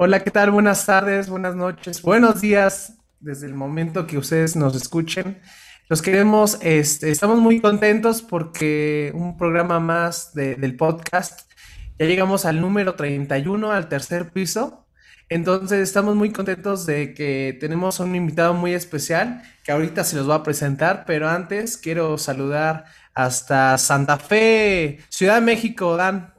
Hola, 0.00 0.22
¿qué 0.22 0.30
tal? 0.30 0.52
Buenas 0.52 0.86
tardes, 0.86 1.28
buenas 1.28 1.56
noches, 1.56 2.02
buenos 2.02 2.40
días 2.40 2.98
desde 3.18 3.46
el 3.48 3.54
momento 3.54 4.06
que 4.06 4.16
ustedes 4.16 4.54
nos 4.54 4.76
escuchen. 4.76 5.40
Los 5.88 6.02
queremos, 6.02 6.56
este, 6.62 7.10
estamos 7.10 7.40
muy 7.40 7.60
contentos 7.60 8.22
porque 8.22 9.10
un 9.12 9.36
programa 9.36 9.80
más 9.80 10.32
del 10.34 10.76
podcast 10.76 11.50
ya 11.98 12.06
llegamos 12.06 12.44
al 12.44 12.60
número 12.60 12.94
31, 12.94 13.72
al 13.72 13.88
tercer 13.88 14.30
piso. 14.30 14.86
Entonces 15.28 15.80
estamos 15.80 16.14
muy 16.14 16.30
contentos 16.30 16.86
de 16.86 17.12
que 17.12 17.58
tenemos 17.58 17.98
un 17.98 18.14
invitado 18.14 18.54
muy 18.54 18.74
especial 18.74 19.42
que 19.64 19.72
ahorita 19.72 20.04
se 20.04 20.14
los 20.14 20.30
va 20.30 20.36
a 20.36 20.42
presentar, 20.44 21.06
pero 21.08 21.28
antes 21.28 21.76
quiero 21.76 22.18
saludar 22.18 22.84
hasta 23.14 23.76
Santa 23.78 24.16
Fe, 24.16 25.00
Ciudad 25.08 25.34
de 25.34 25.40
México, 25.40 25.96
Dan. 25.96 26.37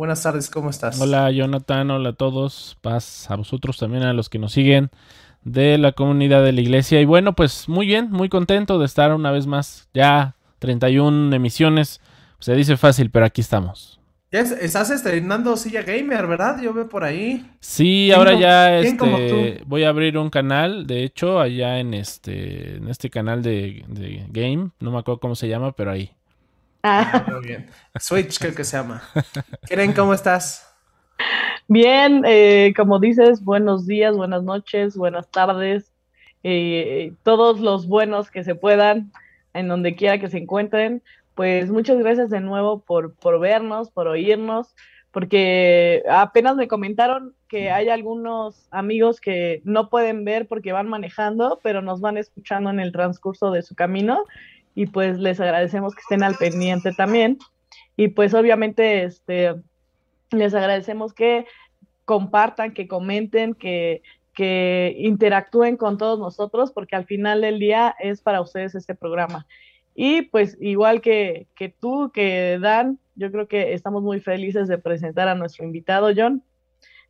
Buenas 0.00 0.22
tardes, 0.22 0.48
¿cómo 0.48 0.70
estás? 0.70 0.98
Hola 0.98 1.30
Jonathan, 1.30 1.90
hola 1.90 2.08
a 2.08 2.12
todos, 2.14 2.78
paz 2.80 3.30
a 3.30 3.36
vosotros 3.36 3.76
también, 3.76 4.02
a 4.02 4.14
los 4.14 4.30
que 4.30 4.38
nos 4.38 4.52
siguen 4.52 4.88
de 5.44 5.76
la 5.76 5.92
comunidad 5.92 6.42
de 6.42 6.52
la 6.52 6.62
iglesia. 6.62 7.02
Y 7.02 7.04
bueno, 7.04 7.34
pues 7.34 7.68
muy 7.68 7.84
bien, 7.84 8.10
muy 8.10 8.30
contento 8.30 8.78
de 8.78 8.86
estar 8.86 9.12
una 9.12 9.30
vez 9.30 9.46
más, 9.46 9.90
ya 9.92 10.36
31 10.58 11.36
emisiones, 11.36 12.00
se 12.38 12.54
dice 12.54 12.78
fácil, 12.78 13.10
pero 13.10 13.26
aquí 13.26 13.42
estamos. 13.42 14.00
Ya 14.32 14.40
estás 14.40 14.88
estrenando 14.88 15.54
silla 15.58 15.82
gamer, 15.82 16.26
¿verdad? 16.26 16.62
Yo 16.62 16.72
veo 16.72 16.88
por 16.88 17.04
ahí. 17.04 17.46
Sí, 17.60 18.10
ahora 18.10 18.32
ya 18.32 18.78
este, 18.78 19.62
voy 19.66 19.84
a 19.84 19.90
abrir 19.90 20.16
un 20.16 20.30
canal, 20.30 20.86
de 20.86 21.04
hecho, 21.04 21.40
allá 21.40 21.78
en 21.78 21.92
este, 21.92 22.76
en 22.76 22.88
este 22.88 23.10
canal 23.10 23.42
de, 23.42 23.84
game, 24.30 24.70
no 24.80 24.92
me 24.92 24.98
acuerdo 24.98 25.20
cómo 25.20 25.34
se 25.34 25.46
llama, 25.46 25.72
pero 25.72 25.90
ahí. 25.90 26.10
Ah. 26.82 27.10
ah 27.12 27.26
muy 27.30 27.46
bien. 27.46 27.66
Switch 27.98 28.38
creo 28.38 28.54
que 28.54 28.64
se 28.64 28.76
llama. 28.76 29.02
Keren, 29.66 29.92
¿cómo 29.92 30.14
estás? 30.14 30.66
Bien, 31.68 32.22
eh, 32.26 32.72
como 32.76 32.98
dices, 32.98 33.44
buenos 33.44 33.86
días, 33.86 34.16
buenas 34.16 34.42
noches, 34.42 34.96
buenas 34.96 35.30
tardes, 35.30 35.92
eh, 36.42 37.12
todos 37.22 37.60
los 37.60 37.86
buenos 37.86 38.30
que 38.30 38.42
se 38.42 38.54
puedan, 38.54 39.12
en 39.52 39.68
donde 39.68 39.94
quiera 39.94 40.18
que 40.18 40.30
se 40.30 40.38
encuentren 40.38 41.02
pues 41.40 41.70
muchas 41.70 41.96
gracias 41.96 42.28
de 42.28 42.42
nuevo 42.42 42.80
por, 42.80 43.14
por 43.14 43.40
vernos, 43.40 43.90
por 43.90 44.06
oírnos, 44.06 44.74
porque 45.10 46.02
apenas 46.06 46.54
me 46.54 46.68
comentaron 46.68 47.34
que 47.48 47.70
hay 47.70 47.88
algunos 47.88 48.68
amigos 48.70 49.22
que 49.22 49.62
no 49.64 49.88
pueden 49.88 50.26
ver 50.26 50.46
porque 50.46 50.72
van 50.72 50.86
manejando, 50.86 51.58
pero 51.62 51.80
nos 51.80 52.02
van 52.02 52.18
escuchando 52.18 52.68
en 52.68 52.78
el 52.78 52.92
transcurso 52.92 53.50
de 53.52 53.62
su 53.62 53.74
camino 53.74 54.24
y 54.74 54.86
pues 54.86 55.18
les 55.18 55.40
agradecemos 55.40 55.94
que 55.94 56.00
estén 56.00 56.22
al 56.22 56.36
pendiente 56.36 56.92
también. 56.92 57.38
Y 57.96 58.08
pues 58.08 58.34
obviamente 58.34 59.04
este, 59.04 59.54
les 60.30 60.54
agradecemos 60.54 61.12
que 61.12 61.46
compartan, 62.04 62.72
que 62.72 62.88
comenten, 62.88 63.54
que, 63.54 64.02
que 64.34 64.94
interactúen 64.98 65.76
con 65.76 65.98
todos 65.98 66.18
nosotros, 66.18 66.72
porque 66.72 66.96
al 66.96 67.04
final 67.04 67.40
del 67.40 67.58
día 67.58 67.94
es 67.98 68.20
para 68.22 68.40
ustedes 68.40 68.74
este 68.74 68.94
programa. 68.94 69.46
Y 69.94 70.22
pues 70.22 70.56
igual 70.60 71.00
que, 71.00 71.46
que 71.54 71.68
tú, 71.68 72.10
que 72.12 72.58
Dan, 72.60 72.98
yo 73.16 73.30
creo 73.30 73.48
que 73.48 73.74
estamos 73.74 74.02
muy 74.02 74.20
felices 74.20 74.66
de 74.68 74.78
presentar 74.78 75.28
a 75.28 75.34
nuestro 75.34 75.64
invitado, 75.64 76.10
John. 76.16 76.42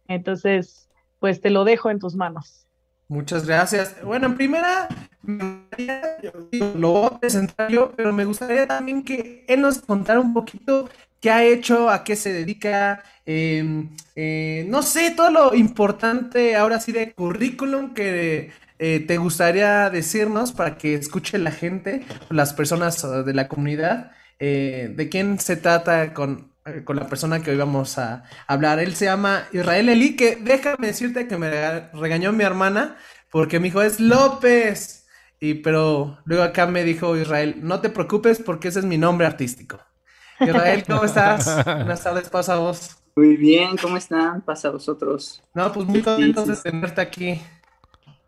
Entonces, 0.09 0.91
pues 1.21 1.41
te 1.41 1.50
lo 1.50 1.65
dejo 1.65 1.91
en 1.91 2.00
tus 2.00 2.16
manos. 2.16 2.66
Muchas 3.10 3.44
gracias. 3.44 3.97
Bueno, 4.04 4.26
en 4.26 4.37
primera, 4.37 4.87
lo 5.26 6.91
voy 6.93 7.06
a 7.06 7.19
presentar 7.19 7.69
yo, 7.69 7.93
pero 7.97 8.12
me 8.12 8.25
gustaría 8.25 8.69
también 8.69 9.03
que 9.03 9.44
él 9.48 9.62
nos 9.62 9.81
contara 9.81 10.21
un 10.21 10.32
poquito 10.32 10.88
qué 11.21 11.28
ha 11.32 11.43
hecho, 11.43 11.91
a 11.91 12.04
qué 12.04 12.15
se 12.15 12.32
dedica, 12.32 13.03
em, 13.26 13.88
eh, 14.15 14.65
no 14.69 14.82
sé, 14.84 15.10
todo 15.10 15.32
lo 15.32 15.54
importante 15.56 16.54
ahora 16.54 16.78
sí 16.78 16.93
de 16.93 17.12
currículum 17.12 17.94
que 17.94 18.53
eh, 18.78 19.00
te 19.00 19.19
gustaría 19.19 19.91
decirnos 19.91 20.53
para 20.53 20.78
que 20.78 20.94
escuche 20.94 21.37
la 21.38 21.50
gente, 21.50 22.04
las 22.28 22.54
personas 22.54 23.03
uh, 23.03 23.25
de 23.25 23.34
la 23.34 23.48
comunidad, 23.48 24.12
eh, 24.38 24.92
de 24.94 25.09
quién 25.09 25.41
se 25.41 25.56
trata 25.56 26.15
con, 26.15 26.38
eh, 26.38 26.49
con, 26.84 26.97
la 26.97 27.06
persona 27.06 27.43
que 27.43 27.50
hoy 27.50 27.56
vamos 27.56 27.98
a 27.98 28.25
hablar. 28.47 28.78
Él 28.78 28.94
se 28.94 29.06
llama 29.06 29.44
Israel 29.53 29.88
Eli, 29.88 30.16
que 30.16 30.37
déjame 30.37 30.88
decirte 30.88 31.28
que 31.28 31.37
me 31.37 31.50
regañó 31.93 32.32
mi 32.32 32.44
hermana 32.44 32.97
porque 33.31 33.60
mi 33.60 33.69
hijo 33.69 33.82
es 33.82 34.00
López. 34.00 35.06
Y 35.38 35.54
pero 35.54 36.19
luego 36.25 36.43
acá 36.43 36.66
me 36.66 36.84
dijo 36.84 37.16
Israel, 37.16 37.56
no 37.62 37.81
te 37.81 37.88
preocupes 37.88 38.41
porque 38.41 38.69
ese 38.69 38.81
es 38.81 38.84
mi 38.84 38.98
nombre 38.98 39.26
artístico. 39.26 39.78
Israel, 40.38 40.84
¿cómo 40.87 41.04
estás? 41.04 41.65
Buenas 41.65 42.03
tardes, 42.03 42.28
pasa 42.28 42.54
a 42.54 42.59
vos. 42.59 42.97
Muy 43.16 43.37
bien, 43.37 43.77
¿cómo 43.77 43.97
están? 43.97 44.41
Pasa 44.42 44.69
a 44.69 44.71
vosotros. 44.71 45.42
No, 45.54 45.72
pues 45.72 45.87
muy 45.87 46.03
contentos 46.03 46.47
de 46.47 46.56
tenerte 46.56 47.00
aquí 47.00 47.41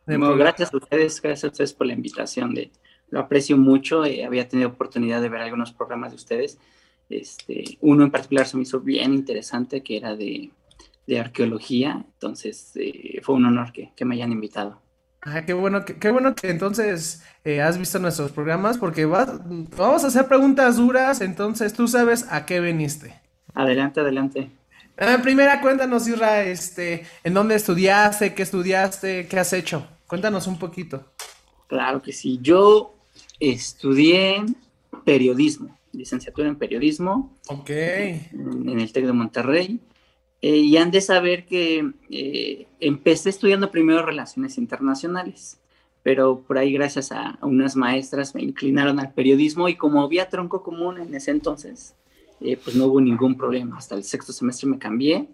gracias 0.07 0.73
a 0.73 0.77
ustedes, 0.77 1.21
gracias 1.21 1.45
a 1.45 1.49
ustedes 1.49 1.73
por 1.73 1.87
la 1.87 1.93
invitación. 1.93 2.55
De, 2.55 2.73
lo 3.11 3.21
aprecio 3.21 3.57
mucho. 3.57 4.05
Eh, 4.05 4.25
había 4.25 4.49
tenido 4.49 4.71
oportunidad 4.71 5.21
de 5.21 5.29
ver 5.29 5.43
algunos 5.43 5.73
programas 5.73 6.11
de 6.11 6.17
ustedes. 6.17 6.59
Este, 7.09 7.79
uno 7.81 8.05
en 8.05 8.11
particular 8.11 8.47
se 8.47 8.57
me 8.57 8.63
hizo 8.63 8.81
bien 8.81 9.13
interesante, 9.13 9.83
que 9.83 9.97
era 9.97 10.17
de, 10.17 10.51
de 11.07 11.21
arqueología. 11.21 12.05
Entonces, 12.15 12.73
eh, 12.77 13.21
fue 13.23 13.35
un 13.35 13.47
honor 13.47 13.73
que, 13.73 13.93
que, 13.95 14.05
me 14.05 14.15
hayan 14.15 14.33
invitado. 14.33 14.81
Ah, 15.21 15.45
qué 15.45 15.53
bueno, 15.53 15.85
qué, 15.85 15.97
qué 15.97 16.11
bueno 16.11 16.35
que 16.35 16.51
entonces 16.51 17.23
eh, 17.45 17.61
has 17.61 17.79
visto 17.79 17.99
nuestros 17.99 18.33
programas, 18.33 18.79
porque 18.79 19.05
vamos 19.05 20.05
a 20.05 20.07
hacer 20.07 20.27
preguntas 20.27 20.77
duras, 20.77 21.21
entonces 21.21 21.73
tú 21.75 21.87
sabes 21.87 22.27
a 22.31 22.45
qué 22.45 22.61
viniste. 22.61 23.15
Adelante, 23.55 24.01
adelante. 24.01 24.51
Primera, 25.23 25.61
cuéntanos, 25.61 26.07
Isra, 26.07 26.45
este, 26.45 27.05
¿en 27.25 27.35
dónde 27.35 27.55
estudiaste? 27.55 28.35
¿Qué 28.35 28.43
estudiaste? 28.43 29.27
¿Qué 29.27 29.39
has 29.39 29.53
hecho? 29.53 29.87
Cuéntanos 30.07 30.47
un 30.47 30.59
poquito. 30.59 31.05
Claro 31.67 32.03
que 32.03 32.13
sí. 32.13 32.39
Yo 32.43 32.95
estudié 33.41 34.45
periodismo, 35.05 35.77
licenciatura 35.93 36.49
en 36.49 36.57
periodismo. 36.57 37.37
Ok. 37.49 37.71
En, 37.71 38.79
el 38.81 38.93
TEC 38.93 39.07
de 39.07 39.13
Monterrey. 39.13 39.81
Eh, 40.41 40.57
y 40.57 40.77
han 40.77 40.91
de 40.91 41.01
saber 41.01 41.47
que 41.47 41.93
eh, 42.11 42.67
empecé 42.81 43.31
estudiando 43.31 43.71
primero 43.71 44.05
relaciones 44.05 44.59
internacionales, 44.59 45.61
pero 46.03 46.41
por 46.41 46.59
ahí 46.59 46.73
gracias 46.73 47.13
a 47.13 47.39
unas 47.43 47.77
maestras 47.77 48.35
me 48.35 48.43
inclinaron 48.43 48.99
al 48.99 49.13
periodismo 49.13 49.69
y 49.69 49.77
como 49.77 50.03
había 50.03 50.29
tronco 50.29 50.65
común 50.65 50.99
en 50.99 51.15
ese 51.15 51.31
entonces, 51.31 51.95
eh, 52.41 52.57
pues 52.57 52.75
no 52.75 52.87
hubo 52.87 53.01
ningún 53.01 53.37
problema. 53.37 53.79
Hasta 53.79 53.95
el 53.95 54.03
sexto 54.03 54.33
semestre 54.33 54.69
me 54.69 54.79
cambié. 54.79 55.29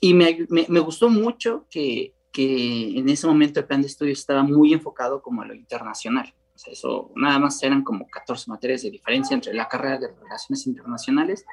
Y 0.00 0.14
me, 0.14 0.44
me, 0.48 0.80
gustó 0.80 1.08
mucho 1.08 1.66
que, 1.70 2.12
que, 2.32 2.98
en 2.98 3.08
ese 3.08 3.28
momento 3.28 3.60
el 3.60 3.66
plan 3.66 3.82
de 3.82 3.86
estudio 3.86 4.12
estaba 4.12 4.42
muy 4.42 4.72
enfocado 4.72 5.22
como 5.22 5.42
a 5.42 5.46
lo 5.46 5.54
internacional. 5.54 6.34
Sea, 6.62 6.72
eso 6.72 7.10
nada 7.16 7.38
más 7.38 7.62
eran 7.62 7.82
como 7.82 8.06
14 8.08 8.50
materias 8.50 8.82
de 8.82 8.90
diferencia 8.90 9.34
entre 9.34 9.52
la 9.54 9.68
carrera 9.68 9.98
de 9.98 10.08
Relaciones 10.08 10.66
Internacionales 10.66 11.44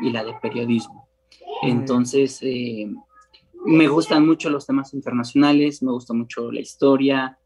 y 0.00 0.10
la 0.10 0.24
de 0.24 0.34
Periodismo. 0.42 1.08
Entonces, 1.62 2.38
eh, 2.42 2.90
me 3.64 3.88
gustan 3.88 4.26
mucho 4.26 4.50
los 4.50 4.66
temas 4.66 4.94
internacionales, 4.94 5.82
me 5.82 5.92
gusta 5.92 6.14
mucho 6.14 6.50
la 6.52 6.60
historia. 6.60 7.38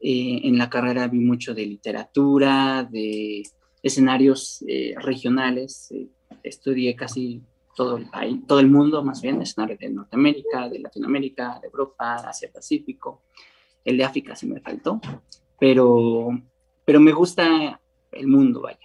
Eh, 0.00 0.40
en 0.44 0.56
la 0.56 0.70
carrera 0.70 1.08
vi 1.08 1.18
mucho 1.18 1.54
de 1.54 1.66
literatura, 1.66 2.88
de 2.90 3.42
escenarios 3.82 4.64
eh, 4.66 4.94
regionales. 4.98 5.90
Eh, 5.90 6.08
estudié 6.42 6.96
casi 6.96 7.42
todo 7.76 7.96
el 7.96 8.08
país, 8.10 8.38
todo 8.46 8.60
el 8.60 8.68
mundo, 8.68 9.04
más 9.04 9.22
bien, 9.22 9.40
escenario 9.40 9.76
de 9.78 9.90
Norteamérica, 9.90 10.68
de 10.68 10.80
Latinoamérica, 10.80 11.58
de 11.60 11.68
Europa, 11.68 12.16
Asia 12.16 12.50
Pacífico, 12.52 13.22
el 13.84 13.96
de 13.96 14.04
África 14.04 14.34
se 14.36 14.46
me 14.46 14.60
faltó, 14.60 15.00
pero, 15.58 16.28
pero 16.84 17.00
me 17.00 17.12
gusta 17.12 17.80
el 18.12 18.26
mundo, 18.26 18.62
vaya. 18.62 18.78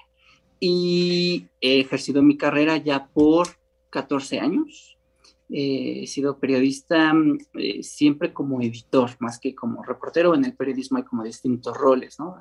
Y 0.60 1.48
he 1.62 1.80
ejercido 1.80 2.22
mi 2.22 2.38
carrera 2.38 2.78
ya 2.78 3.08
por 3.08 3.48
14 3.90 4.40
años. 4.40 4.98
Eh, 5.50 6.02
he 6.04 6.08
sido 6.08 6.40
periodista 6.40 7.14
eh, 7.54 7.84
siempre 7.84 8.34
como 8.34 8.62
editor, 8.62 9.12
más 9.20 9.40
que 9.40 9.54
como 9.54 9.84
reportero. 9.84 10.34
En 10.34 10.46
el 10.46 10.56
periodismo 10.56 10.98
hay 10.98 11.04
como 11.04 11.24
distintos 11.24 11.76
roles, 11.78 12.20
¿no? 12.20 12.38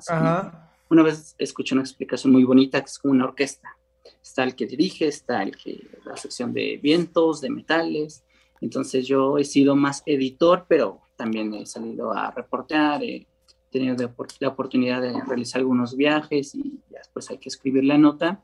Una 0.89 1.03
vez 1.03 1.35
escuché 1.37 1.73
una 1.75 1.83
explicación 1.83 2.33
muy 2.33 2.43
bonita 2.43 2.79
que 2.79 2.85
es 2.85 2.99
como 2.99 3.13
una 3.13 3.25
orquesta. 3.25 3.77
Está 4.21 4.43
el 4.43 4.55
que 4.55 4.65
dirige, 4.65 5.07
está 5.07 5.43
el 5.43 5.55
que 5.55 5.87
la 6.03 6.17
sección 6.17 6.53
de 6.53 6.79
vientos, 6.81 7.41
de 7.41 7.49
metales. 7.49 8.23
Entonces 8.61 9.07
yo 9.07 9.37
he 9.37 9.45
sido 9.45 9.75
más 9.75 10.03
editor, 10.05 10.65
pero 10.67 11.01
también 11.15 11.53
he 11.53 11.65
salido 11.65 12.11
a 12.11 12.31
reportear, 12.31 13.03
he 13.03 13.27
tenido 13.75 14.13
la 14.39 14.47
oportunidad 14.47 15.01
de 15.01 15.21
realizar 15.27 15.59
algunos 15.59 15.97
viajes 15.97 16.55
y 16.55 16.79
después 16.89 17.29
hay 17.29 17.37
que 17.37 17.49
escribir 17.49 17.83
la 17.83 17.97
nota. 17.97 18.41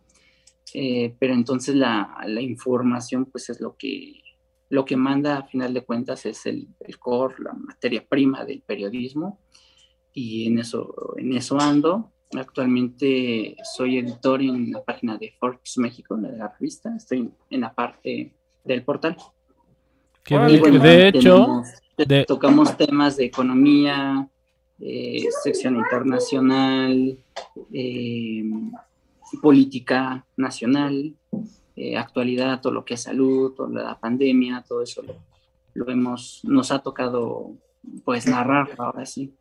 Eh, 0.73 1.15
pero 1.19 1.33
entonces 1.33 1.75
la, 1.75 2.17
la, 2.25 2.41
información 2.41 3.25
pues 3.25 3.49
es 3.49 3.59
lo 3.59 3.75
que, 3.75 4.21
lo 4.69 4.85
que 4.85 4.95
manda 4.95 5.37
a 5.37 5.43
final 5.43 5.73
de 5.73 5.83
cuentas 5.83 6.25
es 6.25 6.45
el, 6.45 6.67
el, 6.79 6.97
core, 6.97 7.35
la 7.39 7.53
materia 7.53 8.05
prima 8.07 8.45
del 8.45 8.61
periodismo 8.61 9.39
y 10.13 10.47
en 10.47 10.59
eso, 10.59 11.15
en 11.17 11.33
eso 11.33 11.59
ando. 11.59 12.11
Actualmente 12.33 13.57
soy 13.75 13.97
editor 13.97 14.41
en 14.41 14.71
la 14.71 14.83
página 14.83 15.17
de 15.17 15.33
Forbes 15.37 15.77
México, 15.77 16.15
de 16.15 16.37
la 16.37 16.47
revista, 16.47 16.93
estoy 16.95 17.29
en 17.49 17.61
la 17.61 17.73
parte 17.73 18.33
del 18.63 18.83
portal. 18.83 19.17
de 20.29 21.07
hecho, 21.07 21.63
tocamos 22.27 22.77
temas 22.77 23.17
de 23.17 23.25
economía, 23.25 24.29
eh, 24.81 25.27
sección 25.43 25.77
internacional, 25.77 27.17
eh, 27.71 28.43
política 29.41 30.25
nacional, 30.35 31.13
eh, 31.75 31.97
actualidad, 31.97 32.61
todo 32.61 32.73
lo 32.73 32.85
que 32.85 32.95
es 32.95 33.03
salud, 33.03 33.53
toda 33.53 33.83
la 33.83 33.99
pandemia, 33.99 34.63
todo 34.67 34.81
eso 34.81 35.03
lo, 35.03 35.15
lo 35.73 35.89
hemos, 35.89 36.41
nos 36.43 36.71
ha 36.71 36.79
tocado 36.79 37.53
pues 38.05 38.27
narrar 38.27 38.69
ahora 38.77 39.05
sí. 39.05 39.33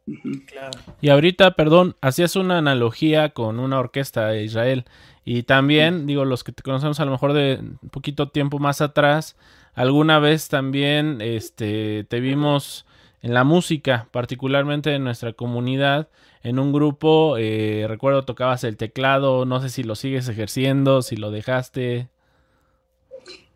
Y 1.01 1.09
ahorita, 1.09 1.53
perdón, 1.53 1.97
hacías 2.01 2.37
una 2.37 2.59
analogía 2.59 3.31
con 3.31 3.59
una 3.59 3.79
orquesta 3.79 4.29
de 4.29 4.45
Israel. 4.45 4.85
Y 5.25 5.43
también, 5.43 6.07
digo, 6.07 6.25
los 6.25 6.45
que 6.45 6.53
te 6.53 6.63
conocemos 6.63 7.01
a 7.01 7.05
lo 7.05 7.11
mejor 7.11 7.33
de 7.33 7.61
un 7.83 7.89
poquito 7.91 8.31
tiempo 8.31 8.59
más 8.59 8.81
atrás, 8.81 9.37
alguna 9.75 10.19
vez 10.19 10.49
también 10.49 11.21
este, 11.21 12.05
te 12.05 12.21
vimos 12.21 12.87
en 13.23 13.35
la 13.35 13.45
música, 13.45 14.09
particularmente 14.13 14.95
en 14.95 15.05
nuestra 15.05 15.33
comunidad, 15.33 16.09
en 16.43 16.59
un 16.59 16.73
grupo, 16.73 17.37
eh, 17.37 17.85
recuerdo 17.87 18.25
tocabas 18.25 18.65
el 18.65 18.77
teclado, 18.77 19.45
no 19.45 19.61
sé 19.61 19.69
si 19.69 19.83
lo 19.83 19.95
sigues 19.95 20.29
ejerciendo, 20.29 21.03
si 21.03 21.17
lo 21.17 21.31
dejaste. 21.31 22.09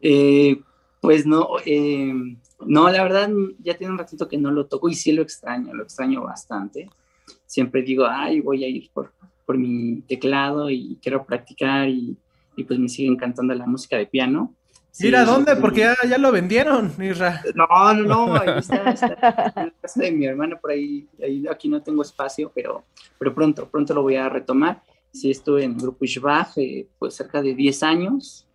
Eh, 0.02 0.60
pues 1.00 1.26
no, 1.26 1.48
eh, 1.64 2.12
no, 2.66 2.90
la 2.90 3.02
verdad 3.02 3.30
ya 3.58 3.76
tiene 3.76 3.92
un 3.92 3.98
ratito 3.98 4.28
que 4.28 4.36
no 4.36 4.50
lo 4.50 4.66
toco 4.66 4.88
y 4.88 4.94
sí 4.94 5.12
lo 5.12 5.22
extraño, 5.22 5.72
lo 5.72 5.84
extraño 5.84 6.22
bastante. 6.22 6.90
Siempre 7.46 7.82
digo, 7.82 8.06
ay, 8.06 8.40
voy 8.40 8.64
a 8.64 8.68
ir 8.68 8.90
por, 8.92 9.12
por 9.46 9.56
mi 9.56 10.02
teclado 10.02 10.68
y 10.68 10.98
quiero 11.00 11.24
practicar 11.24 11.88
y, 11.88 12.18
y 12.54 12.64
pues 12.64 12.78
me 12.78 12.88
sigue 12.88 13.08
encantando 13.08 13.54
la 13.54 13.66
música 13.66 13.96
de 13.96 14.06
piano 14.06 14.54
Mira, 15.00 15.24
¿dónde? 15.24 15.56
Porque 15.56 15.80
ya, 15.80 15.96
ya, 16.08 16.18
lo 16.18 16.30
vendieron, 16.30 16.92
Isra. 17.02 17.42
No, 17.54 17.66
no, 17.94 18.26
no, 18.26 18.34
ahí 18.40 18.58
está, 18.58 18.90
está, 18.90 19.52
en 19.56 19.66
la 19.66 19.74
casa 19.80 20.00
de 20.00 20.12
mi 20.12 20.26
hermana, 20.26 20.56
por 20.58 20.70
ahí, 20.70 21.08
ahí, 21.22 21.44
aquí 21.50 21.68
no 21.68 21.82
tengo 21.82 22.02
espacio, 22.02 22.52
pero, 22.54 22.84
pero 23.18 23.34
pronto, 23.34 23.68
pronto 23.68 23.94
lo 23.94 24.02
voy 24.02 24.16
a 24.16 24.28
retomar. 24.28 24.82
Sí, 25.12 25.30
estuve 25.30 25.64
en 25.64 25.72
el 25.72 25.80
grupo 25.80 26.04
Ishbach, 26.04 26.56
eh, 26.58 26.88
pues 26.98 27.14
cerca 27.14 27.42
de 27.42 27.54
10 27.54 27.82
años, 27.82 28.46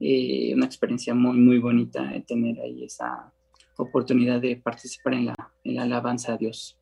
eh, 0.00 0.52
una 0.54 0.66
experiencia 0.66 1.14
muy, 1.14 1.38
muy 1.38 1.58
bonita 1.58 2.02
de 2.02 2.20
tener 2.20 2.60
ahí 2.60 2.84
esa 2.84 3.32
oportunidad 3.76 4.40
de 4.40 4.56
participar 4.56 5.14
en 5.14 5.26
la, 5.26 5.52
en 5.64 5.74
la 5.76 5.82
alabanza 5.82 6.34
a 6.34 6.36
Dios. 6.36 6.76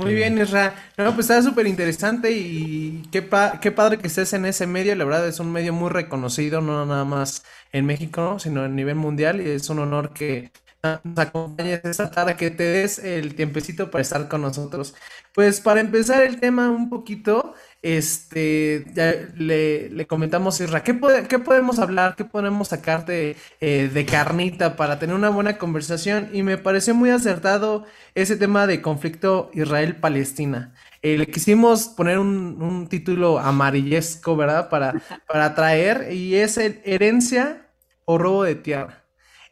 Muy 0.00 0.14
bien, 0.14 0.38
Isra. 0.38 0.74
No, 0.96 1.14
pues 1.14 1.28
está 1.28 1.42
súper 1.42 1.66
interesante 1.66 2.30
y 2.32 3.02
qué, 3.12 3.28
qué 3.60 3.70
padre 3.70 3.98
que 3.98 4.06
estés 4.06 4.32
en 4.32 4.46
ese 4.46 4.66
medio. 4.66 4.94
La 4.94 5.04
verdad 5.04 5.28
es 5.28 5.40
un 5.40 5.52
medio 5.52 5.74
muy 5.74 5.90
reconocido, 5.90 6.62
no 6.62 6.86
nada 6.86 7.04
más 7.04 7.44
en 7.72 7.84
México, 7.84 8.38
sino 8.38 8.62
a 8.62 8.68
nivel 8.68 8.94
mundial. 8.96 9.40
Y 9.42 9.50
es 9.50 9.68
un 9.68 9.80
honor 9.80 10.14
que 10.14 10.52
nos 10.82 11.18
acompañes 11.18 11.84
esta 11.84 12.10
tarde, 12.10 12.36
que 12.36 12.50
te 12.50 12.62
des 12.64 12.98
el 12.98 13.34
tiempecito 13.34 13.90
para 13.90 14.00
estar 14.00 14.26
con 14.28 14.40
nosotros. 14.40 14.94
Pues 15.34 15.60
para 15.60 15.80
empezar 15.80 16.22
el 16.22 16.40
tema 16.40 16.70
un 16.70 16.88
poquito, 16.88 17.54
este, 17.82 18.84
ya 18.92 19.14
le, 19.36 20.06
comentamos 20.06 20.60
a 20.60 20.64
Isra, 20.64 20.84
¿qué, 20.84 20.98
¿qué, 21.28 21.38
podemos 21.38 21.78
hablar? 21.78 22.14
¿Qué 22.14 22.26
podemos 22.26 22.68
sacar 22.68 23.06
de, 23.06 23.36
eh, 23.60 23.90
de, 23.92 24.04
carnita 24.04 24.76
para 24.76 24.98
tener 24.98 25.16
una 25.16 25.30
buena 25.30 25.56
conversación? 25.56 26.28
Y 26.32 26.42
me 26.42 26.58
pareció 26.58 26.94
muy 26.94 27.08
acertado 27.08 27.86
ese 28.14 28.36
tema 28.36 28.66
de 28.66 28.82
conflicto 28.82 29.50
Israel-Palestina. 29.54 30.74
Eh, 31.00 31.16
le 31.16 31.26
quisimos 31.26 31.88
poner 31.88 32.18
un, 32.18 32.60
un, 32.60 32.86
título 32.86 33.38
amarillesco, 33.38 34.36
¿verdad? 34.36 34.68
Para, 34.68 35.00
para 35.26 35.54
traer, 35.54 36.12
y 36.12 36.34
es 36.34 36.58
el 36.58 36.82
herencia 36.84 37.66
o 38.04 38.18
robo 38.18 38.44
de 38.44 38.56
tierra. 38.56 39.04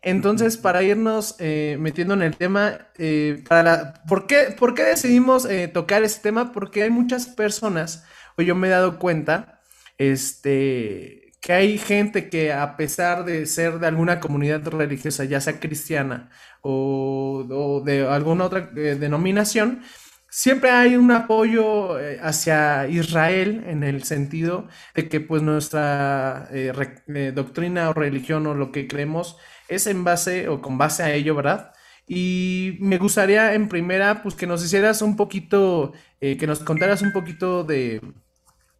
Entonces, 0.02 0.58
para 0.58 0.82
irnos 0.82 1.34
eh, 1.38 1.76
metiendo 1.80 2.12
en 2.14 2.22
el 2.22 2.36
tema, 2.36 2.88
para 3.48 3.94
¿por, 4.06 4.26
qué, 4.26 4.54
¿por 4.56 4.74
qué 4.74 4.84
decidimos 4.84 5.48
tocar 5.72 6.02
este 6.02 6.24
tema? 6.24 6.52
Porque 6.52 6.82
hay 6.82 6.90
muchas 6.90 7.26
personas 7.26 8.04
pues 8.38 8.46
yo 8.46 8.54
me 8.54 8.68
he 8.68 8.70
dado 8.70 9.00
cuenta, 9.00 9.60
este, 9.98 11.32
que 11.40 11.52
hay 11.52 11.76
gente 11.76 12.30
que 12.30 12.52
a 12.52 12.76
pesar 12.76 13.24
de 13.24 13.46
ser 13.46 13.80
de 13.80 13.88
alguna 13.88 14.20
comunidad 14.20 14.64
religiosa, 14.68 15.24
ya 15.24 15.40
sea 15.40 15.58
cristiana 15.58 16.30
o, 16.62 17.82
de 17.84 18.06
alguna 18.06 18.44
otra 18.44 18.70
eh, 18.76 18.94
denominación, 18.94 19.82
siempre 20.30 20.70
hay 20.70 20.94
un 20.94 21.10
apoyo 21.10 21.98
eh, 21.98 22.20
hacia 22.22 22.86
Israel 22.86 23.64
en 23.66 23.82
el 23.82 24.04
sentido 24.04 24.68
de 24.94 25.08
que 25.08 25.18
pues 25.20 25.42
nuestra 25.42 26.48
eh, 26.52 27.32
doctrina 27.34 27.90
o 27.90 27.92
religión 27.92 28.46
o 28.46 28.54
lo 28.54 28.70
que 28.70 28.86
creemos 28.86 29.36
es 29.66 29.88
en 29.88 30.04
base 30.04 30.48
o 30.48 30.62
con 30.62 30.78
base 30.78 31.02
a 31.02 31.12
ello, 31.12 31.34
¿verdad? 31.34 31.72
Y 32.06 32.76
me 32.78 32.98
gustaría 32.98 33.54
en 33.54 33.68
primera 33.68 34.22
pues 34.22 34.36
que 34.36 34.46
nos 34.46 34.64
hicieras 34.64 35.02
un 35.02 35.16
poquito, 35.16 35.92
que 36.20 36.46
nos 36.46 36.60
contaras 36.60 37.02
un 37.02 37.12
poquito 37.12 37.64
de, 37.64 38.00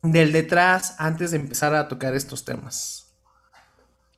del 0.03 0.33
detrás 0.33 0.97
antes 0.99 1.31
de 1.33 1.39
empezar 1.39 1.75
a 1.75 1.89
tocar 1.89 2.15
estos 2.15 2.45
temas. 2.45 3.09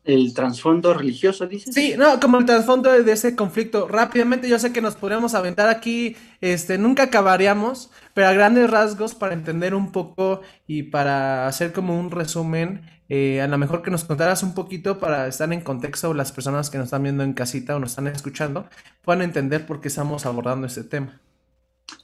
¿El 0.02 0.32
trasfondo 0.32 0.94
religioso, 0.94 1.46
dices? 1.46 1.74
Sí, 1.74 1.94
no, 1.96 2.18
como 2.20 2.38
el 2.38 2.46
trasfondo 2.46 2.90
de 2.90 3.12
ese 3.12 3.36
conflicto. 3.36 3.86
Rápidamente, 3.86 4.48
yo 4.48 4.58
sé 4.58 4.72
que 4.72 4.80
nos 4.80 4.96
podríamos 4.96 5.34
aventar 5.34 5.68
aquí, 5.68 6.16
este, 6.40 6.78
nunca 6.78 7.04
acabaríamos, 7.04 7.90
pero 8.14 8.28
a 8.28 8.32
grandes 8.32 8.70
rasgos 8.70 9.14
para 9.14 9.34
entender 9.34 9.74
un 9.74 9.92
poco 9.92 10.40
y 10.66 10.84
para 10.84 11.46
hacer 11.46 11.72
como 11.72 12.00
un 12.00 12.10
resumen, 12.10 12.80
eh, 13.10 13.42
a 13.42 13.46
lo 13.46 13.58
mejor 13.58 13.82
que 13.82 13.90
nos 13.90 14.04
contaras 14.04 14.42
un 14.42 14.54
poquito 14.54 14.98
para 14.98 15.26
estar 15.26 15.52
en 15.52 15.60
contexto 15.60 16.14
las 16.14 16.32
personas 16.32 16.70
que 16.70 16.78
nos 16.78 16.86
están 16.86 17.02
viendo 17.02 17.22
en 17.22 17.34
casita 17.34 17.76
o 17.76 17.78
nos 17.78 17.90
están 17.90 18.06
escuchando 18.06 18.68
puedan 19.02 19.20
entender 19.20 19.66
por 19.66 19.80
qué 19.80 19.88
estamos 19.88 20.24
abordando 20.24 20.66
este 20.66 20.84
tema. 20.84 21.20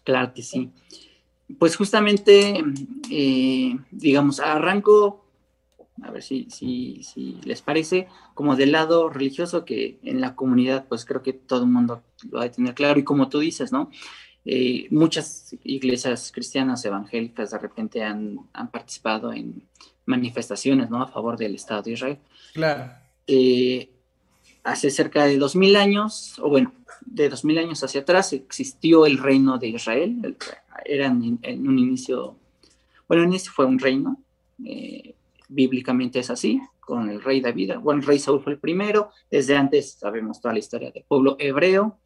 Claro 0.05 0.35
que 0.35 0.43
sí. 0.43 0.71
Pues 1.59 1.77
justamente, 1.77 2.63
eh, 3.11 3.79
digamos, 3.91 4.41
arranco, 4.41 5.25
a 6.03 6.11
ver 6.11 6.23
si, 6.23 6.49
si, 6.51 7.03
si, 7.03 7.41
les 7.45 7.63
parece, 7.63 8.09
como 8.35 8.57
del 8.57 8.73
lado 8.73 9.09
religioso 9.09 9.65
que 9.65 9.99
en 10.03 10.21
la 10.21 10.35
comunidad, 10.35 10.87
pues 10.89 11.05
creo 11.05 11.23
que 11.23 11.33
todo 11.33 11.63
el 11.63 11.71
mundo 11.71 12.03
lo 12.31 12.41
ha 12.41 12.45
de 12.45 12.51
tener 12.51 12.75
claro. 12.75 12.99
Y 12.99 13.05
como 13.05 13.29
tú 13.29 13.39
dices, 13.39 13.73
¿no? 13.73 13.91
Eh, 14.45 14.87
muchas 14.91 15.57
iglesias 15.65 16.31
cristianas 16.33 16.85
evangélicas 16.85 17.51
de 17.51 17.59
repente 17.59 18.05
han, 18.05 18.39
han, 18.53 18.71
participado 18.71 19.33
en 19.33 19.63
manifestaciones, 20.05 20.89
¿no? 20.89 21.03
A 21.03 21.09
favor 21.09 21.37
del 21.37 21.57
Estado 21.57 21.83
de 21.83 21.93
Israel. 21.93 22.19
Claro. 22.55 22.93
Eh, 23.27 23.91
hace 24.63 24.91
cerca 24.91 25.25
de 25.25 25.39
dos 25.39 25.57
mil 25.57 25.75
años, 25.75 26.39
o 26.41 26.49
bueno, 26.49 26.73
de 27.07 27.29
dos 27.29 27.45
mil 27.45 27.59
años 27.59 27.83
hacia 27.83 28.03
atrás 28.03 28.33
existió 28.33 29.07
el 29.07 29.19
reino 29.19 29.59
de 29.59 29.69
Israel, 29.69 30.37
era 30.85 31.07
en, 31.07 31.69
un 31.69 31.79
inicio, 31.79 32.37
bueno, 33.09 33.23
en 33.23 33.31
inicio 33.31 33.53
fue 33.53 33.65
un 33.65 33.79
reino, 33.79 34.21
eh, 34.65 35.15
bíblicamente 35.49 36.19
es 36.19 36.31
así, 36.31 36.61
con 36.81 37.09
el 37.09 37.23
rey 37.23 37.41
David, 37.41 37.75
bueno, 37.81 38.01
el 38.01 38.07
rey 38.07 38.19
Saúl 38.19 38.43
fue 38.43 38.53
el 38.53 38.59
primero, 38.59 39.11
desde 39.31 39.57
antes 39.57 39.93
sabemos 39.93 40.41
toda 40.41 40.55
la 40.55 40.61
historia 40.61 40.91
del 40.91 41.05
pueblo 41.05 41.37
hebreo, 41.39 41.99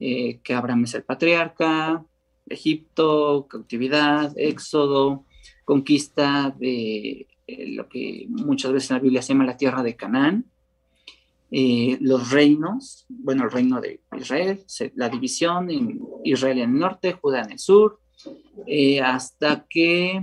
eh, 0.00 0.40
que 0.42 0.54
Abraham 0.54 0.84
es 0.84 0.94
el 0.94 1.02
patriarca, 1.02 2.04
Egipto, 2.46 3.46
cautividad, 3.48 4.32
éxodo, 4.36 5.24
conquista 5.64 6.54
de 6.58 7.26
eh, 7.46 7.66
lo 7.68 7.88
que 7.88 8.26
muchas 8.28 8.72
veces 8.72 8.90
en 8.90 8.96
la 8.96 9.02
Biblia 9.02 9.22
se 9.22 9.34
llama 9.34 9.44
la 9.44 9.56
tierra 9.56 9.82
de 9.82 9.96
Canaán, 9.96 10.46
eh, 11.50 11.96
los 12.02 12.30
reinos, 12.30 13.06
bueno, 13.08 13.44
el 13.44 13.50
reino 13.50 13.80
de 13.80 14.00
Israel, 14.18 14.64
la 14.96 15.08
división 15.08 15.70
en 15.70 16.00
Israel 16.24 16.58
en 16.58 16.74
el 16.74 16.78
norte, 16.78 17.14
Judá 17.14 17.42
en 17.42 17.52
el 17.52 17.58
sur, 17.58 18.00
eh, 18.66 19.00
hasta 19.00 19.64
que 19.68 20.22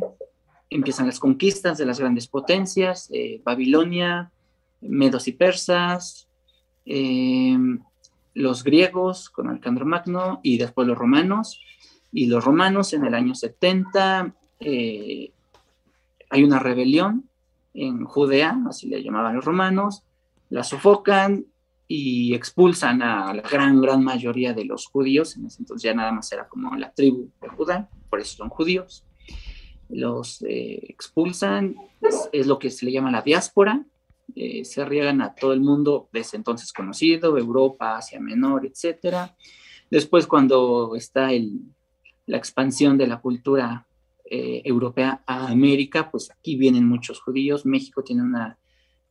empiezan 0.70 1.08
las 1.08 1.20
conquistas 1.20 1.80
de 1.80 1.86
las 1.86 2.00
grandes 2.00 2.28
potencias, 2.28 3.10
eh, 3.12 3.42
Babilonia, 3.44 4.32
Medos 4.82 5.28
y 5.28 5.32
Persas, 5.32 6.28
los 8.36 8.64
griegos 8.64 9.32
con 9.32 9.50
Alejandro 9.50 9.86
Magno 9.86 10.40
y 10.44 10.58
después 10.60 10.88
los 10.88 10.98
romanos. 10.98 11.60
Y 12.12 12.28
los 12.28 12.46
romanos 12.46 12.94
en 12.94 13.06
el 13.06 13.16
año 13.16 13.34
70 13.34 14.36
hay 14.60 16.44
una 16.44 16.60
rebelión 16.60 17.28
en 17.74 18.06
Judea, 18.06 18.60
así 18.70 18.88
le 18.88 19.02
llamaban 19.02 19.36
los 19.36 19.46
romanos, 19.46 20.04
la 20.50 20.64
sofocan 20.64 21.46
y 21.88 22.34
expulsan 22.34 23.02
a 23.02 23.34
la 23.34 23.42
gran, 23.44 23.82
gran 23.82 24.04
mayoría 24.04 24.54
de 24.54 24.66
los 24.66 24.88
judíos, 24.88 25.38
en 25.38 25.46
ese 25.46 25.62
entonces 25.62 25.84
ya 25.84 25.94
nada 25.94 26.12
más 26.12 26.32
era 26.32 26.48
como 26.48 26.76
la 26.76 26.92
tribu 26.92 27.30
de 27.42 27.48
Judá, 27.50 27.90
por 28.10 28.20
eso 28.20 28.38
son 28.38 28.50
judíos, 28.50 29.06
los 29.90 30.42
eh, 30.44 30.80
expulsan, 30.90 31.76
es, 32.32 32.48
lo 32.48 32.58
que 32.58 32.72
se 32.72 32.86
le 32.86 32.92
llama 32.92 33.12
la 33.12 33.22
diáspora, 33.22 33.86
eh, 34.36 34.66
se 34.66 34.84
riegan 34.84 35.22
a 35.22 35.36
todo 35.36 35.54
el 35.54 35.62
mundo 35.62 36.10
desde 36.12 36.38
entonces 36.38 36.74
conocido, 36.74 37.38
Europa, 37.38 37.98
Asia 37.98 38.20
Menor, 38.20 38.66
etc. 38.66 39.32
Después 39.92 40.26
cuando 40.26 40.96
está 40.96 41.32
el, 41.32 41.62
la 42.26 42.38
expansión 42.38 42.98
de 42.98 43.08
la 43.08 43.22
cultura 43.22 43.86
eh, 44.28 44.64
europea 44.66 45.22
a 45.28 45.48
América, 45.48 46.10
pues 46.10 46.32
aquí 46.32 46.56
vienen 46.56 46.88
muchos 46.88 47.22
judíos, 47.22 47.66
México 47.66 48.04
tiene 48.04 48.24
una, 48.24 48.58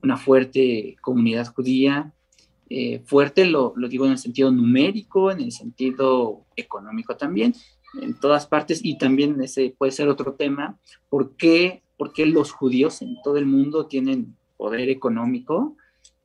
una 0.05 0.17
fuerte 0.17 0.97
comunidad 1.01 1.53
judía, 1.53 2.13
eh, 2.71 3.03
fuerte 3.05 3.45
lo, 3.45 3.73
lo, 3.77 3.89
digo 3.89 4.07
en 4.07 4.13
el 4.13 4.19
sentido 4.19 4.51
numérico, 4.51 5.31
en 5.31 5.41
el 5.41 5.53
sentido 5.53 6.45
económico 6.57 7.17
también, 7.17 7.55
en 8.01 8.19
todas 8.19 8.47
partes, 8.47 8.81
y 8.83 8.99
también 8.99 9.41
ese 9.43 9.75
puede 9.77 9.93
ser 9.93 10.09
otro 10.09 10.35
tema, 10.35 10.79
¿por 11.09 11.37
qué, 11.37 11.83
por 11.97 12.13
qué 12.13 12.27
los 12.27 12.53
judíos 12.53 13.03
en 13.03 13.17
todo 13.23 13.39
el 13.39 13.47
mundo 13.47 13.87
tienen 13.87 14.37
poder 14.57 14.89
económico? 14.89 15.77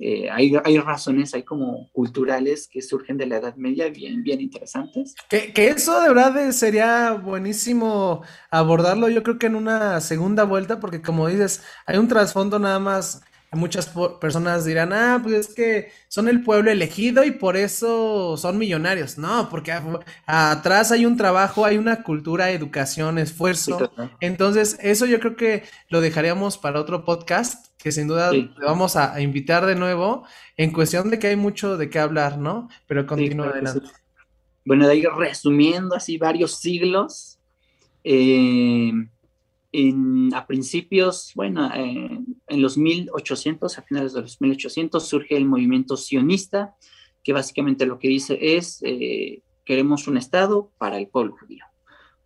Eh, 0.01 0.29
hay, 0.31 0.53
hay, 0.63 0.77
razones, 0.77 1.33
hay 1.33 1.43
como 1.43 1.89
culturales 1.91 2.69
que 2.71 2.81
surgen 2.81 3.17
de 3.17 3.25
la 3.25 3.37
Edad 3.37 3.55
Media 3.55 3.89
bien, 3.89 4.23
bien 4.23 4.39
interesantes. 4.39 5.13
Que, 5.29 5.51
que, 5.51 5.67
eso 5.67 5.99
de 6.01 6.07
verdad 6.07 6.51
sería 6.51 7.11
buenísimo 7.11 8.23
abordarlo, 8.49 9.09
yo 9.09 9.23
creo 9.23 9.37
que 9.37 9.47
en 9.47 9.55
una 9.55 9.99
segunda 9.99 10.45
vuelta, 10.45 10.79
porque 10.79 11.01
como 11.01 11.27
dices, 11.27 11.63
hay 11.85 11.97
un 11.97 12.07
trasfondo 12.07 12.59
nada 12.59 12.79
más 12.79 13.21
Muchas 13.51 13.91
personas 14.21 14.63
dirán, 14.63 14.93
ah, 14.93 15.19
pues 15.23 15.33
es 15.33 15.55
que 15.55 15.91
son 16.07 16.27
el 16.27 16.43
pueblo 16.43 16.69
elegido 16.69 17.23
y 17.23 17.31
por 17.31 17.57
eso 17.57 18.37
son 18.37 18.59
millonarios. 18.59 19.17
No, 19.17 19.49
porque 19.49 19.73
atrás 20.27 20.91
hay 20.91 21.07
un 21.07 21.17
trabajo, 21.17 21.65
hay 21.65 21.77
una 21.77 22.03
cultura, 22.03 22.51
educación, 22.51 23.17
esfuerzo. 23.17 23.91
Entonces, 24.19 24.77
eso 24.81 25.07
yo 25.07 25.19
creo 25.19 25.35
que 25.35 25.63
lo 25.89 25.99
dejaríamos 25.99 26.59
para 26.59 26.79
otro 26.79 27.03
podcast, 27.03 27.67
que 27.77 27.91
sin 27.91 28.07
duda 28.07 28.31
vamos 28.63 28.95
a, 28.95 29.19
invitar 29.19 29.65
de 29.65 29.75
nuevo, 29.75 30.25
en 30.55 30.71
cuestión 30.71 31.09
de 31.09 31.17
que 31.17 31.27
hay 31.27 31.35
mucho 31.35 31.75
de 31.75 31.89
qué 31.89 31.97
hablar, 31.97 32.37
¿no? 32.37 32.69
Pero 32.85 33.07
continúa 33.07 33.47
adelante. 33.47 33.87
Bueno, 34.63 34.85
de 34.85 34.93
ahí 34.93 35.03
resumiendo 35.17 35.95
así 35.95 36.19
varios 36.19 36.59
siglos, 36.59 37.39
eh, 38.03 38.91
a 40.33 40.47
principios, 40.47 41.31
bueno, 41.35 41.69
eh, 41.75 42.19
en 42.47 42.61
los 42.61 42.77
1800, 42.77 43.77
a 43.77 43.81
finales 43.83 44.13
de 44.13 44.21
los 44.21 44.41
1800, 44.41 45.07
surge 45.07 45.37
el 45.37 45.45
movimiento 45.45 45.95
sionista, 45.95 46.75
que 47.23 47.33
básicamente 47.33 47.85
lo 47.85 47.99
que 47.99 48.07
dice 48.07 48.37
es, 48.41 48.79
eh, 48.83 49.43
queremos 49.63 50.07
un 50.07 50.17
Estado 50.17 50.71
para 50.79 50.97
el 50.97 51.07
pueblo 51.07 51.35
judío. 51.39 51.65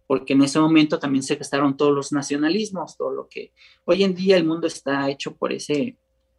Porque 0.07 0.33
en 0.33 0.43
ese 0.43 0.59
momento 0.59 0.99
también 0.99 1.23
se 1.23 1.35
gestaron 1.35 1.75
todos 1.75 1.93
los 1.93 2.11
nacionalismos, 2.13 2.95
todo 2.95 3.11
lo 3.11 3.27
que 3.27 3.51
hoy 3.85 4.03
en 4.03 4.15
día 4.15 4.37
el 4.37 4.45
mundo 4.45 4.67
está 4.67 5.09
hecho 5.09 5.35
por 5.35 5.51
ese, 5.51 5.97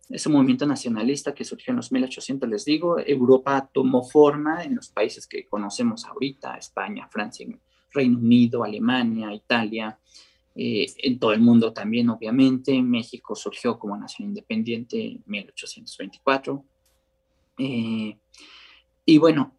ese 0.09 0.29
movimiento 0.29 0.67
nacionalista 0.67 1.35
que 1.35 1.45
surgió 1.45 1.73
en 1.73 1.77
los 1.77 1.93
1800, 1.93 2.49
les 2.49 2.65
digo. 2.65 2.99
Europa 2.99 3.69
tomó 3.73 4.03
forma 4.05 4.65
en 4.65 4.77
los 4.77 4.89
países 4.89 5.27
que 5.27 5.47
conocemos 5.47 6.05
ahorita, 6.07 6.57
España, 6.57 7.09
Francia, 7.11 7.47
Reino 7.93 8.19
Unido, 8.19 8.65
Alemania, 8.65 9.35
Italia, 9.35 9.99
eh, 10.55 10.87
en 10.99 11.19
todo 11.19 11.33
el 11.33 11.41
mundo 11.41 11.73
también, 11.73 12.09
obviamente. 12.11 12.81
México 12.81 13.35
surgió 13.35 13.79
como 13.79 13.97
nación 13.97 14.29
independiente 14.29 15.05
en 15.05 15.23
1824. 15.27 16.65
Eh, 17.59 18.17
y 19.07 19.19
bueno, 19.19 19.57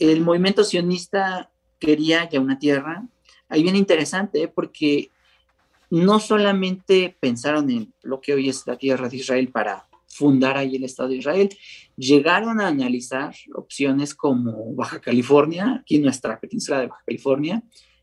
el 0.00 0.20
movimiento 0.22 0.64
sionista 0.64 1.50
quería 1.78 2.28
ya 2.28 2.40
una 2.40 2.58
tierra. 2.58 3.06
Ahí 3.48 3.62
viene 3.62 3.78
interesante, 3.78 4.44
¿eh? 4.44 4.48
porque 4.48 5.10
no 5.90 6.20
solamente 6.20 7.14
pensaron 7.20 7.68
en 7.70 7.92
lo 8.02 8.20
que 8.20 8.32
hoy 8.32 8.48
es 8.48 8.66
la 8.66 8.76
tierra 8.76 9.08
de 9.08 9.18
Israel 9.18 9.48
para 9.48 9.86
fundar 10.06 10.56
ahí 10.56 10.76
el 10.76 10.84
Estado 10.84 11.08
de 11.08 11.16
Israel, 11.16 11.48
llegaron 11.96 12.60
a 12.60 12.68
analizar 12.68 13.34
opciones 13.54 14.14
como 14.14 14.74
Baja 14.74 15.00
California, 15.00 15.80
aquí 15.80 15.98
nuestra 15.98 16.38
península 16.38 16.80
de 16.80 16.86
Baja 16.88 17.02
California, 17.06 17.62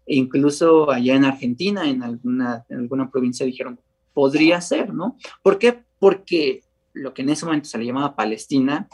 e 0.10 0.16
incluso 0.16 0.89
allá 0.89 1.16
en 1.16 1.24
Argentina, 1.24 1.88
en 1.88 2.01
alguna, 2.01 2.66
en 2.68 2.80
alguna 2.80 3.12
provincia 3.12 3.46
dijeron, 3.46 3.80
podría 4.12 4.60
ser, 4.60 4.92
¿no? 4.92 5.18
¿Por 5.44 5.60
qué? 5.60 5.84
Porque 6.00 6.63
lo 6.94 7.13
que 7.13 7.22
en 7.22 7.30
ese 7.30 7.46
momento 7.46 7.70
se 7.70 7.78
le 7.78 7.86
llamaba 7.86 8.16
Palestina, 8.16 8.89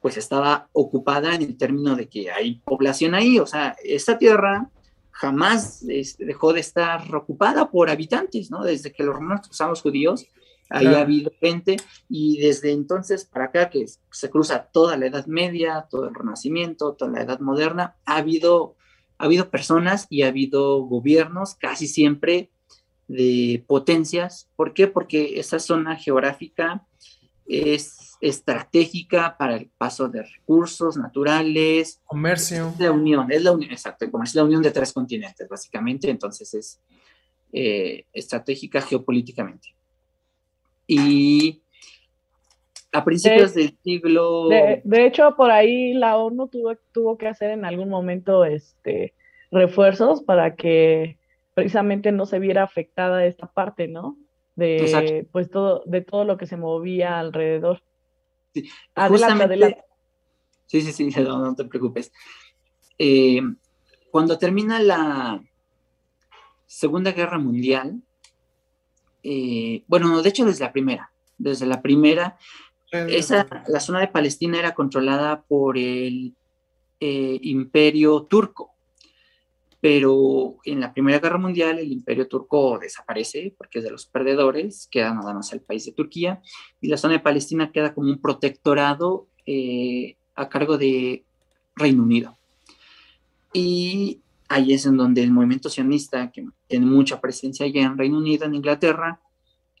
pues 0.00 0.16
estaba 0.16 0.68
ocupada 0.72 1.36
en 1.36 1.42
el 1.42 1.56
término 1.56 1.94
de 1.94 2.08
que 2.08 2.32
hay 2.32 2.60
población 2.64 3.14
ahí, 3.14 3.38
o 3.38 3.46
sea, 3.46 3.76
esta 3.84 4.18
tierra 4.18 4.68
jamás 5.12 5.84
este, 5.88 6.24
dejó 6.24 6.52
de 6.52 6.58
estar 6.58 7.14
ocupada 7.14 7.70
por 7.70 7.88
habitantes, 7.88 8.50
¿no? 8.50 8.64
Desde 8.64 8.92
que 8.92 9.04
los 9.04 9.14
romanos 9.14 9.46
cruzaban 9.46 9.70
los 9.70 9.82
judíos, 9.82 10.26
ahí 10.70 10.86
ha 10.86 11.02
habido 11.02 11.30
gente, 11.40 11.76
y 12.08 12.40
desde 12.40 12.72
entonces 12.72 13.26
para 13.26 13.44
acá, 13.44 13.70
que 13.70 13.86
se 14.10 14.28
cruza 14.28 14.64
toda 14.72 14.96
la 14.96 15.06
Edad 15.06 15.26
Media, 15.26 15.86
todo 15.88 16.08
el 16.08 16.14
Renacimiento, 16.16 16.94
toda 16.94 17.12
la 17.12 17.22
Edad 17.22 17.38
Moderna, 17.38 17.94
ha 18.04 18.16
habido 18.16 18.74
ha 19.22 19.26
habido 19.26 19.50
personas 19.50 20.08
y 20.10 20.22
ha 20.22 20.28
habido 20.28 20.80
gobiernos 20.80 21.54
casi 21.54 21.86
siempre 21.86 22.50
de 23.06 23.62
potencias. 23.68 24.48
¿Por 24.56 24.74
qué? 24.74 24.88
Porque 24.88 25.38
esa 25.38 25.60
zona 25.60 25.94
geográfica 25.94 26.84
es 27.46 28.16
estratégica 28.20 29.36
para 29.38 29.54
el 29.54 29.70
paso 29.78 30.08
de 30.08 30.24
recursos 30.24 30.96
naturales. 30.96 32.00
Comercio. 32.04 32.70
Es 32.70 32.80
la 32.80 32.90
unión, 32.90 33.30
es 33.30 33.44
la 33.44 33.52
unión, 33.52 33.70
exacto, 33.70 34.04
el 34.04 34.10
comercio 34.10 34.40
es 34.40 34.42
la 34.42 34.46
unión 34.46 34.62
de 34.62 34.72
tres 34.72 34.92
continentes, 34.92 35.48
básicamente, 35.48 36.10
entonces 36.10 36.52
es 36.54 36.80
eh, 37.52 38.06
estratégica 38.12 38.82
geopolíticamente. 38.82 39.68
Y 40.88 41.61
a 42.92 43.04
principios 43.04 43.54
del 43.54 43.76
siglo... 43.82 44.48
De, 44.48 45.06
hecho, 45.06 45.34
por 45.36 45.50
ahí 45.50 45.94
la 45.94 46.16
ONU 46.16 46.48
tuvo, 46.48 46.76
tuvo 46.92 47.16
que 47.16 47.26
hacer 47.26 47.50
en 47.50 47.64
algún 47.64 47.88
momento 47.88 48.44
este, 48.44 49.14
refuerzos 49.50 50.22
para 50.22 50.54
que 50.54 51.18
precisamente 51.54 52.12
no 52.12 52.26
se 52.26 52.38
viera 52.38 52.62
afectada 52.62 53.24
esta 53.24 53.46
parte, 53.46 53.88
¿no? 53.88 54.16
De, 54.54 55.26
pues 55.32 55.50
todo, 55.50 55.82
de 55.86 56.02
todo 56.02 56.24
lo 56.24 56.36
que 56.36 56.46
se 56.46 56.56
movía 56.56 57.18
alrededor. 57.18 57.82
Sí, 58.52 58.68
adelante, 58.94 59.44
adelante. 59.44 59.84
Sí, 60.66 60.82
sí, 60.82 60.92
sí, 60.92 61.20
no, 61.22 61.54
te 61.54 61.64
preocupes. 61.64 62.12
Eh, 62.98 63.40
cuando 64.10 64.38
termina 64.38 64.80
la 64.80 65.42
Segunda 66.66 67.12
Guerra 67.12 67.38
Mundial, 67.38 68.02
eh, 69.22 69.84
bueno, 69.86 70.22
de 70.22 70.28
hecho 70.28 70.44
desde 70.44 70.64
la 70.64 70.72
primera, 70.72 71.12
desde 71.38 71.66
la 71.66 71.80
primera, 71.80 72.38
esa, 72.92 73.46
la 73.68 73.80
zona 73.80 74.00
de 74.00 74.08
Palestina 74.08 74.58
era 74.58 74.74
controlada 74.74 75.42
por 75.42 75.78
el 75.78 76.34
eh, 77.00 77.38
imperio 77.42 78.24
turco, 78.24 78.70
pero 79.80 80.58
en 80.64 80.80
la 80.80 80.92
Primera 80.92 81.18
Guerra 81.18 81.38
Mundial 81.38 81.78
el 81.78 81.90
imperio 81.90 82.28
turco 82.28 82.78
desaparece 82.78 83.54
porque 83.56 83.78
es 83.78 83.84
de 83.84 83.90
los 83.90 84.06
perdedores, 84.06 84.88
queda 84.90 85.14
nada 85.14 85.34
más 85.34 85.52
el 85.52 85.60
país 85.60 85.86
de 85.86 85.92
Turquía 85.92 86.40
y 86.80 86.88
la 86.88 86.98
zona 86.98 87.14
de 87.14 87.20
Palestina 87.20 87.72
queda 87.72 87.94
como 87.94 88.08
un 88.08 88.20
protectorado 88.20 89.26
eh, 89.46 90.16
a 90.34 90.48
cargo 90.48 90.78
de 90.78 91.24
Reino 91.74 92.02
Unido. 92.02 92.36
Y 93.52 94.20
ahí 94.48 94.72
es 94.74 94.86
en 94.86 94.96
donde 94.96 95.22
el 95.22 95.32
movimiento 95.32 95.68
sionista, 95.68 96.30
que 96.30 96.46
tiene 96.68 96.86
mucha 96.86 97.20
presencia 97.20 97.66
allá 97.66 97.82
en 97.82 97.98
Reino 97.98 98.18
Unido, 98.18 98.44
en 98.44 98.54
Inglaterra, 98.54 99.20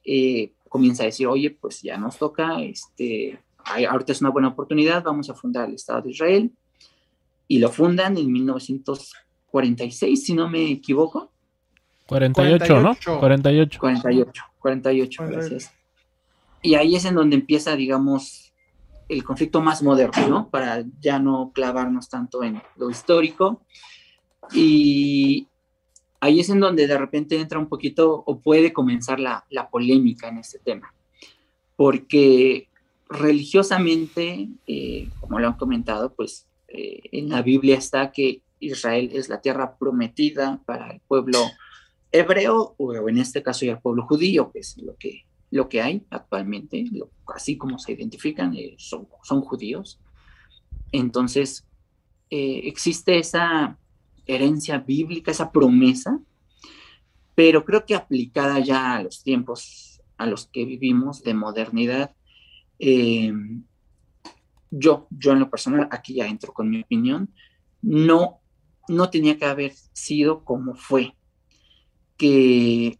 eh, 0.04 0.52
comienza 0.72 1.02
a 1.02 1.06
decir, 1.06 1.26
oye, 1.26 1.50
pues 1.50 1.82
ya 1.82 1.98
nos 1.98 2.16
toca, 2.16 2.62
este, 2.62 3.38
ahorita 3.62 4.12
es 4.12 4.22
una 4.22 4.30
buena 4.30 4.48
oportunidad, 4.48 5.02
vamos 5.02 5.28
a 5.28 5.34
fundar 5.34 5.68
el 5.68 5.74
Estado 5.74 6.00
de 6.00 6.10
Israel. 6.12 6.50
Y 7.46 7.58
lo 7.58 7.68
fundan 7.68 8.16
en 8.16 8.32
1946, 8.32 10.24
si 10.24 10.32
no 10.32 10.48
me 10.48 10.70
equivoco. 10.70 11.30
48, 12.06 12.80
¿no? 12.80 12.96
48. 13.20 13.78
48, 13.78 14.44
48, 14.58 15.24
gracias. 15.26 15.74
Y 16.62 16.74
ahí 16.76 16.96
es 16.96 17.04
en 17.04 17.16
donde 17.16 17.36
empieza, 17.36 17.76
digamos, 17.76 18.54
el 19.10 19.22
conflicto 19.24 19.60
más 19.60 19.82
moderno, 19.82 20.26
¿no? 20.26 20.48
Para 20.48 20.84
ya 21.02 21.18
no 21.18 21.52
clavarnos 21.52 22.08
tanto 22.08 22.42
en 22.42 22.62
lo 22.76 22.88
histórico. 22.88 23.60
Y 24.54 25.48
ahí 26.22 26.38
es 26.38 26.50
en 26.50 26.60
donde 26.60 26.86
de 26.86 26.96
repente 26.96 27.36
entra 27.36 27.58
un 27.58 27.68
poquito 27.68 28.22
o 28.24 28.38
puede 28.38 28.72
comenzar 28.72 29.18
la, 29.18 29.44
la 29.50 29.68
polémica 29.68 30.28
en 30.28 30.38
este 30.38 30.60
tema. 30.60 30.94
Porque 31.74 32.68
religiosamente, 33.08 34.48
eh, 34.68 35.08
como 35.18 35.40
lo 35.40 35.48
han 35.48 35.54
comentado, 35.54 36.14
pues 36.14 36.46
eh, 36.68 37.00
en 37.10 37.28
la 37.28 37.42
Biblia 37.42 37.76
está 37.76 38.12
que 38.12 38.40
Israel 38.60 39.10
es 39.12 39.28
la 39.28 39.40
tierra 39.40 39.76
prometida 39.76 40.62
para 40.64 40.92
el 40.92 41.00
pueblo 41.00 41.40
hebreo, 42.12 42.76
o 42.78 43.08
en 43.08 43.18
este 43.18 43.42
caso 43.42 43.66
ya 43.66 43.72
el 43.72 43.80
pueblo 43.80 44.06
judío, 44.06 44.52
que 44.52 44.60
es 44.60 44.78
lo 44.78 44.94
que, 44.96 45.24
lo 45.50 45.68
que 45.68 45.82
hay 45.82 46.06
actualmente, 46.10 46.84
así 47.34 47.58
como 47.58 47.80
se 47.80 47.94
identifican, 47.94 48.54
eh, 48.54 48.76
son, 48.78 49.08
son, 49.24 49.40
judíos. 49.40 49.98
Entonces, 50.92 51.66
existe 52.30 53.18
esa 53.18 53.76
herencia 54.26 54.78
bíblica, 54.78 55.30
esa 55.30 55.52
promesa, 55.52 56.20
pero 57.34 57.64
creo 57.64 57.84
que 57.86 57.94
aplicada 57.94 58.58
ya 58.60 58.96
a 58.96 59.02
los 59.02 59.22
tiempos 59.22 60.00
a 60.18 60.26
los 60.26 60.46
que 60.46 60.64
vivimos 60.64 61.22
de 61.22 61.34
modernidad, 61.34 62.14
eh, 62.78 63.32
yo, 64.70 65.06
yo 65.10 65.32
en 65.32 65.40
lo 65.40 65.50
personal, 65.50 65.88
aquí 65.90 66.14
ya 66.14 66.26
entro 66.26 66.52
con 66.52 66.70
mi 66.70 66.82
opinión, 66.82 67.32
no, 67.82 68.40
no 68.88 69.10
tenía 69.10 69.36
que 69.36 69.44
haber 69.44 69.72
sido 69.92 70.44
como 70.44 70.74
fue, 70.74 71.14
que 72.16 72.98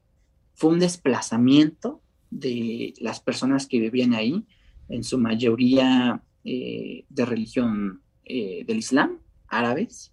fue 0.55 0.71
un 0.71 0.81
desplazamiento 0.81 2.03
de 2.31 2.95
las 2.99 3.21
personas 3.21 3.67
que 3.67 3.81
vivían 3.81 4.15
ahí, 4.15 4.45
en 4.89 5.05
su 5.05 5.19
mayoría 5.19 6.23
eh, 6.45 7.05
de 7.09 7.25
religión 7.25 8.03
eh, 8.25 8.65
del 8.67 8.79
Islam, 8.79 9.19
árabes. 9.49 10.12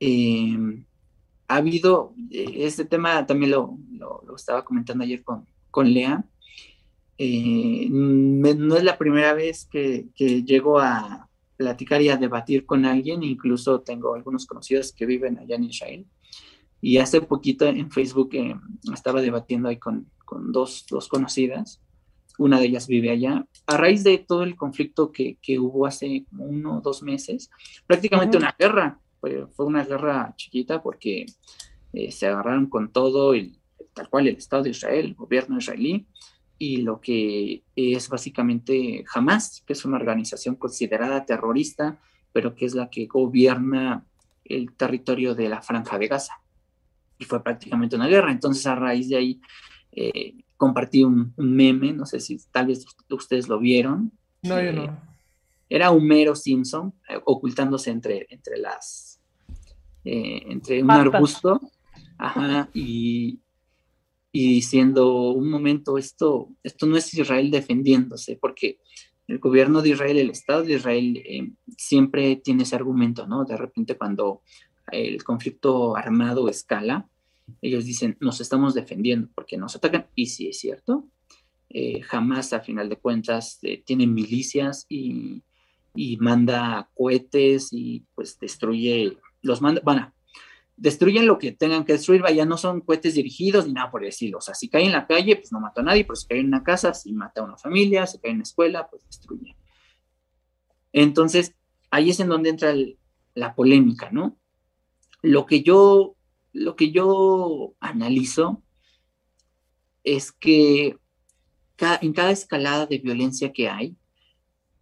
Ha 0.00 1.56
habido, 1.56 2.14
este 2.30 2.84
tema 2.84 3.26
también 3.26 3.52
lo, 3.52 3.78
lo, 3.90 4.36
estaba 4.36 4.64
comentando 4.64 5.04
ayer 5.04 5.22
con, 5.22 5.46
con 5.70 5.92
Lea, 5.92 6.24
eh, 7.20 7.88
no 7.90 8.76
es 8.76 8.84
la 8.84 8.96
primera 8.96 9.34
vez 9.34 9.66
que, 9.70 10.08
llego 10.16 10.78
a 10.78 11.28
platicar 11.56 12.00
y 12.00 12.08
a 12.08 12.16
debatir 12.16 12.64
con 12.64 12.84
alguien, 12.84 13.24
incluso 13.24 13.80
tengo 13.80 14.14
algunos 14.14 14.46
conocidos 14.46 14.92
que 14.92 15.06
viven 15.06 15.38
allá 15.38 15.56
en 15.56 15.64
Israel. 15.64 16.06
Y 16.80 16.98
hace 16.98 17.20
poquito 17.20 17.66
en 17.66 17.90
Facebook 17.90 18.30
eh, 18.34 18.54
estaba 18.94 19.20
debatiendo 19.20 19.68
ahí 19.68 19.78
con, 19.78 20.08
dos, 20.52 20.86
dos, 20.88 21.08
conocidas, 21.08 21.82
una 22.38 22.60
de 22.60 22.66
ellas 22.66 22.86
vive 22.86 23.10
allá, 23.10 23.44
a 23.66 23.76
raíz 23.76 24.04
de 24.04 24.18
todo 24.18 24.44
el 24.44 24.54
conflicto 24.54 25.10
que, 25.10 25.36
hubo 25.58 25.86
hace 25.86 26.24
uno 26.30 26.78
o 26.78 26.80
dos 26.80 27.02
meses, 27.02 27.50
prácticamente 27.88 28.36
una 28.36 28.54
guerra, 28.56 29.00
fue, 29.20 29.46
fue, 29.48 29.66
una 29.66 29.84
guerra 29.84 30.34
chiquita 30.36 30.82
porque 30.82 31.26
eh, 31.92 32.10
se 32.12 32.26
agarraron 32.26 32.66
con 32.66 32.92
todo, 32.92 33.34
el, 33.34 33.58
tal 33.94 34.08
cual 34.08 34.28
el 34.28 34.36
Estado 34.36 34.64
de 34.64 34.70
Israel, 34.70 35.06
el 35.06 35.14
gobierno 35.14 35.58
israelí, 35.58 36.06
y 36.58 36.78
lo 36.78 37.00
que 37.00 37.62
es 37.76 38.08
básicamente 38.08 39.04
Hamas, 39.14 39.62
que 39.64 39.72
es 39.72 39.84
una 39.84 39.96
organización 39.96 40.56
considerada 40.56 41.24
terrorista, 41.24 42.00
pero 42.32 42.54
que 42.54 42.66
es 42.66 42.74
la 42.74 42.90
que 42.90 43.06
gobierna 43.06 44.04
el 44.44 44.72
territorio 44.74 45.34
de 45.34 45.48
la 45.48 45.62
franja 45.62 45.98
de 45.98 46.08
Gaza. 46.08 46.40
Y 47.18 47.24
fue 47.24 47.42
prácticamente 47.42 47.96
una 47.96 48.08
guerra. 48.08 48.32
Entonces, 48.32 48.66
a 48.66 48.74
raíz 48.74 49.08
de 49.08 49.16
ahí, 49.16 49.40
eh, 49.92 50.34
compartí 50.56 51.04
un, 51.04 51.32
meme, 51.36 51.92
no 51.92 52.06
sé 52.06 52.20
si 52.20 52.38
tal 52.50 52.66
vez 52.66 52.84
ustedes 53.08 53.48
lo 53.48 53.58
vieron. 53.58 54.12
No, 54.42 54.60
yo 54.62 54.72
no. 54.72 55.07
Eh, 55.68 55.76
era 55.76 55.90
Homero 55.90 56.34
Simpson 56.34 56.94
eh, 57.08 57.18
ocultándose 57.24 57.90
entre, 57.90 58.26
entre 58.30 58.58
las, 58.58 59.20
entre 60.04 60.82
un 60.82 60.90
arbusto, 60.90 61.60
ajá, 62.16 62.70
y, 62.72 63.40
y 64.32 64.48
diciendo, 64.54 65.32
un 65.32 65.50
momento, 65.50 65.98
esto, 65.98 66.50
esto 66.62 66.86
no 66.86 66.96
es 66.96 67.12
Israel 67.14 67.50
defendiéndose, 67.50 68.36
porque 68.36 68.78
el 69.26 69.38
gobierno 69.38 69.82
de 69.82 69.90
Israel, 69.90 70.18
el 70.18 70.30
Estado 70.30 70.62
de 70.62 70.74
Israel, 70.74 71.22
eh, 71.24 71.50
siempre 71.76 72.36
tiene 72.36 72.62
ese 72.62 72.76
argumento, 72.76 73.26
¿no? 73.26 73.44
De 73.44 73.56
repente 73.56 73.96
cuando 73.96 74.42
el 74.90 75.22
conflicto 75.22 75.96
armado 75.96 76.48
escala, 76.48 77.08
ellos 77.60 77.84
dicen, 77.84 78.16
nos 78.20 78.40
estamos 78.40 78.74
defendiendo 78.74 79.28
porque 79.34 79.56
nos 79.56 79.76
atacan, 79.76 80.06
y 80.14 80.26
sí 80.26 80.48
es 80.48 80.58
cierto, 80.58 81.08
eh, 81.68 82.00
jamás 82.00 82.54
a 82.54 82.60
final 82.60 82.88
de 82.88 82.96
cuentas 82.96 83.58
eh, 83.62 83.82
tiene 83.84 84.06
milicias 84.06 84.86
y, 84.88 85.42
y, 85.98 86.16
manda 86.18 86.88
cohetes 86.94 87.72
y 87.72 88.06
pues 88.14 88.38
destruye, 88.38 89.18
los 89.42 89.60
manda, 89.60 89.80
bueno, 89.84 90.12
destruyen 90.76 91.26
lo 91.26 91.38
que 91.38 91.50
tengan 91.50 91.84
que 91.84 91.94
destruir, 91.94 92.22
vaya, 92.22 92.44
no 92.44 92.56
son 92.56 92.82
cohetes 92.82 93.14
dirigidos 93.14 93.66
ni 93.66 93.72
nada 93.72 93.90
por 93.90 94.02
decirlo. 94.02 94.38
O 94.38 94.40
sea, 94.40 94.54
si 94.54 94.68
cae 94.68 94.84
en 94.84 94.92
la 94.92 95.08
calle, 95.08 95.34
pues 95.34 95.50
no 95.50 95.58
mata 95.58 95.80
a 95.80 95.84
nadie, 95.84 96.04
pero 96.04 96.14
si 96.14 96.28
cae 96.28 96.38
en 96.38 96.46
una 96.46 96.62
casa, 96.62 96.94
si 96.94 97.12
mata 97.12 97.40
a 97.40 97.44
una 97.44 97.56
familia, 97.56 98.06
si 98.06 98.20
cae 98.20 98.30
en 98.30 98.36
una 98.36 98.42
escuela, 98.44 98.88
pues 98.88 99.04
destruye. 99.06 99.56
Entonces, 100.92 101.56
ahí 101.90 102.10
es 102.10 102.20
en 102.20 102.28
donde 102.28 102.50
entra 102.50 102.74
la 103.34 103.54
polémica, 103.56 104.10
¿no? 104.12 104.38
Lo 105.20 105.46
que 105.46 105.62
yo, 105.62 106.14
lo 106.52 106.76
que 106.76 106.92
yo 106.92 107.74
analizo 107.80 108.62
es 110.04 110.30
que 110.30 110.96
en 111.80 112.12
cada 112.12 112.30
escalada 112.30 112.86
de 112.86 112.98
violencia 112.98 113.52
que 113.52 113.68
hay, 113.68 113.96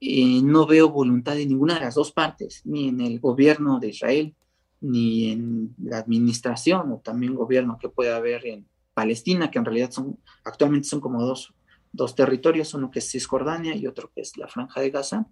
eh, 0.00 0.40
no 0.42 0.66
veo 0.66 0.90
voluntad 0.90 1.34
de 1.34 1.46
ninguna 1.46 1.74
de 1.74 1.80
las 1.80 1.94
dos 1.94 2.12
partes, 2.12 2.62
ni 2.64 2.88
en 2.88 3.00
el 3.00 3.20
gobierno 3.20 3.80
de 3.80 3.88
Israel, 3.88 4.34
ni 4.80 5.30
en 5.30 5.74
la 5.82 5.98
administración 5.98 6.92
o 6.92 6.98
también 6.98 7.34
gobierno 7.34 7.78
que 7.80 7.88
puede 7.88 8.12
haber 8.12 8.46
en 8.46 8.66
Palestina, 8.94 9.50
que 9.50 9.58
en 9.58 9.64
realidad 9.64 9.90
son, 9.90 10.18
actualmente 10.44 10.88
son 10.88 11.00
como 11.00 11.22
dos, 11.22 11.54
dos 11.92 12.14
territorios, 12.14 12.74
uno 12.74 12.90
que 12.90 12.98
es 12.98 13.10
Cisjordania 13.10 13.74
y 13.74 13.86
otro 13.86 14.10
que 14.14 14.20
es 14.20 14.36
la 14.36 14.48
Franja 14.48 14.80
de 14.80 14.90
Gaza, 14.90 15.26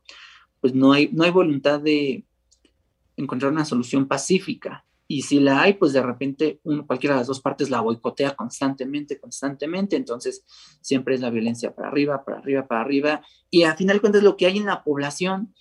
pues 0.61 0.75
no 0.75 0.93
hay, 0.93 1.11
no 1.13 1.25
hay 1.25 1.31
voluntad 1.31 1.81
de 1.81 2.25
encontrar 3.17 3.53
una 3.53 3.65
solución 3.65 4.09
pacífica. 4.09 4.85
Y 5.07 5.23
si 5.23 5.41
la 5.41 5.61
hay, 5.61 5.75
pues 5.75 5.93
de 5.93 6.03
repente 6.03 6.61
uno, 6.65 6.87
cualquiera 6.87 7.15
de 7.15 7.21
las 7.21 7.27
dos 7.27 7.41
partes 7.41 7.69
la 7.69 7.81
boicotea 7.81 8.35
constantemente, 8.35 9.21
constantemente, 9.21 9.97
entonces 9.97 10.45
siempre 10.81 11.15
es 11.15 11.21
la 11.21 11.31
violencia 11.31 11.75
para 11.75 11.89
arriba, 11.89 12.25
para 12.25 12.39
arriba, 12.39 12.67
para 12.67 12.81
arriba. 12.81 13.23
Y 13.51 13.65
al 13.65 13.77
final 13.77 14.01
cuentas 14.01 14.23
lo 14.23 14.37
que 14.37 14.47
hay 14.47 14.57
en 14.57 14.67
la 14.67 14.83
población, 14.83 15.55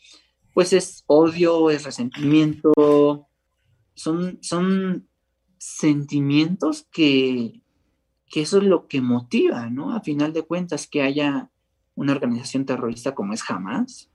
pues 0.53 0.71
es 0.71 1.03
odio, 1.07 1.69
es 1.69 1.83
resentimiento, 1.83 3.27
son, 3.95 4.39
son 4.41 5.09
sentimientos 5.57 6.87
que, 6.91 7.61
que 8.27 8.41
eso 8.41 8.57
es 8.59 8.63
lo 8.63 8.87
que 8.87 9.01
motiva, 9.01 9.69
¿no? 9.69 9.95
A 9.95 10.01
final 10.01 10.31
de 10.31 10.43
cuentas, 10.43 10.87
que 10.87 11.01
haya 11.01 11.49
una 11.95 12.13
organización 12.13 12.65
terrorista 12.65 13.13
como 13.13 13.33
es 13.33 13.43
Hamas, 13.49 14.09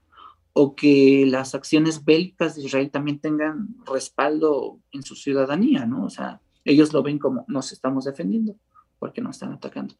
o 0.53 0.75
que 0.75 1.25
las 1.27 1.55
acciones 1.55 2.03
bélicas 2.03 2.55
de 2.55 2.63
Israel 2.63 2.91
también 2.91 3.19
tengan 3.19 3.75
respaldo 3.85 4.79
en 4.91 5.03
su 5.03 5.15
ciudadanía, 5.15 5.85
¿no? 5.85 6.05
O 6.05 6.09
sea, 6.09 6.41
ellos 6.65 6.93
lo 6.93 7.03
ven 7.03 7.19
como 7.19 7.45
nos 7.47 7.71
estamos 7.71 8.05
defendiendo 8.05 8.55
porque 8.99 9.21
nos 9.21 9.37
están 9.37 9.53
atacando. 9.53 9.95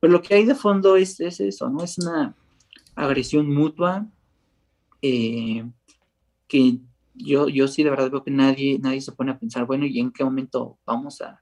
Pero 0.00 0.12
lo 0.12 0.22
que 0.22 0.34
hay 0.34 0.44
de 0.44 0.54
fondo 0.54 0.96
es, 0.96 1.18
es 1.20 1.40
eso, 1.40 1.68
¿no? 1.68 1.82
Es 1.82 1.98
una 1.98 2.36
agresión 2.94 3.52
mutua 3.52 4.06
eh, 5.02 5.68
que 6.46 6.78
yo, 7.14 7.48
yo 7.48 7.68
sí 7.68 7.82
de 7.82 7.90
verdad 7.90 8.10
veo 8.10 8.22
que 8.22 8.30
nadie, 8.30 8.78
nadie 8.78 9.00
se 9.00 9.12
pone 9.12 9.32
a 9.32 9.38
pensar, 9.38 9.66
bueno, 9.66 9.86
¿y 9.86 10.00
en 10.00 10.12
qué 10.12 10.24
momento 10.24 10.78
vamos 10.86 11.20
a, 11.20 11.40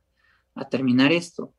terminar 0.70 1.12
esto? 1.12 1.54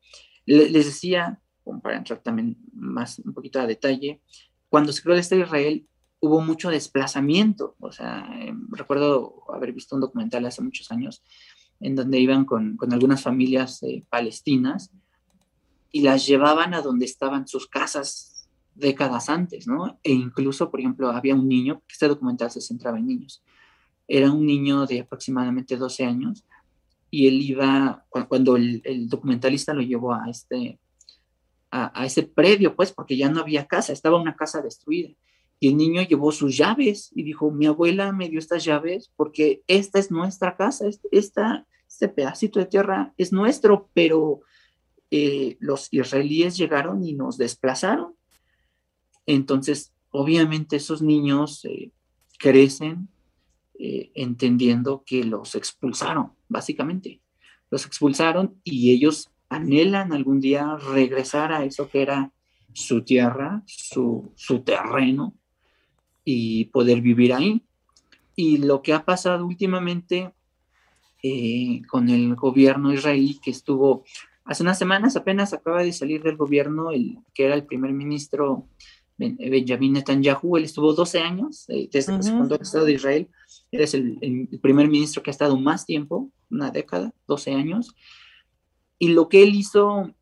les 0.46 0.72
decía, 0.72 1.40
para 1.82 1.96
entrar 1.96 2.20
también 2.20 2.56
más 2.72 3.18
un 3.18 3.32
poquito 3.32 3.58
a 3.58 3.66
detalle, 3.66 4.20
cuando 4.68 4.92
se 4.92 5.02
creó 5.02 5.14
el 5.14 5.20
Estado 5.20 5.40
de 5.40 5.46
Israel 5.46 5.88
hubo 6.24 6.40
mucho 6.40 6.70
desplazamiento, 6.70 7.76
o 7.80 7.92
sea, 7.92 8.28
em, 8.40 8.68
recuerdo 8.70 9.44
haber 9.52 9.72
visto 9.72 9.94
un 9.94 10.00
documental 10.00 10.46
hace 10.46 10.62
muchos 10.62 10.90
años 10.90 11.22
en 11.80 11.94
donde 11.94 12.18
iban 12.18 12.44
con, 12.44 12.78
algunas 12.90 13.22
familias 13.22 13.82
eh, 13.82 14.04
palestinas 14.08 14.90
y 15.92 16.00
las 16.02 16.26
llevaban 16.26 16.74
a 16.74 16.82
donde 16.82 17.04
estaban 17.04 17.46
sus 17.46 17.66
casas 17.68 18.48
décadas 18.74 19.28
antes, 19.28 19.66
¿no? 19.66 19.98
E 20.02 20.12
incluso, 20.12 20.70
por 20.70 20.80
ejemplo, 20.80 21.10
había 21.10 21.34
un 21.34 21.48
niño, 21.48 21.82
que 21.86 21.92
este 21.92 22.08
documental 22.08 22.50
se 22.50 22.60
centraba 22.60 22.98
en 22.98 23.06
niños, 23.06 23.42
era 24.08 24.30
un 24.30 24.44
niño 24.46 24.86
de 24.86 25.00
aproximadamente 25.00 25.76
12 25.76 26.04
años 26.04 26.44
y 27.10 27.28
él 27.28 27.42
iba, 27.42 28.04
cuando 28.28 28.56
el, 28.56 29.08
documentalista 29.08 29.72
lo 29.72 29.82
llevó 29.82 30.14
a 30.14 30.28
este, 30.28 30.78
a, 31.70 32.04
ese 32.04 32.24
predio, 32.24 32.74
pues, 32.74 32.92
porque 32.92 33.16
ya 33.16 33.28
no 33.28 33.40
había 33.40 33.66
casa, 33.66 33.92
estaba 33.92 34.20
una 34.20 34.36
casa 34.36 34.60
destruida. 34.62 35.10
El 35.68 35.76
niño 35.76 36.02
llevó 36.02 36.32
sus 36.32 36.56
llaves 36.56 37.10
y 37.14 37.22
dijo, 37.22 37.50
mi 37.50 37.66
abuela 37.66 38.12
me 38.12 38.28
dio 38.28 38.38
estas 38.38 38.64
llaves 38.64 39.12
porque 39.16 39.62
esta 39.66 39.98
es 39.98 40.10
nuestra 40.10 40.56
casa, 40.56 40.86
esta, 41.10 41.66
este 41.88 42.08
pedacito 42.08 42.58
de 42.58 42.66
tierra 42.66 43.14
es 43.16 43.32
nuestro, 43.32 43.88
pero 43.94 44.40
eh, 45.10 45.56
los 45.60 45.88
israelíes 45.92 46.56
llegaron 46.56 47.04
y 47.04 47.14
nos 47.14 47.38
desplazaron. 47.38 48.14
Entonces, 49.26 49.92
obviamente 50.10 50.76
esos 50.76 51.02
niños 51.02 51.64
eh, 51.64 51.92
crecen 52.38 53.08
eh, 53.78 54.10
entendiendo 54.14 55.02
que 55.06 55.24
los 55.24 55.54
expulsaron, 55.54 56.32
básicamente. 56.48 57.20
Los 57.70 57.86
expulsaron 57.86 58.60
y 58.64 58.92
ellos 58.92 59.30
anhelan 59.48 60.12
algún 60.12 60.40
día 60.40 60.76
regresar 60.76 61.52
a 61.52 61.64
eso 61.64 61.88
que 61.88 62.02
era 62.02 62.32
su 62.72 63.02
tierra, 63.02 63.62
su, 63.66 64.32
su 64.34 64.60
terreno 64.60 65.34
y 66.24 66.66
poder 66.66 67.00
vivir 67.00 67.32
ahí. 67.32 67.62
Y 68.36 68.58
lo 68.58 68.82
que 68.82 68.92
ha 68.92 69.04
pasado 69.04 69.46
últimamente 69.46 70.32
eh, 71.22 71.82
con 71.88 72.08
el 72.08 72.34
gobierno 72.34 72.92
israelí 72.92 73.38
que 73.42 73.50
estuvo 73.50 74.04
hace 74.44 74.62
unas 74.62 74.78
semanas, 74.78 75.16
apenas 75.16 75.52
acaba 75.52 75.82
de 75.82 75.92
salir 75.92 76.22
del 76.22 76.36
gobierno, 76.36 76.90
el 76.90 77.18
que 77.32 77.46
era 77.46 77.54
el 77.54 77.64
primer 77.64 77.92
ministro 77.92 78.68
Benjamin 79.16 79.92
Netanyahu, 79.92 80.56
él 80.56 80.64
estuvo 80.64 80.92
12 80.92 81.20
años 81.20 81.68
eh, 81.68 81.88
desde 81.90 82.16
que 82.16 82.22
se 82.24 82.32
fundó 82.32 82.56
el 82.56 82.62
Estado 82.62 82.84
de 82.84 82.92
Israel, 82.94 83.28
él 83.70 83.80
es 83.80 83.94
el, 83.94 84.18
el, 84.20 84.58
primer 84.60 84.88
ministro 84.88 85.22
que 85.22 85.30
ha 85.30 85.32
estado 85.32 85.56
más 85.56 85.86
tiempo, 85.86 86.30
una 86.50 86.70
década, 86.70 87.12
12 87.28 87.52
años, 87.52 87.94
y 88.98 89.08
lo 89.08 89.28
que 89.28 89.42
él 89.42 89.54
hizo 89.54 90.12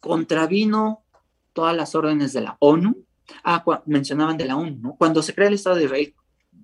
contravino 0.00 1.02
todas 1.54 1.74
las 1.74 1.94
órdenes 1.94 2.32
de 2.32 2.42
la 2.42 2.56
ONU. 2.60 3.04
Ah, 3.42 3.64
mencionaban 3.86 4.36
de 4.36 4.44
la 4.44 4.56
ONU, 4.56 4.78
¿no? 4.80 4.96
Cuando 4.96 5.22
se 5.22 5.34
crea 5.34 5.48
el 5.48 5.54
Estado 5.54 5.76
de 5.76 5.84
Israel, 5.84 6.14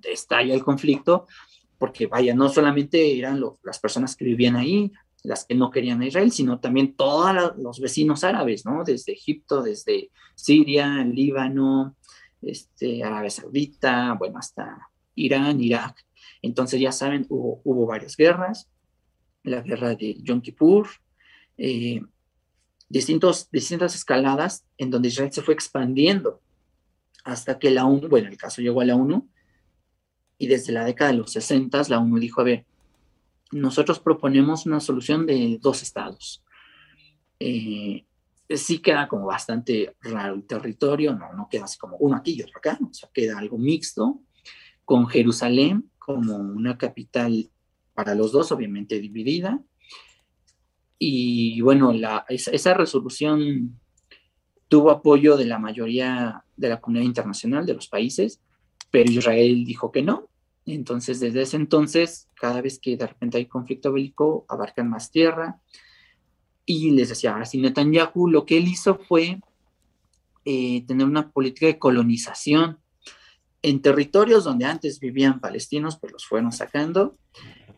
estalla 0.05 0.55
el 0.55 0.65
conflicto, 0.65 1.27
porque 1.79 2.07
vaya, 2.07 2.35
no 2.35 2.49
solamente 2.49 3.19
eran 3.19 3.43
las 3.63 3.79
personas 3.79 4.17
que 4.17 4.25
vivían 4.25 4.57
ahí, 4.57 4.93
las 5.23 5.45
que 5.45 5.55
no 5.55 5.71
querían 5.71 6.01
a 6.01 6.07
Israel, 6.07 6.33
sino 6.33 6.61
también 6.61 6.95
todos 6.95 7.57
los 7.59 7.81
vecinos 7.81 8.25
árabes, 8.25 8.65
¿no? 8.65 8.85
Desde 8.85 9.13
Egipto, 9.13 9.63
desde 9.63 10.11
Siria, 10.35 11.05
Líbano, 11.05 11.97
este, 12.43 13.03
Arabia 13.05 13.31
Saudita, 13.31 14.15
bueno, 14.19 14.39
hasta 14.39 14.91
Irán, 15.15 15.61
Irak. 15.61 16.05
Entonces 16.43 16.81
ya 16.81 16.93
saben, 16.93 17.27
hubo, 17.29 17.61
hubo 17.65 17.87
varias 17.87 18.17
guerras, 18.17 18.69
la 19.43 19.61
guerra 19.61 19.95
de 19.95 20.15
Yom 20.23 20.41
Kippur, 20.41 20.89
eh, 21.59 22.03
distintos, 22.89 23.51
distintas 23.51 23.95
escaladas 23.95 24.65
en 24.79 24.91
donde 24.91 25.09
Israel 25.09 25.33
se 25.33 25.43
fue 25.43 25.55
expandiendo 25.55 26.41
hasta 27.25 27.59
que 27.59 27.71
la 27.71 27.85
ONU, 27.87 28.09
bueno, 28.09 28.29
el 28.29 28.37
caso 28.37 28.63
llegó 28.63 28.81
a 28.81 28.85
la 28.85 28.97
ONU, 28.97 29.29
y 30.39 30.47
desde 30.47 30.73
la 30.73 30.85
década 30.85 31.13
de 31.13 31.19
los 31.19 31.33
60 31.33 31.83
la 31.89 31.99
ONU 31.99 32.19
dijo, 32.19 32.41
a 32.41 32.45
ver, 32.45 32.65
nosotros 33.53 34.01
proponemos 34.01 34.67
una 34.67 34.81
solución 34.81 35.27
de 35.27 35.59
dos 35.61 35.83
estados. 35.83 36.43
Eh, 37.39 38.05
sí 38.49 38.79
queda 38.79 39.09
como 39.09 39.27
bastante 39.27 39.95
raro 40.01 40.35
el 40.35 40.47
territorio, 40.47 41.15
no, 41.15 41.33
no 41.35 41.49
queda 41.51 41.65
así 41.65 41.79
como 41.79 41.97
uno 41.99 42.17
aquí 42.17 42.33
y 42.33 42.43
otro 42.43 42.59
acá, 42.59 42.79
o 42.81 42.93
sea, 42.93 43.09
queda 43.13 43.39
algo 43.39 43.59
mixto, 43.59 44.21
con 44.85 45.07
Jerusalén 45.07 45.91
como 45.99 46.37
una 46.37 46.77
capital 46.77 47.51
para 47.95 48.15
los 48.15 48.33
dos, 48.33 48.51
obviamente 48.51 48.99
dividida. 48.99 49.61
Y 50.99 51.61
bueno, 51.61 51.93
la, 51.93 52.25
esa, 52.29 52.51
esa 52.51 52.75
resolución 52.75 53.79
tuvo 54.71 54.91
apoyo 54.91 55.37
de 55.37 55.45
la 55.45 55.59
mayoría 55.59 56.45
de 56.57 56.69
la 56.71 56.81
comunidad 56.81 57.05
internacional, 57.05 57.67
de 57.67 57.75
los 57.75 57.89
países, 57.89 58.41
pero 58.91 59.11
Israel 59.11 59.65
dijo 59.67 59.93
que 59.93 60.01
no, 60.01 60.31
entonces, 60.67 61.21
desde 61.21 61.43
ese 61.43 61.57
entonces, 61.57 62.29
cada 62.35 62.61
vez 62.61 62.79
que 62.79 62.97
de 62.97 63.07
repente 63.07 63.39
hay 63.39 63.47
conflicto 63.47 63.93
bélico, 63.93 64.45
abarcan 64.49 64.89
más 64.89 65.11
tierra. 65.11 65.61
Y 66.67 66.91
les 66.91 67.09
decía, 67.09 67.33
ahora 67.33 67.47
sí, 67.47 67.59
Netanyahu 67.59 68.29
lo 68.29 68.47
que 68.47 68.59
él 68.59 68.69
hizo 68.69 68.97
fue 68.97 69.41
eh, 70.45 70.85
tener 70.87 71.07
una 71.07 71.31
política 71.31 71.67
de 71.67 71.79
colonización 71.79 72.79
en 73.63 73.83
territorios 73.83 74.45
donde 74.45 74.65
antes 74.65 75.01
vivían 75.01 75.41
palestinos, 75.41 75.99
pues 75.99 76.13
los 76.13 76.27
fueron 76.27 76.53
sacando. 76.53 77.17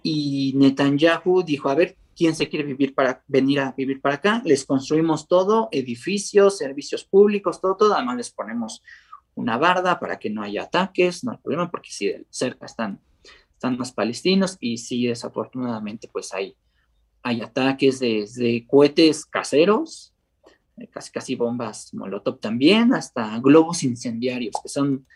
Y 0.03 0.53
Netanyahu 0.57 1.43
dijo, 1.43 1.69
a 1.69 1.75
ver, 1.75 1.97
¿quién 2.17 2.35
se 2.35 2.49
quiere 2.49 2.65
vivir 2.65 2.95
para, 2.95 3.23
venir 3.27 3.61
a 3.61 3.73
vivir 3.73 4.01
para 4.01 4.17
acá? 4.17 4.43
Les 4.45 4.65
construimos 4.65 5.29
todo, 5.29 5.69
edificios, 5.73 6.59
servicios 6.59 7.05
públicos, 7.05 7.61
todo, 7.61 7.77
todo. 7.77 7.95
Además 7.95 8.17
les 8.17 8.31
ponemos 8.31 8.83
una 9.35 9.57
barda 9.57 9.99
para 9.99 10.19
que 10.19 10.31
no 10.31 10.43
haya 10.43 10.65
ataques, 10.65 11.25
no 11.25 11.33
hay 11.33 11.39
problema, 11.39 11.71
porque 11.71 11.91
si 11.91 12.13
cerca 12.31 12.67
están, 12.67 13.01
están 13.53 13.79
más 13.79 13.93
palestinos 13.93 14.57
y 14.61 14.79
si 14.79 15.07
desafortunadamente 15.07 16.09
pues 16.13 16.33
hay, 16.35 16.55
hay 17.23 17.41
ataques 17.41 18.01
desde 18.01 18.67
cohetes 18.67 19.25
caseros, 19.25 20.13
eh, 20.77 20.89
casi 20.89 21.11
casi 21.11 21.35
bombas 21.35 21.95
molotov 21.95 22.41
también, 22.41 22.93
hasta 22.93 23.39
globos 23.39 23.83
incendiarios, 23.83 24.55
que 24.63 24.69
son 24.69 25.07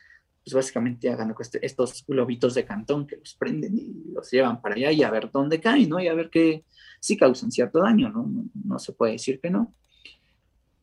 pues 0.46 0.54
básicamente 0.54 1.10
hagan 1.10 1.34
este, 1.40 1.66
estos 1.66 2.04
globitos 2.06 2.54
de 2.54 2.64
cantón 2.64 3.04
que 3.04 3.16
los 3.16 3.34
prenden 3.34 3.76
y 3.76 4.12
los 4.12 4.30
llevan 4.30 4.62
para 4.62 4.76
allá 4.76 4.92
y 4.92 5.02
a 5.02 5.10
ver 5.10 5.28
dónde 5.32 5.60
caen, 5.60 5.88
¿no? 5.88 5.98
Y 5.98 6.06
a 6.06 6.14
ver 6.14 6.30
que 6.30 6.62
sí 7.00 7.16
causan 7.16 7.50
cierto 7.50 7.80
daño, 7.80 8.10
¿no? 8.10 8.28
No, 8.28 8.44
no 8.64 8.78
se 8.78 8.92
puede 8.92 9.14
decir 9.14 9.40
que 9.40 9.50
no. 9.50 9.74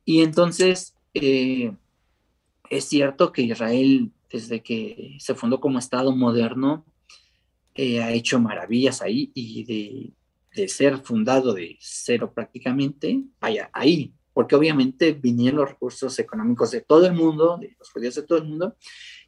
Y 0.03 0.21
entonces, 0.21 0.97
eh, 1.13 1.71
es 2.69 2.83
cierto 2.83 3.31
que 3.31 3.43
Israel, 3.43 4.11
desde 4.29 4.61
que 4.61 5.15
se 5.19 5.33
fundó 5.33 5.61
como 5.61 5.79
Estado 5.79 6.13
moderno, 6.13 6.83
eh, 7.73 8.01
ha 8.03 8.11
hecho 8.11 8.41
maravillas 8.41 9.01
ahí 9.01 9.31
y 9.33 10.11
de, 10.51 10.67
ser 10.67 10.97
fundado 10.97 11.53
de 11.53 11.77
cero 11.79 12.33
prácticamente, 12.35 13.23
vaya, 13.39 13.69
ahí, 13.71 14.13
porque 14.33 14.57
obviamente 14.57 15.13
vinieron 15.13 15.61
los 15.61 15.69
recursos 15.69 16.19
económicos 16.19 16.71
de 16.71 16.81
todo 16.81 17.07
el 17.07 17.13
mundo, 17.13 17.57
de 17.61 17.77
los 17.79 17.89
judíos 17.89 18.15
de 18.15 18.23
todo 18.23 18.39
el 18.39 18.49
mundo, 18.49 18.75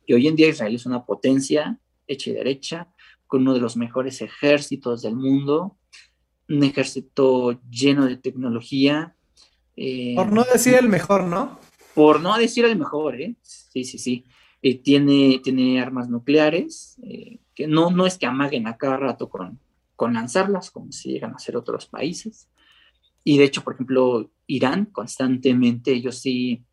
y 0.05 0.13
hoy 0.13 0.27
en 0.27 0.35
día 0.35 0.49
Israel 0.49 0.75
es 0.75 0.85
una 0.85 1.05
potencia 1.05 1.79
hecha 2.07 2.29
y 2.29 2.33
derecha, 2.33 2.87
con 3.27 3.41
uno 3.41 3.53
de 3.53 3.59
los 3.59 3.75
mejores 3.77 4.21
ejércitos 4.21 5.01
del 5.01 5.15
mundo, 5.15 5.77
un 6.47 6.63
ejército 6.63 7.59
lleno 7.69 8.05
de 8.05 8.17
tecnología. 8.17 9.15
Eh, 9.75 10.13
Por 10.15 10.31
no 10.31 10.43
decir 10.43 10.75
el 10.75 10.87
mejor, 10.87 11.23
¿no? 11.23 11.59
por 11.95 12.19
no 12.19 12.37
decir 12.37 12.65
el 12.65 12.77
mejor, 12.77 13.19
¿eh? 13.19 13.35
Sí, 13.41 13.85
sí, 13.85 13.97
sí. 13.97 14.25
Eh, 14.61 14.77
tiene, 14.77 15.39
tiene 15.41 15.81
armas 15.81 16.09
nucleares, 16.09 16.97
eh, 17.01 17.39
que 17.55 17.67
no, 17.67 17.89
no 17.89 18.05
es 18.05 18.17
que 18.17 18.25
amaguen 18.25 18.67
a 18.67 18.77
cada 18.77 18.97
rato 18.97 19.29
con, 19.29 19.59
con 19.95 20.13
lanzarlas, 20.13 20.71
como 20.71 20.91
si 20.91 21.13
llegan 21.13 21.31
a 21.31 21.37
hacer 21.37 21.55
otros 21.55 21.87
países. 21.87 22.49
Y 23.23 23.37
de 23.37 23.45
hecho, 23.45 23.63
por 23.63 23.75
ejemplo, 23.75 24.29
Irán 24.45 24.85
constantemente, 24.87 25.93
ellos 25.93 26.17
sí 26.17 26.63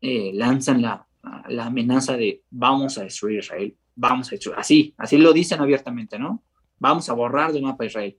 eh, 0.00 0.30
lanzan 0.32 0.82
la, 0.82 1.07
la, 1.48 1.66
amenaza 1.66 2.16
de 2.16 2.42
vamos 2.50 2.98
a 2.98 3.04
destruir 3.04 3.38
Israel, 3.38 3.76
vamos 3.94 4.28
a 4.28 4.30
destruir, 4.32 4.58
así, 4.58 4.94
así 4.96 5.18
lo 5.18 5.32
dicen 5.32 5.60
abiertamente, 5.60 6.18
¿no? 6.18 6.42
Vamos 6.78 7.08
a 7.08 7.14
borrar 7.14 7.52
del 7.52 7.62
mapa 7.62 7.86
Israel. 7.86 8.16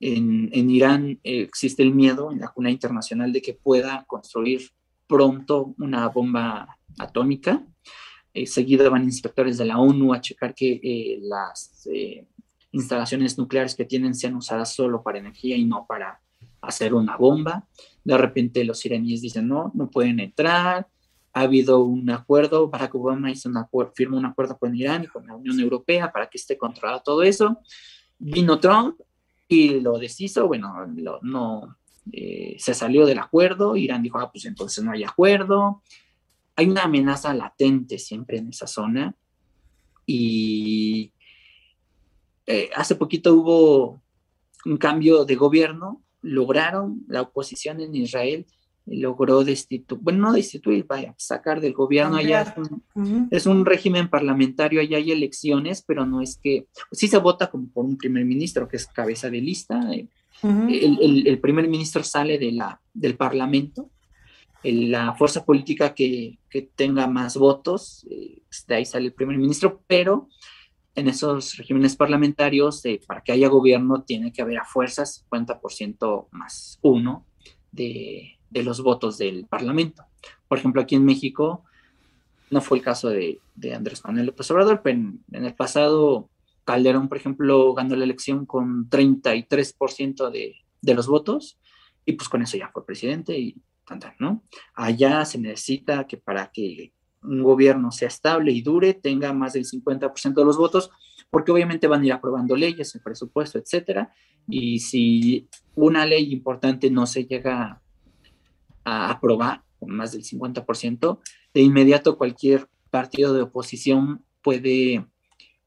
En, 0.00 0.48
en 0.52 0.70
Irán 0.70 1.20
existe 1.22 1.82
el 1.82 1.94
miedo 1.94 2.32
en 2.32 2.40
la 2.40 2.48
cuna 2.48 2.70
internacional 2.70 3.32
de 3.32 3.42
que 3.42 3.54
pueda 3.54 4.04
construir 4.06 4.70
pronto 5.06 5.74
una 5.78 6.08
bomba 6.08 6.78
atómica. 6.98 7.62
Eh, 8.34 8.46
seguido 8.46 8.90
van 8.90 9.04
inspectores 9.04 9.58
de 9.58 9.66
la 9.66 9.78
ONU 9.78 10.14
a 10.14 10.20
checar 10.20 10.54
que 10.54 10.80
eh, 10.82 11.18
las 11.20 11.86
eh, 11.92 12.26
instalaciones 12.70 13.36
nucleares 13.36 13.74
que 13.74 13.84
tienen 13.84 14.14
sean 14.14 14.36
usadas 14.36 14.74
solo 14.74 15.02
para 15.02 15.18
energía 15.18 15.56
y 15.56 15.64
no 15.66 15.84
para 15.86 16.20
hacer 16.62 16.94
una 16.94 17.16
bomba. 17.16 17.68
De 18.02 18.16
repente 18.16 18.64
los 18.64 18.84
iraníes 18.86 19.20
dicen, 19.20 19.48
no, 19.48 19.70
no 19.74 19.90
pueden 19.90 20.18
entrar. 20.18 20.88
Ha 21.34 21.40
habido 21.42 21.82
un 21.82 22.10
acuerdo, 22.10 22.68
Barack 22.68 22.94
Obama 22.94 23.30
hizo 23.30 23.48
un 23.48 23.56
acuerdo, 23.56 23.92
firmó 23.94 24.18
un 24.18 24.26
acuerdo 24.26 24.58
con 24.58 24.74
Irán 24.76 25.04
y 25.04 25.06
con 25.06 25.26
la 25.26 25.34
Unión 25.34 25.58
Europea 25.58 26.12
para 26.12 26.28
que 26.28 26.38
esté 26.38 26.58
controlado 26.58 27.02
todo 27.02 27.22
eso. 27.22 27.58
Vino 28.18 28.60
Trump 28.60 29.00
y 29.48 29.80
lo 29.80 29.98
deshizo, 29.98 30.46
bueno, 30.46 30.86
no, 31.22 31.76
eh, 32.10 32.56
se 32.58 32.74
salió 32.74 33.06
del 33.06 33.18
acuerdo, 33.18 33.76
Irán 33.76 34.02
dijo, 34.02 34.18
ah, 34.18 34.30
pues 34.30 34.44
entonces 34.44 34.82
no 34.84 34.92
hay 34.92 35.04
acuerdo. 35.04 35.82
Hay 36.56 36.68
una 36.68 36.84
amenaza 36.84 37.32
latente 37.32 37.98
siempre 37.98 38.38
en 38.38 38.48
esa 38.48 38.66
zona 38.66 39.14
y 40.04 41.12
eh, 42.46 42.70
hace 42.74 42.96
poquito 42.96 43.34
hubo 43.34 44.02
un 44.64 44.76
cambio 44.76 45.24
de 45.24 45.34
gobierno, 45.36 46.02
lograron 46.20 47.04
la 47.08 47.22
oposición 47.22 47.80
en 47.80 47.94
Israel 47.94 48.46
logró 48.86 49.44
destituir, 49.44 50.00
bueno, 50.02 50.18
no 50.28 50.32
destituir, 50.32 50.84
vaya, 50.86 51.14
sacar 51.16 51.60
del 51.60 51.72
gobierno, 51.72 52.16
allá 52.16 52.42
es 52.42 52.70
un, 52.94 53.28
es 53.30 53.46
un, 53.46 53.64
régimen 53.64 54.08
parlamentario, 54.08 54.80
allá 54.80 54.96
hay 54.96 55.12
elecciones, 55.12 55.82
pero 55.86 56.04
no 56.04 56.20
es 56.20 56.36
que, 56.36 56.66
sí 56.90 57.08
se 57.08 57.18
vota 57.18 57.50
como 57.50 57.68
por 57.68 57.84
un 57.84 57.96
primer 57.96 58.24
ministro 58.24 58.68
que 58.68 58.76
es 58.76 58.86
cabeza 58.86 59.30
de 59.30 59.40
lista, 59.40 59.92
eh, 59.92 60.08
el, 60.42 61.38
primer 61.40 61.68
ministro 61.68 62.02
sale 62.02 62.38
de 62.38 62.52
la, 62.52 62.80
del 62.92 63.16
Parlamento, 63.16 63.90
la 64.64 65.14
fuerza 65.14 65.44
política 65.44 65.94
que, 65.94 66.38
tenga 66.74 67.06
más 67.06 67.36
votos, 67.36 68.06
eh, 68.10 68.42
de 68.66 68.74
ahí 68.74 68.84
sale 68.84 69.06
el 69.06 69.12
primer 69.12 69.38
ministro, 69.38 69.82
pero 69.86 70.28
en 70.94 71.08
esos 71.08 71.56
regímenes 71.56 71.96
parlamentarios, 71.96 72.84
eh, 72.84 73.00
para 73.06 73.22
que 73.22 73.32
haya 73.32 73.48
gobierno, 73.48 74.02
tiene 74.02 74.32
que 74.32 74.42
haber 74.42 74.58
a 74.58 74.64
fuerzas 74.64 75.24
50% 75.30 76.28
más 76.32 76.78
uno 76.82 77.24
de, 77.70 78.38
los 78.54 78.82
votos 78.82 79.18
del 79.18 79.46
Parlamento. 79.46 80.04
Por 80.48 80.58
ejemplo, 80.58 80.82
aquí 80.82 80.94
en 80.94 81.04
México, 81.04 81.64
No 82.50 82.60
fue 82.60 82.78
el 82.78 82.84
caso 82.84 83.08
de, 83.08 83.40
Andrés 83.74 84.02
Manuel 84.04 84.26
López 84.26 84.50
Obrador, 84.50 84.82
pero 84.82 84.98
en, 84.98 85.24
el 85.32 85.54
pasado 85.54 86.28
Calderón, 86.64 87.08
por 87.08 87.16
ejemplo, 87.16 87.72
ganó 87.72 87.96
la 87.96 88.04
elección 88.04 88.44
con 88.44 88.90
33% 88.90 90.30
de, 90.30 90.56
de 90.82 90.94
los 90.94 91.06
votos 91.06 91.58
y 92.04 92.12
pues 92.12 92.28
con 92.28 92.42
eso 92.42 92.56
ya 92.58 92.68
fue 92.68 92.84
presidente 92.84 93.38
y 93.38 93.56
tanto, 93.86 94.08
¿no? 94.18 94.42
Allá 94.74 95.24
se 95.24 95.38
necesita 95.38 96.06
que 96.06 96.16
para 96.18 96.50
que 96.52 96.92
un 97.22 97.42
gobierno 97.42 97.90
sea 97.90 98.08
estable 98.08 98.52
y 98.52 98.62
dure, 98.62 98.94
tenga 98.94 99.32
más 99.32 99.52
del 99.52 99.64
50% 99.64 100.34
de 100.34 100.44
los 100.44 100.56
votos, 100.56 100.90
porque 101.30 101.52
obviamente 101.52 101.86
van 101.86 102.02
a 102.02 102.06
ir 102.06 102.12
aprobando 102.12 102.56
leyes, 102.56 102.94
el 102.94 103.00
presupuesto, 103.00 103.58
etcétera, 103.58 104.12
y 104.48 104.80
si 104.80 105.48
una 105.74 106.04
ley 106.04 106.32
importante 106.32 106.90
no 106.90 107.06
se 107.06 107.24
llega 107.24 107.80
a 108.84 109.10
aprobar 109.10 109.62
con 109.78 109.94
más 109.94 110.12
del 110.12 110.22
50%, 110.22 111.18
de 111.54 111.60
inmediato 111.60 112.16
cualquier 112.16 112.68
partido 112.90 113.34
de 113.34 113.42
oposición 113.42 114.24
puede 114.42 115.06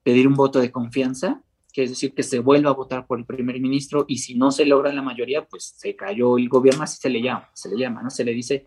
pedir 0.03 0.27
un 0.27 0.35
voto 0.35 0.59
de 0.59 0.71
confianza, 0.71 1.41
que 1.73 1.83
es 1.83 1.89
decir, 1.89 2.13
que 2.13 2.23
se 2.23 2.39
vuelva 2.39 2.69
a 2.69 2.73
votar 2.73 3.05
por 3.05 3.19
el 3.19 3.25
primer 3.25 3.59
ministro 3.59 4.05
y 4.07 4.19
si 4.19 4.35
no 4.35 4.51
se 4.51 4.65
logra 4.65 4.93
la 4.93 5.01
mayoría, 5.01 5.45
pues 5.45 5.73
se 5.77 5.95
cayó 5.95 6.37
el 6.37 6.47
gobierno, 6.47 6.83
así 6.83 6.97
se 6.97 7.09
le 7.09 7.21
llama, 7.21 7.49
se 7.53 7.69
le 7.69 7.77
llama, 7.77 8.01
¿no? 8.01 8.09
Se 8.09 8.23
le 8.23 8.33
dice 8.33 8.65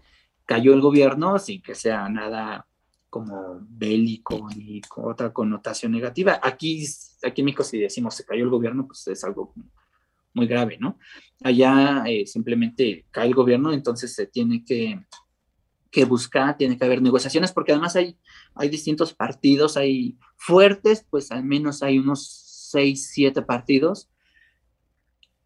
cayó 0.48 0.72
el 0.72 0.80
gobierno 0.80 1.38
sin 1.38 1.60
que 1.60 1.74
sea 1.74 2.08
nada 2.08 2.66
como 3.10 3.60
bélico 3.68 4.48
ni 4.56 4.80
con 4.80 5.10
otra 5.10 5.30
connotación 5.30 5.92
negativa. 5.92 6.40
Aquí, 6.42 6.86
aquí 7.22 7.42
en 7.42 7.44
México 7.44 7.62
si 7.62 7.78
decimos 7.78 8.14
se 8.14 8.24
cayó 8.24 8.44
el 8.44 8.50
gobierno, 8.50 8.86
pues 8.86 9.06
es 9.08 9.22
algo 9.24 9.52
muy 10.34 10.46
grave, 10.46 10.78
¿no? 10.78 10.98
Allá 11.42 12.04
eh, 12.06 12.26
simplemente 12.26 13.06
cae 13.10 13.28
el 13.28 13.34
gobierno, 13.34 13.72
entonces 13.72 14.14
se 14.14 14.26
tiene 14.26 14.64
que, 14.64 15.00
que, 15.90 16.04
buscar, 16.04 16.56
tiene 16.56 16.76
que 16.76 16.84
haber 16.84 17.02
negociaciones, 17.02 17.52
porque 17.52 17.72
además 17.72 17.96
hay, 17.96 18.18
hay 18.54 18.68
distintos 18.68 19.14
partidos, 19.14 19.76
hay 19.76 20.18
fuertes, 20.36 21.06
pues 21.08 21.30
al 21.30 21.44
menos 21.44 21.82
hay 21.82 21.98
unos 21.98 22.26
seis, 22.70 23.10
siete 23.12 23.42
partidos, 23.42 24.10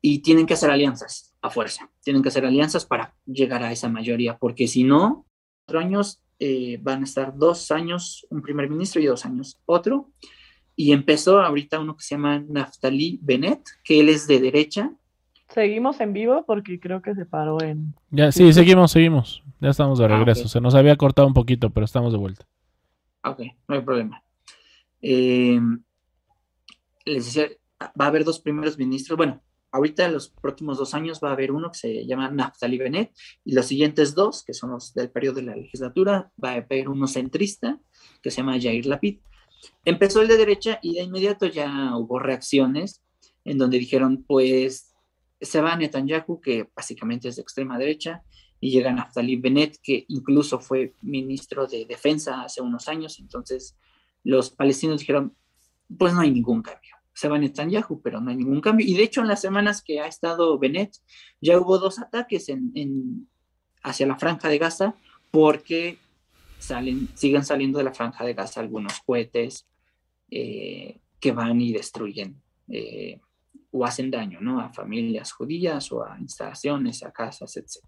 y 0.01 0.21
tienen 0.21 0.47
que 0.47 0.55
hacer 0.55 0.71
alianzas 0.71 1.35
a 1.42 1.51
fuerza, 1.51 1.90
tienen 2.03 2.23
que 2.23 2.29
hacer 2.29 2.45
alianzas 2.45 2.85
para 2.87 3.14
llegar 3.25 3.62
a 3.62 3.73
esa 3.73 3.88
mayoría, 3.88 4.37
porque 4.38 4.66
si 4.66 4.85
no, 4.85 5.27
cuatro 5.64 5.81
años 5.81 6.23
eh, 6.45 6.77
van 6.83 7.03
a 7.03 7.05
estar 7.05 7.37
dos 7.37 7.71
años 7.71 8.27
un 8.29 8.42
primer 8.42 8.68
ministro 8.68 9.01
y 9.01 9.07
dos 9.07 9.25
años 9.25 9.61
otro. 9.64 10.11
Y 10.74 10.92
empezó 10.92 11.40
ahorita 11.40 11.80
uno 11.80 11.96
que 11.96 12.02
se 12.02 12.14
llama 12.14 12.42
Naftali 12.48 13.18
Bennett, 13.22 13.62
que 13.85 14.00
él 14.00 14.08
es 14.08 14.26
de 14.26 14.40
derecha. 14.40 14.92
Seguimos 15.48 16.00
en 16.00 16.12
vivo 16.12 16.44
porque 16.46 16.80
creo 16.80 17.02
que 17.02 17.14
se 17.14 17.26
paró 17.26 17.61
en... 17.62 17.94
Ya, 18.11 18.32
sí, 18.32 18.52
seguimos, 18.52 18.92
seguimos. 18.92 19.42
Ya 19.61 19.68
estamos 19.68 19.98
de 19.98 20.06
ah, 20.06 20.08
regreso. 20.08 20.48
Se 20.48 20.61
nos 20.61 20.74
había 20.74 20.96
cortado 20.96 21.28
un 21.28 21.35
poquito, 21.35 21.70
pero 21.70 21.85
estamos 21.85 22.12
de 22.12 22.18
vuelta. 22.18 22.46
Ok, 23.24 23.40
no 23.68 23.74
hay 23.74 23.80
problema. 23.82 24.22
Eh, 25.02 25.61
les 27.04 27.26
decía, 27.26 27.48
va 28.00 28.06
a 28.06 28.08
haber 28.08 28.24
dos 28.24 28.40
primeros 28.40 28.78
ministros. 28.78 29.16
Bueno, 29.16 29.42
ahorita 29.72 30.06
en 30.06 30.12
los 30.12 30.28
próximos 30.28 30.78
dos 30.78 30.94
años 30.94 31.20
va 31.22 31.30
a 31.30 31.32
haber 31.32 31.52
uno 31.52 31.70
que 31.70 31.78
se 31.78 32.06
llama 32.06 32.30
Naftali 32.30 32.78
Bennett 32.78 33.12
y 33.44 33.54
los 33.54 33.66
siguientes 33.66 34.14
dos, 34.14 34.44
que 34.44 34.54
son 34.54 34.70
los 34.70 34.94
del 34.94 35.11
periodo 35.11 35.37
de 35.37 35.42
la 35.42 35.56
legislatura, 35.56 36.30
va 36.42 36.52
a 36.52 36.54
haber 36.56 36.88
uno 36.88 37.06
centrista 37.06 37.80
que 38.22 38.30
se 38.30 38.38
llama 38.38 38.61
Jair 38.61 38.87
Lapid. 38.87 39.18
Empezó 39.85 40.22
el 40.22 40.29
de 40.29 40.37
derecha 40.37 40.79
y 40.83 40.94
de 40.94 41.03
inmediato 41.03 41.46
ya 41.46 41.96
hubo 41.96 42.18
reacciones 42.18 43.03
en 43.44 43.59
donde 43.59 43.79
dijeron, 43.79 44.25
pues 44.27 44.94
se 45.40 45.61
va 45.61 45.77
Netanyahu, 45.77 46.40
que 46.40 46.68
básicamente 46.75 47.29
es 47.29 47.37
de 47.37 47.42
extrema 47.42 47.79
derecha, 47.79 48.22
y 48.61 48.70
llega 48.70 48.92
Naftali 48.92 49.37
Bennett, 49.37 49.79
que 49.83 50.05
incluso 50.09 50.61
fue 50.61 50.94
ministro 51.03 51.66
de 51.66 51.85
defensa 51.85 52.42
hace 52.42 52.61
unos 52.61 52.87
años, 52.87 53.18
entonces 53.18 53.77
los 54.22 54.51
palestinos 54.51 55.01
dijeron, 55.01 55.35
pues 55.98 56.14
no 56.14 56.20
hay 56.20 56.31
ningún 56.31 56.62
cambio 56.62 56.92
se 57.14 57.29
va 57.29 57.38
Netanyahu, 57.38 58.01
pero 58.03 58.20
no 58.20 58.31
hay 58.31 58.37
ningún 58.37 58.61
cambio. 58.61 58.87
Y 58.87 58.94
de 58.94 59.03
hecho, 59.03 59.20
en 59.20 59.29
las 59.29 59.40
semanas 59.40 59.83
que 59.83 60.01
ha 60.01 60.07
estado 60.07 60.59
Bennett, 60.59 60.96
ya 61.40 61.59
hubo 61.59 61.79
dos 61.79 61.98
ataques 61.98 62.48
en, 62.48 63.29
hacia 63.83 64.07
la 64.07 64.16
franja 64.16 64.48
de 64.48 64.59
Gaza 64.59 64.94
porque 65.31 65.98
salen, 66.62 67.09
siguen 67.14 67.44
saliendo 67.44 67.79
de 67.79 67.85
la 67.85 67.92
franja 67.92 68.25
de 68.25 68.35
Gaza 68.35 68.61
algunos 68.61 69.01
cohetes 69.05 69.66
eh, 70.31 70.98
que 71.18 71.33
van 71.33 71.61
y 71.61 71.72
destruyen 71.72 72.40
eh, 72.68 73.20
o 73.70 73.85
hacen 73.85 74.11
daño 74.11 74.40
¿no? 74.40 74.61
a 74.61 74.72
familias 74.72 75.33
judías 75.33 75.90
o 75.92 76.05
a 76.05 76.18
instalaciones, 76.20 77.03
a 77.03 77.12
casas, 77.12 77.57
etc. 77.57 77.85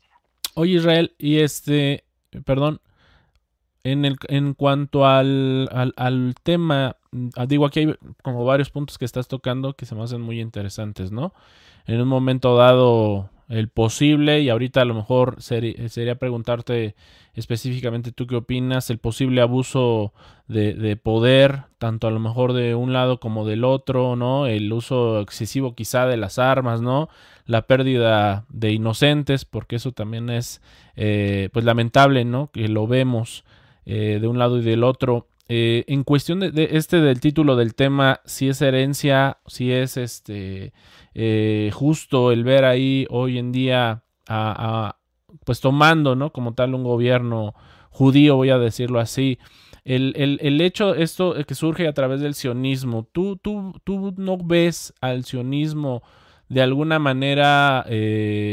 Oye 0.54 0.74
Israel, 0.74 1.14
y 1.18 1.38
este, 1.38 2.04
perdón, 2.44 2.80
en, 3.84 4.04
el, 4.04 4.16
en 4.28 4.54
cuanto 4.54 5.06
al, 5.06 5.68
al, 5.96 6.34
tema, 6.42 6.96
mm, 7.12 7.28
ah, 7.36 7.46
digo, 7.46 7.66
aquí 7.66 7.80
hay 7.80 7.94
como 8.22 8.44
varios 8.44 8.70
puntos 8.70 8.98
que 8.98 9.04
estás 9.04 9.28
tocando 9.28 9.74
que 9.74 9.86
se 9.86 9.94
me 9.94 10.02
hacen 10.02 10.22
muy 10.22 10.40
interesantes, 10.40 11.12
¿no? 11.12 11.34
En 11.86 12.00
un 12.00 12.08
momento 12.08 12.56
dado, 12.56 13.30
el 13.48 13.68
posible, 13.68 14.40
y 14.40 14.48
ahorita 14.48 14.82
a 14.82 14.84
lo 14.84 14.94
mejor 14.94 15.36
sería 15.40 16.14
preguntarte 16.16 16.94
específicamente 17.34 18.12
tú 18.12 18.26
qué 18.26 18.36
opinas, 18.36 18.90
el 18.90 18.98
posible 18.98 19.40
abuso 19.40 20.12
de, 20.46 20.74
de, 20.74 20.96
poder, 20.96 21.62
tanto 21.78 22.06
a 22.06 22.10
lo 22.10 22.20
mejor 22.20 22.52
de 22.52 22.74
un 22.74 22.92
lado 22.92 23.18
como 23.18 23.44
del 23.44 23.64
otro, 23.64 24.14
¿no? 24.14 24.46
El 24.46 24.72
uso 24.72 25.20
excesivo 25.20 25.74
quizá 25.74 26.06
de 26.06 26.16
las 26.16 26.38
armas, 26.38 26.80
¿no? 26.80 27.08
La 27.46 27.66
pérdida 27.66 28.44
de 28.48 28.72
inocentes, 28.72 29.44
porque 29.44 29.76
eso 29.76 29.92
también 29.92 30.30
es, 30.30 30.62
eh, 30.96 31.48
pues 31.52 31.64
lamentable, 31.64 32.24
¿no? 32.24 32.50
Que 32.52 32.68
lo 32.68 32.86
vemos 32.86 33.44
eh, 33.84 34.18
de 34.20 34.28
un 34.28 34.38
lado 34.38 34.58
y 34.58 34.62
del 34.62 34.84
otro. 34.84 35.26
Eh, 35.56 35.84
en 35.86 36.02
cuestión 36.02 36.40
de, 36.40 36.68
este 36.72 37.00
del 37.00 37.20
título 37.20 37.54
del 37.54 37.76
tema, 37.76 38.20
si 38.24 38.48
es 38.48 38.60
herencia, 38.60 39.38
si 39.46 39.70
es 39.70 39.96
este 39.96 40.72
eh, 41.14 41.70
justo 41.72 42.32
el 42.32 42.42
ver 42.42 42.64
ahí 42.64 43.06
hoy 43.08 43.38
en 43.38 43.52
día 43.52 44.02
pues 45.44 45.60
tomando, 45.60 46.16
¿no? 46.16 46.32
Como 46.32 46.54
tal 46.54 46.74
un 46.74 46.82
gobierno 46.82 47.54
judío, 47.90 48.34
voy 48.34 48.50
a 48.50 48.58
decirlo 48.58 48.98
así. 48.98 49.38
El, 49.84 50.38
el, 50.40 50.60
hecho, 50.60 50.96
esto 50.96 51.36
que 51.46 51.54
surge 51.54 51.86
a 51.86 51.94
través 51.94 52.20
del 52.20 52.34
sionismo, 52.34 53.06
¿tú, 53.12 53.36
tú, 53.36 53.80
tú 53.84 54.12
no 54.16 54.36
ves 54.38 54.92
al 55.00 55.24
sionismo 55.24 56.02
de 56.48 56.62
alguna 56.62 56.98
manera 56.98 57.86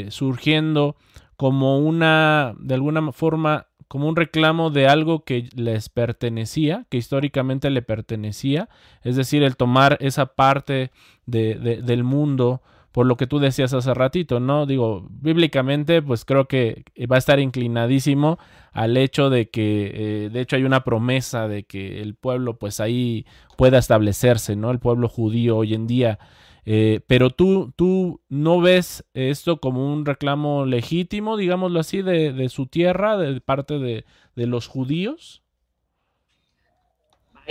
surgiendo 0.10 0.98
como 1.36 1.80
una, 1.80 2.54
de 2.60 2.76
alguna 2.76 3.12
forma, 3.12 3.71
como 3.92 4.08
un 4.08 4.16
reclamo 4.16 4.70
de 4.70 4.88
algo 4.88 5.26
que 5.26 5.50
les 5.54 5.90
pertenecía, 5.90 6.86
que 6.90 6.96
históricamente 6.96 7.70
le 7.70 7.82
pertenecía, 7.82 8.70
es 9.04 9.18
decir, 9.18 9.44
el 9.44 9.58
tomar 9.58 9.98
esa 10.00 10.28
parte 10.28 10.92
de, 11.26 11.56
del 11.84 12.06
mundo, 12.06 12.62
por 12.94 13.06
lo 13.06 13.18
que 13.18 13.28
tú 13.28 13.40
decías 13.40 13.74
hace 13.74 13.94
ratito, 13.94 14.40
¿no? 14.40 14.66
Digo, 14.66 15.06
bíblicamente, 15.10 16.02
pues 16.02 16.24
creo 16.24 16.48
que 16.48 16.86
va 17.12 17.18
a 17.18 17.20
estar 17.20 17.42
inclinadísimo 17.42 18.40
al 18.72 18.96
hecho 18.96 19.30
de 19.30 19.50
que, 19.50 19.92
eh, 19.94 20.30
de 20.30 20.40
hecho, 20.40 20.56
hay 20.56 20.64
una 20.64 20.86
promesa 20.86 21.50
de 21.50 21.64
que 21.64 22.02
el 22.02 22.16
pueblo, 22.16 22.58
pues 22.58 22.80
ahí 22.80 23.26
pueda 23.58 23.78
establecerse, 23.78 24.56
¿no? 24.56 24.72
El 24.72 24.80
pueblo 24.80 25.10
judío 25.10 25.58
hoy 25.58 25.74
en 25.74 25.86
día 25.86 26.18
eh, 26.66 27.02
pero 27.08 27.32
tú, 27.32 27.74
tú 27.76 28.22
no 28.30 28.62
ves 28.62 29.04
esto 29.14 29.60
como 29.60 29.92
un 29.92 30.06
reclamo 30.06 30.66
legítimo, 30.66 31.38
digámoslo 31.38 31.80
así, 31.80 32.02
de, 32.02 32.50
su 32.50 32.68
tierra, 32.68 33.18
de 33.18 33.42
parte 33.42 33.80
de, 33.80 34.06
los 34.36 34.68
judíos. 34.68 35.42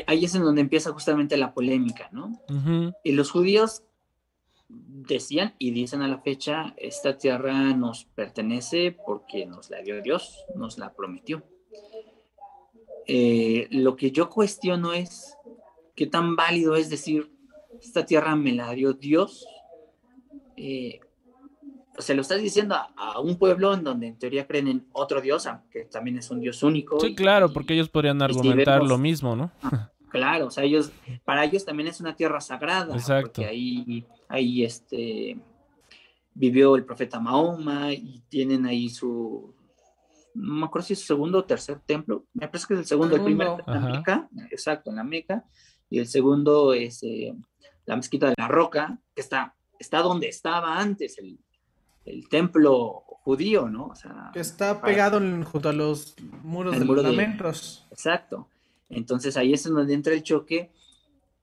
Ahí 0.06 0.24
es 0.24 0.34
en 0.34 0.42
donde 0.42 0.60
empieza 0.60 0.92
justamente 0.92 1.36
la 1.36 1.52
polémica, 1.52 2.08
¿no? 2.12 2.40
Y 3.04 3.12
los 3.12 3.30
judíos 3.30 3.82
decían 4.68 5.54
y 5.58 5.72
dicen 5.72 6.02
a 6.02 6.08
la 6.08 6.18
fecha, 6.18 6.74
esta 6.76 7.18
tierra 7.18 7.74
nos 7.74 8.04
pertenece 8.04 8.96
porque 9.04 9.46
nos 9.46 9.70
la 9.70 9.82
dio 9.82 10.00
Dios, 10.00 10.44
nos 10.54 10.78
la 10.78 10.92
prometió. 10.92 11.42
Eh, 13.06 13.66
lo 13.70 13.96
que 13.96 14.12
yo 14.12 14.30
cuestiono 14.30 14.92
es 14.92 15.36
qué 15.96 16.06
tan 16.06 16.36
válido 16.36 16.76
es 16.76 16.88
decir, 16.88 17.32
esta 17.82 18.04
tierra 18.04 18.36
me 18.36 18.52
la 18.52 18.72
dio 18.72 18.92
Dios. 18.92 19.46
Eh, 20.56 21.00
se 21.98 22.14
lo 22.14 22.22
estás 22.22 22.40
diciendo 22.40 22.74
a, 22.74 23.20
un 23.20 23.36
pueblo 23.36 23.74
en 23.74 23.84
donde 23.84 24.06
en 24.08 24.18
teoría 24.18 24.46
creen 24.46 24.68
en 24.68 24.86
otro 24.92 25.20
Dios, 25.20 25.48
que 25.70 25.84
también 25.84 26.18
es 26.18 26.30
un 26.30 26.40
Dios 26.40 26.62
único. 26.62 26.98
Sí, 27.00 27.14
claro, 27.14 27.52
porque 27.52 27.74
ellos 27.74 27.88
podrían 27.88 28.22
argumentar 28.22 28.82
lo 28.82 28.98
mismo, 28.98 29.36
¿no? 29.36 29.50
Ah, 29.62 29.90
claro, 30.08 30.46
o 30.46 30.50
sea, 30.50 30.64
ellos, 30.64 30.92
para 31.24 31.44
ellos 31.44 31.64
también 31.64 31.88
es 31.88 32.00
una 32.00 32.16
tierra 32.16 32.40
sagrada, 32.40 32.94
Exacto. 32.94 33.32
porque 33.32 33.46
ahí, 33.46 34.06
ahí 34.28 34.64
este, 34.64 35.38
vivió 36.34 36.76
el 36.76 36.84
profeta 36.84 37.20
Mahoma 37.20 37.92
y 37.92 38.22
tienen 38.28 38.66
ahí 38.66 38.88
su, 38.88 39.54
no 40.34 40.54
me 40.54 40.66
acuerdo 40.66 40.86
si 40.86 40.92
es 40.94 41.00
su 41.00 41.06
segundo 41.06 41.38
o 41.38 41.44
tercer 41.44 41.80
templo, 41.80 42.26
me 42.32 42.48
parece 42.48 42.66
que 42.68 42.74
es 42.74 42.80
el 42.80 42.86
segundo, 42.86 43.16
el 43.16 43.22
primero 43.22 43.58
en 43.66 43.74
la 43.74 43.80
Meca, 43.80 44.28
exacto, 44.50 44.90
en 44.90 44.96
la 44.96 45.04
Meca, 45.04 45.44
y 45.88 45.98
el 45.98 46.06
segundo 46.06 46.72
es 46.72 47.02
eh, 47.02 47.34
la 47.90 47.96
mezquita 47.96 48.28
de 48.28 48.36
la 48.38 48.46
Roca, 48.46 49.00
que 49.14 49.20
está, 49.20 49.56
está 49.76 49.98
donde 49.98 50.28
estaba 50.28 50.78
antes 50.78 51.18
el, 51.18 51.38
templo 52.28 53.02
judío, 53.24 53.68
¿no? 53.68 53.92
que 54.32 54.40
está 54.40 54.80
pegado 54.80 55.20
junto 55.44 55.68
a 55.68 55.72
los 55.72 56.14
muros 56.42 56.78
de 56.78 56.84
los 56.84 57.02
lamentos. 57.02 57.86
Exacto. 57.90 58.48
Entonces 58.88 59.36
ahí 59.36 59.52
es 59.52 59.64
donde 59.64 59.94
entra 59.94 60.14
el 60.14 60.22
choque 60.22 60.70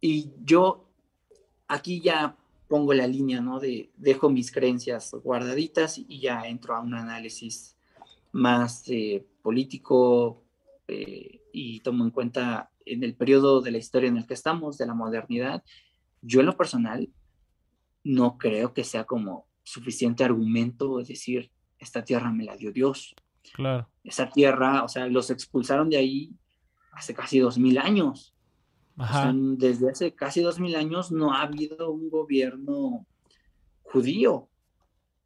y 0.02 0.32
yo 0.44 0.90
aquí 1.68 2.02
ya 2.02 2.36
pongo 2.68 2.94
la 2.94 3.08
línea, 3.08 3.40
¿no? 3.40 3.60
De 3.60 3.92
dejo 3.96 4.30
mis 4.30 4.52
creencias 4.52 5.14
guardaditas 5.24 5.98
y 5.98 6.20
ya 6.20 6.48
entro 6.48 6.76
a 6.76 6.82
un 6.82 6.96
análisis 6.96 7.76
más 8.34 8.84
eh, 8.88 9.26
político 9.42 10.44
eh, 10.88 11.42
y 11.54 11.80
tomo 11.82 12.04
en 12.04 12.12
cuenta 12.12 12.72
en 12.86 13.04
el 13.04 13.16
periodo 13.16 13.62
de 13.62 13.72
la 13.72 13.78
historia 13.78 14.10
en 14.10 14.18
el 14.18 14.28
que 14.28 14.34
estamos, 14.34 14.78
de 14.78 14.86
la 14.86 14.94
modernidad. 14.94 15.64
Yo 16.28 16.42
en 16.42 16.48
lo 16.48 16.58
personal 16.58 17.10
no 18.04 18.38
creo 18.38 18.74
que 18.74 18.84
sea 18.84 19.06
como 19.06 19.48
suficiente 19.64 20.26
argumento 20.26 20.98
decir, 20.98 21.52
esta 21.80 22.04
tierra 22.04 22.32
me 22.32 22.44
la 22.44 22.58
dio 22.58 22.72
Dios. 22.74 23.16
Claro. 23.54 23.90
Esa 24.04 24.30
tierra, 24.30 24.84
o 24.84 24.90
sea, 24.90 25.08
los 25.08 25.30
expulsaron 25.30 25.90
de 25.90 25.98
ahí 25.98 26.36
hace 26.92 27.14
casi 27.14 27.40
dos 27.40 27.58
mil 27.58 27.78
años. 27.78 28.34
desde 29.58 29.90
hace 29.90 30.16
casi 30.16 30.42
dos 30.42 30.60
mil 30.60 30.76
años 30.76 31.12
no 31.12 31.34
ha 31.34 31.44
habido 31.44 31.92
un 31.92 32.10
gobierno 32.10 33.06
judío. 33.84 34.50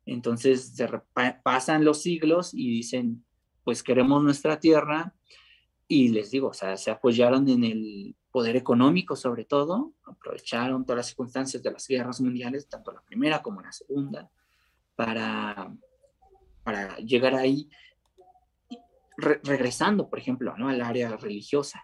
Entonces 0.06 0.76
pasan 1.44 1.84
los 1.84 2.02
siglos 2.02 2.54
y 2.54 2.70
dicen, 2.70 3.26
pues 3.64 3.82
queremos 3.82 4.24
nuestra 4.24 4.60
tierra. 4.60 5.16
Y 5.88 6.10
les 6.10 6.30
digo, 6.30 6.50
o 6.50 6.54
sea, 6.54 6.78
se 6.78 6.92
apoyaron 6.92 7.48
en 7.50 7.64
el 7.64 8.16
poder 8.32 8.56
económico 8.56 9.16
sobre 9.16 9.46
todo, 9.46 9.94
aprovecharon 10.06 10.86
todas 10.86 10.98
las 10.98 11.08
circunstancias 11.08 11.62
de 11.62 11.72
las 11.72 11.88
guerras 11.88 12.22
mundiales, 12.22 12.68
tanto 12.68 12.92
la 12.92 13.02
primera 13.02 13.42
como 13.42 13.62
la 13.62 13.72
segunda, 13.72 14.30
para, 14.96 15.74
para 16.64 16.98
llegar 16.98 17.36
ahí 17.36 17.70
regresando, 19.18 20.10
por 20.10 20.20
ejemplo, 20.20 20.56
¿no? 20.58 20.70
al 20.70 20.82
área 20.82 21.16
religiosa. 21.18 21.84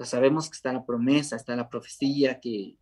sabemos 0.00 0.48
que 0.48 0.56
está 0.56 0.72
la 0.72 0.84
promesa, 0.84 1.36
está 1.36 1.56
la 1.56 1.68
profecía 1.68 2.38
que, 2.38 2.76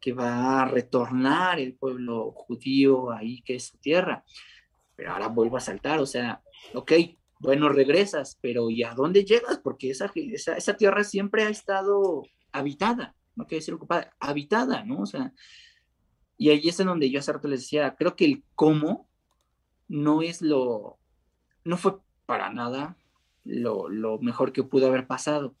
que 0.00 0.12
va 0.12 0.62
a 0.62 0.64
retornar 0.66 1.58
el 1.58 1.74
pueblo 1.74 2.32
judío 2.32 3.10
ahí, 3.10 3.42
que 3.42 3.56
es 3.56 3.68
su 3.68 3.78
tierra. 3.78 4.24
Pero 4.96 5.12
ahora 5.12 5.28
vuelvo 5.28 5.56
a 5.56 5.60
saltar, 5.60 5.98
o 5.98 6.06
sea, 6.06 6.40
ok, 6.72 6.92
bueno, 7.40 7.68
regresas, 7.68 8.38
pero 8.40 8.70
¿y 8.70 8.84
a 8.84 8.94
dónde 8.94 9.24
llegas? 9.24 9.58
Porque 9.58 9.90
esa, 9.90 10.10
esa, 10.14 10.56
esa 10.56 10.76
tierra 10.76 11.04
siempre 11.04 11.42
ha 11.42 11.50
estado 11.50 12.22
habitada, 12.54 13.14
no 13.36 13.46
quiere 13.46 13.60
decir 13.60 13.74
ocupada, 13.74 14.14
habitada, 14.20 14.84
¿no? 14.84 15.00
O 15.00 15.06
sea, 15.06 15.32
y 16.38 16.50
ahí 16.50 16.68
es 16.68 16.80
en 16.80 16.86
donde 16.86 17.10
yo 17.10 17.18
hace 17.18 17.32
rato 17.32 17.48
les 17.48 17.60
decía, 17.60 17.96
creo 17.98 18.16
que 18.16 18.24
el 18.24 18.44
cómo 18.54 19.08
no 19.88 20.22
es 20.22 20.40
lo, 20.40 20.98
no 21.64 21.76
fue 21.76 21.98
para 22.26 22.50
nada 22.50 22.96
lo, 23.44 24.18
mejor 24.20 24.52
que 24.52 24.62
pudo 24.62 24.86
haber 24.86 25.06
pasado. 25.06 25.54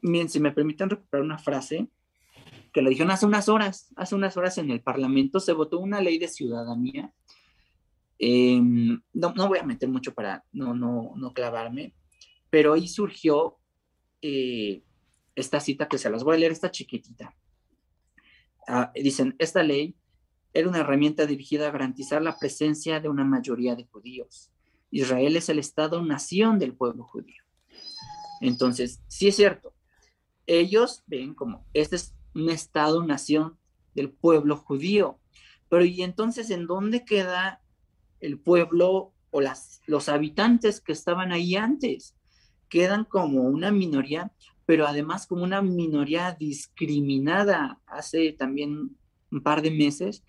Miren, 0.00 0.28
si 0.28 0.40
me 0.40 0.52
permiten 0.52 0.90
recuperar 0.90 1.24
una 1.24 1.38
frase 1.38 1.88
que 2.72 2.80
la 2.80 2.88
dijeron 2.88 3.10
hace 3.10 3.26
unas 3.26 3.48
horas, 3.48 3.92
hace 3.96 4.14
unas 4.14 4.36
horas 4.36 4.56
en 4.56 4.70
el 4.70 4.80
Parlamento 4.80 5.38
se 5.38 5.52
votó 5.52 5.78
una 5.78 6.00
ley 6.00 6.18
de 6.18 6.28
ciudadanía. 6.28 7.12
Em, 8.18 9.02
no, 9.12 9.34
no, 9.34 9.48
voy 9.48 9.58
a 9.58 9.64
meter 9.64 9.88
mucho 9.88 10.14
para 10.14 10.44
no, 10.52 10.74
no, 10.74 11.12
no 11.16 11.34
clavarme, 11.34 11.92
pero 12.48 12.72
ahí 12.72 12.88
surgió 12.88 13.58
eh, 14.22 14.82
esta 15.34 15.60
cita 15.60 15.88
que 15.88 15.98
se 15.98 16.10
las 16.10 16.24
voy 16.24 16.36
a 16.36 16.38
leer, 16.40 16.52
esta 16.52 16.70
chiquitita. 16.70 17.34
Ah, 18.66 18.92
dicen, 18.94 19.34
esta 19.38 19.62
ley 19.62 19.96
era 20.52 20.68
una 20.68 20.80
herramienta 20.80 21.26
dirigida 21.26 21.68
a 21.68 21.72
garantizar 21.72 22.22
la 22.22 22.38
presencia 22.38 23.00
de 23.00 23.08
una 23.08 23.24
mayoría 23.24 23.74
de 23.74 23.86
judíos 23.86 24.52
Israel 24.92 25.36
es 25.36 25.48
el 25.48 25.58
Estado-nación 25.58 26.58
del 26.58 26.74
pueblo 26.74 27.02
judío. 27.02 27.42
Entonces, 28.40 29.02
sí 29.08 29.28
es 29.28 29.36
cierto, 29.36 29.74
ellos 30.46 31.02
ven 31.06 31.34
como 31.34 31.66
este 31.72 31.96
es 31.96 32.14
un 32.34 32.50
Estado-nación 32.50 33.58
del 33.94 34.10
pueblo 34.10 34.56
judío, 34.56 35.18
pero 35.68 35.84
¿y 35.84 36.02
entonces 36.02 36.50
en 36.50 36.66
dónde 36.66 37.04
queda 37.04 37.62
el 38.20 38.38
pueblo 38.38 39.14
o 39.30 39.40
las, 39.40 39.80
los 39.86 40.08
habitantes 40.08 40.80
que 40.80 40.92
estaban 40.92 41.32
ahí 41.32 41.56
antes? 41.56 42.14
Quedan 42.68 43.04
como 43.04 43.42
una 43.42 43.70
minoría, 43.70 44.30
pero 44.66 44.86
además 44.86 45.26
como 45.26 45.44
una 45.44 45.62
minoría 45.62 46.36
discriminada. 46.38 47.80
Hace 47.86 48.32
también 48.32 48.96
un 49.30 49.42
par 49.42 49.62
de 49.62 49.70
meses, 49.70 50.24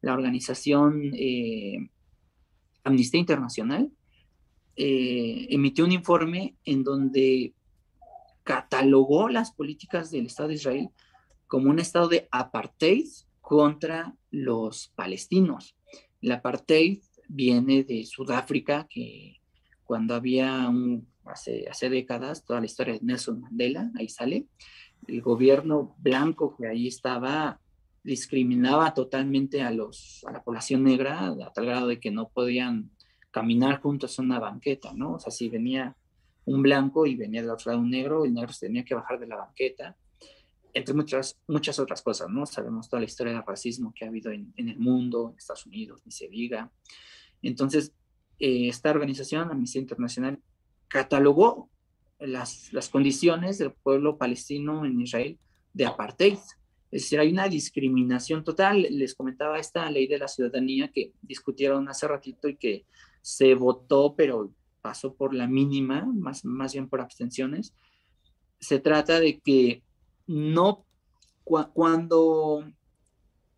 la 0.00 0.12
organización 0.12 1.12
eh, 1.14 1.88
Amnistía 2.84 3.20
Internacional 3.20 3.90
eh, 4.76 5.46
emitió 5.50 5.84
un 5.84 5.92
informe 5.92 6.56
en 6.64 6.84
donde 6.84 7.54
catalogó 8.44 9.28
las 9.28 9.52
políticas 9.52 10.10
del 10.10 10.26
Estado 10.26 10.48
de 10.48 10.54
Israel 10.54 10.88
como 11.48 11.70
un 11.70 11.78
estado 11.78 12.08
de 12.08 12.28
apartheid 12.30 13.06
contra 13.40 14.14
los 14.30 14.88
palestinos. 14.94 15.74
El 16.20 16.32
apartheid 16.32 17.00
viene 17.28 17.84
de 17.84 18.04
Sudáfrica, 18.04 18.86
que 18.88 19.40
cuando 19.84 20.14
había 20.14 20.68
un, 20.68 21.08
hace, 21.30 21.66
hace 21.68 21.90
décadas, 21.90 22.44
toda 22.44 22.60
la 22.60 22.66
historia 22.66 22.94
de 22.94 23.00
Nelson 23.02 23.40
Mandela, 23.40 23.90
ahí 23.96 24.08
sale, 24.08 24.46
el 25.06 25.22
gobierno 25.22 25.94
blanco 25.98 26.56
que 26.56 26.66
ahí 26.66 26.88
estaba 26.88 27.60
discriminaba 28.02 28.94
totalmente 28.94 29.62
a, 29.62 29.70
los, 29.70 30.24
a 30.26 30.32
la 30.32 30.42
población 30.42 30.82
negra 30.84 31.26
a 31.26 31.52
tal 31.52 31.66
grado 31.66 31.88
de 31.88 32.00
que 32.00 32.10
no 32.10 32.28
podían 32.28 32.90
caminar 33.30 33.80
juntos 33.80 34.18
en 34.18 34.26
una 34.26 34.38
banqueta, 34.38 34.92
¿no? 34.94 35.14
O 35.14 35.18
sea, 35.18 35.30
si 35.30 35.48
venía 35.48 35.96
un 36.46 36.62
blanco 36.62 37.06
y 37.06 37.14
venía 37.14 37.42
del 37.42 37.50
otro 37.50 37.70
lado 37.70 37.82
un 37.82 37.90
negro, 37.90 38.24
el 38.24 38.32
negro 38.32 38.52
se 38.52 38.66
tenía 38.66 38.84
que 38.84 38.94
bajar 38.94 39.20
de 39.20 39.26
la 39.26 39.36
banqueta, 39.36 39.96
entre 40.72 40.94
muchas, 40.94 41.38
muchas 41.46 41.78
otras 41.78 42.00
cosas, 42.02 42.30
¿no? 42.30 42.46
Sabemos 42.46 42.88
toda 42.88 43.00
la 43.00 43.06
historia 43.06 43.34
del 43.34 43.42
racismo 43.46 43.92
que 43.94 44.04
ha 44.04 44.08
habido 44.08 44.32
en, 44.32 44.52
el 44.56 44.78
mundo, 44.78 45.30
en 45.30 45.38
Estados 45.38 45.66
Unidos, 45.66 46.00
ni 46.04 46.12
se 46.12 46.28
diga. 46.28 46.70
Entonces, 47.42 47.92
eh, 48.38 48.68
esta 48.68 48.90
organización, 48.90 49.50
Amnistía 49.50 49.82
Internacional, 49.82 50.40
catalogó 50.88 51.70
las, 52.18 52.72
las 52.72 52.88
condiciones 52.88 53.58
del 53.58 53.72
pueblo 53.72 54.18
palestino 54.18 54.84
en 54.84 55.00
Israel 55.00 55.38
de 55.72 55.86
apartheid. 55.86 56.38
Es 56.90 57.02
decir, 57.02 57.20
hay 57.20 57.30
una 57.30 57.48
discriminación 57.48 58.44
total. 58.44 58.86
Les 58.90 59.14
comentaba 59.14 59.58
esta 59.58 59.90
ley 59.90 60.06
de 60.06 60.18
la 60.18 60.28
ciudadanía 60.28 60.90
que 60.92 61.12
discutieron 61.22 61.88
hace 61.88 62.08
ratito 62.08 62.48
y 62.48 62.56
que 62.56 62.86
se 63.20 63.54
votó, 63.54 64.14
pero 64.16 64.50
pasó 64.80 65.14
por 65.14 65.34
la 65.34 65.46
mínima, 65.46 66.04
más, 66.06 66.44
más 66.44 66.72
bien 66.72 66.88
por 66.88 67.00
abstenciones. 67.00 67.74
Se 68.58 68.78
trata 68.80 69.20
de 69.20 69.38
que 69.38 69.82
no, 70.26 70.84
cuando 71.44 72.64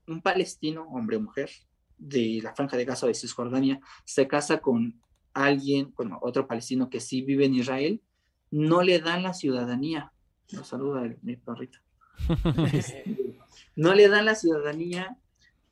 un 0.06 0.22
palestino, 0.22 0.88
hombre 0.90 1.16
o 1.16 1.20
mujer, 1.20 1.50
de 1.98 2.40
la 2.42 2.54
franja 2.54 2.76
de 2.76 2.84
Gaza 2.84 3.06
de 3.06 3.14
Cisjordania, 3.14 3.80
se 4.04 4.26
casa 4.26 4.60
con 4.60 5.00
alguien, 5.32 5.92
con 5.92 6.16
otro 6.20 6.46
palestino 6.46 6.90
que 6.90 7.00
sí 7.00 7.22
vive 7.22 7.46
en 7.46 7.54
Israel, 7.54 8.02
no 8.50 8.82
le 8.82 9.00
dan 9.00 9.22
la 9.22 9.34
ciudadanía. 9.34 10.12
Nos 10.52 10.68
saluda 10.68 11.02
mi 11.22 11.36
perrito. 11.36 11.78
no 13.76 13.94
le 13.94 14.08
dan 14.08 14.24
la 14.24 14.34
ciudadanía 14.34 15.16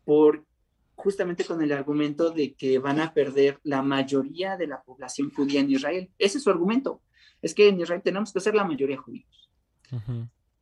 por 0.04 0.46
justamente 0.94 1.44
con 1.44 1.62
el 1.62 1.72
argumento 1.72 2.30
de 2.30 2.54
que 2.54 2.78
van 2.78 3.00
a 3.00 3.14
perder 3.14 3.60
la 3.62 3.82
mayoría 3.82 4.56
de 4.56 4.66
la 4.66 4.82
población 4.82 5.30
judía 5.30 5.60
en 5.60 5.70
Israel. 5.70 6.10
Ese 6.18 6.38
es 6.38 6.44
su 6.44 6.50
argumento. 6.50 7.02
Es 7.40 7.54
que 7.54 7.68
en 7.68 7.80
Israel 7.80 8.02
tenemos 8.02 8.32
que 8.32 8.40
ser 8.40 8.54
la 8.54 8.64
mayoría 8.64 8.96
judíos. 8.96 9.48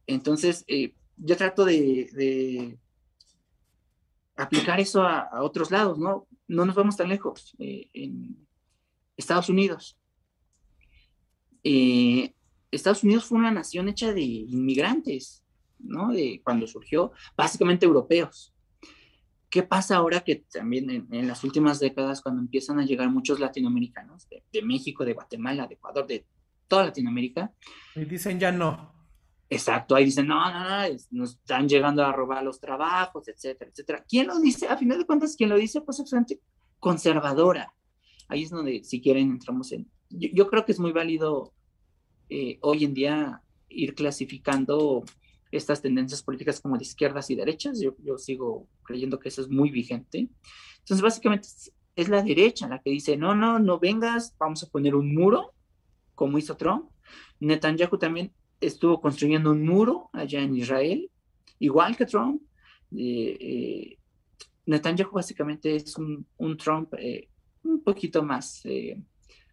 Entonces, 0.07 0.65
eh, 0.69 0.93
yo 1.17 1.37
trato 1.37 1.65
de, 1.65 2.79
aplicar 4.37 4.79
eso 4.79 5.03
a, 5.03 5.43
otros 5.43 5.71
lados, 5.71 5.99
¿no? 5.99 6.27
No 6.49 6.67
nos 6.67 6.75
vamos 6.75 6.97
tan 6.97 7.09
lejos. 7.09 7.57
Eh, 7.59 7.89
en 7.95 8.46
Estados 9.17 9.49
Unidos. 9.49 9.99
Eh, 11.65 12.35
Estados 12.71 13.03
Unidos 13.03 13.25
fue 13.25 13.39
una 13.39 13.51
nación 13.51 13.89
hecha 13.89 14.13
de 14.13 14.23
inmigrantes, 14.23 15.45
¿no? 15.79 16.13
De 16.13 16.41
cuando 16.45 16.67
surgió, 16.67 17.13
básicamente 17.37 17.87
europeos. 17.87 18.53
¿Qué 19.49 19.63
pasa 19.63 19.97
ahora 19.97 20.21
que 20.21 20.45
también 20.53 21.07
en, 21.11 21.29
las 21.29 21.45
últimas 21.45 21.79
décadas, 21.79 22.21
cuando 22.21 22.43
empiezan 22.43 22.79
a 22.79 22.85
llegar 22.85 23.09
muchos 23.11 23.41
latinoamericanos 23.41 24.29
de, 24.29 24.63
México, 24.63 25.05
de 25.05 25.15
Guatemala, 25.15 25.67
de 25.67 25.75
Ecuador, 25.75 26.07
de 26.07 26.27
toda 26.69 26.87
Latinoamérica? 26.87 27.53
Y 27.95 28.05
dicen 28.05 28.39
ya 28.39 28.53
no. 28.53 28.93
Exacto, 29.49 29.95
ahí 29.95 30.07
dicen, 30.07 30.27
no, 30.27 30.51
no, 30.51 30.89
no, 30.89 30.97
nos 31.13 31.31
están 31.31 31.69
llegando 31.69 32.05
a 32.05 32.11
robar 32.11 32.43
los 32.43 32.59
trabajos, 32.59 33.29
etcétera, 33.29 33.71
etcétera. 33.71 34.05
¿Quién 34.07 34.27
lo 34.27 34.41
dice? 34.41 34.67
A 34.67 34.77
final 34.77 34.99
de 34.99 35.07
cuentas, 35.07 35.37
¿quién 35.37 35.51
lo 35.51 35.57
dice? 35.57 35.81
Pues 35.83 36.03
gente 36.11 36.41
conservadora. 36.81 37.73
Ahí 38.29 38.43
es 38.43 38.51
donde, 38.51 38.83
si 38.85 39.01
quieren, 39.01 39.31
entramos 39.31 39.73
en... 39.73 39.89
Yo, 40.11 40.49
creo 40.49 40.65
que 40.65 40.73
es 40.73 40.81
muy 40.81 40.93
válido 40.93 41.53
eh, 42.29 42.59
hoy 42.63 42.85
en 42.85 42.95
día 42.95 43.43
ir 43.69 43.95
clasificando 43.95 45.05
estas 45.51 45.83
tendencias 45.83 46.23
políticas 46.23 46.61
como 46.61 46.77
de 46.77 46.85
izquierdas 46.85 47.31
y 47.31 47.35
derechas. 47.35 47.81
Yo, 47.81 47.97
yo 48.03 48.19
sigo 48.19 48.69
creyendo 48.83 49.19
que 49.19 49.29
eso 49.29 49.43
es 49.43 49.49
muy 49.49 49.71
vigente. 49.71 50.29
Entonces, 50.79 51.03
básicamente 51.03 51.49
es, 51.97 52.09
la 52.09 52.23
derecha 52.23 52.69
la 52.69 52.81
que 52.81 52.91
dice, 52.91 53.17
no, 53.17 53.35
no, 53.35 53.59
no 53.59 53.79
vengas, 53.79 54.37
vamos 54.39 54.63
a 54.63 54.69
poner 54.69 54.95
un 54.95 55.15
muro, 55.15 55.55
como 56.15 56.39
hizo 56.39 56.57
Trump. 56.57 56.91
Netanyahu 57.41 57.99
también 57.99 58.33
estuvo 58.61 59.01
construyendo 59.01 59.51
un 59.51 59.65
muro 59.65 60.11
allá 60.13 60.41
en 60.41 60.55
Israel, 60.57 61.11
igual 61.59 61.97
que 61.97 62.07
Trump. 62.07 62.43
Eh, 62.97 63.99
Netanyahu 64.67 65.13
básicamente 65.13 65.77
es 65.77 65.97
un, 65.97 66.27
Trump 66.57 66.95
un 67.69 67.83
poquito 67.83 68.23
más 68.23 68.63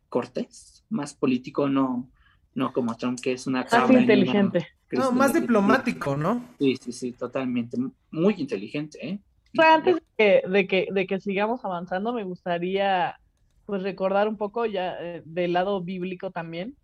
cortés, 0.10 0.86
más 0.90 1.14
político, 1.14 1.68
no, 1.68 2.10
no 2.54 2.72
como 2.72 2.96
Trump, 2.96 3.20
que 3.20 3.34
es 3.34 3.48
una 3.48 3.66
Más 3.72 3.90
inteligente. 3.90 4.68
No, 4.92 5.12
más 5.12 5.34
diplomático, 5.34 6.16
¿no? 6.16 6.46
Sí, 6.60 6.78
sí, 6.78 6.92
sí, 6.92 7.12
totalmente. 7.14 7.78
Muy 8.12 8.36
inteligente, 8.38 9.00
¿eh? 9.02 9.20
antes 9.58 9.98
de 10.16 10.68
que, 10.68 10.88
de 10.92 11.08
que, 11.08 11.20
sigamos 11.20 11.64
avanzando, 11.66 12.14
me 12.14 12.24
gustaría 12.24 13.20
pues 13.66 13.82
recordar 13.82 14.28
un 14.28 14.38
poco 14.38 14.66
ya 14.66 14.96
eh, 15.00 15.22
del 15.26 15.54
lado 15.54 15.82
bíblico 15.82 16.32
también, 16.32 16.76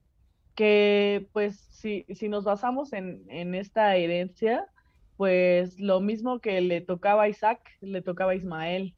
que 0.56 1.28
pues 1.34 1.58
si, 1.72 2.06
si 2.14 2.30
nos 2.30 2.44
basamos 2.44 2.94
en, 2.94 3.24
en, 3.30 3.54
esta 3.56 3.96
herencia, 3.96 4.66
pues 5.18 5.80
lo 5.80 6.00
mismo 6.00 6.40
que 6.40 6.62
le 6.62 6.82
tocaba 6.82 7.24
a 7.24 7.30
Isaac, 7.30 7.60
le 7.82 8.02
tocaba 8.02 8.32
a 8.32 8.36
Ismael, 8.36 8.96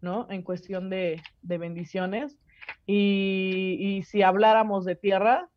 ¿no? 0.00 0.26
En 0.30 0.42
cuestión 0.42 0.90
de, 0.90 1.22
de 1.42 1.58
bendiciones. 1.58 2.38
Y, 2.86 3.76
y, 3.78 4.02
si 4.04 4.22
habláramos 4.22 4.84
de 4.84 4.96
tierra, 4.96 5.48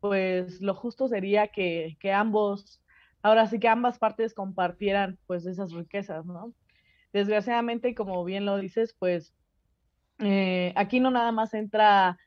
pues 0.00 0.60
lo 0.60 0.74
justo 0.74 1.08
sería 1.08 1.48
que, 1.48 1.96
que 2.00 2.12
ambos, 2.12 2.82
ahora 3.22 3.46
sí 3.46 3.58
que 3.58 3.68
ambas 3.68 3.98
partes 3.98 4.34
compartieran 4.34 5.18
pues 5.26 5.46
esas 5.46 5.72
riquezas, 5.72 6.26
¿no? 6.26 6.52
Desgraciadamente, 7.12 7.94
como 7.94 8.24
bien 8.24 8.44
lo 8.44 8.58
dices, 8.58 8.94
pues 8.98 9.34
eh, 10.18 10.72
aquí 10.76 11.00
no 11.00 11.10
nada 11.10 11.32
más 11.32 11.54
entra 11.54 12.18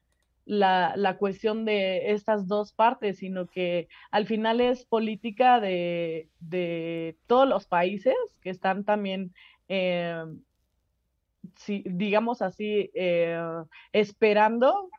la, 0.45 0.93
la, 0.95 1.18
cuestión 1.18 1.65
de 1.65 2.11
estas 2.11 2.47
dos 2.47 2.72
partes, 2.72 3.18
sino 3.18 3.47
que 3.47 3.89
al 4.11 4.26
final 4.26 4.61
es 4.61 4.86
política 4.86 5.59
de, 5.59 6.30
de 6.39 7.18
todos 7.28 7.47
los 7.47 7.68
países 7.68 8.15
que 8.41 8.49
están 8.49 8.86
también, 8.86 9.34
eh, 9.68 10.24
si, 11.56 11.84
digamos 11.86 12.41
así, 12.41 12.91
eh, 12.93 13.39
esperando 13.93 14.89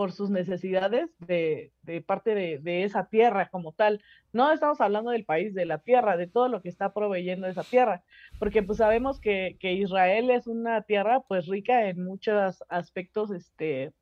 por 0.00 0.12
sus 0.12 0.30
necesidades 0.30 1.10
de, 1.18 1.72
parte 2.06 2.34
de, 2.34 2.84
esa 2.84 3.10
tierra 3.10 3.50
como 3.50 3.72
tal. 3.72 4.02
No 4.32 4.50
estamos 4.50 4.80
hablando 4.80 5.10
del 5.10 5.26
país, 5.26 5.52
de 5.52 5.66
la 5.66 5.76
tierra, 5.76 6.16
de 6.16 6.26
todo 6.26 6.48
lo 6.48 6.62
que 6.62 6.70
está 6.70 6.94
proveyendo 6.94 7.46
esa 7.46 7.64
tierra, 7.64 8.02
porque 8.38 8.62
pues 8.62 8.78
sabemos 8.78 9.20
que, 9.20 9.58
Israel 9.60 10.30
es 10.30 10.46
una 10.46 10.80
tierra 10.80 11.20
pues 11.20 11.46
rica 11.48 11.86
en 11.86 12.02
muchos 12.02 12.64
aspectos 12.70 13.30
este, 13.30 13.92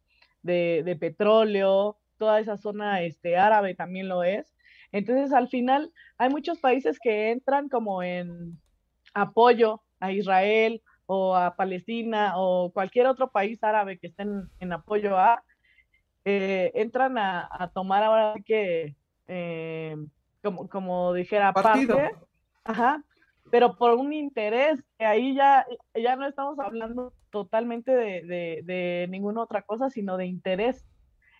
de, 0.42 0.96
petróleo, 1.00 1.98
toda 2.16 2.38
esa 2.38 2.56
zona 2.56 3.02
este, 3.02 3.36
árabe 3.36 3.74
también 3.74 4.08
lo 4.08 4.22
es. 4.22 4.54
Entonces 4.92 5.32
al 5.32 5.48
final 5.48 5.92
hay 6.16 6.30
muchos 6.30 6.60
países 6.60 7.00
que 7.00 7.32
entran 7.32 7.68
como 7.68 8.04
en 8.04 8.56
apoyo 9.14 9.82
a 9.98 10.12
Israel 10.12 10.80
o 11.10 11.34
a 11.34 11.56
Palestina 11.56 12.34
o 12.36 12.70
cualquier 12.70 13.06
otro 13.06 13.30
país 13.30 13.64
árabe 13.64 13.98
que 13.98 14.08
estén 14.08 14.50
en 14.60 14.72
apoyo 14.74 15.16
a, 15.16 15.42
eh, 16.26 16.70
entran 16.74 17.16
a, 17.16 17.70
tomar 17.72 18.02
ahora 18.02 18.34
que, 18.44 18.94
eh, 19.26 19.96
como, 20.42 20.68
como 20.68 21.14
dijera, 21.14 21.54
Partido. 21.54 21.96
parte, 21.96 22.16
ajá, 22.64 23.02
pero 23.50 23.78
por 23.78 23.94
un 23.94 24.12
interés, 24.12 24.84
que 24.98 25.06
ahí 25.06 25.34
ya, 25.34 25.66
ya 25.94 26.14
no 26.16 26.28
estamos 26.28 26.58
hablando 26.58 27.14
totalmente 27.30 27.90
de, 27.90 28.60
de, 28.62 29.06
ninguna 29.08 29.40
otra 29.40 29.62
cosa, 29.62 29.88
sino 29.88 30.18
de 30.18 30.26
interés. 30.26 30.86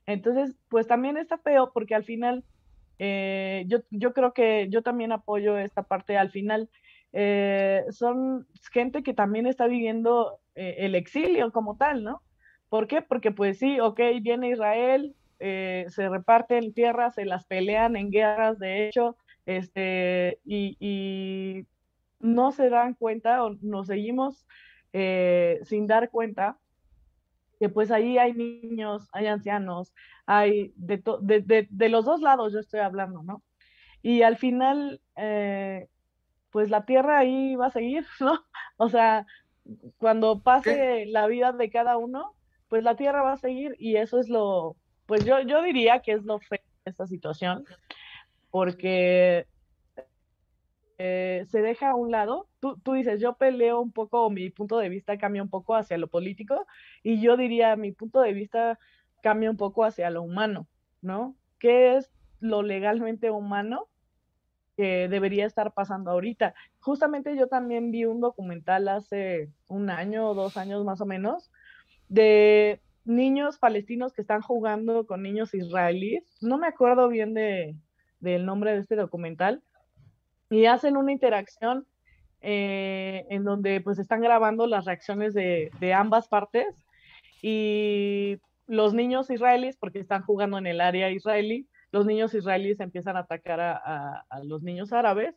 Entonces, 0.07 0.57
pues 0.71 0.87
también 0.87 1.19
está 1.19 1.37
feo 1.37 1.73
porque 1.75 1.95
al 1.95 2.05
final, 2.05 2.43
eh, 2.99 3.65
yo, 3.67 3.81
yo 3.91 4.15
creo 4.15 4.33
que 4.33 4.69
yo 4.71 4.83
también 4.83 5.13
apoyo 5.13 5.59
esta 5.59 5.83
parte, 5.83 6.17
al 6.17 6.31
final, 6.31 6.71
son 7.91 8.47
gente 8.73 9.03
que 9.03 9.15
también 9.15 9.47
está 9.47 9.67
viviendo 9.67 10.41
el 10.55 10.95
exilio 10.95 11.53
como 11.53 11.77
tal, 11.77 12.05
¿no? 12.05 12.23
¿Por 12.69 12.87
qué? 12.87 13.03
Porque 13.03 13.31
pues 13.31 13.59
sí, 13.59 13.81
ok, 13.81 14.01
viene 14.21 14.51
Israel, 14.51 15.15
eh, 15.41 15.87
se 15.89 16.09
reparten 16.09 16.73
tierras, 16.75 17.15
se 17.15 17.25
las 17.25 17.47
pelean 17.47 17.97
en 17.97 18.11
guerras, 18.11 18.59
de 18.59 18.89
hecho, 18.89 19.17
este, 19.47 20.41
y, 20.45 21.67
no 22.21 22.51
se 22.51 22.69
dan 22.69 22.95
cuenta 22.95 23.45
o 23.45 23.55
nos 23.63 23.87
seguimos 23.87 24.45
eh, 24.93 25.61
sin 25.63 25.87
dar 25.87 26.11
cuenta 26.11 26.59
que 27.61 27.69
pues 27.69 27.93
ahí 27.93 28.19
hay 28.19 28.33
niños, 28.33 29.09
hay 29.13 29.27
ancianos, 29.27 29.95
hay 30.27 30.73
de, 30.75 31.01
de, 31.71 31.89
los 31.89 32.05
dos 32.05 32.21
lados 32.21 32.53
yo 32.53 32.59
estoy 32.59 32.81
hablando, 32.81 33.23
¿no? 33.23 33.45
Y 34.03 34.23
al 34.23 34.37
final, 34.37 35.01
eh, 35.17 35.87
pues 36.51 36.71
la 36.71 36.85
tierra 36.85 37.19
ahí 37.19 37.57
va 37.57 37.67
a 37.67 37.71
seguir, 37.71 38.07
¿no? 38.21 38.45
O 38.77 38.89
sea, 38.89 39.27
cuando 39.99 40.41
pase 40.41 41.07
la 41.07 41.27
vida 41.27 41.53
de 41.53 41.71
cada 41.71 41.97
uno, 41.97 42.35
pues 42.69 42.83
la 42.83 42.97
Tierra 42.97 43.23
va 43.23 43.33
a 43.33 43.37
seguir 43.37 43.77
y 43.79 43.97
eso 43.97 44.19
es 44.19 44.29
lo, 44.29 44.77
pues 45.07 45.25
yo, 45.25 45.41
yo 45.41 45.63
diría 45.63 46.01
que 46.01 46.13
es 46.13 46.25
lo 46.25 46.39
feo 46.39 46.61
de 46.85 46.91
esta 46.91 47.07
situación, 47.07 47.65
porque 48.51 49.47
eh, 50.99 51.45
se 51.49 51.63
deja 51.63 51.91
a 51.91 51.95
un 51.95 52.11
lado, 52.11 52.49
tú, 52.61 52.79
tú, 52.83 52.93
dices, 52.93 53.21
yo 53.21 53.35
peleo 53.35 53.81
un 53.81 53.93
poco, 53.93 54.31
mi 54.31 54.51
punto 54.51 54.79
de 54.79 54.89
vista 54.89 55.19
cambia 55.19 55.43
un 55.43 55.51
poco 55.51 55.75
hacia 55.75 55.99
lo 55.99 56.09
político, 56.09 56.67
y 57.03 57.21
yo 57.21 57.37
diría, 57.37 57.77
mi 57.77 57.93
punto 57.93 58.21
de 58.21 58.33
vista 58.33 58.79
cambia 59.23 59.51
un 59.51 59.57
poco 59.57 59.85
hacia 59.85 60.11
lo 60.11 60.23
humano, 60.23 60.67
¿no? 61.01 61.35
¿Qué 61.59 61.97
es 61.97 62.11
lo 62.41 62.63
legalmente 62.63 63.31
humano 63.31 63.89
que 64.79 65.09
debería 65.09 65.45
estar 65.45 65.73
pasando 65.73 66.13
ahorita? 66.13 66.55
Justamente 66.79 67.37
yo 67.37 67.49
también 67.49 67.91
vi 67.91 68.05
un 68.05 68.21
documental 68.21 68.87
hace 68.87 69.51
un 69.67 69.91
año 69.91 70.31
o 70.31 70.35
dos 70.35 70.57
años 70.57 70.85
más 70.85 71.01
o 71.01 71.07
menos, 71.07 71.51
de 72.09 72.81
niños 73.05 73.59
palestinos 73.59 74.13
que 74.13 74.21
están 74.21 74.41
jugando 74.41 75.05
con 75.05 75.21
niños 75.21 75.53
israelíes. 75.53 76.39
No 76.41 76.59
me 76.59 76.69
acuerdo 76.69 77.09
bien 77.09 77.35
de, 77.35 77.75
del 78.21 78.47
nombre 78.47 78.73
de 78.73 78.79
este 78.79 78.95
documental. 78.95 79.65
Y 80.49 80.67
hacen 80.67 80.97
una 80.97 81.11
interacción 81.11 81.85
eh, 82.41 83.27
en 83.31 83.43
donde 83.43 83.81
pues 83.81 83.99
están 83.99 84.21
grabando 84.21 84.69
las 84.69 84.85
reacciones 84.85 85.35
de, 85.35 85.73
ambas 85.93 86.29
partes 86.29 86.69
y 87.43 88.39
los 88.69 88.95
niños 88.95 89.29
israelíes, 89.29 89.77
porque 89.77 89.99
están 89.99 90.23
jugando 90.23 90.57
en 90.57 90.69
el 90.69 90.81
área 90.81 91.11
israelí, 91.11 91.67
los 91.93 92.07
niños 92.07 92.35
israelíes 92.35 92.81
empiezan 92.81 93.17
a 93.17 93.21
atacar 93.21 93.61
a, 93.61 94.25
los 94.45 94.63
niños 94.63 94.93
árabes 94.93 95.35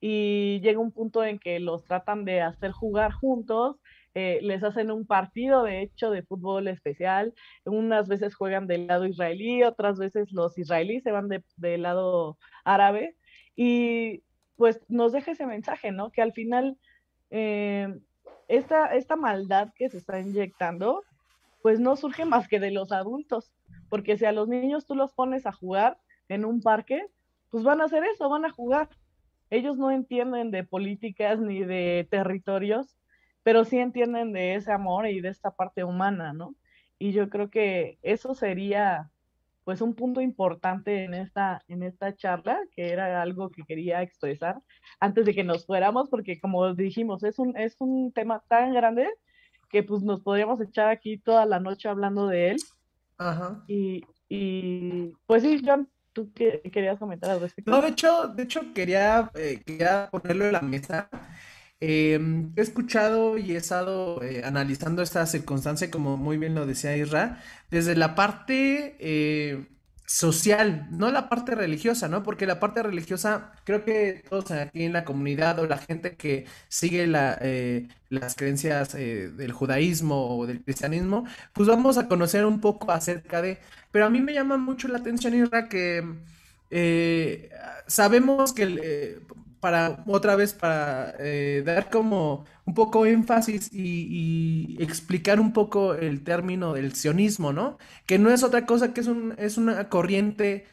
y 0.00 0.60
llega 0.60 0.78
un 0.78 0.92
punto 0.92 1.24
en 1.24 1.38
que 1.38 1.58
los 1.58 1.84
tratan 1.84 2.24
de 2.24 2.40
hacer 2.40 2.70
jugar 2.70 3.12
juntos 3.12 3.76
eh, 4.14 4.40
les 4.42 4.64
hacen 4.64 4.90
un 4.90 5.06
partido, 5.06 5.62
de 5.62 5.82
hecho, 5.82 6.10
de 6.10 6.22
fútbol 6.22 6.66
especial. 6.68 7.34
Unas 7.64 8.08
veces 8.08 8.34
juegan 8.34 8.66
del 8.66 8.86
lado 8.86 9.06
israelí, 9.06 9.62
otras 9.62 9.98
veces 9.98 10.32
los 10.32 10.58
israelíes 10.58 11.04
se 11.04 11.12
van 11.12 11.28
del 11.28 11.82
lado 11.82 12.38
árabe. 12.64 13.16
Y 13.54 14.24
pues 14.56 14.80
nos 14.88 15.12
deja 15.12 15.32
ese 15.32 15.46
mensaje, 15.46 15.92
¿no? 15.92 16.10
Que 16.10 16.22
al 16.22 16.32
final 16.32 16.78
eh, 17.30 17.88
esta, 18.48 18.94
esta 18.96 19.16
maldad 19.16 19.72
que 19.76 19.88
se 19.88 19.98
está 19.98 20.18
inyectando, 20.18 21.04
pues 21.62 21.78
no 21.78 21.96
surge 21.96 22.24
más 22.24 22.48
que 22.48 22.58
de 22.60 22.70
los 22.70 22.92
adultos. 22.92 23.52
Porque 23.88 24.16
si 24.16 24.24
a 24.24 24.32
los 24.32 24.48
niños 24.48 24.86
tú 24.86 24.94
los 24.94 25.12
pones 25.12 25.46
a 25.46 25.52
jugar 25.52 25.98
en 26.28 26.44
un 26.44 26.60
parque, 26.60 27.06
pues 27.50 27.64
van 27.64 27.80
a 27.80 27.84
hacer 27.84 28.04
eso, 28.04 28.28
van 28.28 28.44
a 28.44 28.50
jugar. 28.50 28.88
Ellos 29.50 29.78
no 29.78 29.90
entienden 29.90 30.50
de 30.50 30.64
políticas 30.64 31.40
ni 31.40 31.64
de 31.64 32.06
territorios, 32.10 32.96
pero 33.42 33.64
sí 33.64 33.78
entienden 33.78 34.32
de 34.32 34.54
ese 34.54 34.72
amor 34.72 35.06
y 35.08 35.20
de 35.20 35.30
esta 35.30 35.50
parte 35.50 35.84
humana, 35.84 36.32
¿no? 36.32 36.54
Y 36.98 37.12
yo 37.12 37.30
creo 37.30 37.48
que 37.48 37.98
eso 38.02 38.34
sería 38.34 39.10
pues 39.64 39.82
un 39.82 39.94
punto 39.94 40.22
importante 40.22 41.04
en 41.04 41.12
esta, 41.12 41.62
en 41.68 41.82
esta 41.82 42.16
charla, 42.16 42.58
que 42.74 42.90
era 42.90 43.20
algo 43.20 43.50
que 43.50 43.64
quería 43.64 44.00
expresar 44.00 44.62
antes 44.98 45.26
de 45.26 45.34
que 45.34 45.44
nos 45.44 45.66
fuéramos, 45.66 46.08
porque 46.08 46.40
como 46.40 46.74
dijimos, 46.74 47.22
es 47.22 47.38
un, 47.38 47.54
es 47.54 47.76
un 47.78 48.10
tema 48.12 48.42
tan 48.48 48.72
grande 48.72 49.10
que 49.68 49.82
pues 49.82 50.02
nos 50.02 50.22
podríamos 50.22 50.58
echar 50.62 50.88
aquí 50.88 51.18
toda 51.18 51.44
la 51.44 51.60
noche 51.60 51.88
hablando 51.88 52.28
de 52.28 52.52
él. 52.52 52.56
Ajá. 53.18 53.64
Y, 53.66 54.04
y 54.28 55.12
pues 55.26 55.42
sí, 55.42 55.60
John, 55.64 55.88
¿tú 56.12 56.32
qué, 56.32 56.62
querías 56.72 56.98
comentar 56.98 57.30
al 57.30 57.40
respecto? 57.40 57.70
No, 57.70 57.82
de 57.82 57.88
hecho, 57.88 58.28
de 58.28 58.42
hecho 58.44 58.72
quería, 58.72 59.30
eh, 59.34 59.62
quería 59.66 60.08
ponerlo 60.10 60.46
en 60.46 60.52
la 60.52 60.60
mesa 60.62 61.10
Em, 61.80 62.52
he 62.56 62.62
escuchado 62.62 63.38
y 63.38 63.52
he 63.52 63.56
estado 63.56 64.20
eh, 64.22 64.42
analizando 64.44 65.00
esta 65.02 65.24
circunstancia, 65.26 65.90
como 65.90 66.16
muy 66.16 66.36
bien 66.36 66.54
lo 66.54 66.66
decía 66.66 66.96
Isra, 66.96 67.40
desde 67.70 67.94
la 67.94 68.16
parte 68.16 68.96
eh, 68.98 69.68
social, 70.08 70.88
no 70.90 71.10
la 71.10 71.28
parte 71.28 71.54
religiosa, 71.54 72.08
¿no? 72.08 72.22
Porque 72.22 72.46
la 72.46 72.58
parte 72.58 72.82
religiosa, 72.82 73.52
creo 73.64 73.84
que 73.84 74.24
todos 74.28 74.50
aquí 74.52 74.84
en 74.84 74.94
la 74.94 75.04
comunidad 75.04 75.58
o 75.58 75.66
la 75.66 75.76
gente 75.76 76.16
que 76.16 76.46
sigue 76.68 77.06
eh, 77.42 77.88
las 78.08 78.34
creencias 78.34 78.94
del 78.94 79.52
judaísmo 79.52 80.38
o 80.38 80.46
del 80.46 80.62
cristianismo, 80.64 81.24
pues 81.52 81.68
vamos 81.68 81.98
a 81.98 82.08
conocer 82.08 82.46
un 82.46 82.60
poco 82.60 82.90
acerca 82.90 83.42
de... 83.42 83.58
Pero 83.92 84.06
a 84.06 84.10
mí 84.10 84.20
me 84.20 84.32
llama 84.32 84.56
mucho 84.56 84.88
la 84.88 84.98
atención, 84.98 85.34
Isra, 85.34 85.68
que 85.68 86.02
eh, 86.70 87.50
sabemos 87.86 88.52
que, 88.54 88.78
eh, 88.82 89.20
para 89.60 90.04
otra 90.06 90.36
vez, 90.36 90.54
para 90.54 91.14
eh, 91.18 91.62
dar 91.64 91.90
como 91.90 92.44
un 92.64 92.74
poco 92.74 93.06
énfasis 93.06 93.70
y, 93.72 94.76
explicar 94.80 95.40
un 95.40 95.52
poco 95.52 95.94
el 95.94 96.22
término 96.22 96.74
del 96.74 96.94
sionismo, 96.94 97.52
¿no? 97.52 97.78
Que 98.06 98.18
no 98.18 98.30
es 98.30 98.42
otra 98.42 98.66
cosa 98.66 98.92
que 98.94 99.00
es, 99.00 99.06
un, 99.06 99.34
es 99.38 99.56
una 99.58 99.88
corriente 99.88 100.66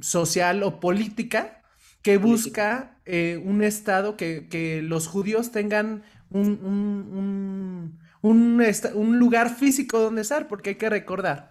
social 0.00 0.62
o 0.64 0.80
política 0.80 1.62
que 2.02 2.18
busca 2.18 2.98
un 3.06 3.62
Estado 3.62 4.16
que, 4.16 4.80
los 4.84 5.06
judíos 5.06 5.50
tengan 5.50 6.02
un, 6.30 7.96
un, 8.22 9.18
lugar 9.18 9.54
físico 9.54 9.98
donde 9.98 10.22
estar, 10.22 10.48
porque 10.48 10.70
hay 10.70 10.76
que 10.76 10.90
recordar 10.90 11.49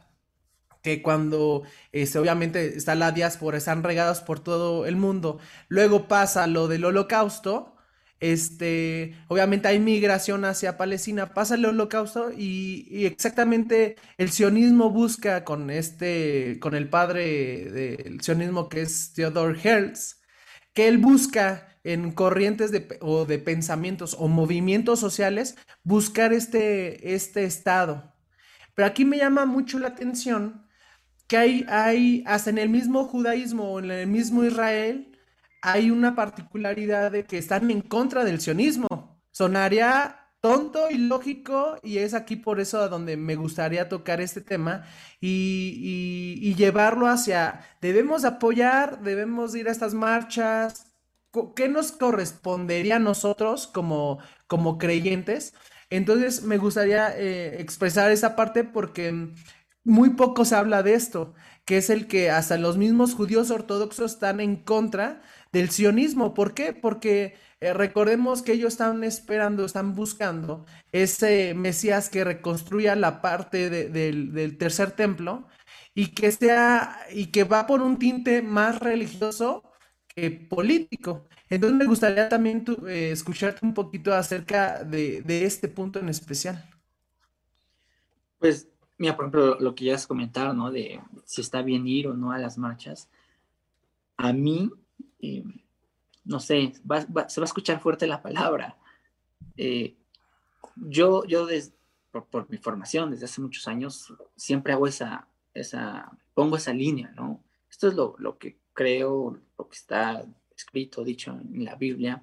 que 0.81 1.01
cuando 1.01 1.63
este, 1.91 2.19
obviamente 2.19 2.77
está 2.77 2.95
la 2.95 3.11
diáspora, 3.11 3.57
están 3.57 3.83
regados 3.83 4.21
por 4.21 4.39
todo 4.39 4.85
el 4.85 4.95
mundo, 4.95 5.39
luego 5.67 6.07
pasa 6.07 6.47
lo 6.47 6.67
del 6.67 6.85
holocausto, 6.85 7.75
este, 8.19 9.15
obviamente 9.29 9.69
hay 9.69 9.79
migración 9.79 10.43
hacia 10.43 10.77
Palestina, 10.77 11.33
pasa 11.33 11.55
el 11.55 11.65
holocausto 11.65 12.31
y, 12.35 13.05
exactamente 13.05 13.95
el 14.17 14.31
sionismo 14.31 14.89
busca 14.89 15.45
con 15.45 15.69
este, 15.69 16.59
con 16.59 16.75
el 16.75 16.89
padre 16.89 17.71
del 17.71 18.21
sionismo 18.21 18.67
que 18.69 18.81
es 18.81 19.13
Theodore 19.13 19.59
Hertz, 19.63 20.21
que 20.73 20.87
él 20.87 20.97
busca 20.97 21.77
en 21.83 22.11
corrientes 22.11 22.71
de, 22.71 22.97
o 23.01 23.25
de 23.25 23.39
pensamientos 23.39 24.15
o 24.19 24.27
movimientos 24.27 24.99
sociales 24.99 25.55
buscar 25.83 26.33
este, 26.33 27.13
este 27.15 27.45
estado. 27.45 28.13
Pero 28.75 28.87
aquí 28.87 29.05
me 29.05 29.17
llama 29.17 29.45
mucho 29.45 29.79
la 29.79 29.89
atención 29.89 30.68
que 31.29 31.37
hay, 31.37 31.65
hay, 31.69 32.23
hasta 32.25 32.49
en 32.49 32.57
el 32.57 32.69
mismo 32.69 33.05
judaísmo 33.05 33.71
o 33.71 33.79
en 33.79 33.91
el 33.91 34.07
mismo 34.07 34.43
Israel, 34.43 35.15
hay 35.61 35.91
una 35.91 36.15
particularidad 36.15 37.11
de 37.11 37.23
que 37.23 37.37
están 37.37 37.69
en 37.69 37.81
contra 37.81 38.25
del 38.25 38.41
sionismo. 38.41 39.21
Sonaría 39.31 40.19
tonto 40.41 40.89
y 40.89 40.97
lógico 40.97 41.77
y 41.83 41.99
es 41.99 42.15
aquí 42.15 42.35
por 42.35 42.59
eso 42.59 42.79
a 42.79 42.87
donde 42.87 43.15
me 43.15 43.35
gustaría 43.35 43.89
tocar 43.89 44.21
este 44.21 44.41
tema 44.41 44.85
y, 45.21 46.55
llevarlo 46.55 47.07
hacia, 47.07 47.61
debemos 47.79 48.25
apoyar, 48.25 49.01
debemos 49.01 49.55
ir 49.55 49.69
a 49.69 49.71
estas 49.71 49.93
marchas, 49.93 50.87
¿qué 51.55 51.69
nos 51.69 51.91
correspondería 51.91 52.95
a 52.95 52.99
nosotros 52.99 53.67
como, 53.67 54.17
como 54.47 54.79
creyentes? 54.79 55.53
Entonces 55.91 56.43
me 56.43 56.57
gustaría 56.57 57.15
eh, 57.17 57.61
expresar 57.61 58.11
esa 58.11 58.35
parte 58.35 58.63
porque 58.63 59.29
muy 59.89 60.11
poco 60.11 60.45
se 60.45 60.55
habla 60.55 60.83
de 60.83 60.93
esto, 60.93 61.33
que 61.65 61.77
es 61.77 61.89
el 61.89 62.07
que 62.07 62.29
hasta 62.29 62.57
los 62.57 62.77
mismos 62.77 63.15
judíos 63.15 63.51
ortodoxos 63.51 64.13
están 64.13 64.39
en 64.39 64.55
contra 64.55 65.21
del 65.51 65.69
sionismo. 65.71 66.33
¿Por 66.33 66.53
qué? 66.53 66.73
Porque 66.73 67.35
eh, 67.59 67.73
recordemos 67.73 68.41
que 68.41 68.53
ellos 68.53 68.73
están 68.73 69.03
esperando, 69.03 69.65
están 69.65 69.95
buscando 69.95 70.65
ese 70.91 71.53
Mesías 71.55 72.09
que 72.09 72.23
reconstruya 72.23 72.95
la 72.95 73.21
parte 73.21 73.69
del, 73.69 74.57
tercer 74.57 74.91
templo 74.91 75.47
y 75.93 76.07
que 76.13 76.31
sea 76.31 76.97
y 77.11 77.27
que 77.27 77.43
va 77.43 77.67
por 77.67 77.81
un 77.81 77.97
tinte 77.99 78.41
más 78.41 78.79
religioso 78.79 79.63
que 80.07 80.31
político. 80.31 81.27
Entonces 81.49 81.77
me 81.77 81.85
gustaría 81.85 82.29
también 82.29 82.63
eh, 82.87 83.09
escucharte 83.11 83.65
un 83.65 83.73
poquito 83.73 84.13
acerca 84.13 84.83
de 84.83 85.45
este 85.45 85.67
punto 85.67 85.99
en 85.99 86.09
especial. 86.09 86.63
Pues 88.39 88.68
Mira, 88.99 89.15
por 89.15 89.25
ejemplo, 89.25 89.57
lo 89.59 89.73
que 89.73 89.85
ya 89.85 89.95
has 89.95 90.05
comentado, 90.05 90.53
¿no? 90.53 90.71
De 90.71 90.99
si 91.23 91.39
está 91.39 91.61
bien 91.61 91.87
ir 91.87 92.07
o 92.09 92.13
no 92.13 92.33
a 92.33 92.37
las 92.37 92.57
marchas. 92.57 93.09
A 94.17 94.33
mí, 94.33 94.69
eh, 95.21 95.43
no 96.25 96.41
sé, 96.41 96.73
se 96.73 96.81
va 96.85 97.17
a 97.17 97.45
escuchar 97.45 97.79
fuerte 97.79 98.05
la 98.07 98.21
palabra. 98.21 98.77
Eh, 99.55 99.95
yo, 100.75 101.23
yo 101.23 101.47
por, 102.11 102.49
mi 102.49 102.57
formación 102.57 103.11
desde 103.11 103.25
hace 103.25 103.39
muchos 103.39 103.69
años, 103.69 104.13
siempre 104.35 104.73
hago 104.73 104.85
esa, 104.85 105.29
esa, 105.53 106.11
pongo 106.33 106.57
esa 106.57 106.73
línea, 106.73 107.13
¿no? 107.15 107.41
Esto 107.69 107.87
es 107.87 107.93
lo, 107.93 108.15
lo 108.19 108.37
que 108.37 108.57
creo, 108.73 109.39
lo 109.57 109.69
que 109.69 109.77
está 109.77 110.25
escrito, 110.53 111.05
dicho 111.05 111.31
en 111.31 111.63
la 111.63 111.75
Biblia. 111.75 112.21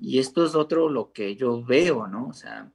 Y 0.00 0.20
esto 0.20 0.46
es 0.46 0.54
otro 0.54 0.88
lo 0.88 1.10
que 1.12 1.34
yo 1.34 1.64
veo, 1.64 2.06
¿no? 2.06 2.28
O 2.28 2.32
sea, 2.32 2.70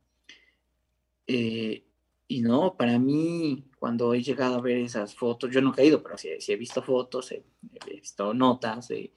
eh, 1.28 1.85
y 2.28 2.42
no, 2.42 2.76
para 2.76 2.98
mí, 2.98 3.66
cuando 3.78 4.14
he 4.14 4.24
llegado 4.24 4.56
a 4.56 4.62
ver 4.62 4.78
esas 4.78 5.16
fotos, 5.16 5.52
yo 5.52 5.62
nunca 5.62 5.82
he 5.82 5.88
ido, 5.88 6.02
pero 6.02 6.18
sí, 6.18 6.30
he 6.48 6.56
visto 6.56 6.82
fotos, 6.82 7.32
he, 7.32 7.44
visto 7.86 8.34
notas 8.34 8.88
de 8.88 9.14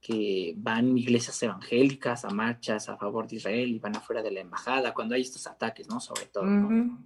que 0.00 0.54
van 0.56 0.98
iglesias 0.98 1.40
evangélicas 1.42 2.24
a 2.24 2.30
marchas 2.30 2.88
a 2.88 2.96
favor 2.96 3.26
de 3.28 3.36
Israel 3.36 3.70
y 3.70 3.78
van 3.78 3.96
afuera 3.96 4.20
de 4.20 4.32
la 4.32 4.40
embajada 4.40 4.92
cuando 4.92 5.14
hay 5.14 5.22
estos 5.22 5.46
ataques, 5.46 5.88
¿no? 5.88 6.00
Sobre 6.00 6.26
todo, 6.26 6.44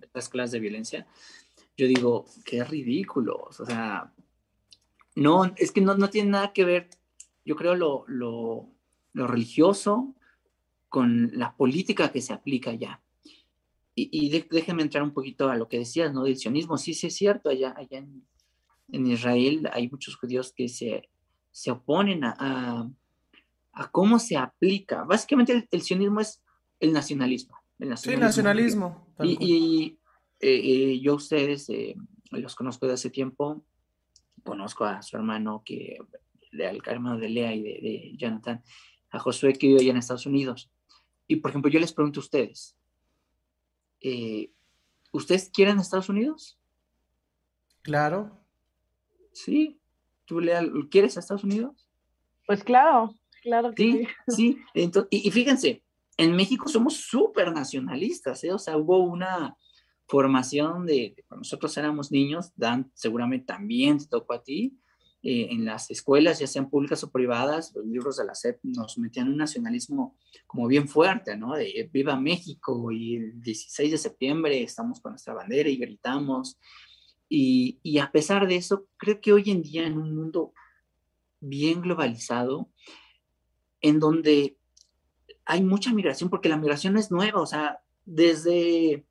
estas 0.02 0.28
clases 0.28 0.52
de 0.52 0.60
violencia. 0.60 1.06
Yo 1.76 1.86
digo, 1.86 2.24
qué 2.44 2.64
ridículos, 2.64 3.60
o 3.60 3.66
sea, 3.66 4.12
no, 5.14 5.44
es 5.56 5.72
que 5.72 5.80
no, 5.80 5.96
no 5.96 6.10
tiene 6.10 6.30
nada 6.30 6.52
que 6.52 6.64
ver, 6.64 6.88
yo 7.44 7.54
creo, 7.54 7.74
lo, 7.74 8.04
lo, 8.08 8.68
lo 9.12 9.26
religioso 9.26 10.14
con 10.88 11.30
la 11.34 11.54
política 11.54 12.10
que 12.10 12.22
se 12.22 12.32
aplica 12.32 12.70
allá. 12.70 13.00
Y, 13.98 14.28
déjeme 14.50 14.82
entrar 14.82 15.02
un 15.02 15.14
poquito 15.14 15.48
a 15.48 15.56
lo 15.56 15.68
que 15.68 15.78
decías, 15.78 16.12
¿no? 16.12 16.24
Del 16.24 16.36
sionismo. 16.36 16.76
Sí, 16.76 16.92
sí 16.92 17.06
es 17.06 17.16
cierto, 17.16 17.48
allá, 17.48 17.74
allá 17.78 18.04
en, 18.88 19.06
Israel 19.06 19.68
hay 19.72 19.88
muchos 19.88 20.16
judíos 20.16 20.52
que 20.52 20.68
se, 20.68 21.08
se 21.50 21.70
oponen 21.70 22.22
a, 22.22 22.90
a, 23.72 23.90
cómo 23.90 24.18
se 24.18 24.36
aplica. 24.36 25.04
Básicamente 25.04 25.66
el, 25.70 25.80
sionismo 25.80 26.20
es 26.20 26.42
el 26.78 26.92
nacionalismo. 26.92 27.56
El 27.78 27.88
nacionalismo. 27.88 28.32
Sí, 28.32 28.38
nacionalismo. 28.38 29.14
Y, 29.22 29.38
y 29.40 29.98
eh, 30.40 30.60
eh, 30.62 31.00
yo 31.00 31.14
ustedes 31.14 31.70
eh, 31.70 31.96
los 32.32 32.54
conozco 32.54 32.86
de 32.86 32.92
hace 32.92 33.08
tiempo, 33.08 33.64
conozco 34.44 34.84
a 34.84 35.00
su 35.00 35.16
hermano 35.16 35.62
que, 35.64 35.96
al 36.52 36.82
hermano 36.84 37.18
de 37.18 37.30
Lea 37.30 37.54
y 37.54 37.62
de, 37.62 37.80
de 37.80 38.12
Jonathan, 38.18 38.62
a 39.10 39.18
Josué 39.18 39.54
que 39.54 39.68
vive 39.68 39.80
allá 39.80 39.92
en 39.92 39.96
Estados 39.96 40.26
Unidos. 40.26 40.70
Y 41.26 41.36
por 41.36 41.50
ejemplo, 41.50 41.70
yo 41.70 41.80
les 41.80 41.94
pregunto 41.94 42.20
a 42.20 42.24
ustedes, 42.24 42.76
eh, 44.08 44.52
¿ustedes 45.12 45.50
quieren 45.50 45.80
Estados 45.80 46.08
Unidos? 46.08 46.58
Claro. 47.82 48.40
Sí. 49.32 49.80
¿Tú 50.26 50.40
le, 50.40 50.54
quieres 50.90 51.16
a 51.16 51.20
Estados 51.20 51.42
Unidos? 51.42 51.88
Pues 52.46 52.62
claro, 52.62 53.14
claro 53.42 53.72
que 53.74 54.06
sí. 54.28 54.58
Sí, 54.74 54.94
y, 55.10 55.30
fíjense, 55.32 55.82
en 56.16 56.36
México 56.36 56.68
somos 56.68 56.96
súper 56.98 57.52
nacionalistas, 57.52 58.44
¿eh? 58.44 58.52
o 58.52 58.58
sea, 58.58 58.76
hubo 58.76 58.98
una 58.98 59.56
formación 60.06 60.86
de, 60.86 61.24
cuando 61.26 61.40
nosotros 61.40 61.76
éramos 61.76 62.12
niños, 62.12 62.52
Dan 62.54 62.92
seguramente 62.94 63.46
también 63.46 63.98
te 63.98 64.06
tocó 64.06 64.34
a 64.34 64.42
ti, 64.42 64.78
eh, 65.28 65.48
en 65.50 65.64
las 65.64 65.90
escuelas, 65.90 66.38
ya 66.38 66.46
sean 66.46 66.70
públicas 66.70 67.02
o 67.02 67.10
privadas, 67.10 67.72
los 67.74 67.84
libros 67.84 68.16
de 68.16 68.26
la 68.26 68.36
SEP 68.36 68.60
nos 68.62 68.96
metían 68.96 69.26
un 69.26 69.36
nacionalismo 69.36 70.16
como 70.46 70.68
bien 70.68 70.86
fuerte, 70.86 71.36
¿no? 71.36 71.54
De 71.54 71.90
viva 71.92 72.14
México 72.14 72.92
y 72.92 73.16
el 73.16 73.42
16 73.42 73.90
de 73.90 73.98
septiembre 73.98 74.62
estamos 74.62 75.00
con 75.00 75.10
nuestra 75.10 75.34
bandera 75.34 75.68
y 75.68 75.78
gritamos. 75.78 76.60
Y, 77.28 77.80
y 77.82 77.98
a 77.98 78.12
pesar 78.12 78.46
de 78.46 78.54
eso, 78.54 78.86
creo 78.96 79.20
que 79.20 79.32
hoy 79.32 79.50
en 79.50 79.62
día 79.62 79.84
en 79.84 79.98
un 79.98 80.14
mundo 80.14 80.52
bien 81.40 81.80
globalizado, 81.80 82.70
en 83.80 83.98
donde 83.98 84.56
hay 85.44 85.60
mucha 85.60 85.92
migración, 85.92 86.30
porque 86.30 86.48
la 86.48 86.56
migración 86.56 86.92
no 86.92 87.00
es 87.00 87.10
nueva, 87.10 87.40
o 87.40 87.46
sea, 87.46 87.80
desde... 88.04 89.04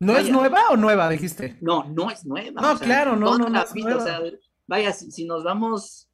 ¿No 0.00 0.18
es 0.18 0.28
nueva 0.28 0.68
o 0.68 0.76
nueva, 0.76 1.08
dijiste? 1.08 1.56
No, 1.62 1.84
no 1.84 2.10
es 2.10 2.26
nueva. 2.26 2.60
No, 2.60 2.78
claro, 2.78 3.16
no, 3.16 3.38
no, 3.38 3.48
no, 3.48 3.62
es 3.62 3.74
nueva. 3.74 4.02
O 4.02 4.04
sea, 4.04 4.20
vaya, 4.66 4.92
si, 4.92 5.24
nos 5.24 5.44
vamos, 5.44 6.08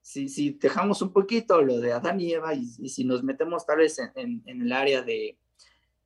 si, 0.00 0.28
si, 0.28 0.50
dejamos 0.52 1.02
un 1.02 1.12
poquito 1.12 1.62
lo 1.62 1.80
de 1.80 1.92
Adán 1.92 2.20
y 2.20 2.32
Eva 2.32 2.54
y, 2.54 2.66
si 2.66 3.04
nos 3.04 3.22
metemos 3.22 3.66
tal 3.66 3.78
vez 3.78 3.98
en, 4.14 4.42
el 4.46 4.72
área 4.72 5.02
de, 5.02 5.38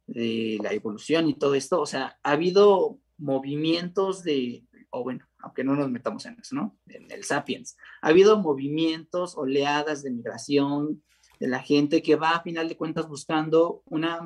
de, 0.07 0.59
la 0.63 0.73
evolución 0.73 1.29
y 1.29 1.35
todo 1.35 1.55
esto, 1.55 1.81
o 1.81 1.87
sea, 1.87 2.19
ha 2.23 2.31
habido 2.33 2.99
movimientos 3.19 4.23
de, 4.23 4.65
o 4.91 5.03
bueno, 5.03 5.27
aunque 5.39 5.65
no 5.65 5.75
nos 5.75 5.91
metamos 5.91 6.27
en 6.27 6.39
eso, 6.41 6.55
¿no? 6.55 6.77
En 6.89 7.11
el 7.11 7.25
Sapiens, 7.25 7.77
ha 8.03 8.09
habido 8.09 8.39
movimientos, 8.39 9.37
oleadas 9.37 10.03
de 10.03 10.11
migración 10.11 11.03
de 11.39 11.49
la 11.49 11.61
gente 11.61 12.03
que 12.03 12.17
va 12.17 12.31
a 12.31 12.43
final 12.43 12.69
de 12.69 12.77
cuentas 12.77 13.09
buscando 13.09 13.83
una, 13.87 14.21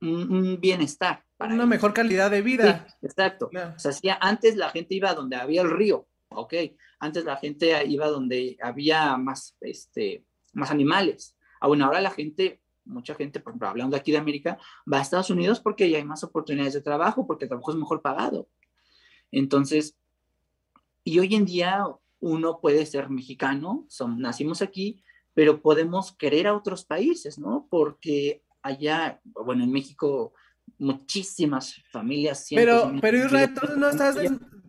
un, 0.00 0.58
bienestar. 0.60 1.24
Para 1.36 1.54
una 1.54 1.66
mejor 1.66 1.92
calidad 1.92 2.30
de 2.30 2.42
vida. 2.42 2.86
exacto. 3.02 3.50
O 3.52 3.78
sea, 3.78 3.92
si 3.92 4.08
antes 4.20 4.56
la 4.56 4.70
gente 4.70 4.94
iba 4.94 5.14
donde 5.14 5.36
había 5.36 5.62
el 5.62 5.70
río, 5.70 6.06
ok, 6.36 6.54
antes 6.98 7.24
la 7.24 7.36
gente 7.36 7.86
iba 7.86 8.08
donde 8.08 8.56
había 8.62 9.16
más, 9.16 9.56
este, 9.60 10.24
más 10.52 10.70
animales. 10.70 11.36
Ah, 11.60 11.68
bueno, 11.68 11.84
ahora 11.84 12.00
la 12.00 12.10
gente, 12.10 12.62
mucha 12.84 13.14
gente, 13.14 13.40
por 13.40 13.52
ejemplo, 13.52 13.68
hablando 13.68 13.96
aquí 13.96 14.12
de 14.12 14.18
América, 14.18 14.58
va 14.90 14.98
a 14.98 15.02
Estados 15.02 15.30
Unidos 15.30 15.60
porque 15.60 15.88
ya 15.88 15.98
hay 15.98 16.04
más 16.04 16.24
oportunidades 16.24 16.74
de 16.74 16.82
trabajo, 16.82 17.26
porque 17.26 17.44
el 17.44 17.48
trabajo 17.48 17.72
es 17.72 17.78
mejor 17.78 18.02
pagado. 18.02 18.48
Entonces, 19.30 19.96
y 21.02 21.18
hoy 21.18 21.34
en 21.34 21.44
día 21.44 21.84
uno 22.20 22.60
puede 22.60 22.86
ser 22.86 23.10
mexicano, 23.10 23.84
son, 23.88 24.20
nacimos 24.20 24.62
aquí, 24.62 25.02
pero 25.34 25.60
podemos 25.60 26.12
querer 26.12 26.46
a 26.46 26.56
otros 26.56 26.84
países, 26.84 27.38
¿no? 27.38 27.66
Porque 27.70 28.42
allá, 28.62 29.20
bueno, 29.24 29.64
en 29.64 29.72
México 29.72 30.32
muchísimas 30.78 31.82
familias. 31.90 32.46
Pero, 32.50 32.92
pero 33.00 33.18
Israel, 33.18 33.50
entonces 33.50 33.76
no 33.76 33.88
estás, 33.88 34.16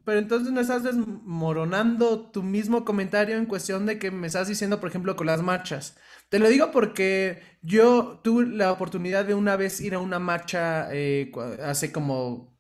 pero 0.05 0.19
entonces 0.19 0.51
no 0.53 0.61
estás 0.61 0.83
desmoronando 0.83 2.29
tu 2.31 2.43
mismo 2.43 2.85
comentario 2.85 3.37
en 3.37 3.45
cuestión 3.47 3.85
de 3.85 3.99
que 3.99 4.11
me 4.11 4.27
estás 4.27 4.47
diciendo, 4.47 4.79
por 4.79 4.89
ejemplo, 4.89 5.15
con 5.15 5.27
las 5.27 5.41
marchas. 5.41 5.97
Te 6.29 6.39
lo 6.39 6.47
digo 6.49 6.71
porque 6.71 7.41
yo 7.61 8.19
tuve 8.23 8.45
la 8.47 8.71
oportunidad 8.71 9.25
de 9.25 9.33
una 9.35 9.55
vez 9.55 9.81
ir 9.81 9.95
a 9.95 9.99
una 9.99 10.19
marcha 10.19 10.87
eh, 10.91 11.31
hace 11.63 11.91
como 11.91 12.55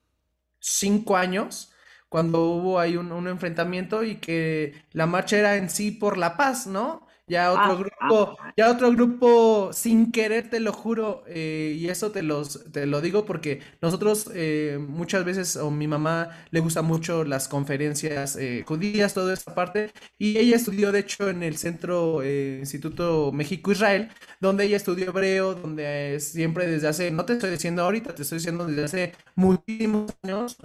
cinco 0.59 1.17
años, 1.17 1.71
cuando 2.09 2.43
hubo 2.45 2.79
ahí 2.79 2.97
un, 2.97 3.11
un 3.11 3.27
enfrentamiento 3.27 4.03
y 4.03 4.17
que 4.17 4.85
la 4.91 5.05
marcha 5.07 5.37
era 5.37 5.57
en 5.57 5.69
sí 5.69 5.91
por 5.91 6.17
la 6.17 6.37
paz, 6.37 6.67
¿no? 6.67 7.04
Ya 7.27 7.51
otro 7.51 7.63
ah, 7.63 7.75
grupo, 7.75 8.37
ah. 8.39 8.53
ya 8.55 8.69
otro 8.69 8.91
grupo 8.91 9.73
sin 9.73 10.11
querer, 10.11 10.47
te 10.47 10.59
lo 10.59 10.71
juro, 10.71 11.23
eh, 11.27 11.75
y 11.75 11.89
eso 11.89 12.11
te 12.11 12.21
los, 12.21 12.71
te 12.71 12.85
lo 12.85 13.01
digo 13.01 13.25
porque 13.25 13.61
nosotros 13.81 14.29
eh, 14.35 14.77
muchas 14.79 15.25
veces, 15.25 15.55
o 15.55 15.71
mi 15.71 15.87
mamá 15.87 16.29
le 16.51 16.59
gusta 16.59 16.83
mucho 16.83 17.23
las 17.23 17.47
conferencias 17.47 18.35
eh, 18.35 18.63
judías, 18.67 19.15
toda 19.15 19.33
esta 19.33 19.55
parte, 19.55 19.91
y 20.19 20.37
ella 20.37 20.55
estudió 20.55 20.91
de 20.91 20.99
hecho 20.99 21.27
en 21.27 21.41
el 21.41 21.57
Centro 21.57 22.23
Instituto 22.23 23.31
México-Israel, 23.31 24.11
donde 24.39 24.65
ella 24.65 24.77
estudió 24.77 25.09
hebreo, 25.09 25.55
donde 25.55 26.19
siempre 26.19 26.67
desde 26.67 26.89
hace, 26.89 27.09
no 27.09 27.25
te 27.25 27.33
estoy 27.33 27.49
diciendo 27.49 27.81
ahorita, 27.81 28.13
te 28.13 28.21
estoy 28.21 28.37
diciendo 28.37 28.67
desde 28.67 28.83
hace 28.83 29.13
muchísimos 29.35 30.11
años, 30.21 30.57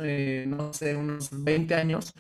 no 0.47 0.75
sé, 0.75 0.95
unos 0.95 1.31
20 1.33 1.75
años, 1.75 2.13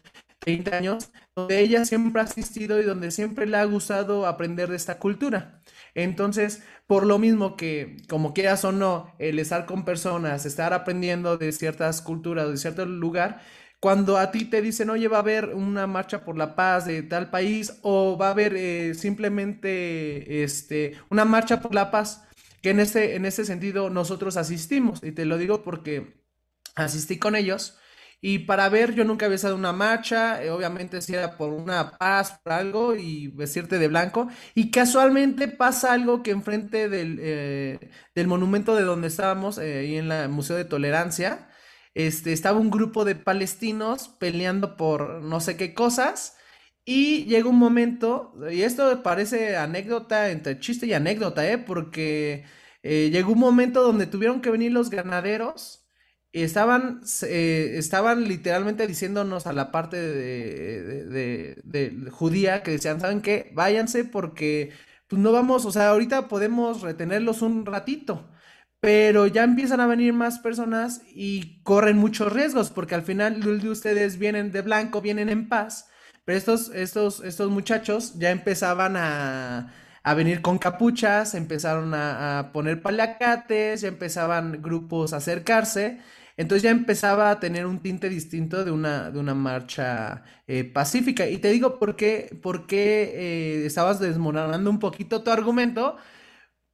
20 0.44 0.74
años, 0.74 1.10
donde 1.36 1.60
ella 1.60 1.84
siempre 1.84 2.20
ha 2.22 2.24
asistido 2.24 2.80
y 2.80 2.84
donde 2.84 3.10
siempre 3.10 3.46
le 3.46 3.56
ha 3.56 3.64
gustado 3.64 4.26
aprender 4.26 4.70
de 4.70 4.76
esta 4.76 4.98
cultura. 4.98 5.62
Entonces, 5.94 6.62
por 6.86 7.06
lo 7.06 7.18
mismo 7.18 7.56
que, 7.56 7.96
como 8.08 8.32
quieras 8.32 8.64
o 8.64 8.72
no, 8.72 9.14
el 9.18 9.38
estar 9.38 9.66
con 9.66 9.84
personas, 9.84 10.46
estar 10.46 10.72
aprendiendo 10.72 11.36
de 11.36 11.52
ciertas 11.52 12.00
culturas, 12.02 12.48
de 12.48 12.56
cierto 12.56 12.86
lugar, 12.86 13.42
cuando 13.80 14.18
a 14.18 14.30
ti 14.30 14.44
te 14.44 14.60
dicen, 14.62 14.90
oye, 14.90 15.08
va 15.08 15.18
a 15.18 15.20
haber 15.20 15.54
una 15.54 15.86
marcha 15.86 16.24
por 16.24 16.36
la 16.36 16.54
paz 16.54 16.84
de 16.84 17.02
tal 17.02 17.30
país, 17.30 17.78
o 17.82 18.16
va 18.18 18.28
a 18.28 18.30
haber 18.32 18.54
eh, 18.56 18.94
simplemente 18.94 20.42
este, 20.44 20.94
una 21.10 21.24
marcha 21.24 21.60
por 21.60 21.74
la 21.74 21.90
paz, 21.90 22.24
que 22.62 22.70
en 22.70 22.80
este, 22.80 23.16
en 23.16 23.24
ese 23.24 23.44
sentido 23.44 23.88
nosotros 23.90 24.36
asistimos, 24.36 25.02
y 25.02 25.12
te 25.12 25.24
lo 25.24 25.38
digo 25.38 25.62
porque 25.62 26.20
asistí 26.74 27.18
con 27.18 27.36
ellos, 27.36 27.78
y 28.22 28.40
para 28.40 28.68
ver, 28.68 28.94
yo 28.94 29.04
nunca 29.04 29.26
había 29.26 29.36
estado 29.36 29.56
una 29.56 29.72
marcha, 29.72 30.42
eh, 30.42 30.50
obviamente 30.50 31.00
si 31.00 31.14
era 31.14 31.36
por 31.38 31.50
una 31.52 31.92
paz, 31.98 32.38
por 32.42 32.52
algo, 32.52 32.94
y 32.94 33.28
vestirte 33.28 33.78
de 33.78 33.88
blanco. 33.88 34.28
Y 34.54 34.70
casualmente 34.70 35.48
pasa 35.48 35.92
algo 35.94 36.22
que 36.22 36.30
enfrente 36.32 36.88
del, 36.90 37.18
eh, 37.22 37.90
del 38.14 38.26
monumento 38.26 38.74
de 38.76 38.82
donde 38.82 39.08
estábamos, 39.08 39.56
eh, 39.58 39.78
ahí 39.80 39.96
en 39.96 40.12
el 40.12 40.28
Museo 40.28 40.56
de 40.56 40.64
Tolerancia, 40.66 41.48
este, 41.94 42.32
estaba 42.32 42.58
un 42.58 42.70
grupo 42.70 43.04
de 43.04 43.14
palestinos 43.16 44.08
peleando 44.08 44.76
por 44.76 45.22
no 45.22 45.40
sé 45.40 45.56
qué 45.56 45.72
cosas. 45.74 46.36
Y 46.84 47.24
llega 47.26 47.48
un 47.48 47.58
momento, 47.58 48.34
y 48.50 48.62
esto 48.62 49.02
parece 49.02 49.56
anécdota, 49.56 50.30
entre 50.30 50.58
chiste 50.58 50.86
y 50.86 50.92
anécdota, 50.94 51.48
¿eh? 51.48 51.58
Porque 51.58 52.44
llegó 52.82 53.32
un 53.32 53.38
momento 53.38 53.82
donde 53.82 54.06
tuvieron 54.06 54.40
que 54.40 54.50
venir 54.50 54.72
los 54.72 54.90
ganaderos 54.90 55.79
estaban, 56.32 57.00
estaban 57.22 58.28
literalmente 58.28 58.86
diciéndonos 58.86 59.46
a 59.46 59.52
la 59.52 59.72
parte 59.72 59.96
de, 59.96 61.56
judía 62.10 62.62
que 62.62 62.72
decían, 62.72 63.00
¿saben 63.00 63.22
qué? 63.22 63.50
Váyanse 63.54 64.04
porque 64.04 64.72
pues 65.08 65.20
no 65.20 65.32
vamos, 65.32 65.64
o 65.64 65.72
sea, 65.72 65.90
ahorita 65.90 66.28
podemos 66.28 66.82
retenerlos 66.82 67.42
un 67.42 67.66
ratito, 67.66 68.28
pero 68.80 69.26
ya 69.26 69.42
empiezan 69.44 69.80
a 69.80 69.86
venir 69.86 70.12
más 70.12 70.38
personas 70.38 71.02
y 71.14 71.62
corren 71.62 71.98
muchos 71.98 72.32
riesgos 72.32 72.70
porque 72.70 72.94
al 72.94 73.02
final 73.02 73.40
de 73.40 73.68
ustedes 73.68 74.18
vienen 74.18 74.52
de 74.52 74.62
blanco, 74.62 75.00
vienen 75.00 75.28
en 75.28 75.48
paz, 75.48 75.88
pero 76.24 76.38
estos, 76.38 76.70
estos, 76.74 77.20
estos 77.24 77.50
muchachos 77.50 78.14
ya 78.18 78.30
empezaban 78.30 78.96
a 78.96 79.74
a 80.02 80.14
venir 80.14 80.42
con 80.42 80.58
capuchas, 80.58 81.34
empezaron 81.34 81.92
a, 81.94 82.50
poner 82.52 82.82
palacates, 82.82 83.82
ya 83.82 83.88
empezaban 83.88 84.62
grupos 84.62 85.12
a 85.12 85.18
acercarse 85.18 86.00
entonces 86.40 86.62
ya 86.62 86.70
empezaba 86.70 87.30
a 87.30 87.38
tener 87.38 87.66
un 87.66 87.80
tinte 87.80 88.08
distinto 88.08 88.64
de 88.64 88.70
una, 88.70 89.10
de 89.10 89.18
una 89.18 89.34
marcha 89.34 90.24
eh, 90.46 90.64
pacífica. 90.64 91.28
Y 91.28 91.36
te 91.36 91.50
digo 91.50 91.78
por 91.78 91.96
qué, 91.96 92.34
por 92.42 92.66
qué 92.66 93.12
eh, 93.62 93.66
estabas 93.66 94.00
desmoronando 94.00 94.70
un 94.70 94.78
poquito 94.78 95.22
tu 95.22 95.30
argumento. 95.30 95.98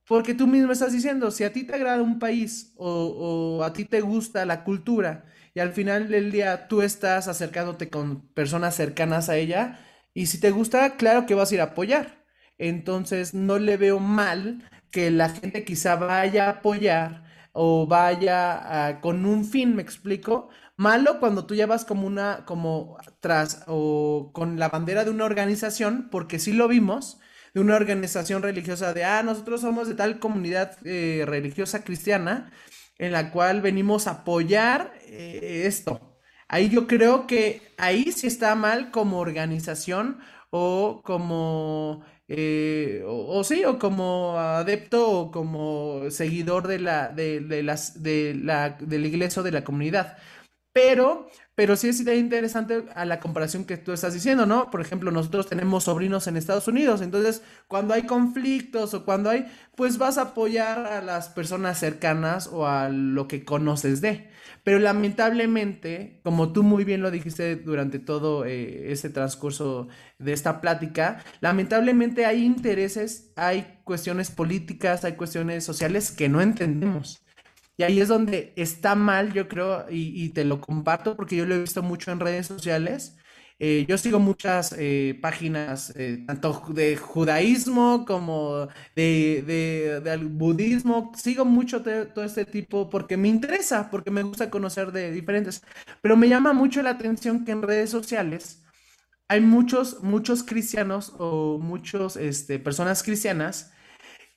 Porque 0.06 0.34
tú 0.34 0.46
mismo 0.46 0.72
estás 0.72 0.92
diciendo, 0.92 1.32
si 1.32 1.44
a 1.44 1.52
ti 1.52 1.64
te 1.64 1.74
agrada 1.74 2.02
un 2.02 2.20
país 2.20 2.74
o, 2.76 3.62
a 3.64 3.72
ti 3.72 3.84
te 3.84 4.00
gusta 4.02 4.46
la 4.46 4.62
cultura 4.64 5.24
y 5.54 5.60
al 5.60 5.72
final 5.72 6.08
del 6.08 6.30
día 6.30 6.68
tú 6.68 6.82
estás 6.82 7.28
acercándote 7.28 7.90
con 7.90 8.28
personas 8.34 8.76
cercanas 8.76 9.28
a 9.28 9.36
ella 9.36 9.80
y 10.14 10.26
si 10.26 10.38
te 10.40 10.52
gusta, 10.52 10.96
claro 10.96 11.26
que 11.26 11.34
vas 11.34 11.50
a 11.50 11.54
ir 11.56 11.60
a 11.60 11.64
apoyar. 11.64 12.24
Entonces 12.58 13.34
no 13.34 13.58
le 13.58 13.76
veo 13.76 13.98
mal 14.00 14.62
que 14.92 15.10
la 15.10 15.30
gente 15.30 15.64
quizá 15.64 15.96
vaya 15.96 16.46
a 16.46 16.50
apoyar 16.50 17.26
o 17.59 17.86
vaya 17.86 18.88
ah, 18.88 19.00
con 19.00 19.24
un 19.24 19.46
fin, 19.46 19.74
me 19.74 19.82
explico. 19.82 20.50
Malo 20.76 21.20
cuando 21.20 21.46
tú 21.46 21.54
llevas 21.54 21.86
como 21.86 22.07
una, 22.07 22.44
como 22.44 22.98
tras 23.20 23.64
o 23.66 24.30
con 24.34 24.59
la 24.59 24.68
bandera 24.68 25.04
de 25.04 25.11
una 25.11 25.24
organización, 25.24 26.09
porque 26.11 26.38
sí 26.38 26.52
lo 26.52 26.68
vimos, 26.68 27.18
de 27.54 27.61
una 27.62 27.76
organización 27.76 28.42
religiosa 28.42 28.92
de, 28.92 29.04
ah, 29.04 29.22
nosotros 29.22 29.62
somos 29.62 29.88
de 29.88 29.94
tal 29.94 30.18
comunidad 30.18 30.76
eh, 30.84 31.24
religiosa 31.26 31.82
cristiana 31.82 32.52
en 32.98 33.12
la 33.12 33.30
cual 33.32 33.62
venimos 33.62 34.07
a 34.07 34.22
apoyar 34.22 34.92
eh, 35.07 35.62
esto. 35.64 36.18
Ahí 36.48 36.68
yo 36.68 36.86
creo 36.86 37.26
que 37.26 37.72
ahí 37.78 38.12
sí 38.12 38.26
está 38.26 38.54
mal 38.54 38.90
como 38.90 39.18
organización 39.18 40.18
o 40.50 41.00
como 41.04 42.04
eh, 42.29 43.03
o, 43.07 43.45
sí, 43.45 43.64
o 43.64 43.79
como 43.79 44.39
adepto 44.39 45.11
o 45.11 45.31
como 45.31 46.11
seguidor 46.11 46.66
de 46.68 46.79
la, 46.81 47.09
de, 47.09 47.41
de 47.41 47.62
las, 47.62 48.03
de 48.03 48.35
la, 48.35 48.70
de 48.81 48.99
la 48.99 49.07
iglesia 49.07 49.41
o 49.43 49.45
de 49.45 49.53
la 49.53 49.64
comunidad. 49.64 50.18
Pero, 50.72 51.29
pero 51.57 51.74
sí 51.74 51.88
es 51.88 52.00
interesante 52.00 52.84
a 52.94 53.07
la 53.07 53.18
comparación 53.18 53.64
que 53.64 53.78
tú 53.78 53.92
estás 53.92 54.12
diciendo, 54.12 54.44
¿no? 54.44 54.70
Por 54.70 54.82
ejemplo, 54.82 55.11
nosotros 55.11 55.48
tenemos 55.48 55.84
sobrinos 55.84 56.26
en 56.26 56.36
Estados 56.36 56.68
Unidos, 56.68 57.00
entonces 57.00 57.42
cuando 57.66 57.94
hay 57.94 58.02
conflictos 58.02 58.92
o 58.92 59.07
cuando 59.07 59.30
hay, 59.30 59.46
pues 59.74 59.96
vas 59.96 60.18
a 60.18 60.22
apoyar 60.22 60.86
a 60.86 61.00
las 61.00 61.30
personas 61.30 61.78
cercanas 61.80 62.46
o 62.52 62.66
a 62.66 62.90
lo 62.90 63.26
que 63.26 63.44
conoces 63.44 64.02
de. 64.02 64.28
Pero 64.64 64.78
lamentablemente, 64.78 66.20
como 66.22 66.52
tú 66.52 66.62
muy 66.62 66.84
bien 66.84 67.00
lo 67.00 67.11
dijiste 67.11 67.57
durante 67.57 67.98
todo 68.00 68.44
eh, 68.44 68.92
ese 68.92 69.09
transcurso 69.09 69.88
de 70.18 70.34
esta 70.34 70.61
plática, 70.61 71.24
lamentablemente 71.40 72.26
hay 72.26 72.44
intereses, 72.44 73.32
hay 73.36 73.80
cuestiones 73.84 74.30
políticas, 74.30 75.07
hay 75.07 75.14
cuestiones 75.14 75.64
sociales 75.64 76.12
que 76.12 76.28
no 76.28 76.42
entendemos. 76.42 77.26
Y 77.77 77.83
ahí 77.83 78.01
es 78.01 78.09
donde 78.09 78.53
está 78.57 78.95
mal, 78.95 79.33
yo 79.33 79.49
creo, 79.49 79.87
y, 79.91 80.31
te 80.31 80.45
lo 80.45 80.61
comparto 80.61 81.16
porque 81.16 81.37
yo 81.37 81.47
lo 81.47 81.55
he 81.55 81.61
visto 81.61 81.83
mucho 81.83 82.11
en 82.11 82.20
redes 82.20 82.47
sociales. 82.47 83.16
Eh, 83.59 83.87
yo 83.89 83.97
sigo 83.99 84.18
muchas 84.18 84.74
eh, 84.79 85.18
páginas, 85.22 85.93
eh, 85.97 86.24
tanto 86.27 86.62
de 86.74 86.97
judaísmo 86.97 88.05
como 88.07 88.68
de, 88.95 89.43
de, 90.03 90.16
budismo. 90.16 91.12
Sigo 91.16 91.45
mucho 91.45 91.83
todo 91.83 92.24
este 92.24 92.45
tipo 92.45 92.91
porque 92.91 93.16
me 93.16 93.29
interesa, 93.29 93.91
porque 93.91 94.11
me 94.11 94.22
gusta 94.22 94.51
conocer 94.51 94.93
de 94.93 95.11
diferentes. 95.12 95.62
Pero 96.03 96.16
me 96.16 96.29
llama 96.29 96.53
mucho 96.53 96.83
la 96.83 96.91
atención 96.91 97.45
que 97.45 97.53
en 97.53 97.62
redes 97.62 97.91
sociales 97.91 98.62
hay 99.29 99.41
muchos, 99.41 100.03
muchos 100.03 100.43
cristianos 100.45 101.12
o 101.18 101.59
muchos 101.59 102.16
este, 102.16 102.59
personas 102.59 103.03
cristianas 103.03 103.72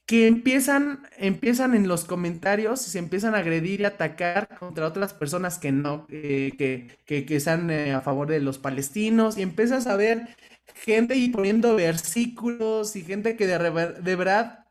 que 0.09 0.25
empiezan, 0.25 1.07
empiezan 1.19 1.75
en 1.75 1.87
los 1.87 2.03
comentarios 2.03 2.87
y 2.87 2.89
se 2.89 2.97
empiezan 2.97 3.35
a 3.35 3.39
agredir 3.39 3.81
y 3.81 3.85
atacar 3.85 4.57
contra 4.57 4.87
otras 4.87 5.13
personas 5.13 5.59
que 5.59 5.71
no, 5.71 6.07
eh, 6.09 6.53
que, 6.57 6.97
que, 7.27 7.35
están 7.35 7.69
eh, 7.69 7.93
a 7.93 8.01
favor 8.01 8.27
de 8.27 8.39
los 8.39 8.57
palestinos, 8.57 9.37
y 9.37 9.43
empiezas 9.43 9.85
a 9.85 9.95
ver 9.97 10.35
gente 10.73 11.15
y 11.15 11.29
poniendo 11.29 11.75
versículos 11.75 12.95
y 12.95 13.03
gente 13.03 13.35
que 13.35 13.45
de, 13.45 13.59
de 14.01 14.15
verdad 14.15 14.65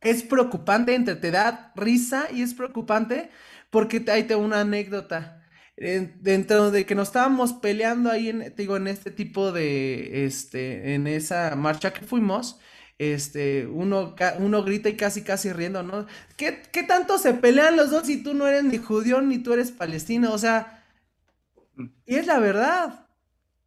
es 0.00 0.24
preocupante, 0.24 0.96
entre 0.96 1.14
te 1.14 1.30
da 1.30 1.72
risa 1.76 2.26
y 2.32 2.42
es 2.42 2.52
preocupante 2.54 3.30
porque 3.70 4.04
ahí 4.08 4.24
te 4.24 4.34
una 4.34 4.62
anécdota. 4.62 5.46
Dentro 5.76 6.72
de 6.72 6.86
que 6.86 6.96
nos 6.96 7.08
estábamos 7.08 7.52
peleando 7.54 8.10
ahí 8.10 8.28
en, 8.30 8.52
digo, 8.56 8.76
en 8.76 8.88
este 8.88 9.12
tipo 9.12 9.52
de, 9.52 10.26
este, 10.26 10.94
en 10.94 11.06
esa 11.06 11.54
marcha 11.56 11.92
que 11.92 12.04
fuimos, 12.04 12.58
este, 13.00 13.66
uno, 13.66 14.14
uno 14.40 14.62
grita 14.62 14.90
y 14.90 14.94
casi 14.94 15.22
casi 15.22 15.50
riendo, 15.54 15.82
¿no? 15.82 16.06
¿Qué, 16.36 16.60
tanto 16.86 17.16
se 17.16 17.32
pelean 17.32 17.74
los 17.74 17.90
dos 17.90 18.06
si 18.06 18.22
tú 18.22 18.34
no 18.34 18.46
eres 18.46 18.62
ni 18.62 18.76
judío 18.76 19.22
ni 19.22 19.38
tú 19.38 19.54
eres 19.54 19.70
palestino? 19.70 20.34
O 20.34 20.36
sea, 20.36 20.84
y 22.04 22.16
es 22.16 22.26
la 22.26 22.38
verdad, 22.38 23.06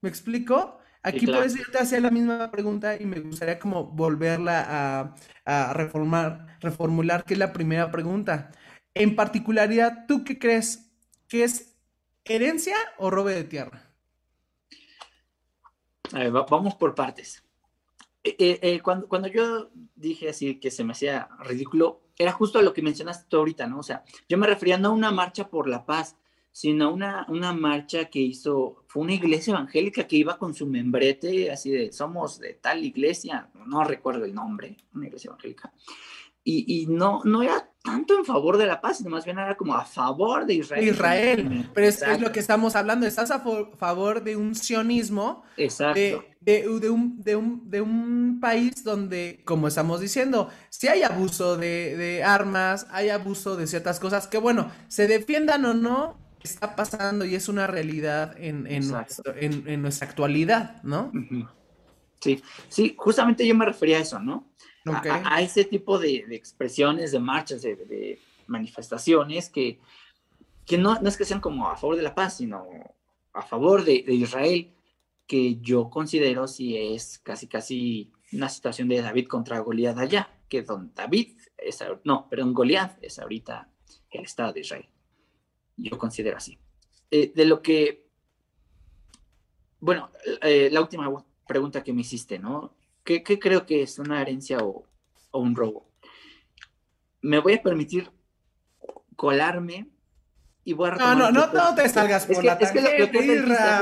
¿me 0.02 0.10
explico? 0.10 0.78
Aquí 1.02 1.26
por 1.26 1.44
eso 1.44 1.58
yo 1.58 1.72
te 1.72 1.80
hacía 1.80 2.00
la 2.00 2.12
misma 2.12 2.52
pregunta 2.52 2.96
y 2.96 3.06
me 3.08 3.22
gustaría 3.22 3.58
como 3.58 3.86
volverla 3.86 5.16
a, 5.46 5.74
reformar, 5.74 6.60
reformular, 6.60 7.26
que 7.26 7.34
es 7.34 7.40
la 7.40 7.54
primera 7.54 7.90
pregunta. 7.90 8.52
En 8.94 9.16
particularidad, 9.16 10.06
¿tú 10.08 10.24
qué 10.24 10.38
crees 10.38 10.92
que 11.28 11.44
es 11.44 11.76
herencia 12.24 12.76
o 13.00 13.10
robe 13.10 13.34
de 13.34 13.46
tierra? 13.46 13.82
A 16.12 16.20
ver, 16.20 16.32
vamos 16.32 16.76
por 16.76 16.94
partes. 16.94 17.43
Eh, 18.24 18.36
eh, 18.40 18.60
eh, 18.62 18.80
cuando, 18.82 19.08
cuando 19.08 19.28
yo 19.28 19.70
dije 19.96 20.30
así 20.30 20.56
que 20.56 20.72
se 20.72 20.84
me 20.84 20.94
hacía 20.94 21.28
ridículo, 21.40 22.02
era 22.18 22.32
justo 22.32 22.62
lo 22.62 22.74
que 22.74 22.82
mencionaste 22.82 23.26
tú 23.28 23.38
ahorita, 23.38 23.68
¿no? 23.68 23.80
O 23.80 23.84
sea, 23.84 24.04
yo 24.30 24.38
me 24.38 24.48
refería 24.48 24.78
no 24.78 24.90
a 24.90 24.92
una 24.92 25.12
marcha 25.12 25.50
por 25.50 25.68
la 25.68 25.86
paz, 25.86 26.16
sino 26.52 26.94
una, 26.94 27.26
una 27.30 27.52
marcha 27.52 28.06
que 28.06 28.20
hizo, 28.20 28.86
fue 28.88 29.02
una 29.02 29.14
iglesia 29.14 29.52
evangélica 29.52 30.08
que 30.08 30.18
iba 30.18 30.38
con 30.38 30.54
su 30.54 30.68
membrete, 30.68 31.52
así 31.52 31.72
de, 31.72 31.92
somos 31.92 32.40
de 32.40 32.54
tal 32.54 32.86
iglesia, 32.86 33.50
no 33.66 33.84
recuerdo 33.84 34.24
el 34.26 34.36
nombre, 34.36 34.78
una 34.94 35.08
iglesia 35.08 35.30
evangélica, 35.30 35.74
y, 36.46 36.88
no, 36.90 37.22
no 37.24 37.42
era 37.42 37.72
tanto 37.82 38.18
en 38.18 38.26
favor 38.26 38.58
de 38.58 38.66
la 38.66 38.82
paz, 38.82 38.98
sino 38.98 39.10
más 39.10 39.24
bien 39.24 39.40
era 39.40 39.56
como 39.56 39.76
a 39.76 39.86
favor 39.86 40.46
de 40.46 40.56
Israel. 40.56 40.90
Israel, 40.90 41.70
pero 41.74 41.88
es, 41.88 42.02
es, 42.02 42.20
lo 42.20 42.34
que 42.34 42.42
estamos 42.42 42.76
hablando, 42.76 43.08
estás 43.08 43.32
a 43.32 43.40
favor 43.40 44.24
de 44.24 44.36
un 44.36 44.54
sionismo, 44.54 45.44
Exacto. 45.56 46.00
De, 46.00 46.33
de, 46.46 46.68
un, 46.68 47.22
de, 47.22 47.36
un, 47.36 47.70
de 47.70 47.82
un 47.82 48.40
país 48.42 48.84
donde, 48.84 49.42
como 49.46 49.68
estamos 49.68 50.02
diciendo, 50.02 50.50
si 50.70 50.88
hay 50.88 51.04
abuso 51.04 51.58
de, 51.58 51.96
de 51.98 52.24
armas, 52.24 52.88
hay 52.92 53.10
abuso 53.10 53.56
de 53.56 53.68
ciertas 53.68 54.00
cosas, 54.00 54.28
que 54.28 54.38
bueno, 54.38 54.72
se 54.88 55.08
defiendan 55.08 55.66
o 55.66 55.74
no, 55.74 56.18
está 56.44 56.76
pasando 56.76 57.26
y 57.26 57.36
es 57.36 57.48
una 57.48 57.68
realidad 57.68 58.36
en, 58.38 58.68
en, 58.68 59.82
nuestra 59.82 60.08
actualidad, 60.08 60.84
¿no? 60.84 61.12
Sí, 62.20 62.42
sí, 62.68 62.96
justamente 62.98 63.48
yo 63.48 63.56
me 63.56 63.66
refería 63.66 63.98
a 63.98 64.02
eso, 64.02 64.20
¿no? 64.20 64.52
A, 64.86 65.42
ese 65.42 65.64
tipo 65.64 65.98
de, 65.98 66.26
expresiones, 66.32 67.12
de 67.14 67.20
marchas, 67.20 67.62
de, 67.62 68.20
manifestaciones 68.48 69.50
que, 69.50 69.80
que 70.66 70.78
no, 70.78 71.00
no, 71.00 71.08
es 71.08 71.16
que 71.16 71.24
sean 71.24 71.40
como 71.40 71.70
a 71.70 71.78
favor 71.78 71.96
de 71.96 72.04
la 72.04 72.14
paz, 72.14 72.38
sino 72.38 72.68
a 73.34 73.42
favor 73.42 73.86
de, 73.86 74.04
Israel, 74.08 74.73
que 75.28 75.58
yo 75.62 75.90
considero 75.90 76.48
si 76.48 76.78
es 76.78 77.20
casi 77.20 77.48
casi 77.48 78.12
una 78.32 78.50
situación 78.50 78.88
de 78.88 79.02
David 79.02 79.28
contra 79.28 79.60
Goliat 79.60 79.98
allá, 79.98 80.30
que 80.50 80.64
don 80.64 80.94
David 80.94 81.38
es, 81.58 81.84
no, 82.04 82.28
pero 82.30 82.46
Goliat 82.52 82.98
es 83.04 83.20
ahorita 83.20 83.70
el 84.12 84.24
Estado 84.24 84.54
de 84.54 84.62
Israel 84.62 84.90
yo 85.78 85.98
considero 85.98 86.38
así. 86.38 86.58
Eh, 87.12 87.32
de 87.36 87.46
lo 87.46 87.62
que, 87.62 88.08
bueno, 89.80 90.12
eh, 90.42 90.70
la 90.72 90.82
última 90.82 91.12
pregunta 91.48 91.84
que 91.84 91.94
me 91.94 92.02
hiciste, 92.02 92.40
¿no? 92.40 92.76
¿Qué, 93.04 93.24
creo 93.24 93.66
que 93.66 93.82
es 93.82 94.00
una 94.00 94.22
herencia 94.22 94.60
o, 94.60 94.88
un 95.34 95.56
robo? 95.56 95.90
Me 97.22 97.40
voy 97.40 97.54
a 97.54 97.62
permitir 97.62 98.12
colarme 99.16 99.90
y 100.64 100.74
voy 100.74 100.90
a 100.90 100.96
No, 100.96 101.16
no, 101.16 101.32
no, 101.32 101.52
no 101.52 101.76
te 101.76 101.88
salgas 101.90 102.26
por 102.26 102.44
la 102.44 102.58
tangente, 102.58 103.10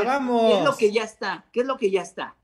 vamos. 0.06 0.52
¿Qué 0.52 0.58
es 0.58 0.66
lo 0.66 0.78
que 0.78 0.92
ya 0.92 1.04
está? 1.04 1.46
¿Qué 1.52 1.62
es 1.62 1.66
lo 1.66 1.78
que 1.78 1.92
ya 1.92 2.02
está? 2.02 2.36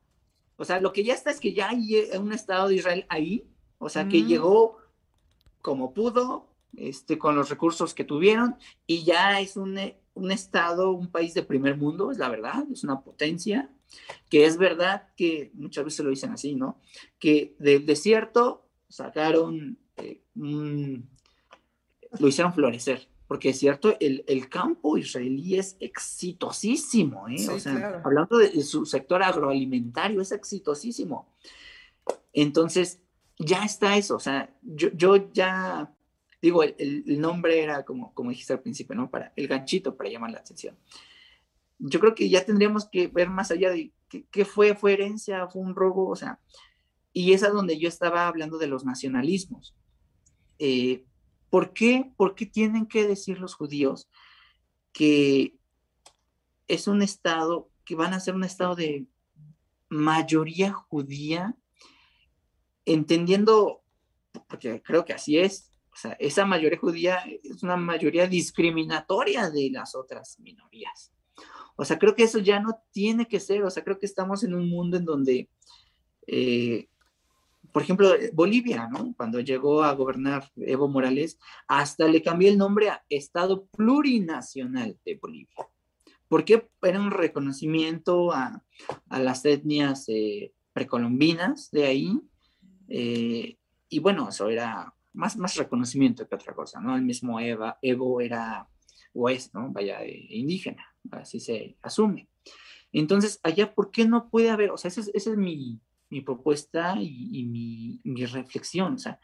O 0.58 0.66
sea, 0.66 0.80
lo 0.82 0.92
que 0.92 1.04
ya 1.04 1.14
está 1.14 1.32
es 1.32 1.40
que 1.40 1.54
ya 1.54 1.70
hay 1.70 2.10
un 2.18 2.34
Estado 2.34 2.68
de 2.68 2.76
Israel 2.76 3.06
ahí, 3.10 3.48
o 3.78 3.90
sea, 3.90 4.08
que 4.08 4.22
mm. 4.22 4.28
llegó 4.28 4.78
como 5.62 5.94
pudo, 5.94 6.48
este, 6.76 7.18
con 7.18 7.36
los 7.36 7.50
recursos 7.50 7.94
que 7.94 8.04
tuvieron 8.04 8.56
y 8.86 9.04
ya 9.04 9.40
es 9.40 9.58
un, 9.58 9.78
eh, 9.78 10.00
un 10.14 10.32
estado, 10.32 10.92
un 10.92 11.12
país 11.12 11.34
de 11.34 11.44
primer 11.44 11.78
mundo, 11.78 12.12
es 12.12 12.18
la 12.18 12.30
verdad, 12.30 12.66
es 12.72 12.84
una 12.84 13.02
potencia, 13.02 13.70
que 14.30 14.46
es 14.46 14.58
verdad 14.58 15.10
que 15.16 15.52
muchas 15.54 15.86
veces 15.86 16.04
lo 16.04 16.10
dicen 16.10 16.32
así, 16.32 16.56
¿no? 16.56 16.80
Que 17.20 17.56
del 17.60 17.86
desierto 17.86 18.68
sacaron, 18.90 19.78
eh, 19.98 20.22
lo 20.36 22.28
hicieron 22.28 22.54
florecer, 22.54 23.08
porque 23.28 23.50
es 23.50 23.60
cierto, 23.60 23.96
el, 24.00 24.24
el 24.28 24.50
campo 24.50 24.98
israelí 24.98 25.58
es 25.58 25.76
exitosísimo, 25.80 27.28
¿eh? 27.28 27.48
o 27.50 27.60
sea, 27.60 28.02
hablando 28.04 28.38
de, 28.38 28.62
su 28.64 28.86
sector 28.86 29.22
agroalimentario, 29.22 30.22
es 30.22 30.32
exitosísimo. 30.32 31.34
Entonces, 32.34 33.02
ya 33.38 33.66
está 33.66 33.98
eso, 33.98 34.16
o 34.16 34.20
sea, 34.20 34.54
yo, 34.64 34.90
yo 34.94 35.32
ya 35.34 35.94
Digo, 36.42 36.62
el, 36.64 37.20
nombre 37.20 37.64
era 37.64 37.84
como, 37.84 38.14
como 38.14 38.30
dijiste 38.30 38.54
al 38.54 38.62
principio, 38.62 38.96
¿no? 38.96 39.10
Para 39.10 39.34
el 39.36 39.48
ganchito 39.48 39.96
para 39.96 40.10
llamar 40.10 40.32
la 40.32 40.40
atención. 40.40 40.78
Yo 41.80 42.00
creo 42.00 42.14
que 42.14 42.30
ya 42.30 42.46
tendríamos 42.46 42.86
que 42.86 43.08
ver 43.08 43.30
más 43.30 43.50
allá 43.52 43.72
de 43.72 43.92
qué, 44.08 44.46
fue, 44.46 44.76
fue 44.76 44.94
herencia, 44.94 45.48
fue 45.48 45.64
un 45.64 45.76
robo, 45.76 46.10
o 46.10 46.16
sea, 46.16 46.40
y 47.12 47.34
es 47.34 47.44
a 47.44 47.50
donde 47.50 47.80
yo 47.80 47.90
estaba 47.90 48.28
hablando 48.28 48.60
de 48.60 48.68
los 48.68 48.86
nacionalismos. 48.86 49.76
Eh, 50.60 51.06
¿por, 51.50 51.74
qué, 51.74 52.12
¿Por 52.18 52.36
qué 52.36 52.46
tienen 52.46 52.86
que 52.88 53.08
decir 53.08 53.40
los 53.40 53.56
judíos 53.56 54.10
que 54.92 55.56
es 56.68 56.88
un 56.88 57.02
estado, 57.02 57.70
que 57.86 57.96
van 57.96 58.14
a 58.14 58.20
ser 58.20 58.36
un 58.36 58.44
estado 58.44 58.76
de 58.76 59.06
mayoría 59.90 60.74
judía, 60.74 61.56
entendiendo, 62.86 63.84
porque 64.48 64.82
creo 64.82 65.06
que 65.06 65.14
así 65.14 65.38
es, 65.38 65.72
o 65.98 66.00
sea, 66.00 66.12
esa 66.20 66.46
mayoría 66.46 66.78
judía 66.78 67.24
es 67.44 67.64
una 67.64 67.76
mayoría 67.76 68.28
discriminatoria 68.28 69.50
de 69.50 69.72
las 69.72 69.96
otras 69.96 70.40
minorías. 70.40 71.12
O 71.76 71.86
sea, 71.86 71.98
creo 71.98 72.16
que 72.16 72.24
eso 72.24 72.40
ya 72.40 72.60
no 72.60 72.84
tiene 72.92 73.28
que 73.28 73.40
ser. 73.40 73.64
O 73.64 73.70
sea, 73.72 73.84
creo 73.84 73.98
que 73.98 74.06
estamos 74.06 74.44
en 74.44 74.54
un 74.54 74.70
mundo 74.70 74.98
en 74.98 75.06
donde, 75.06 75.50
eh, 76.28 76.90
por 77.72 77.82
ejemplo, 77.82 78.12
Bolivia, 78.34 78.88
¿no? 78.92 79.14
Cuando 79.16 79.40
llegó 79.40 79.84
a 79.84 79.94
gobernar 79.94 80.50
Evo 80.56 80.88
Morales, 80.88 81.40
hasta 81.68 82.08
le 82.08 82.22
cambió 82.22 82.50
el 82.50 82.58
nombre 82.58 82.90
a 82.90 83.04
Estado 83.10 83.66
Plurinacional 83.68 84.98
de 85.06 85.16
Bolivia. 85.16 85.68
Porque 86.28 86.68
era 86.82 87.00
un 87.00 87.12
reconocimiento 87.12 88.32
a, 88.32 88.64
las 89.10 89.46
etnias 89.46 90.06
eh, 90.10 90.54
precolombinas 90.74 91.72
de 91.72 91.86
ahí. 91.86 92.20
Eh, 92.90 93.58
y 93.90 94.00
bueno, 94.00 94.30
eso 94.30 94.50
era 94.50 94.94
más, 95.14 95.36
más 95.38 95.56
reconocimiento 95.56 96.28
que 96.28 96.36
otra 96.36 96.54
cosa, 96.54 96.80
¿no? 96.80 96.96
El 96.96 97.04
mismo 97.04 97.40
Eva, 97.40 97.80
Evo 97.82 98.22
era, 98.22 98.68
o 99.14 99.30
es, 99.30 99.54
¿no? 99.54 99.72
Vaya, 99.72 100.04
eh, 100.04 100.28
indígena, 100.30 100.86
así 101.12 101.40
se 101.40 101.78
asume. 101.82 102.30
Entonces, 102.92 103.40
allá, 103.44 103.74
¿por 103.74 103.92
qué 103.92 104.08
no 104.08 104.30
puede 104.30 104.50
haber? 104.50 104.72
O 104.72 104.78
sea, 104.78 104.90
esa 104.90 105.02
es, 105.14 105.28
mi, 105.36 105.80
mi, 106.10 106.22
propuesta 106.22 106.96
y, 107.00 107.46
mi, 107.46 108.00
mi, 108.04 108.26
reflexión. 108.26 108.96
O 108.96 108.98
sea, 108.98 109.20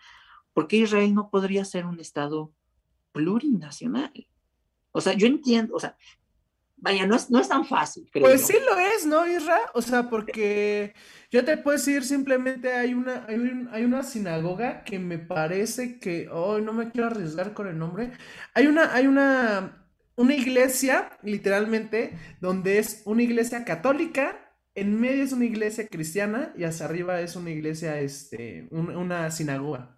¿por 0.53 0.67
qué 0.67 0.77
Israel 0.77 1.13
no 1.13 1.29
podría 1.29 1.65
ser 1.65 1.85
un 1.85 1.99
Estado 1.99 2.51
plurinacional? 3.11 4.27
O 4.91 5.01
sea, 5.01 5.13
yo 5.13 5.27
entiendo, 5.27 5.75
o 5.75 5.79
sea, 5.79 5.97
vaya, 6.83 7.07
no 7.07 7.15
es, 7.15 7.31
no 7.31 7.39
es 7.39 7.47
tan 7.47 7.65
fácil. 7.65 8.09
Creo 8.11 8.25
pues 8.25 8.45
sí 8.45 8.55
lo 8.65 8.77
es, 8.77 9.05
¿no, 9.05 9.25
Isra? 9.25 9.57
O 9.73 9.81
sea, 9.81 10.09
porque 10.09 10.93
yo 11.31 11.45
te 11.45 11.55
puedo 11.55 11.77
decir 11.77 12.03
simplemente 12.03 12.73
hay 12.73 12.93
una, 12.93 13.25
hay, 13.71 13.85
una 13.85 14.03
sinagoga 14.03 14.83
que 14.83 14.99
me 14.99 15.17
parece 15.17 15.97
que, 15.97 16.27
oh, 16.29 16.59
no 16.59 16.73
me 16.73 16.91
quiero 16.91 17.07
arriesgar 17.07 17.53
con 17.53 17.67
el 17.67 17.79
nombre. 17.79 18.11
Hay 18.53 18.67
una, 18.67 18.93
hay 18.93 19.07
una, 19.07 19.87
una 20.17 20.35
iglesia, 20.35 21.17
literalmente, 21.23 22.19
donde 22.41 22.79
es 22.79 23.01
una 23.05 23.23
iglesia 23.23 23.63
católica, 23.63 24.42
en 24.75 24.99
medio 24.99 25.23
es 25.23 25.31
una 25.31 25.45
iglesia 25.45 25.87
cristiana 25.87 26.53
y 26.57 26.63
hacia 26.63 26.85
arriba 26.85 27.19
es 27.21 27.35
una 27.35 27.51
iglesia, 27.51 27.99
este, 27.99 28.67
una 28.71 29.29
sinagoga. 29.31 29.97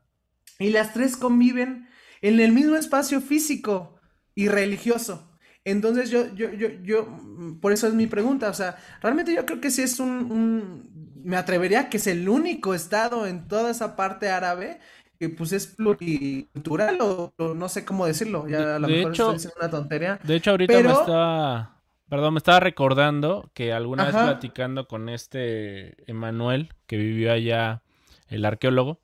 Y 0.59 0.69
las 0.69 0.93
tres 0.93 1.17
conviven 1.17 1.87
en 2.21 2.39
el 2.39 2.51
mismo 2.51 2.75
espacio 2.75 3.21
físico 3.21 3.99
y 4.33 4.47
religioso. 4.47 5.31
Entonces 5.63 6.11
yo, 6.11 6.33
yo, 6.35 6.53
yo, 6.53 6.69
yo, 6.83 7.05
mm, 7.05 7.59
por 7.59 7.73
eso 7.73 7.87
es 7.87 7.93
mi 7.93 8.05
pregunta, 8.05 8.49
o 8.49 8.53
sea, 8.53 8.77
realmente 9.01 9.33
yo 9.33 9.45
creo 9.45 9.59
que 9.59 9.71
sí 9.71 9.81
es 9.81 9.99
un, 9.99 10.89
me 11.23 11.37
atrevería 11.37 11.89
que 11.89 11.97
es 11.97 12.05
el 12.05 12.29
único 12.29 12.75
estado 12.75 13.25
en 13.25 13.47
toda 13.47 13.71
esa 13.71 13.95
parte 13.95 14.29
árabe 14.29 14.79
que 15.19 15.29
pues 15.29 15.53
es 15.53 15.67
pluricultural 15.67 16.97
o, 17.01 17.33
no 17.55 17.69
sé 17.69 17.83
cómo 17.83 18.05
decirlo, 18.05 18.47
ya 18.47 18.75
a 18.75 18.79
lo 18.79 18.87
mejor 18.87 19.11
estoy 19.11 19.33
diciendo 19.33 19.55
una 19.59 19.69
tontería. 19.71 20.19
De 20.23 20.35
hecho 20.35 20.51
ahorita 20.51 20.73
me 20.73 20.91
estaba, 20.91 21.74
perdón, 22.15 22.33
me 22.33 22.37
estaba 22.37 22.61
recordando 22.61 23.49
que 23.53 23.73
alguna 23.73 24.05
vez 24.05 24.13
platicando 24.15 24.87
con 24.87 25.09
este 25.09 26.09
Emanuel, 26.09 26.69
que 26.87 26.95
vivió 26.95 27.33
allá, 27.33 27.81
el 28.29 28.45
arqueólogo, 28.45 28.99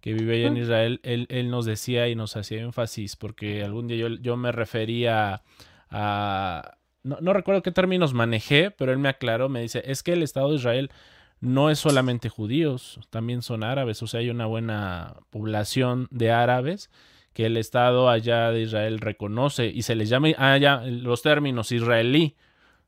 que 0.00 0.12
vive 0.12 0.36
allá 0.36 0.48
en 0.48 0.56
Israel, 0.56 1.00
él, 1.04 1.26
él 1.30 1.48
nos 1.48 1.64
decía 1.64 2.08
y 2.08 2.16
nos 2.16 2.36
hacía 2.36 2.62
énfasis, 2.62 3.14
porque 3.14 3.62
algún 3.62 3.86
día 3.86 3.96
yo, 3.96 4.08
yo 4.08 4.36
me 4.36 4.50
refería 4.50 5.42
no, 5.90 7.32
recuerdo 7.32 7.62
qué 7.62 7.70
términos 7.70 8.14
manejé, 8.14 8.72
pero 8.72 8.90
él 8.92 8.98
me 8.98 9.08
aclaró, 9.08 9.48
me 9.48 9.62
dice, 9.62 9.82
es 9.86 10.02
que 10.02 10.14
el 10.14 10.24
Estado 10.24 10.50
de 10.50 10.56
Israel 10.56 10.90
no 11.38 11.70
es 11.70 11.78
solamente 11.78 12.28
judíos, 12.30 12.98
también 13.10 13.42
son 13.42 13.62
árabes, 13.62 14.02
o 14.02 14.08
sea, 14.08 14.18
hay 14.18 14.30
una 14.30 14.46
buena 14.46 15.14
población 15.30 16.08
de 16.10 16.32
árabes 16.32 16.90
que 17.32 17.46
el 17.46 17.58
Estado 17.58 18.08
allá 18.08 18.50
de 18.50 18.62
Israel 18.62 18.98
reconoce 18.98 19.66
y 19.66 19.82
se 19.82 19.94
les 19.94 20.08
llama 20.08 20.28
allá 20.38 20.82
los 20.86 21.20
términos 21.20 21.70
israelí. 21.70 22.34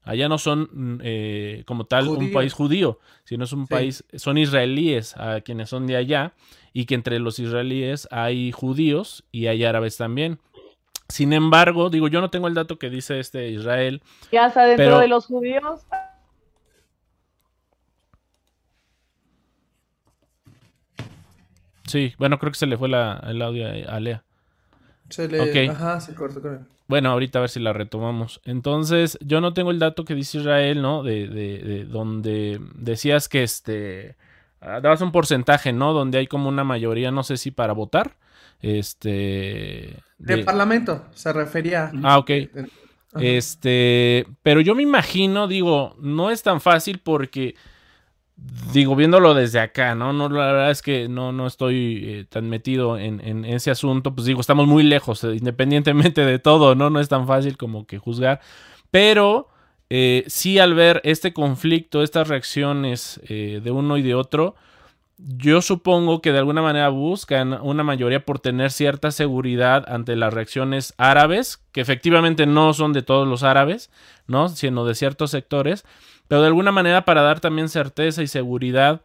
Allá 0.08 0.26
no 0.26 0.38
son 0.38 0.70
mm, 0.72 1.00
eh, 1.02 1.62
como 1.66 1.84
tal 1.84 2.08
un 2.08 2.32
país 2.32 2.54
judío, 2.54 2.98
sino 3.24 3.44
es 3.44 3.52
un 3.52 3.66
país, 3.66 4.06
son 4.14 4.38
israelíes 4.38 5.14
a 5.18 5.42
quienes 5.42 5.68
son 5.68 5.86
de 5.86 5.96
allá 5.96 6.32
y 6.72 6.86
que 6.86 6.94
entre 6.94 7.18
los 7.18 7.38
israelíes 7.38 8.08
hay 8.10 8.50
judíos 8.50 9.26
y 9.32 9.48
hay 9.48 9.66
árabes 9.66 9.98
también. 9.98 10.38
Sin 11.10 11.34
embargo, 11.34 11.90
digo, 11.90 12.08
yo 12.08 12.22
no 12.22 12.30
tengo 12.30 12.48
el 12.48 12.54
dato 12.54 12.78
que 12.78 12.88
dice 12.88 13.20
este 13.20 13.50
Israel. 13.50 14.02
Ya 14.32 14.46
está 14.46 14.64
dentro 14.64 14.98
de 14.98 15.08
los 15.08 15.26
judíos. 15.26 15.82
Sí, 21.86 22.14
bueno, 22.16 22.38
creo 22.38 22.52
que 22.52 22.58
se 22.58 22.66
le 22.66 22.78
fue 22.78 22.88
la, 22.88 23.22
el 23.26 23.42
audio 23.42 23.66
a 23.66 24.00
Lea. 24.00 24.24
Se 25.10 25.28
le... 25.28 25.68
Ajá, 25.68 26.00
se 26.00 26.14
cortó, 26.14 26.40
creo. 26.40 26.77
Bueno, 26.88 27.10
ahorita 27.10 27.38
a 27.38 27.42
ver 27.42 27.50
si 27.50 27.60
la 27.60 27.74
retomamos. 27.74 28.40
Entonces, 28.44 29.18
yo 29.20 29.42
no 29.42 29.52
tengo 29.52 29.70
el 29.70 29.78
dato 29.78 30.06
que 30.06 30.14
dice 30.14 30.38
Israel, 30.38 30.80
¿no? 30.80 31.02
De, 31.02 31.28
de, 31.28 31.58
de 31.58 31.84
donde 31.84 32.58
decías 32.74 33.28
que 33.28 33.42
este 33.42 34.16
ah, 34.62 34.80
dabas 34.80 35.02
un 35.02 35.12
porcentaje, 35.12 35.74
¿no? 35.74 35.92
Donde 35.92 36.18
hay 36.18 36.26
como 36.26 36.48
una 36.48 36.64
mayoría, 36.64 37.10
no 37.10 37.22
sé 37.22 37.36
si 37.36 37.50
para 37.50 37.74
votar. 37.74 38.16
Este. 38.60 39.96
De, 40.18 40.38
parlamento, 40.44 41.04
se 41.14 41.32
refería. 41.32 41.92
Ah, 42.02 42.18
ok. 42.18 42.30
Este. 43.20 44.26
Pero 44.42 44.62
yo 44.62 44.74
me 44.74 44.82
imagino, 44.82 45.46
digo, 45.46 45.94
no 46.00 46.30
es 46.30 46.42
tan 46.42 46.60
fácil 46.60 47.00
porque 47.00 47.54
digo, 48.72 48.96
viéndolo 48.96 49.34
desde 49.34 49.60
acá, 49.60 49.94
¿no? 49.94 50.12
no 50.12 50.28
la 50.28 50.46
verdad 50.46 50.70
es 50.70 50.82
que 50.82 51.08
no, 51.08 51.32
no 51.32 51.46
estoy 51.46 52.02
eh, 52.04 52.24
tan 52.28 52.48
metido 52.48 52.98
en, 52.98 53.44
ese 53.44 53.70
asunto, 53.70 54.14
pues 54.14 54.26
digo, 54.26 54.40
estamos 54.40 54.66
muy 54.66 54.82
lejos, 54.82 55.24
eh, 55.24 55.36
independientemente 55.36 56.24
de 56.24 56.38
todo, 56.38 56.74
¿no? 56.74 56.90
No 56.90 57.00
es 57.00 57.08
tan 57.08 57.26
fácil 57.26 57.56
como 57.56 57.86
que 57.86 57.98
juzgar, 57.98 58.40
pero 58.90 59.48
eh, 59.90 60.24
sí 60.26 60.58
al 60.58 60.74
ver 60.74 61.00
este 61.04 61.32
conflicto, 61.32 62.02
estas 62.02 62.28
reacciones 62.28 63.20
de 63.28 63.70
uno 63.70 63.96
y 63.96 64.02
de 64.02 64.14
otro, 64.14 64.54
yo 65.16 65.62
supongo 65.62 66.22
que 66.22 66.30
de 66.30 66.38
alguna 66.38 66.62
manera 66.62 66.90
buscan 66.90 67.54
una 67.54 67.82
mayoría 67.82 68.24
por 68.24 68.38
tener 68.38 68.70
cierta 68.70 69.10
seguridad 69.10 69.84
ante 69.88 70.14
las 70.14 70.32
reacciones 70.32 70.94
árabes, 70.96 71.64
que 71.72 71.80
efectivamente 71.80 72.46
no 72.46 72.72
son 72.72 72.92
de 72.92 73.02
todos 73.02 73.26
los 73.26 73.42
árabes, 73.42 73.90
¿no? 74.28 74.48
Sino 74.48 74.84
de 74.84 74.94
ciertos 74.94 75.32
sectores 75.32 75.84
pero 76.28 76.42
de 76.42 76.46
alguna 76.48 76.72
manera 76.72 77.04
para 77.04 77.22
dar 77.22 77.40
también 77.40 77.68
certeza 77.68 78.22
y 78.22 78.26
seguridad 78.28 79.00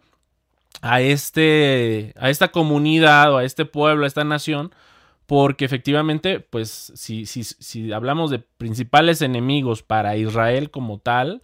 a, 0.81 1.01
este, 1.01 2.13
a 2.17 2.29
esta 2.29 2.49
comunidad 2.49 3.33
o 3.33 3.37
a 3.37 3.43
este 3.43 3.65
pueblo, 3.65 4.03
a 4.03 4.07
esta 4.07 4.23
nación, 4.23 4.71
porque 5.25 5.65
efectivamente, 5.65 6.41
pues 6.41 6.91
si, 6.95 7.25
si, 7.25 7.43
si 7.43 7.93
hablamos 7.93 8.29
de 8.29 8.39
principales 8.39 9.21
enemigos 9.21 9.81
para 9.81 10.17
Israel 10.17 10.69
como 10.69 10.99
tal, 10.99 11.41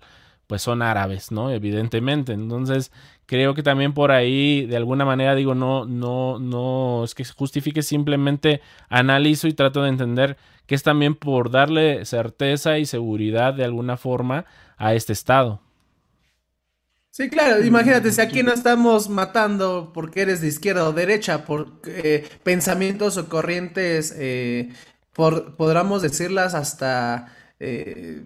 pues 0.48 0.62
son 0.64 0.82
árabes, 0.82 1.32
¿no? 1.32 1.52
Evidentemente. 1.52 2.34
Entonces, 2.34 2.92
creo 3.26 3.54
que 3.54 3.64
también 3.64 3.94
por 3.94 4.12
ahí, 4.12 4.66
de 4.66 4.78
alguna 4.78 5.06
manera, 5.06 5.36
digo, 5.36 5.56
no, 5.56 5.86
no, 5.86 6.40
no, 6.40 7.04
es 7.04 7.16
que 7.16 7.24
justifique, 7.24 7.84
simplemente 7.84 8.62
analizo 8.90 9.48
y 9.48 9.54
trato 9.54 9.84
de 9.84 9.90
entender 9.90 10.38
que 10.66 10.76
es 10.76 10.84
también 10.84 11.16
por 11.16 11.52
darle 11.52 12.04
certeza 12.06 12.80
y 12.80 12.86
seguridad 12.86 13.54
de 13.54 13.64
alguna 13.64 13.96
forma 13.96 14.46
a 14.78 14.94
este 14.94 15.14
Estado. 15.14 15.62
Sí, 17.12 17.30
claro, 17.30 17.64
imagínate, 17.66 18.12
si 18.12 18.22
aquí 18.22 18.44
no 18.44 18.54
estamos 18.54 19.10
matando 19.10 19.92
porque 19.94 20.22
eres 20.22 20.42
de 20.42 20.48
izquierda 20.48 20.88
o 20.88 20.94
derecha, 20.94 21.44
por 21.46 21.82
eh, 21.88 22.28
pensamientos 22.44 23.18
o 23.18 23.28
corrientes, 23.28 24.14
eh, 24.16 24.70
por, 25.14 25.56
podríamos 25.58 26.02
decirlas 26.04 26.54
hasta, 26.54 27.36
eh, 27.60 28.24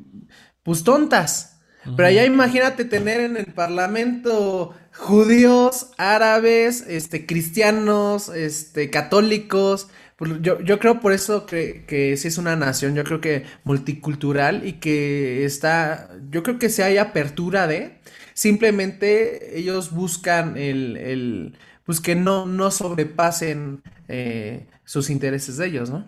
pues 0.63 0.83
tontas. 0.83 1.61
Pero 1.95 2.07
allá 2.07 2.25
imagínate 2.25 2.85
tener 2.85 3.19
en 3.21 3.37
el 3.37 3.47
parlamento 3.53 4.73
judíos, 4.93 5.91
árabes, 5.97 6.81
este, 6.87 7.25
cristianos, 7.25 8.29
este, 8.29 8.89
católicos. 8.89 9.89
Pues 10.17 10.31
yo, 10.41 10.59
yo 10.61 10.79
creo 10.79 10.99
por 11.01 11.13
eso 11.13 11.45
que, 11.45 11.85
que 11.87 12.15
sí 12.17 12.27
es 12.27 12.37
una 12.37 12.55
nación, 12.55 12.95
yo 12.95 13.03
creo 13.03 13.19
que 13.21 13.45
multicultural 13.63 14.65
y 14.67 14.73
que 14.73 15.43
está, 15.45 16.09
yo 16.29 16.43
creo 16.43 16.59
que 16.59 16.69
si 16.69 16.81
hay 16.83 16.97
apertura 16.97 17.67
de, 17.67 17.99
Simplemente 18.33 19.57
ellos 19.59 19.91
buscan 19.91 20.57
el, 20.57 20.97
el 20.97 21.57
pues 21.83 21.99
que 21.99 22.15
no, 22.15 22.45
no 22.45 22.71
sobrepasen 22.71 23.81
eh, 24.07 24.67
sus 24.85 25.09
intereses 25.09 25.57
de 25.57 25.67
ellos, 25.67 25.89
¿no? 25.89 26.05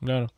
Claro. 0.00 0.28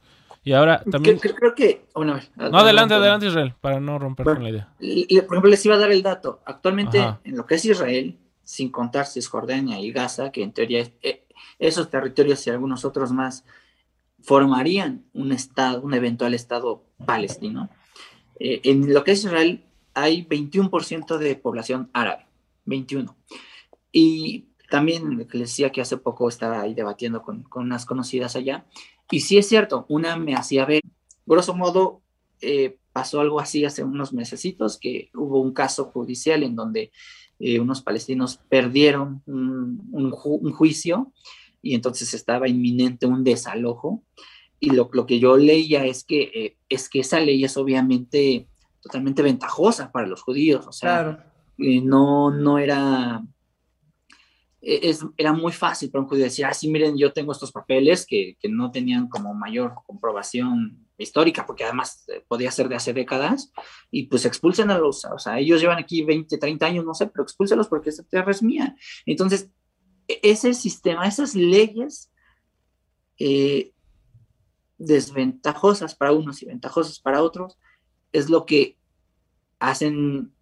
Y 0.43 0.53
ahora 0.53 0.83
también. 0.91 1.19
Creo, 1.19 1.55
que. 1.55 1.87
Bueno, 1.95 2.21
no, 2.37 2.59
adelante, 2.59 2.95
adelante, 2.95 3.27
Israel, 3.27 3.55
para 3.61 3.81
no 3.81 3.99
romper 3.99 4.27
con 4.27 4.43
la 4.43 4.51
idea. 4.51 4.69
por 4.79 5.37
ejemplo, 5.37 5.51
les 5.51 5.65
iba 5.65 5.75
a 5.75 5.79
dar 5.79 5.91
el 5.91 6.03
dato. 6.03 6.43
Actualmente, 6.45 6.99
en 7.25 7.37
lo 7.37 7.47
que 7.47 7.55
es 7.55 7.65
Israel, 7.65 8.19
sin 8.43 8.71
contar 8.71 9.07
Cisjordania 9.07 9.81
y 9.81 9.91
Gaza, 9.91 10.31
que 10.31 10.43
en 10.43 10.53
teoría 10.53 10.87
eh, 11.03 11.27
esos 11.59 11.89
territorios 11.89 12.47
y 12.47 12.51
algunos 12.51 12.85
otros 12.85 13.11
más 13.11 13.45
formarían 14.23 15.05
un 15.15 15.33
estado, 15.33 15.81
un 15.81 15.95
eventual 15.95 16.35
estado 16.35 16.85
palestino. 17.07 17.71
Eh, 18.39 18.61
en 18.65 18.93
lo 18.93 19.03
que 19.03 19.13
es 19.13 19.25
Israel, 19.25 19.65
hay 19.95 20.27
21% 20.27 21.19
de 21.19 21.37
población 21.37 21.89
árabe, 21.93 22.27
21. 22.67 23.17
Y 23.93 24.47
también 24.71 25.17
les 25.19 25.29
decía 25.29 25.71
que 25.71 25.81
hace 25.81 25.97
poco 25.97 26.29
estaba 26.29 26.61
ahí 26.61 26.75
debatiendo 26.75 27.23
con, 27.23 27.47
unas 27.55 27.87
conocidas 27.87 28.37
allá, 28.37 28.67
y 29.11 29.21
sí 29.21 29.39
es 29.39 29.49
cierto, 29.49 29.87
una 29.89 30.17
me 30.17 30.35
hacía 30.35 30.65
ver, 30.65 30.83
grosso 31.27 31.55
modo, 31.55 32.03
eh, 32.41 32.79
pasó 32.93 33.21
algo 33.21 33.41
así 33.41 33.65
hace 33.65 33.85
unos 33.85 34.13
mesecitos, 34.13 34.79
que 34.79 35.11
hubo 35.15 35.41
un 35.41 35.53
caso 35.53 35.87
judicial 35.87 36.43
en 36.43 36.57
donde 36.57 36.91
eh, 37.39 37.61
unos 37.61 37.83
palestinos 37.83 38.41
perdieron 38.49 39.23
un, 39.27 40.11
juicio 40.53 41.13
y 41.61 41.75
entonces 41.75 42.15
estaba 42.15 42.49
inminente 42.49 43.07
un 43.07 43.25
desalojo. 43.25 44.03
Y 44.61 44.71
lo, 44.71 44.89
lo 44.93 45.07
que 45.07 45.19
yo 45.19 45.37
leía 45.37 45.85
es 45.85 46.05
que, 46.05 46.23
eh, 46.35 46.57
es 46.69 46.89
que 46.89 47.01
esa 47.01 47.21
ley 47.21 47.45
es 47.45 47.57
obviamente 47.57 48.49
totalmente 48.85 49.23
ventajosa 49.23 49.91
para 49.91 50.07
los 50.07 50.21
judíos, 50.21 50.67
o 50.67 50.73
sea, 50.73 51.33
eh, 51.57 51.81
no, 51.81 52.31
no 52.31 52.59
era, 52.59 53.25
e, 54.61 54.91
es, 54.91 55.01
era 55.17 55.33
muy 55.33 55.53
fácil 55.53 55.91
para 55.91 56.03
un 56.03 56.09
judío 56.09 56.25
decir, 56.25 56.45
ah, 56.45 56.53
sí, 56.53 56.69
miren, 56.69 56.99
yo 56.99 57.11
tengo 57.11 57.33
estos 57.33 57.51
papeles 57.51 58.05
que, 58.05 58.37
que 58.39 58.51
no 58.51 58.71
tenían 58.71 59.09
como 59.09 59.33
mayor 59.33 59.73
comprobación 59.87 60.87
histórica, 60.99 61.47
porque 61.47 61.65
además 61.65 62.05
eh, 62.09 62.23
podía 62.29 62.51
ser 62.51 62.69
de 62.69 62.77
hace 62.77 62.93
décadas, 62.93 63.51
y 63.91 64.03
pues 64.09 64.27
expulsen 64.27 64.71
a 64.71 64.77
los, 64.77 65.07
o 65.07 65.19
sea, 65.19 65.39
ellos 65.39 65.63
llevan 65.63 65.79
aquí 65.79 66.03
20, 66.03 66.37
30 66.37 66.67
años, 66.67 66.85
no 66.85 66.93
sé, 66.93 67.07
pero 67.07 67.23
expúlselos 67.23 67.69
porque 67.69 67.89
esta 67.89 68.03
tierra 68.03 68.33
es 68.33 68.43
mía. 68.43 68.77
Entonces, 69.07 69.49
e, 70.09 70.21
ese 70.23 70.53
sistema, 70.53 71.09
esas 71.09 71.35
leyes 71.35 72.13
eh, 73.19 73.73
desventajosas 74.77 75.95
para 75.95 76.13
unos 76.13 76.43
y 76.43 76.47
ventajosas 76.47 77.01
para 77.01 77.23
otros, 77.23 77.59
es 78.15 78.31
lo 78.31 78.47
que 78.47 78.79
hacen 79.59 80.33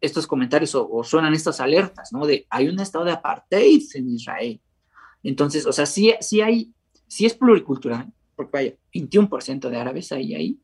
estos 0.00 0.26
comentarios 0.26 0.74
o, 0.74 1.02
suenan 1.04 1.32
estas 1.32 1.60
alertas, 1.60 2.12
¿no? 2.12 2.26
De 2.26 2.46
hay 2.50 2.68
un 2.68 2.78
estado 2.80 3.04
de 3.04 3.12
apartheid 3.12 3.82
en 3.94 4.10
Israel. 4.10 4.60
Entonces, 5.22 5.64
o 5.66 5.72
sea, 5.72 5.86
sí, 5.86 6.12
sí 6.20 6.40
hay, 6.40 6.72
sí 7.06 7.24
es 7.24 7.34
pluricultural, 7.34 8.12
porque 8.36 8.58
hay 8.58 8.78
21% 8.92 9.68
de 9.70 9.76
árabes 9.76 10.12
ahí, 10.12 10.34
ahí, 10.34 10.60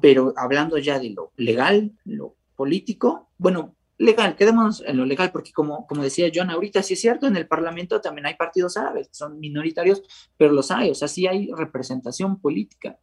pero 0.00 0.32
hablando 0.36 0.78
ya 0.78 0.98
de 0.98 1.10
lo 1.10 1.32
legal, 1.36 1.92
lo 2.04 2.36
político, 2.56 3.30
bueno, 3.36 3.76
legal, 3.98 4.36
quedémonos 4.36 4.82
en 4.86 4.96
lo 4.96 5.04
legal, 5.04 5.32
porque 5.32 5.52
como, 5.52 5.86
como 5.86 6.02
decía 6.02 6.30
John 6.34 6.50
ahorita, 6.50 6.82
sí 6.82 6.94
es 6.94 7.00
cierto, 7.00 7.26
en 7.26 7.36
el 7.36 7.46
Parlamento 7.46 8.00
también 8.00 8.26
hay 8.26 8.34
partidos 8.34 8.76
árabes, 8.76 9.08
son 9.12 9.38
minoritarios, 9.38 10.02
pero 10.36 10.52
los 10.52 10.70
hay, 10.70 10.90
o 10.90 10.94
sea, 10.94 11.08
sí 11.08 11.26
hay 11.26 11.50
representación 11.54 12.38
política, 12.40 12.98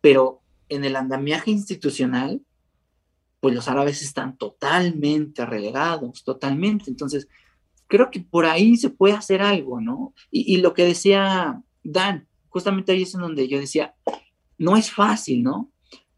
pero 0.00 0.42
en 0.68 0.84
el 0.84 0.96
andamiaje 0.96 1.50
institucional, 1.50 2.42
pues 3.40 3.54
los 3.54 3.68
árabes 3.68 4.02
están 4.02 4.36
totalmente 4.36 5.46
relegados, 5.46 6.24
totalmente. 6.24 6.90
Entonces, 6.90 7.28
creo 7.86 8.10
que 8.10 8.20
por 8.20 8.46
ahí 8.46 8.76
se 8.76 8.90
puede 8.90 9.14
hacer 9.14 9.42
algo, 9.42 9.80
¿no? 9.80 10.14
Y, 10.30 10.58
lo 10.58 10.74
que 10.74 10.84
decía 10.84 11.62
Dan, 11.82 12.28
justamente 12.48 12.92
ahí 12.92 13.02
es 13.02 13.14
en 13.14 13.20
donde 13.20 13.48
yo 13.48 13.58
decía, 13.58 13.94
no 14.58 14.76
es 14.76 14.90
fácil, 14.90 15.42
¿no? 15.42 15.70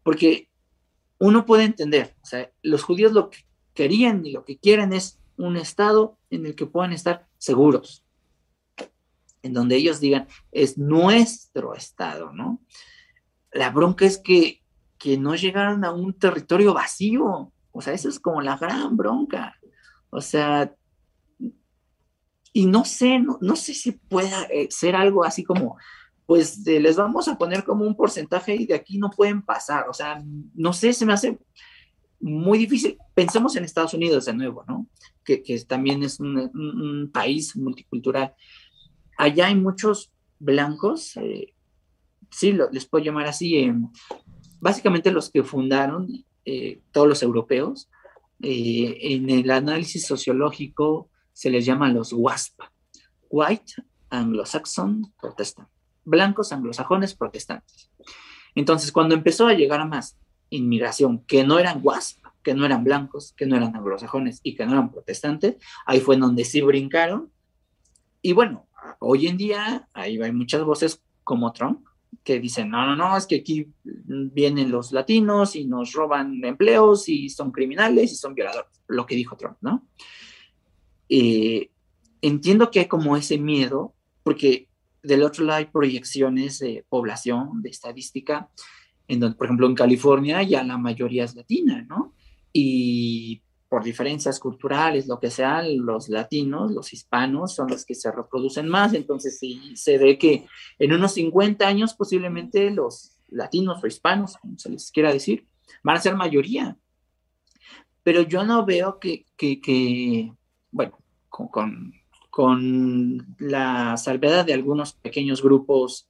Porque 0.03 0.49
uno 1.19 1.45
puede 1.45 1.63
entender, 1.63 2.15
o 2.21 2.25
sea, 2.25 2.51
los 2.61 2.83
judíos 2.83 3.13
lo 3.13 3.29
que 3.29 3.39
querían 3.73 4.25
y 4.25 4.31
lo 4.31 4.43
que 4.43 4.57
quieren 4.57 4.91
es 4.91 5.19
un 5.37 5.55
estado 5.55 6.17
en 6.29 6.45
el 6.45 6.55
que 6.55 6.65
puedan 6.65 6.93
estar 6.93 7.27
seguros, 7.37 8.03
en 9.43 9.53
donde 9.53 9.75
ellos 9.75 9.99
digan, 9.99 10.27
es 10.51 10.77
nuestro 10.77 11.75
estado, 11.75 12.33
¿no? 12.33 12.59
La 13.51 13.69
bronca 13.69 14.05
es 14.05 14.17
que, 14.17 14.61
que 14.97 15.17
no 15.17 15.35
llegaron 15.35 15.83
a 15.83 15.91
un 15.91 16.13
territorio 16.13 16.73
vacío. 16.73 17.51
O 17.71 17.81
sea, 17.81 17.93
eso 17.93 18.09
es 18.09 18.19
como 18.19 18.41
la 18.41 18.57
gran 18.57 18.97
bronca. 18.97 19.55
O 20.09 20.21
sea, 20.21 20.73
y 22.53 22.65
no 22.65 22.83
sé, 22.85 23.19
no, 23.19 23.55
sé 23.55 23.73
si 23.73 23.93
pueda 23.93 24.43
eh, 24.43 24.67
ser 24.69 24.95
algo 24.95 25.23
así 25.23 25.43
como, 25.43 25.77
pues 26.25 26.65
les 26.65 26.97
vamos 26.97 27.27
a 27.27 27.37
poner 27.37 27.63
como 27.63 27.85
un 27.85 27.95
porcentaje 27.95 28.55
y 28.55 28.65
de 28.65 28.73
aquí 28.73 28.97
no 28.97 29.09
pueden 29.09 29.41
pasar. 29.41 29.87
O 29.89 29.93
sea, 29.93 30.21
no 30.53 30.73
sé, 30.73 30.93
se 30.93 31.05
me 31.05 31.13
hace 31.13 31.39
muy 32.19 32.59
difícil. 32.59 32.97
Pensemos 33.13 33.55
en 33.55 33.63
Estados 33.63 33.93
Unidos 33.93 34.25
de 34.25 34.33
nuevo, 34.33 34.63
¿no? 34.67 34.87
Que, 35.23 35.41
que 35.41 35.59
también 35.61 36.03
es 36.03 36.19
un, 36.19 37.09
país 37.13 37.55
multicultural. 37.55 38.33
Allá 39.17 39.47
hay 39.47 39.55
muchos 39.55 40.11
blancos, 40.39 41.15
eh, 41.17 41.53
sí, 42.31 42.57
les 42.71 42.85
puedo 42.85 43.03
llamar 43.03 43.27
así, 43.27 43.57
eh, 43.57 43.75
básicamente 44.59 45.11
los 45.11 45.29
que 45.29 45.43
fundaron, 45.43 46.25
eh, 46.45 46.81
todos 46.91 47.07
los 47.07 47.21
europeos, 47.21 47.89
en 48.43 49.29
el 49.29 49.51
análisis 49.51 50.07
sociológico 50.07 51.09
se 51.31 51.51
les 51.51 51.63
llama 51.63 51.91
los 51.91 52.11
WASP, 52.11 52.59
White 53.29 53.73
Anglo-Saxon 54.09 55.13
Protestant, 55.19 55.69
blancos 56.03 56.51
anglosajones 56.51 57.13
protestantes. 57.13 57.91
Entonces, 58.55 58.91
cuando 58.91 59.13
empezó 59.13 59.47
a 59.47 59.53
llegar 59.53 59.87
más 59.87 60.17
inmigración 60.49 61.23
que 61.25 61.43
no 61.43 61.59
eran 61.59 61.81
WASP, 61.83 62.21
que 62.43 62.53
no 62.53 62.65
eran 62.65 62.83
blancos, 62.83 63.33
que 63.33 63.45
no 63.45 63.55
eran 63.55 63.75
anglosajones 63.75 64.39
y 64.43 64.55
que 64.55 64.65
no 64.65 64.73
eran 64.73 64.91
protestantes, 64.91 65.57
ahí 65.85 65.99
fue 65.99 66.17
donde 66.17 66.43
sí 66.43 66.61
brincaron. 66.61 67.31
Y 68.21 68.33
bueno, 68.33 68.67
hoy 68.99 69.27
en 69.27 69.37
día 69.37 69.87
ahí 69.93 70.21
hay 70.21 70.31
muchas 70.31 70.63
voces 70.63 71.01
como 71.23 71.53
Trump 71.53 71.85
que 72.23 72.39
dicen, 72.39 72.69
no, 72.69 72.85
no, 72.85 72.95
no, 72.95 73.17
es 73.17 73.25
que 73.25 73.37
aquí 73.37 73.67
vienen 73.83 74.71
los 74.71 74.91
latinos 74.91 75.55
y 75.55 75.65
nos 75.65 75.93
roban 75.93 76.43
empleos 76.43 77.09
y 77.09 77.29
son 77.29 77.51
criminales 77.51 78.11
y 78.11 78.15
son 78.15 78.35
violadores, 78.35 78.71
lo 78.87 79.05
que 79.05 79.15
dijo 79.15 79.35
Trump, 79.35 79.57
¿no? 79.61 79.87
Eh, 81.09 81.71
entiendo 82.21 82.69
que 82.69 82.81
hay 82.81 82.87
como 82.87 83.17
ese 83.17 83.37
miedo, 83.37 83.95
porque 84.23 84.69
del 85.03 85.23
otro 85.23 85.45
lado 85.45 85.59
hay 85.59 85.65
proyecciones 85.65 86.59
de 86.59 86.85
población, 86.87 87.61
de 87.61 87.69
estadística, 87.69 88.49
en 89.07 89.19
donde, 89.19 89.35
por 89.35 89.47
ejemplo, 89.47 89.67
en 89.67 89.75
California 89.75 90.43
ya 90.43 90.63
la 90.63 90.77
mayoría 90.77 91.25
es 91.25 91.35
latina, 91.35 91.85
¿no? 91.89 92.13
Y 92.53 93.41
por 93.71 93.85
diferencias 93.85 94.37
culturales, 94.37 95.07
lo 95.07 95.17
que 95.17 95.31
sea, 95.31 95.63
los 95.63 96.09
latinos, 96.09 96.73
los 96.73 96.91
hispanos 96.91 97.55
son 97.55 97.69
los 97.69 97.85
que 97.85 97.95
se 97.95 98.11
reproducen 98.11 98.67
más, 98.67 98.93
entonces 98.93 99.39
sí 99.39 99.77
se 99.77 99.97
ve 99.97 100.17
que 100.17 100.45
en 100.77 100.91
unos 100.91 101.13
50 101.13 101.65
años 101.65 101.93
posiblemente 101.93 102.69
los 102.69 103.17
latinos 103.29 103.81
o 103.81 103.87
hispanos, 103.87 104.35
como 104.35 104.59
se 104.59 104.71
les 104.71 104.91
quiera 104.91 105.13
decir, 105.13 105.47
van 105.83 105.95
a 105.95 106.01
ser 106.01 106.17
mayoría. 106.17 106.77
Pero 108.03 108.23
yo 108.23 108.43
no 108.43 108.65
veo 108.65 108.99
que, 108.99 109.25
bueno, 110.69 110.99
con, 111.29 111.93
con 112.29 113.35
la 113.39 113.95
salvedad 113.95 114.43
de 114.43 114.53
algunos 114.53 114.91
pequeños 114.95 115.41
grupos 115.41 116.09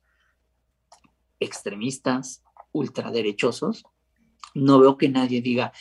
extremistas, 1.40 2.42
ultraderechosos, 2.72 3.84
no 4.54 4.80
veo 4.80 4.98
que 4.98 5.10
nadie 5.10 5.42
diga 5.42 5.72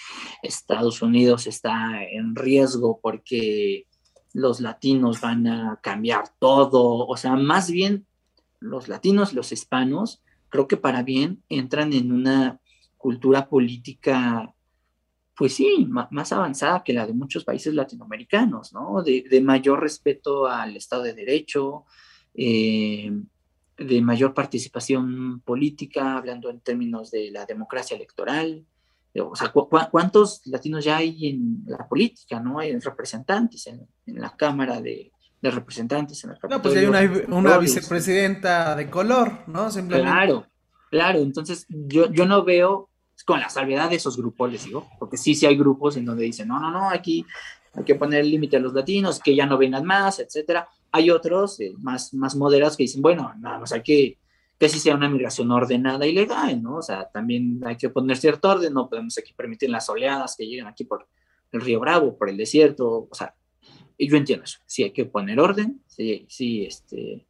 Estados 0.42 1.02
Unidos 1.02 1.46
está 1.46 2.04
en 2.04 2.34
riesgo 2.34 3.00
porque 3.02 3.86
los 4.32 4.60
latinos 4.60 5.20
van 5.20 5.46
a 5.46 5.80
cambiar 5.82 6.24
todo, 6.38 7.06
o 7.06 7.16
sea, 7.16 7.34
más 7.36 7.70
bien 7.70 8.06
los 8.60 8.88
latinos, 8.88 9.32
los 9.32 9.52
hispanos, 9.52 10.22
creo 10.48 10.68
que 10.68 10.76
para 10.76 11.02
bien 11.02 11.42
entran 11.48 11.92
en 11.92 12.12
una 12.12 12.60
cultura 12.96 13.48
política, 13.48 14.54
pues 15.34 15.54
sí, 15.54 15.88
más 15.88 16.32
avanzada 16.32 16.84
que 16.84 16.92
la 16.92 17.06
de 17.06 17.14
muchos 17.14 17.44
países 17.44 17.74
latinoamericanos, 17.74 18.74
¿no? 18.74 19.02
De, 19.02 19.40
mayor 19.42 19.80
respeto 19.80 20.46
al 20.46 20.76
Estado 20.76 21.04
de 21.04 21.14
Derecho, 21.14 21.86
eh, 22.34 23.10
de 23.80 24.02
mayor 24.02 24.34
participación 24.34 25.40
política, 25.40 26.18
hablando 26.18 26.50
en 26.50 26.60
términos 26.60 27.10
de 27.10 27.30
la 27.30 27.46
democracia 27.46 27.96
electoral. 27.96 28.66
O 29.18 29.34
sea, 29.34 29.48
¿cuántos 29.48 30.46
latinos 30.46 30.84
ya 30.84 30.98
hay 30.98 31.28
en 31.28 31.64
la 31.66 31.88
política, 31.88 32.38
no? 32.40 32.58
Hay 32.58 32.78
representantes, 32.78 33.66
en, 33.66 33.88
la 34.06 34.36
Cámara 34.36 34.80
de, 34.80 35.10
Representantes. 35.42 36.22
En 36.24 36.30
el 36.30 36.36
no, 36.48 36.60
pues 36.60 36.76
hay 36.76 36.84
una, 36.84 37.56
vicepresidenta 37.56 38.76
de 38.76 38.90
color, 38.90 39.44
¿no? 39.46 39.70
Claro, 39.70 40.46
claro. 40.90 41.20
Entonces, 41.20 41.66
yo, 41.70 42.12
yo 42.12 42.26
no 42.26 42.44
veo, 42.44 42.90
con 43.24 43.40
la 43.40 43.48
salvedad 43.48 43.88
de 43.88 43.96
esos 43.96 44.18
grupos, 44.18 44.52
les 44.52 44.64
digo, 44.64 44.86
porque 44.98 45.16
sí, 45.16 45.34
sí 45.34 45.46
hay 45.46 45.56
grupos 45.56 45.96
en 45.96 46.04
donde 46.04 46.24
dicen, 46.24 46.48
no, 46.48 46.60
no, 46.60 46.70
no, 46.70 46.90
aquí 46.90 47.24
hay 47.72 47.84
que 47.84 47.94
poner 47.94 48.20
el 48.20 48.30
límite 48.30 48.58
a 48.58 48.60
los 48.60 48.74
latinos, 48.74 49.20
que 49.20 49.34
ya 49.34 49.46
no 49.46 49.56
vengan 49.56 49.86
más, 49.86 50.18
etcétera. 50.18 50.68
Hay 50.92 51.10
otros 51.10 51.60
eh, 51.60 51.72
más, 51.78 52.14
más 52.14 52.36
moderados 52.36 52.76
que 52.76 52.84
dicen, 52.84 53.02
bueno, 53.02 53.32
nada 53.38 53.58
más 53.58 53.72
hay 53.72 53.82
que 53.82 54.18
que 54.58 54.68
si 54.68 54.78
sea 54.78 54.94
una 54.94 55.08
migración 55.08 55.50
ordenada 55.50 56.06
y 56.06 56.12
legal, 56.12 56.62
¿no? 56.62 56.76
O 56.76 56.82
sea, 56.82 57.08
también 57.08 57.62
hay 57.64 57.76
que 57.76 57.88
poner 57.88 58.18
cierto 58.18 58.50
orden, 58.50 58.74
no 58.74 58.90
podemos 58.90 59.16
aquí 59.16 59.32
permitir 59.32 59.70
las 59.70 59.88
oleadas 59.88 60.36
que 60.36 60.44
lleguen 60.44 60.66
aquí 60.66 60.84
por 60.84 61.08
el 61.50 61.62
río 61.62 61.80
Bravo, 61.80 62.18
por 62.18 62.28
el 62.28 62.36
desierto, 62.36 63.08
o 63.10 63.14
sea, 63.14 63.34
y 63.96 64.10
yo 64.10 64.18
entiendo 64.18 64.44
eso, 64.44 64.58
sí 64.66 64.82
hay 64.82 64.90
que 64.90 65.06
poner 65.06 65.40
orden, 65.40 65.80
sí, 65.86 66.26
sí, 66.28 66.66
este, 66.66 67.26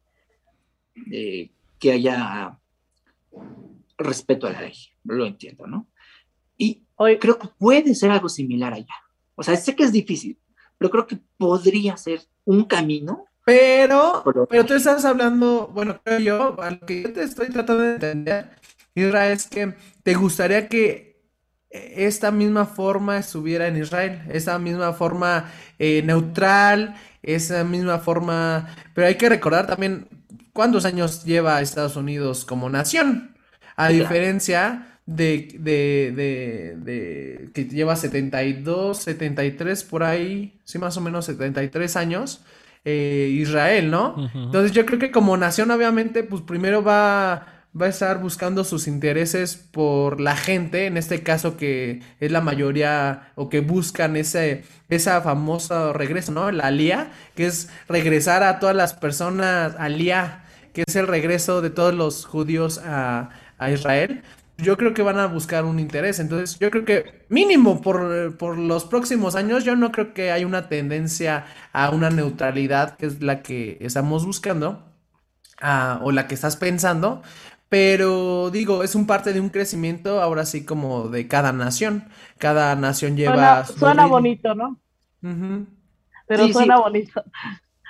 eh, 1.09 1.51
que 1.79 1.91
haya 1.93 2.59
respeto 3.97 4.47
a 4.47 4.51
la 4.51 4.63
ley, 4.63 4.73
lo 5.05 5.25
entiendo, 5.25 5.67
¿no? 5.67 5.87
Y 6.57 6.83
Hoy, 7.03 7.17
creo 7.17 7.39
que 7.39 7.47
puede 7.47 7.95
ser 7.95 8.11
algo 8.11 8.29
similar 8.29 8.73
allá. 8.73 8.93
O 9.33 9.41
sea, 9.41 9.55
sé 9.55 9.75
que 9.75 9.81
es 9.81 9.91
difícil, 9.91 10.37
pero 10.77 10.91
creo 10.91 11.07
que 11.07 11.17
podría 11.35 11.97
ser 11.97 12.21
un 12.45 12.65
camino 12.65 13.25
pero, 13.45 14.23
pero 14.49 14.65
tú 14.65 14.73
estás 14.73 15.03
hablando, 15.05 15.69
bueno, 15.73 15.99
creo 16.03 16.19
yo, 16.19 16.61
a 16.61 16.71
lo 16.71 16.79
que 16.81 17.01
yo 17.03 17.13
te 17.13 17.23
estoy 17.23 17.49
tratando 17.49 17.83
de 17.83 17.93
entender, 17.93 18.49
Israel, 18.93 19.33
es 19.33 19.47
que 19.47 19.73
te 20.03 20.13
gustaría 20.13 20.67
que 20.67 21.11
esta 21.71 22.31
misma 22.31 22.65
forma 22.65 23.17
estuviera 23.17 23.67
en 23.67 23.77
Israel, 23.77 24.21
esa 24.31 24.59
misma 24.59 24.93
forma 24.93 25.51
eh, 25.79 26.01
neutral, 26.03 26.95
esa 27.23 27.63
misma 27.63 27.99
forma, 27.99 28.75
pero 28.93 29.07
hay 29.07 29.15
que 29.15 29.29
recordar 29.29 29.67
también 29.67 30.07
cuántos 30.53 30.85
años 30.85 31.23
lleva 31.23 31.61
Estados 31.61 31.95
Unidos 31.95 32.45
como 32.45 32.69
nación, 32.69 33.37
a 33.75 33.87
diferencia 33.87 34.99
de, 35.05 35.55
de, 35.59 36.13
de, 36.15 36.75
de, 36.77 37.49
que 37.53 37.65
lleva 37.65 37.95
72, 37.95 38.97
73 38.97 39.83
por 39.85 40.03
ahí, 40.03 40.59
sí, 40.63 40.77
más 40.77 40.97
o 40.97 41.01
menos 41.01 41.25
73 41.25 41.95
años 41.95 42.41
eh, 42.83 43.29
Israel, 43.31 43.91
¿no? 43.91 44.29
Entonces 44.33 44.71
yo 44.71 44.85
creo 44.85 44.99
que 44.99 45.11
como 45.11 45.37
nación 45.37 45.69
obviamente 45.71 46.23
pues 46.23 46.41
primero 46.41 46.83
va, 46.83 47.45
va 47.79 47.85
a 47.85 47.89
estar 47.89 48.19
buscando 48.19 48.63
sus 48.63 48.87
intereses 48.87 49.55
por 49.55 50.19
la 50.19 50.35
gente, 50.35 50.87
en 50.87 50.97
este 50.97 51.21
caso 51.21 51.57
que 51.57 52.01
es 52.19 52.31
la 52.31 52.41
mayoría 52.41 53.31
o 53.35 53.49
que 53.49 53.59
buscan 53.59 54.15
ese 54.15 54.63
esa 54.89 55.21
famosa 55.21 55.93
regreso, 55.93 56.31
¿no? 56.31 56.51
La 56.51 56.67
alía, 56.67 57.11
que 57.35 57.45
es 57.45 57.69
regresar 57.87 58.43
a 58.43 58.59
todas 58.59 58.75
las 58.75 58.93
personas 58.93 59.75
alía, 59.77 60.43
que 60.73 60.83
es 60.87 60.95
el 60.95 61.07
regreso 61.07 61.61
de 61.61 61.69
todos 61.69 61.93
los 61.93 62.25
judíos 62.25 62.79
a, 62.83 63.29
a 63.57 63.71
Israel 63.71 64.23
yo 64.61 64.77
creo 64.77 64.93
que 64.93 65.01
van 65.01 65.19
a 65.19 65.27
buscar 65.27 65.65
un 65.65 65.79
interés. 65.79 66.19
Entonces, 66.19 66.57
yo 66.59 66.71
creo 66.71 66.85
que 66.85 67.25
mínimo 67.29 67.81
por, 67.81 68.57
los 68.57 68.85
próximos 68.85 69.35
años, 69.35 69.63
yo 69.63 69.75
no 69.75 69.91
creo 69.91 70.13
que 70.13 70.31
haya 70.31 70.45
una 70.45 70.69
tendencia 70.69 71.45
a 71.73 71.89
una 71.89 72.09
neutralidad, 72.09 72.95
que 72.97 73.07
es 73.07 73.21
la 73.21 73.41
que 73.41 73.77
estamos 73.81 74.25
buscando, 74.25 74.83
o 76.01 76.11
la 76.11 76.27
que 76.27 76.35
estás 76.35 76.55
pensando. 76.55 77.21
Pero 77.69 78.49
digo, 78.51 78.83
es 78.83 78.95
un 78.95 79.07
parte 79.07 79.31
de 79.31 79.39
un 79.39 79.49
crecimiento 79.49 80.21
ahora 80.21 80.45
sí 80.45 80.65
como 80.65 81.07
de 81.07 81.27
cada 81.27 81.53
nación. 81.53 82.09
Cada 82.37 82.75
nación 82.75 83.15
lleva... 83.15 83.65
Suena, 83.65 84.05
bonito, 84.07 84.53
¿no? 84.55 84.77
Pero 86.27 86.47
suena 86.49 86.79
bonito. 86.79 87.23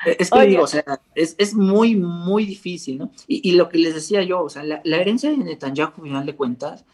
Es 0.05 0.31
que 0.31 0.47
digo, 0.47 0.63
o 0.63 0.67
sea, 0.67 0.83
es, 1.13 1.53
muy, 1.53 1.95
muy 1.95 2.45
difícil, 2.45 2.97
¿no? 2.97 3.11
Y, 3.27 3.51
lo 3.51 3.69
que 3.69 3.77
les 3.77 3.93
decía 3.93 4.23
yo, 4.23 4.41
o 4.41 4.49
sea, 4.49 4.63
la, 4.63 4.81
herencia 4.83 5.29
de 5.29 5.37
Netanyahu, 5.37 5.93
al 5.97 6.03
final 6.03 6.25
de 6.25 6.35
cuentas, 6.35 6.85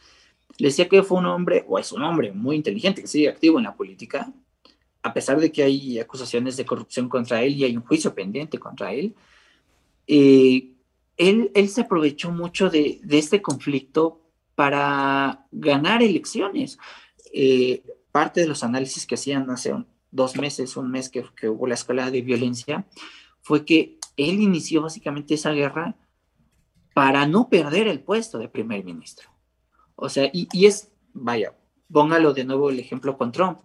le 0.58 0.68
decía 0.68 0.90
que 0.90 1.04
fue 1.04 1.20
un 1.20 1.26
hombre, 1.26 1.64
o 1.68 1.80
es 1.80 1.92
un 1.92 2.04
hombre 2.04 2.32
muy 2.32 2.56
inteligente, 2.56 3.02
que 3.02 3.08
sigue 3.08 3.30
activo 3.30 3.60
en 3.60 3.66
la 3.66 3.76
política, 3.76 4.32
a 5.04 5.14
pesar 5.14 5.40
de 5.40 5.52
que 5.52 5.64
hay 5.64 6.00
acusaciones 6.00 6.58
de 6.58 6.66
corrupción 6.66 7.08
contra 7.08 7.42
él 7.44 7.54
y 7.54 7.64
hay 7.64 7.78
un 7.78 7.84
juicio 7.84 8.14
pendiente 8.14 8.58
contra 8.58 8.92
él. 8.92 9.16
Eh, 10.06 10.72
él, 11.16 11.52
él 11.54 11.70
se 11.70 11.82
aprovechó 11.82 12.32
mucho 12.32 12.70
de, 12.70 13.00
este 13.10 13.42
conflicto 13.42 14.22
para 14.56 15.46
ganar 15.52 16.04
elecciones. 16.04 16.78
Eh, 17.34 17.84
parte 18.12 18.42
de 18.42 18.48
los 18.48 18.64
análisis 18.64 19.06
que 19.06 19.16
hacían 19.16 19.50
hace 19.50 19.74
un, 19.74 19.86
dos 20.12 20.38
meses, 20.38 20.78
un 20.78 20.92
mes 20.92 21.10
que, 21.10 21.24
hubo 21.50 21.68
la 21.68 21.76
escalada 21.76 22.12
de 22.12 22.22
violencia, 22.22 22.86
fue 23.42 23.66
que 23.66 23.98
él 24.16 24.40
inició 24.40 24.82
básicamente 24.82 25.36
esa 25.36 25.52
guerra 25.52 25.96
para 26.94 27.26
no 27.28 27.50
perder 27.50 27.88
el 27.88 28.02
puesto 28.02 28.40
de 28.40 28.50
primer 28.50 28.84
ministro. 28.84 29.30
O 29.96 30.10
sea, 30.10 30.30
y, 30.34 30.66
es, 30.66 30.92
vaya, 31.14 31.56
póngalo 31.92 32.34
de 32.34 32.44
nuevo 32.44 32.70
el 32.70 32.80
ejemplo 32.80 33.18
con 33.18 33.32
Trump. 33.32 33.60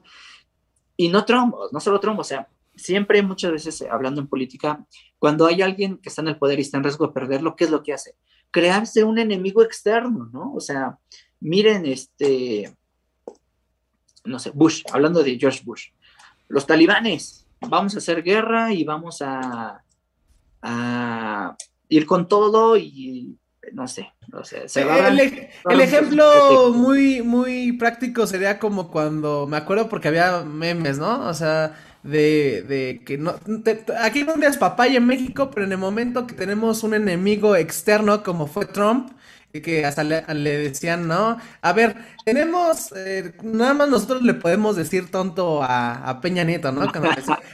Y 0.96 1.08
no 1.08 1.24
Trump, 1.24 1.54
no 1.72 1.80
solo 1.80 2.00
Trump, 2.00 2.20
o 2.20 2.24
sea, 2.24 2.48
siempre 2.74 3.22
muchas 3.22 3.52
veces 3.52 3.82
hablando 3.90 4.20
en 4.20 4.26
política, 4.26 4.86
cuando 5.18 5.46
hay 5.46 5.62
alguien 5.62 5.98
que 5.98 6.08
está 6.08 6.22
en 6.22 6.28
el 6.28 6.38
poder 6.38 6.58
y 6.58 6.62
está 6.62 6.76
en 6.76 6.84
riesgo 6.84 7.06
de 7.06 7.12
perderlo, 7.12 7.56
¿qué 7.56 7.64
es 7.64 7.70
lo 7.70 7.82
que 7.82 7.94
hace? 7.94 8.16
crearse 8.52 9.02
un 9.02 9.18
enemigo 9.18 9.64
externo, 9.64 10.30
¿no? 10.32 10.52
O 10.54 10.60
sea, 10.60 10.98
miren, 11.40 11.86
este, 11.86 12.76
no 14.24 14.38
sé, 14.38 14.50
Bush, 14.50 14.84
hablando 14.92 15.24
de 15.24 15.36
George 15.38 15.62
Bush, 15.64 15.88
los 16.52 16.66
talibanes, 16.66 17.46
vamos 17.60 17.94
a 17.94 17.98
hacer 17.98 18.22
guerra 18.22 18.74
y 18.74 18.84
vamos 18.84 19.22
a, 19.22 19.82
a 20.60 21.56
ir 21.88 22.04
con 22.04 22.28
todo 22.28 22.76
y 22.76 23.38
no 23.72 23.88
sé, 23.88 24.12
o 24.34 24.44
sea, 24.44 24.68
se 24.68 24.82
el, 24.82 25.48
el, 25.70 25.80
ejemplo 25.80 26.72
muy, 26.74 27.22
muy 27.22 27.72
práctico 27.72 28.26
sería 28.26 28.58
como 28.58 28.90
cuando, 28.90 29.46
me 29.46 29.56
acuerdo 29.56 29.88
porque 29.88 30.08
había 30.08 30.42
memes, 30.42 30.98
¿no? 30.98 31.26
O 31.26 31.32
sea, 31.32 31.74
de, 32.02 32.62
de 32.68 33.02
que 33.06 33.16
no, 33.16 33.34
aquí 34.02 34.24
no 34.24 34.34
es 34.46 34.58
papaya 34.58 34.98
en 34.98 35.06
México, 35.06 35.50
pero 35.50 35.64
en 35.64 35.72
el 35.72 35.78
momento 35.78 36.26
que 36.26 36.34
tenemos 36.34 36.82
un 36.82 36.92
enemigo 36.92 37.56
externo 37.56 38.22
como 38.22 38.46
fue 38.46 38.66
Trump, 38.66 39.12
que 39.60 39.84
hasta 39.84 40.02
le, 40.04 40.58
decían, 40.58 41.06
¿no? 41.06 41.36
A 41.60 41.72
ver, 41.72 41.96
tenemos, 42.24 42.92
eh, 42.96 43.34
nada 43.42 43.74
más 43.74 43.88
nosotros 43.88 44.22
le 44.22 44.34
podemos 44.34 44.76
decir 44.76 45.10
tonto 45.10 45.60
a, 45.62 46.20
Peña 46.22 46.44
Nieto, 46.44 46.72
¿no? 46.72 46.82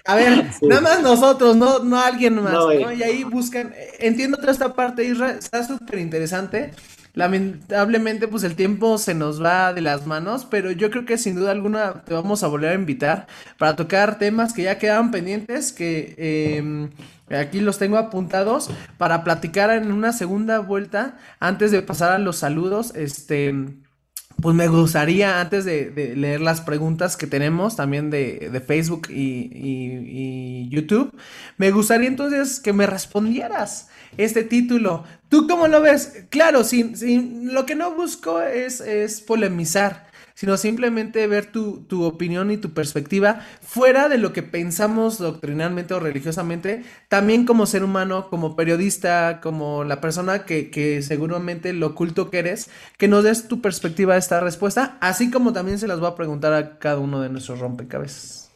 a 0.06 0.14
ver, 0.14 0.46
nada 0.62 0.80
más 0.80 1.02
nosotros, 1.02 1.56
no, 1.56 1.80
no 1.80 2.00
alguien 2.00 2.42
más, 2.42 2.52
¿no? 2.52 2.92
Y 2.92 3.02
ahí 3.02 3.24
buscan, 3.24 3.74
entiendo 3.98 4.36
toda 4.36 4.52
esta 4.52 4.74
parte, 4.74 5.04
Israel, 5.04 5.38
está 5.38 5.66
súper 5.66 5.98
interesante. 5.98 6.72
Lamentablemente, 7.14 8.28
pues 8.28 8.44
el 8.44 8.54
tiempo 8.54 8.96
se 8.96 9.12
nos 9.12 9.42
va 9.42 9.72
de 9.72 9.80
las 9.80 10.06
manos, 10.06 10.46
pero 10.48 10.70
yo 10.70 10.88
creo 10.88 11.04
que 11.04 11.18
sin 11.18 11.34
duda 11.34 11.50
alguna 11.50 12.04
te 12.04 12.14
vamos 12.14 12.44
a 12.44 12.46
volver 12.46 12.70
a 12.70 12.74
invitar 12.74 13.26
para 13.58 13.74
tocar 13.74 14.18
temas 14.18 14.52
que 14.52 14.62
ya 14.62 14.78
quedaban 14.78 15.10
pendientes, 15.10 15.72
que 15.72 16.14
em, 16.16 16.90
aquí 17.30 17.60
los 17.60 17.78
tengo 17.78 17.98
apuntados 17.98 18.70
para 18.96 19.24
platicar 19.24 19.70
en 19.70 19.92
una 19.92 20.12
segunda 20.12 20.58
vuelta 20.60 21.18
antes 21.40 21.70
de 21.70 21.82
pasar 21.82 22.12
a 22.12 22.18
los 22.18 22.36
saludos. 22.36 22.94
Este, 22.94 23.54
pues 24.40 24.54
me 24.54 24.68
gustaría, 24.68 25.40
antes 25.40 25.64
de, 25.64 26.14
leer 26.16 26.40
las 26.40 26.60
preguntas 26.60 27.16
que 27.16 27.26
tenemos 27.26 27.74
también 27.74 28.08
de, 28.08 28.62
Facebook 28.64 29.08
y, 29.10 29.50
y, 29.52 30.68
YouTube, 30.68 31.12
me 31.56 31.72
gustaría 31.72 32.06
entonces 32.06 32.60
que 32.60 32.72
me 32.72 32.86
respondieras 32.86 33.88
este 34.16 34.44
título. 34.44 35.04
¿Tú 35.28 35.48
cómo 35.48 35.66
lo 35.66 35.80
ves? 35.80 36.26
Claro, 36.30 36.62
sin, 36.62 36.96
sin, 36.96 37.52
lo 37.52 37.66
que 37.66 37.74
no 37.74 37.94
busco 37.94 38.40
es, 38.40 38.80
es 38.80 39.20
polemizar, 39.20 40.07
sino 40.38 40.56
simplemente 40.56 41.26
ver 41.26 41.50
tu, 41.50 41.80
tu, 41.88 42.04
opinión 42.04 42.52
y 42.52 42.58
tu 42.58 42.70
perspectiva 42.70 43.44
fuera 43.60 44.08
de 44.08 44.18
lo 44.18 44.32
que 44.32 44.44
pensamos 44.44 45.18
doctrinalmente 45.18 45.94
o 45.94 45.98
religiosamente, 45.98 46.84
también 47.08 47.44
como 47.44 47.66
ser 47.66 47.82
humano, 47.82 48.30
como 48.30 48.54
periodista, 48.54 49.40
como 49.42 49.82
la 49.82 50.00
persona 50.00 50.44
que, 50.44 50.70
que 50.70 51.02
seguramente 51.02 51.72
lo 51.72 51.88
oculto 51.88 52.30
que 52.30 52.38
eres, 52.38 52.70
que 52.98 53.08
nos 53.08 53.24
des 53.24 53.48
tu 53.48 53.60
perspectiva 53.60 54.14
a 54.14 54.18
esta 54.18 54.38
respuesta, 54.38 54.96
así 55.00 55.28
como 55.28 55.52
también 55.52 55.80
se 55.80 55.88
las 55.88 55.98
voy 55.98 56.08
a 56.08 56.14
preguntar 56.14 56.52
a 56.52 56.78
cada 56.78 57.00
uno 57.00 57.20
de 57.20 57.30
nuestros 57.30 57.58
rompecabezas. 57.58 58.52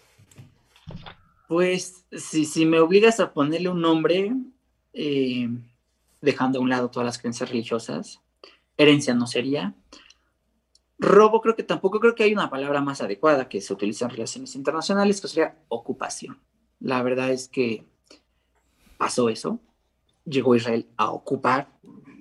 Pues 1.49 2.05
si, 2.13 2.45
si 2.45 2.65
me 2.65 2.79
obligas 2.79 3.19
a 3.19 3.33
ponerle 3.33 3.71
un 3.71 3.81
nombre, 3.81 4.33
eh, 4.93 5.49
dejando 6.21 6.61
a 6.61 6.63
un 6.63 6.69
lado 6.69 6.91
todas 6.91 7.07
las 7.07 7.19
creencias 7.19 7.51
religiosas. 7.51 8.21
Herencia 8.77 9.15
no 9.15 9.27
sería. 9.27 9.75
Robo 11.03 11.41
creo 11.41 11.57
que 11.57 11.65
tampoco 11.65 11.99
creo 11.99 12.15
que 12.15 12.23
hay 12.23 12.33
una 12.33 12.49
palabra 12.49 12.81
más 12.81 13.01
adecuada 13.01 13.49
que 13.49 13.61
se 13.61 13.73
utiliza 13.73 14.05
en 14.05 14.13
relaciones 14.13 14.55
internacionales, 14.55 15.21
que 15.21 15.29
sería 15.29 15.57
ocupación. 15.69 16.39
La 16.79 17.03
verdad 17.03 17.31
es 17.31 17.49
que 17.49 17.85
pasó 18.99 19.29
eso. 19.29 19.59
Llegó 20.25 20.55
Israel 20.55 20.87
a 20.97 21.11
ocupar 21.11 21.69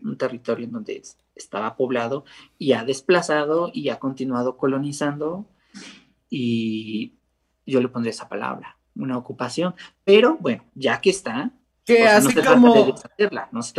un 0.03 0.17
territorio 0.17 0.65
en 0.65 0.71
donde 0.71 1.03
estaba 1.35 1.75
poblado 1.75 2.25
y 2.57 2.73
ha 2.73 2.83
desplazado 2.83 3.69
y 3.71 3.89
ha 3.89 3.99
continuado 3.99 4.57
colonizando 4.57 5.45
y 6.27 7.13
yo 7.67 7.81
le 7.81 7.87
pondré 7.87 8.09
esa 8.09 8.27
palabra, 8.27 8.77
una 8.95 9.15
ocupación. 9.15 9.75
Pero 10.03 10.37
bueno, 10.39 10.65
ya 10.73 11.01
que 11.01 11.11
está, 11.11 11.51
que 11.85 12.07
así 12.07 12.33
como, 12.33 12.95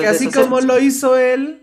así 0.06 0.30
como 0.30 0.60
lo 0.60 0.78
hizo 0.78 1.16
él, 1.16 1.61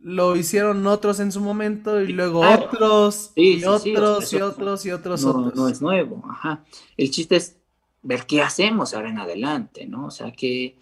lo 0.00 0.36
hicieron 0.36 0.86
otros 0.86 1.20
en 1.20 1.32
su 1.32 1.40
momento 1.40 2.00
y 2.00 2.12
luego 2.12 2.40
otros 2.40 3.32
y 3.34 3.64
otros 3.64 4.32
y 4.32 4.40
otros 4.40 4.86
y 4.86 4.90
otros 4.90 5.24
no, 5.24 5.50
No 5.50 5.68
es 5.68 5.82
nuevo, 5.82 6.24
ajá. 6.30 6.64
El 6.96 7.10
chiste 7.10 7.36
es 7.36 7.56
ver 8.02 8.26
qué 8.26 8.42
hacemos 8.42 8.94
ahora 8.94 9.10
en 9.10 9.18
adelante, 9.18 9.86
¿no? 9.86 10.06
O 10.06 10.10
sea, 10.10 10.32
que 10.32 10.76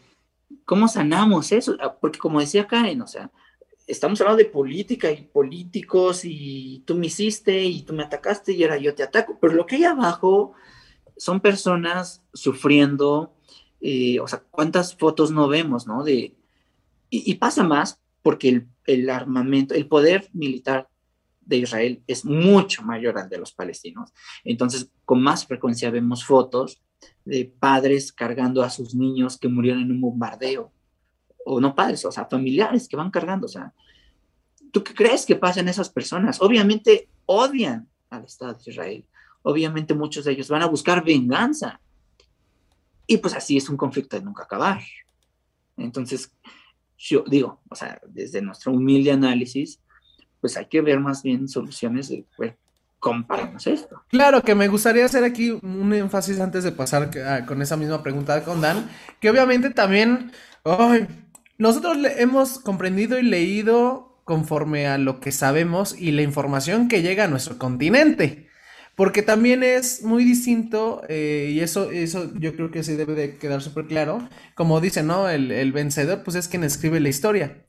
cómo 0.65 0.87
sanamos 0.89 1.53
eso, 1.53 1.77
ah, 1.81 1.95
porque 1.95 2.19
como 2.19 2.41
decía 2.41 2.67
Karen, 2.67 3.01
o 3.03 3.07
sea, 3.07 3.31
estamos 3.87 4.21
hablando 4.21 4.43
de 4.43 4.51
política 4.51 5.11
y 5.11 5.23
políticos 5.23 6.21
y 6.25 6.83
tú 6.87 6.95
me 6.95 7.07
hiciste 7.07 7.65
y 7.65 7.83
tú 7.83 7.95
me 7.95 8.03
atacaste 8.03 8.53
y 8.53 8.63
ahora 8.65 8.77
yo 8.77 8.95
te 8.95 9.03
ataco, 9.03 9.39
pero 9.41 9.55
lo 9.55 9.67
que 9.67 9.77
hay 9.77 9.85
abajo 9.85 10.53
son 11.17 11.41
personas 11.41 12.23
sufriendo 12.35 13.33
eh, 13.81 14.19
o 14.21 14.27
sea, 14.27 14.43
cuántas 14.51 14.97
fotos 14.97 15.31
no 15.31 15.49
vemos, 15.49 15.87
¿no? 15.87 16.03
De, 16.03 16.35
y, 17.11 17.35
pasa 17.35 17.63
más 17.63 18.01
porque 18.23 18.49
el, 18.49 18.67
armamento, 19.11 19.75
el 19.75 19.89
poder 19.89 20.29
militar 20.33 20.89
de 21.41 21.59
Israel 21.59 22.03
es 22.07 22.25
mucho 22.25 22.83
mayor 22.83 23.19
al 23.19 23.29
de 23.29 23.39
los 23.39 23.53
palestinos. 23.53 24.13
Entonces, 24.45 24.91
con 25.05 25.23
más 25.23 25.47
frecuencia 25.47 25.91
vemos 25.91 26.25
fotos 26.25 26.83
de 27.25 27.45
padres 27.45 28.13
cargando 28.13 28.63
a 28.63 28.71
sus 28.71 28.95
niños 28.95 29.39
que 29.39 29.49
murieron 29.49 29.83
en 29.83 29.93
un 29.93 30.01
bombardeo. 30.01 30.73
O 31.45 31.61
no 31.61 31.75
padres, 31.75 32.05
o 32.05 32.11
sea, 32.11 32.27
familiares 32.27 32.89
que 32.89 32.97
van 32.97 33.11
cargando. 33.11 33.47
O 33.47 33.49
sea, 33.49 33.73
¿tú 34.73 34.83
qué 34.83 34.93
crees 34.95 35.25
que 35.25 35.37
pasan 35.37 35.69
esas 35.69 35.89
personas? 35.89 36.43
Obviamente 36.43 37.09
odian 37.27 37.89
al 38.11 38.25
Estado 38.25 38.55
de 38.55 38.71
Israel. 38.71 39.05
Obviamente 39.43 39.95
muchos 39.95 40.25
de 40.25 40.33
ellos 40.33 40.49
van 40.49 40.63
a 40.63 40.67
buscar 40.67 41.05
venganza. 41.05 41.81
Y 43.07 43.19
pues 43.19 43.35
así 43.35 43.57
es 43.57 43.69
un 43.69 43.77
conflicto 43.77 44.17
de 44.17 44.25
nunca 44.25 44.43
acabar. 44.43 44.81
Entonces, 45.77 46.33
yo 46.99 47.25
digo, 47.27 47.61
o 47.69 47.75
sea, 47.75 48.01
desde 48.09 48.41
nuestro 48.43 48.73
humilde 48.73 49.13
análisis, 49.13 49.81
pues 50.41 50.57
hay 50.57 50.67
que 50.67 50.81
ver 50.81 51.01
más 51.01 51.23
bien 51.23 51.49
soluciones 51.49 52.09
de, 52.09 52.25
pues, 52.37 52.55
comparamos 52.99 53.67
esto. 53.67 54.03
Claro, 54.09 54.43
que 54.43 54.55
me 54.55 54.69
gustaría 54.69 55.05
hacer 55.05 55.23
aquí 55.23 55.51
un 55.51 55.93
énfasis 55.93 56.41
antes 56.41 56.65
de 56.65 56.73
pasar 56.73 57.11
con 57.47 57.63
esa 57.63 57.77
misma 57.77 58.03
pregunta 58.03 58.43
con 58.43 58.61
Dan, 58.61 58.89
que 59.21 59.31
obviamente 59.31 59.71
también, 59.71 60.33
nosotros 61.59 61.97
le 61.97 62.21
hemos 62.21 62.59
comprendido 62.59 63.19
y 63.19 63.23
leído 63.23 64.21
conforme 64.25 64.89
a 64.89 64.99
lo 64.99 65.21
que 65.21 65.31
sabemos 65.31 65.97
y 65.97 66.11
la 66.11 66.23
información 66.23 66.89
que 66.89 67.03
llega 67.03 67.25
a 67.25 67.29
nuestro 67.29 67.59
continente. 67.59 68.49
Porque 68.97 69.23
también 69.23 69.63
es 69.63 70.03
muy 70.03 70.25
distinto, 70.25 71.03
eh, 71.09 71.51
y 71.53 71.61
eso, 71.61 71.91
eso 71.91 72.33
yo 72.35 72.57
creo 72.57 72.71
que 72.71 72.83
sí 72.83 72.97
debe 72.97 73.15
de 73.15 73.37
quedar 73.37 73.63
súper 73.63 73.87
claro, 73.87 74.27
como 74.55 74.81
dice, 74.81 75.03
¿no? 75.03 75.29
El, 75.29 75.53
el, 75.53 75.73
vencedor, 75.73 76.23
pues 76.25 76.35
es 76.35 76.49
quien 76.49 76.65
escribe 76.65 76.99
la 76.99 77.11
historia. 77.11 77.67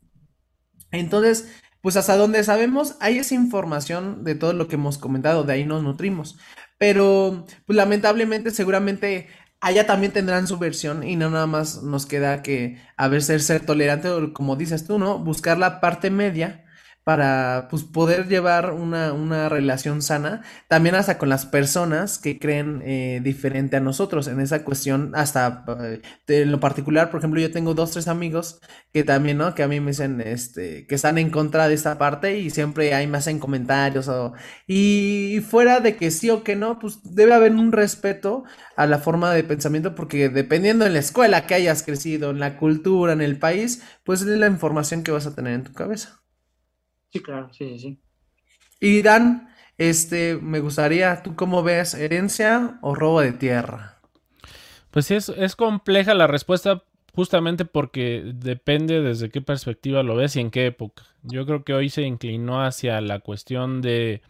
Entonces, 0.91 1.49
pues 1.81 1.97
hasta 1.97 2.15
donde 2.15 2.43
sabemos, 2.45 2.95
hay 3.01 3.17
esa 3.17 3.35
información 3.35 4.23
de 4.23 4.35
todo 4.35 4.53
lo 4.53 4.69
que 4.69 4.75
hemos 4.75 4.97
comentado, 4.97 5.43
de 5.43 5.53
ahí 5.53 5.65
nos 5.65 5.83
nutrimos. 5.83 6.37
Pero, 6.77 7.45
pues 7.65 7.75
lamentablemente, 7.75 8.51
seguramente 8.51 9.27
allá 9.59 9.85
también 9.85 10.13
tendrán 10.13 10.47
su 10.47 10.57
versión 10.57 11.03
y 11.03 11.15
no 11.15 11.29
nada 11.29 11.47
más 11.47 11.83
nos 11.83 12.05
queda 12.05 12.41
que 12.41 12.77
a 12.95 13.07
ver 13.09 13.21
ser, 13.21 13.41
ser 13.41 13.65
tolerante, 13.65 14.09
o 14.09 14.33
como 14.33 14.55
dices 14.55 14.85
tú, 14.87 14.99
¿no? 14.99 15.19
Buscar 15.19 15.57
la 15.57 15.81
parte 15.81 16.09
media 16.09 16.66
para 17.07 17.69
pues, 17.69 17.85
poder 17.85 18.27
llevar 18.27 18.73
una, 18.73 19.13
una, 19.13 19.47
relación 19.47 20.01
sana, 20.01 20.41
también 20.67 20.93
hasta 20.93 21.17
con 21.17 21.29
las 21.29 21.45
personas 21.45 22.19
que 22.19 22.37
creen 22.37 22.81
eh, 22.83 23.21
diferente 23.23 23.77
a 23.77 23.79
nosotros 23.79 24.27
en 24.27 24.41
esa 24.41 24.65
cuestión, 24.65 25.13
hasta 25.15 25.63
eh, 25.83 26.01
en 26.27 26.51
lo 26.51 26.59
particular, 26.59 27.09
por 27.09 27.19
ejemplo, 27.21 27.39
yo 27.39 27.49
tengo 27.49 27.73
dos, 27.73 27.91
tres 27.91 28.09
amigos 28.09 28.59
que 28.91 29.05
también, 29.05 29.37
¿no? 29.37 29.55
Que 29.55 29.63
a 29.63 29.69
mí 29.69 29.79
me 29.79 29.91
dicen, 29.91 30.19
este, 30.19 30.85
que 30.85 30.95
están 30.95 31.17
en 31.17 31.29
contra 31.29 31.69
de 31.69 31.75
esta 31.75 31.97
parte 31.97 32.39
y 32.39 32.49
siempre 32.49 32.93
ahí 32.93 33.07
me 33.07 33.19
hacen 33.19 33.39
comentarios 33.39 34.09
o, 34.09 34.33
y 34.67 35.39
fuera 35.49 35.79
de 35.79 35.95
que 35.95 36.11
sí 36.11 36.29
o 36.29 36.43
que 36.43 36.57
no, 36.57 36.77
pues 36.77 36.99
debe 37.03 37.33
haber 37.33 37.53
un 37.53 37.71
respeto 37.71 38.43
a 38.75 38.85
la 38.85 38.99
forma 38.99 39.33
de 39.33 39.45
pensamiento 39.45 39.95
porque 39.95 40.27
dependiendo 40.27 40.85
en 40.85 40.91
la 40.91 40.99
escuela 40.99 41.47
que 41.47 41.53
hayas 41.55 41.83
crecido, 41.83 42.31
en 42.31 42.39
la 42.39 42.57
cultura, 42.57 43.13
en 43.13 43.21
el 43.21 43.39
país, 43.39 43.81
pues 44.03 44.23
es 44.23 44.27
la 44.27 44.47
información 44.47 45.03
que 45.03 45.11
vas 45.11 45.25
a 45.25 45.35
tener 45.35 45.53
en 45.53 45.63
tu 45.63 45.71
cabeza. 45.71 46.26
Sí, 47.11 47.21
claro, 47.21 47.51
sí, 47.53 47.79
sí. 47.79 47.99
Y 48.79 49.01
Dan, 49.01 49.49
este, 49.77 50.37
me 50.41 50.59
gustaría, 50.59 51.21
¿tú 51.23 51.35
cómo 51.35 51.63
ves 51.63 51.93
herencia 51.93 52.79
o 52.81 52.95
robo 52.95 53.21
de 53.21 53.31
tierra? 53.31 53.99
Pues 54.91 55.05
sí, 55.05 55.15
es, 55.15 55.29
es 55.29 55.55
compleja 55.55 56.13
la 56.13 56.27
respuesta 56.27 56.83
justamente 57.13 57.65
porque 57.65 58.31
depende 58.35 59.01
desde 59.01 59.29
qué 59.29 59.41
perspectiva 59.41 60.03
lo 60.03 60.15
ves 60.15 60.35
y 60.35 60.39
en 60.39 60.51
qué 60.51 60.67
época. 60.67 61.03
Yo 61.23 61.45
creo 61.45 61.63
que 61.63 61.73
hoy 61.73 61.89
se 61.89 62.03
inclinó 62.03 62.63
hacia 62.63 63.01
la 63.01 63.19
cuestión 63.19 63.81
de, 63.81 64.21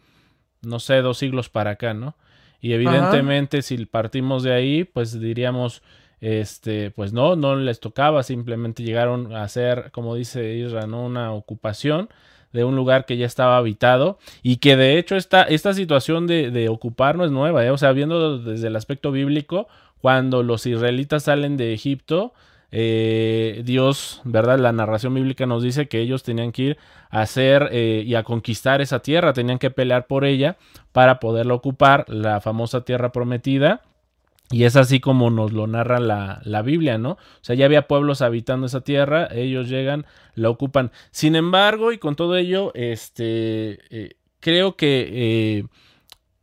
no 0.62 0.80
sé, 0.80 1.02
dos 1.02 1.18
siglos 1.18 1.48
para 1.50 1.72
acá, 1.72 1.92
¿no? 1.94 2.16
Y 2.60 2.72
evidentemente 2.72 3.62
si 3.62 3.84
partimos 3.86 4.42
de 4.42 4.52
ahí, 4.52 4.84
pues 4.84 5.20
diríamos, 5.20 5.82
este, 6.20 6.90
pues 6.90 7.12
no, 7.12 7.36
no 7.36 7.56
les 7.56 7.78
tocaba, 7.78 8.22
simplemente 8.22 8.82
llegaron 8.82 9.34
a 9.34 9.44
hacer, 9.44 9.90
como 9.92 10.14
dice 10.14 10.54
Isra, 10.54 10.86
¿no? 10.86 11.04
una 11.04 11.32
ocupación 11.32 12.08
de 12.52 12.64
un 12.64 12.76
lugar 12.76 13.04
que 13.04 13.16
ya 13.16 13.26
estaba 13.26 13.56
habitado 13.56 14.18
y 14.42 14.56
que 14.56 14.76
de 14.76 14.98
hecho 14.98 15.16
esta, 15.16 15.42
esta 15.42 15.74
situación 15.74 16.26
de, 16.26 16.68
ocupar 16.68 17.16
no 17.16 17.24
es 17.24 17.30
nueva, 17.30 17.64
¿eh? 17.64 17.70
o 17.70 17.78
sea, 17.78 17.92
viendo 17.92 18.38
desde 18.38 18.68
el 18.68 18.76
aspecto 18.76 19.12
bíblico, 19.12 19.68
cuando 20.00 20.42
los 20.42 20.66
israelitas 20.66 21.24
salen 21.24 21.56
de 21.56 21.74
Egipto, 21.74 22.32
eh, 22.70 23.62
Dios, 23.64 24.20
¿verdad? 24.24 24.58
La 24.58 24.72
narración 24.72 25.14
bíblica 25.14 25.46
nos 25.46 25.62
dice 25.62 25.88
que 25.88 26.00
ellos 26.00 26.22
tenían 26.22 26.52
que 26.52 26.62
ir 26.62 26.78
a 27.10 27.22
hacer 27.22 27.70
eh, 27.72 28.02
y 28.06 28.14
a 28.14 28.22
conquistar 28.22 28.80
esa 28.80 29.00
tierra, 29.00 29.32
tenían 29.32 29.58
que 29.58 29.70
pelear 29.70 30.06
por 30.06 30.24
ella 30.24 30.56
para 30.92 31.18
poderla 31.18 31.54
ocupar, 31.54 32.04
la 32.08 32.40
famosa 32.40 32.82
tierra 32.82 33.10
prometida. 33.12 33.82
Y 34.50 34.64
es 34.64 34.76
así 34.76 34.98
como 34.98 35.30
nos 35.30 35.52
lo 35.52 35.66
narra 35.66 36.00
la, 36.00 36.40
la, 36.44 36.62
Biblia, 36.62 36.96
¿no? 36.96 37.12
O 37.12 37.18
sea, 37.42 37.54
ya 37.54 37.66
había 37.66 37.86
pueblos 37.86 38.22
habitando 38.22 38.66
esa 38.66 38.80
tierra, 38.80 39.28
ellos 39.30 39.68
llegan, 39.68 40.06
la 40.34 40.48
ocupan. 40.48 40.90
Sin 41.10 41.36
embargo, 41.36 41.92
y 41.92 41.98
con 41.98 42.16
todo 42.16 42.36
ello, 42.36 42.72
este, 42.74 43.78
eh, 43.90 44.16
creo 44.40 44.76
que 44.76 45.66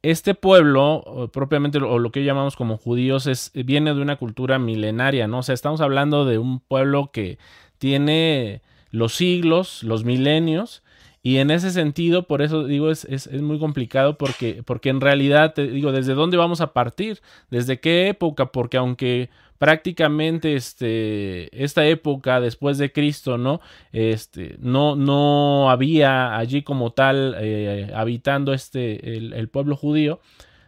este 0.03 0.35
pueblo, 0.35 1.31
propiamente 1.33 1.79
o 1.79 1.97
lo 1.97 2.11
que 2.11 2.23
llamamos 2.23 2.55
como 2.55 2.77
judíos, 2.77 3.25
es, 3.25 3.51
viene 3.55 3.93
de 3.95 4.01
una 4.01 4.17
cultura 4.17 4.59
milenaria, 4.59 5.27
¿no? 5.27 5.39
O 5.39 5.43
sea, 5.43 5.53
estamos 5.53 5.81
hablando 5.81 6.25
de 6.25 6.37
un 6.37 6.59
pueblo 6.59 7.09
que 7.11 7.39
tiene 7.79 8.61
los 8.91 9.15
siglos, 9.15 9.81
los 9.81 10.03
milenios, 10.05 10.83
y 11.25 11.39
en 11.39 11.49
ese 11.49 11.71
sentido, 11.71 12.27
por 12.27 12.43
eso 12.43 12.65
digo, 12.65 12.91
es, 12.91 13.03
es, 13.05 13.41
muy 13.41 13.57
complicado 13.57 14.15
porque, 14.15 14.61
porque 14.63 14.89
en 14.89 15.01
realidad, 15.01 15.55
te 15.55 15.65
digo, 15.65 15.91
¿desde 15.91 16.13
dónde 16.13 16.37
vamos 16.37 16.61
a 16.61 16.71
partir? 16.71 17.19
¿Desde 17.49 17.79
qué 17.79 18.09
época? 18.09 18.51
Porque 18.51 18.77
aunque 18.77 19.31
prácticamente 19.57 20.53
este, 20.53 21.63
esta 21.63 21.83
época 21.87 22.39
después 22.39 22.77
de 22.77 22.91
Cristo, 22.91 23.39
¿no? 23.39 23.59
Este, 23.91 24.55
no, 24.59 24.95
no 24.95 25.71
había 25.71 26.37
allí 26.37 26.61
como 26.61 26.91
tal 26.91 27.35
eh, 27.39 27.91
habitando 27.95 28.53
este, 28.53 29.17
el, 29.17 29.49
pueblo 29.49 29.75
judío. 29.75 30.19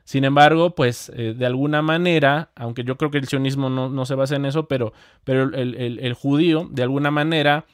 Sin 0.05 0.23
embargo, 0.23 0.71
pues 0.73 1.11
eh, 1.15 1.35
de 1.37 1.45
alguna 1.45 1.83
manera, 1.83 2.49
aunque 2.55 2.83
yo 2.83 2.97
creo 2.97 3.11
que 3.11 3.19
el 3.19 3.27
sionismo 3.27 3.69
no, 3.69 4.05
se 4.07 4.15
basa 4.15 4.37
en 4.37 4.45
eso, 4.45 4.67
pero, 4.67 4.91
pero 5.23 5.53
el, 5.53 6.13
judío, 6.15 6.67
de 6.71 6.81
alguna 6.81 7.11
manera, 7.11 7.65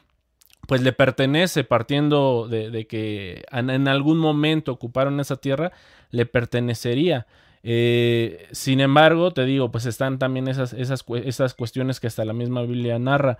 pues 0.66 0.82
le 0.82 0.92
pertenece, 0.92 1.64
partiendo 1.64 2.48
de, 2.48 2.86
que 2.86 3.44
en, 3.50 3.88
algún 3.88 4.18
momento 4.18 4.72
ocuparon 4.72 5.20
esa 5.20 5.36
tierra, 5.36 5.72
le 6.10 6.26
pertenecería. 6.26 7.26
Eh, 7.62 8.46
sin 8.52 8.80
embargo, 8.80 9.32
te 9.32 9.44
digo, 9.44 9.70
pues 9.70 9.86
están 9.86 10.18
también 10.18 10.48
esas, 10.48 10.72
esas, 10.72 11.04
esas 11.24 11.54
cuestiones 11.54 12.00
que 12.00 12.06
hasta 12.06 12.24
la 12.24 12.32
misma 12.32 12.62
Biblia 12.62 12.98
narra. 12.98 13.38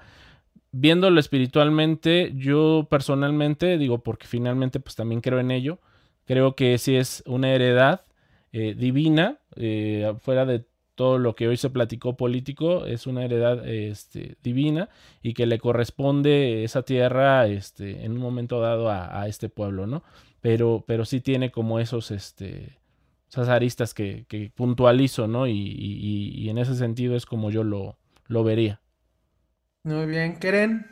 Viéndolo 0.72 1.20
espiritualmente, 1.20 2.32
yo 2.34 2.88
personalmente 2.90 3.78
digo, 3.78 4.02
porque 4.02 4.26
finalmente 4.26 4.80
pues 4.80 4.96
también 4.96 5.20
creo 5.20 5.38
en 5.38 5.50
ello, 5.50 5.78
creo 6.24 6.56
que 6.56 6.78
sí 6.78 6.96
es 6.96 7.22
una 7.26 7.52
heredad 7.52 8.02
eh, 8.52 8.74
divina, 8.74 9.38
eh, 9.56 10.14
fuera 10.20 10.44
de 10.46 10.64
todo 10.94 11.18
lo 11.18 11.34
que 11.34 11.48
hoy 11.48 11.56
se 11.56 11.70
platicó 11.70 12.16
político, 12.16 12.86
es 12.86 13.06
una 13.06 13.24
heredad 13.24 13.66
este, 13.66 14.36
divina 14.42 14.88
y 15.22 15.34
que 15.34 15.46
le 15.46 15.58
corresponde 15.58 16.64
esa 16.64 16.82
tierra 16.82 17.46
este, 17.46 18.04
en 18.04 18.12
un 18.12 18.18
momento 18.18 18.60
dado 18.60 18.90
a, 18.90 19.20
a, 19.20 19.28
este 19.28 19.48
pueblo, 19.48 19.86
¿no? 19.86 20.04
Pero, 20.40 20.84
pero 20.86 21.04
sí 21.04 21.20
tiene 21.20 21.50
como 21.50 21.80
esos, 21.80 22.10
este, 22.10 22.78
esas 23.34 23.48
aristas 23.48 23.94
que, 23.94 24.52
puntualizo, 24.54 25.26
¿no? 25.26 25.48
Y, 25.48 26.48
en 26.48 26.58
ese 26.58 26.76
sentido 26.76 27.16
es 27.16 27.26
como 27.26 27.50
yo 27.50 27.64
lo, 27.64 27.98
lo 28.28 28.44
vería. 28.44 28.80
Muy 29.82 30.06
bien, 30.06 30.38
Keren. 30.38 30.86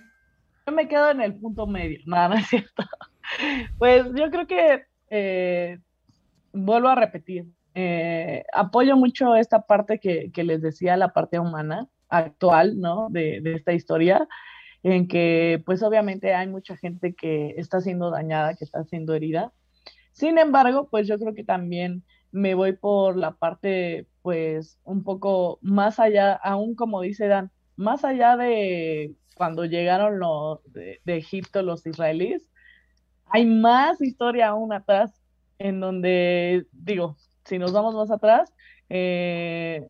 Yo 0.67 0.73
me 0.73 0.89
quedo 0.89 1.11
en 1.11 1.21
el 1.21 1.35
punto 1.35 1.67
medio, 1.67 2.01
nada, 2.07 2.31
no 2.31 2.35
es 2.37 2.47
cierto. 2.49 2.85
Pues 3.79 4.05
yo 4.15 4.31
creo 4.31 4.47
que, 4.47 4.85
eh, 5.09 5.79
vuelvo 6.53 6.89
a 6.89 6.97
repetir, 6.97 7.47
eh, 7.75 8.45
apoyo 8.53 8.97
mucho 8.97 9.37
esta 9.37 9.63
parte 9.63 9.99
que, 9.99 10.31
les 10.45 10.63
decía, 10.63 10.97
la 10.97 11.13
parte 11.13 11.39
humana 11.39 11.89
actual, 12.09 12.79
¿no? 12.81 13.09
De, 13.11 13.41
de, 13.41 13.55
esta 13.55 13.73
historia, 13.73 14.29
en 14.83 15.09
que 15.09 15.63
pues 15.65 15.83
obviamente 15.83 16.35
hay 16.35 16.49
mucha 16.49 16.77
gente 16.77 17.15
que 17.15 17.55
está 17.57 17.81
siendo 17.81 18.11
dañada, 18.11 18.55
que 18.55 18.65
está 18.65 18.85
siendo 18.85 19.15
herida. 19.15 19.53
Sin 20.13 20.39
embargo, 20.39 20.89
pues 20.91 21.07
yo 21.09 21.19
creo 21.19 21.35
que 21.35 21.45
también 21.45 22.05
me 22.33 22.55
voy 22.55 22.73
por 22.73 23.17
la 23.17 23.33
parte, 23.33 24.09
pues, 24.23 24.79
un 24.85 25.05
poco 25.05 25.59
más 25.63 26.01
allá, 26.01 26.33
aún 26.33 26.75
como 26.75 27.03
dice 27.03 27.29
Dan, 27.29 27.53
más 27.77 28.05
allá 28.05 28.37
de 28.37 29.15
cuando 29.37 29.65
llegaron 29.67 30.19
los 30.19 30.61
de, 30.73 31.01
Egipto 31.05 31.63
los 31.63 31.87
israelíes, 31.87 32.51
hay 33.27 33.47
más 33.47 34.01
historia 34.01 34.49
aún 34.49 34.73
atrás, 34.73 35.23
en 35.59 35.81
donde, 35.81 36.67
digo, 36.73 37.17
si 37.45 37.59
nos 37.59 37.73
vamos 37.73 37.95
más 37.95 38.11
atrás, 38.11 38.53
eh, 38.89 39.87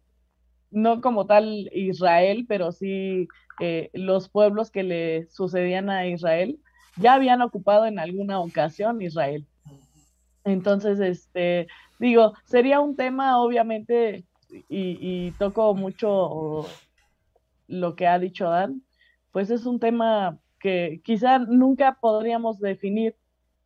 no 0.71 1.01
como 1.01 1.27
tal 1.27 1.71
Israel, 1.73 2.47
pero 2.49 2.73
sí 2.73 3.29
eh, 3.61 3.91
los 3.93 4.29
pueblos 4.29 4.71
que 4.71 4.83
le 4.83 5.29
sucedían 5.31 5.91
a 5.91 6.07
Israel 6.07 6.59
ya 6.97 7.15
habían 7.15 7.43
ocupado 7.43 7.87
en 7.87 7.99
alguna 7.99 8.41
ocasión 8.41 9.01
Israel. 9.01 9.47
Entonces, 10.45 11.01
este, 11.01 11.69
digo, 11.99 12.35
sería 12.45 12.81
un 12.81 12.97
tema, 12.97 13.41
obviamente, 13.41 14.25
y, 14.69 15.31
toco 15.33 15.75
mucho 15.75 16.67
lo 17.69 17.97
que 17.97 18.07
ha 18.07 18.19
dicho 18.19 18.51
Dan, 18.51 18.83
pues 19.31 19.51
es 19.51 19.65
un 19.65 19.79
tema 19.79 20.39
que 20.61 21.01
quizá 21.05 21.39
nunca 21.39 21.97
podríamos 22.01 22.59
definir 22.59 23.17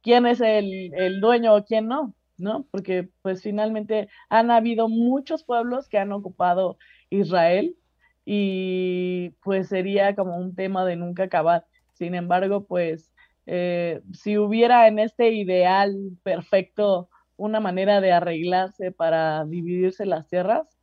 quién 0.02 0.26
es 0.26 0.40
el, 0.40 0.94
el, 0.94 1.20
dueño 1.20 1.56
o 1.56 1.64
quién 1.64 1.88
no, 1.88 2.14
¿no? 2.38 2.66
Porque 2.70 3.08
pues 3.22 3.42
finalmente 3.42 4.08
han 4.28 4.50
habido 4.50 4.88
muchos 4.88 5.44
pueblos 5.44 5.88
que 5.88 5.98
han 5.98 6.12
ocupado 6.12 6.78
Israel 7.10 7.76
y 8.24 9.30
pues 9.42 9.68
sería 9.68 10.14
como 10.14 10.36
un 10.36 10.54
tema 10.54 10.84
de 10.84 10.96
nunca 10.96 11.24
acabar. 11.24 11.66
Sin 11.92 12.14
embargo, 12.14 12.66
pues 12.66 13.12
eh, 13.46 14.02
si 14.12 14.38
hubiera 14.38 14.88
en 14.88 14.98
este 14.98 15.32
ideal 15.32 15.96
perfecto 16.22 17.08
una 17.36 17.60
manera 17.60 18.00
de 18.00 18.12
arreglarse 18.12 18.92
para 18.92 19.44
dividirse 19.44 20.06
las 20.06 20.26
tierras, 20.26 20.76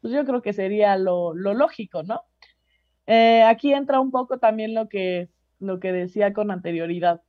pues 0.00 0.12
yo 0.12 0.24
creo 0.24 0.42
que 0.42 0.52
sería 0.52 0.96
lo, 0.96 1.34
lógico, 1.34 2.02
¿no? 2.02 2.22
Eh, 3.06 3.42
aquí 3.42 3.72
entra 3.72 4.00
un 4.00 4.10
poco 4.10 4.38
también 4.38 4.74
lo 4.74 4.88
que, 4.88 5.30
lo 5.58 5.80
que 5.80 5.92
decía 5.92 6.32
con 6.32 6.50
anterioridad. 6.50 7.22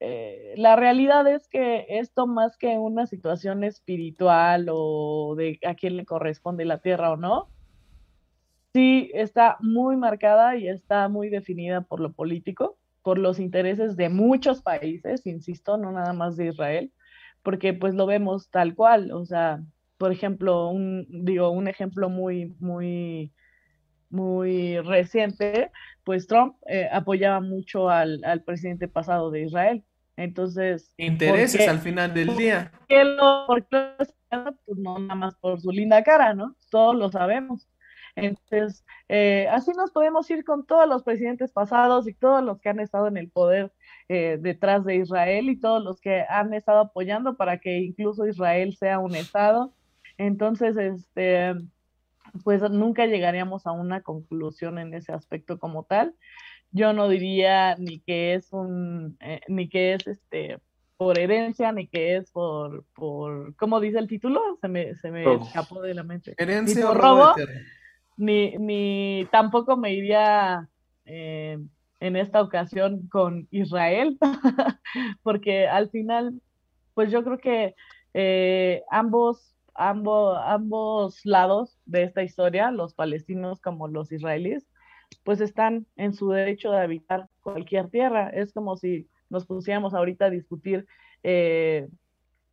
Eh, 0.00 0.54
la 0.56 0.76
realidad 0.76 1.26
es 1.26 1.46
que 1.48 1.86
esto 1.88 2.26
más 2.26 2.56
que 2.56 2.78
una 2.78 3.06
situación 3.06 3.64
espiritual 3.64 4.66
o 4.70 5.34
de 5.36 5.58
a 5.66 5.74
quién 5.74 5.96
le 5.96 6.06
corresponde 6.06 6.64
la 6.64 6.78
tierra 6.78 7.12
o 7.12 7.16
no, 7.16 7.48
sí 8.72 9.10
está 9.14 9.56
muy 9.60 9.96
marcada 9.96 10.56
y 10.56 10.68
está 10.68 11.08
muy 11.08 11.28
definida 11.28 11.82
por 11.82 12.00
lo 12.00 12.12
político 12.12 12.78
por 13.02 13.18
los 13.18 13.38
intereses 13.38 13.96
de 13.96 14.08
muchos 14.08 14.62
países, 14.62 15.26
insisto, 15.26 15.76
no 15.76 15.92
nada 15.92 16.12
más 16.12 16.36
de 16.36 16.48
Israel, 16.48 16.92
porque 17.42 17.72
pues 17.74 17.94
lo 17.94 18.06
vemos 18.06 18.50
tal 18.50 18.74
cual, 18.74 19.12
o 19.12 19.24
sea, 19.24 19.62
por 19.98 20.12
ejemplo, 20.12 20.68
un, 20.68 21.06
digo, 21.08 21.50
un 21.50 21.68
ejemplo 21.68 22.08
muy, 22.08 22.54
muy, 22.60 23.32
muy 24.10 24.78
reciente, 24.80 25.70
pues 26.04 26.26
Trump 26.26 26.56
eh, 26.68 26.88
apoyaba 26.92 27.40
mucho 27.40 27.88
al, 27.88 28.22
al, 28.24 28.42
presidente 28.42 28.88
pasado 28.88 29.30
de 29.30 29.42
Israel. 29.42 29.84
Entonces... 30.20 30.92
Intereses 30.98 31.66
al 31.66 31.78
final 31.78 32.12
del 32.12 32.36
día. 32.36 32.72
¿por 33.46 33.66
qué 33.66 33.94
pues 33.98 34.78
no 34.78 34.98
nada 34.98 35.14
más 35.14 35.34
por 35.36 35.60
su 35.60 35.70
linda 35.72 36.02
cara, 36.02 36.34
¿no? 36.34 36.54
Todos 36.70 36.94
lo 36.94 37.10
sabemos. 37.10 37.68
Entonces, 38.16 38.84
eh, 39.08 39.48
así 39.50 39.72
nos 39.72 39.92
podemos 39.92 40.30
ir 40.30 40.44
con 40.44 40.66
todos 40.66 40.86
los 40.86 41.02
presidentes 41.04 41.52
pasados 41.52 42.06
y 42.06 42.12
todos 42.12 42.44
los 42.44 42.60
que 42.60 42.68
han 42.68 42.80
estado 42.80 43.08
en 43.08 43.16
el 43.16 43.30
poder 43.30 43.72
eh, 44.08 44.36
detrás 44.38 44.84
de 44.84 44.96
Israel 44.96 45.48
y 45.48 45.58
todos 45.58 45.82
los 45.82 46.00
que 46.00 46.24
han 46.28 46.52
estado 46.52 46.80
apoyando 46.80 47.36
para 47.36 47.58
que 47.58 47.78
incluso 47.78 48.26
Israel 48.26 48.76
sea 48.76 48.98
un 48.98 49.14
Estado. 49.14 49.72
Entonces, 50.18 50.76
este, 50.76 51.54
pues 52.44 52.60
nunca 52.70 53.06
llegaríamos 53.06 53.66
a 53.66 53.72
una 53.72 54.02
conclusión 54.02 54.78
en 54.78 54.92
ese 54.92 55.12
aspecto 55.12 55.58
como 55.58 55.84
tal. 55.84 56.14
Yo 56.72 56.92
no 56.92 57.08
diría 57.08 57.76
ni 57.76 58.00
que 58.00 58.34
es 58.34 58.52
un, 58.52 59.16
eh, 59.20 59.40
ni 59.48 59.68
que 59.68 59.94
es 59.94 60.06
este 60.06 60.58
por 60.96 61.18
herencia, 61.18 61.72
ni 61.72 61.86
que 61.86 62.16
es 62.16 62.30
por, 62.30 62.84
por, 62.94 63.56
¿cómo 63.56 63.80
dice 63.80 63.98
el 63.98 64.06
título? 64.06 64.40
Se 64.60 64.68
me, 64.68 64.94
se 64.96 65.10
me 65.10 65.34
escapó 65.34 65.80
de 65.80 65.94
la 65.94 66.02
mente. 66.02 66.34
Herencia 66.36 66.90
o 66.90 66.94
robo 66.94 67.34
ni, 68.20 68.54
ni 68.58 69.26
tampoco 69.32 69.78
me 69.78 69.94
iría 69.94 70.68
eh, 71.06 71.58
en 72.00 72.16
esta 72.16 72.42
ocasión 72.42 73.08
con 73.08 73.48
Israel, 73.50 74.18
porque 75.22 75.66
al 75.66 75.88
final, 75.88 76.40
pues 76.92 77.10
yo 77.10 77.24
creo 77.24 77.38
que 77.38 77.74
eh, 78.12 78.82
ambos, 78.90 79.56
ambos, 79.74 80.38
ambos 80.44 81.24
lados 81.24 81.78
de 81.86 82.02
esta 82.02 82.22
historia, 82.22 82.70
los 82.70 82.92
palestinos 82.92 83.58
como 83.60 83.88
los 83.88 84.12
israelíes, 84.12 84.66
pues 85.24 85.40
están 85.40 85.86
en 85.96 86.14
su 86.14 86.30
derecho 86.30 86.70
de 86.70 86.80
habitar 86.80 87.28
cualquier 87.40 87.88
tierra. 87.88 88.30
Es 88.30 88.52
como 88.52 88.76
si 88.76 89.08
nos 89.28 89.46
pusiéramos 89.46 89.94
ahorita 89.94 90.26
a 90.26 90.30
discutir 90.30 90.86
eh, 91.22 91.88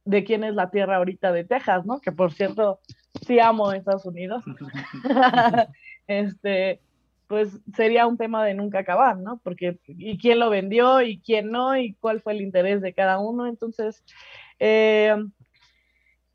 de 0.06 0.24
quién 0.24 0.44
es 0.44 0.56
la 0.56 0.70
tierra 0.70 0.98
ahorita 0.98 1.32
de 1.32 1.44
Texas, 1.44 1.86
¿no? 1.86 2.00
Que 2.00 2.12
por 2.12 2.32
cierto, 2.32 2.80
sí 3.26 3.40
amo 3.40 3.72
Estados 3.72 4.06
Unidos. 4.06 4.44
este, 6.08 6.82
pues 7.28 7.60
sería 7.76 8.08
un 8.08 8.18
tema 8.18 8.46
de 8.46 8.54
nunca 8.54 8.80
acabar, 8.80 9.18
¿no? 9.18 9.40
Porque, 9.44 9.80
¿y 9.88 10.18
quién 10.18 10.40
lo 10.40 10.50
vendió 10.50 11.02
y 11.02 11.20
quién 11.20 11.52
no? 11.52 11.78
¿Y 11.78 11.94
cuál 11.96 12.22
fue 12.22 12.34
el 12.34 12.42
interés 12.42 12.82
de 12.82 12.94
cada 12.94 13.20
uno? 13.20 13.48
Entonces, 13.48 14.04
eh, 14.60 15.16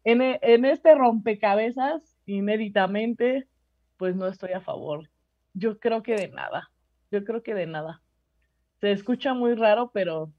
en, 0.05 0.21
en 0.21 0.65
este 0.65 0.95
rompecabezas, 0.95 2.03
inéditamente, 2.27 3.47
pues 3.97 4.17
no 4.17 4.27
estoy 4.27 4.53
a 4.53 4.61
favor. 4.61 5.09
Yo 5.55 5.79
creo 5.79 6.03
que 6.03 6.15
de 6.15 6.29
nada. 6.29 6.71
Yo 7.11 7.25
creo 7.25 7.43
que 7.43 7.55
de 7.55 7.67
nada. 7.67 8.01
Se 8.81 8.93
escucha 8.93 9.35
muy 9.35 9.55
raro, 9.55 9.91
pero 9.93 10.33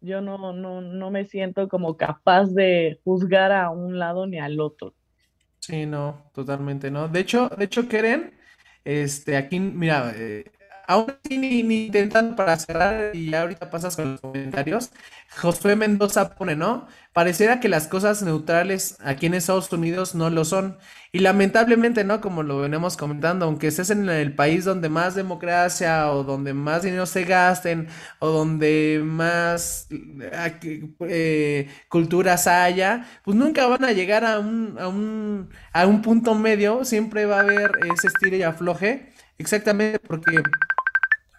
yo 0.00 0.20
no, 0.20 0.52
no, 0.52 0.80
no 0.80 1.10
me 1.10 1.24
siento 1.26 1.68
como 1.68 1.96
capaz 1.96 2.52
de 2.52 3.00
juzgar 3.04 3.52
a 3.52 3.70
un 3.70 3.98
lado 3.98 4.26
ni 4.26 4.38
al 4.38 4.60
otro. 4.60 4.94
Sí, 5.60 5.86
no, 5.86 6.30
totalmente 6.34 6.90
no. 6.90 7.08
De 7.08 7.20
hecho, 7.20 7.48
de 7.48 7.64
hecho, 7.64 7.88
Keren, 7.88 8.34
este, 8.84 9.36
aquí, 9.36 9.60
mira, 9.60 10.12
eh, 10.16 10.50
aún 10.92 11.14
así 11.24 11.38
ni, 11.38 11.86
intentando 11.86 12.36
para 12.36 12.56
cerrar 12.58 13.14
y 13.14 13.34
ahorita 13.34 13.70
pasas 13.70 13.96
con 13.96 14.12
los 14.12 14.20
comentarios, 14.20 14.90
Josué 15.40 15.76
Mendoza 15.76 16.34
pone, 16.34 16.56
¿no? 16.56 16.86
Pareciera 17.12 17.60
que 17.60 17.68
las 17.68 17.88
cosas 17.88 18.22
neutrales 18.22 18.96
aquí 19.00 19.26
en 19.26 19.34
Estados 19.34 19.72
Unidos 19.72 20.14
no 20.14 20.30
lo 20.30 20.44
son. 20.44 20.78
Y 21.14 21.18
lamentablemente, 21.20 22.04
¿no? 22.04 22.20
Como 22.22 22.42
lo 22.42 22.60
venimos 22.60 22.96
comentando, 22.96 23.44
aunque 23.46 23.66
estés 23.68 23.90
en 23.90 24.08
el 24.08 24.34
país 24.34 24.64
donde 24.64 24.88
más 24.88 25.14
democracia 25.14 26.10
o 26.12 26.24
donde 26.24 26.54
más 26.54 26.82
dinero 26.82 27.04
se 27.06 27.24
gasten 27.24 27.88
o 28.18 28.28
donde 28.30 29.02
más 29.04 29.88
eh, 31.00 31.68
culturas 31.88 32.46
haya, 32.46 33.06
pues 33.24 33.36
nunca 33.36 33.66
van 33.66 33.84
a 33.84 33.92
llegar 33.92 34.24
a 34.24 34.38
un, 34.38 34.76
a 34.78 34.88
un, 34.88 35.50
a 35.72 35.86
un 35.86 36.02
punto 36.02 36.34
medio, 36.34 36.84
siempre 36.84 37.26
va 37.26 37.38
a 37.38 37.40
haber 37.40 37.72
ese 37.92 38.08
estilo 38.08 38.36
y 38.36 38.42
afloje, 38.42 39.12
exactamente 39.38 39.98
porque 39.98 40.42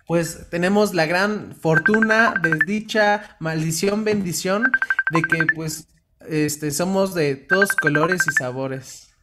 pues 0.05 0.49
tenemos 0.49 0.93
la 0.93 1.05
gran 1.05 1.55
fortuna, 1.55 2.33
desdicha, 2.41 3.35
maldición, 3.39 4.03
bendición 4.03 4.63
de 5.11 5.21
que 5.21 5.45
pues 5.55 5.87
este 6.27 6.71
somos 6.71 7.13
de 7.13 7.35
todos 7.35 7.75
colores 7.75 8.21
y 8.27 8.31
sabores. 8.31 9.13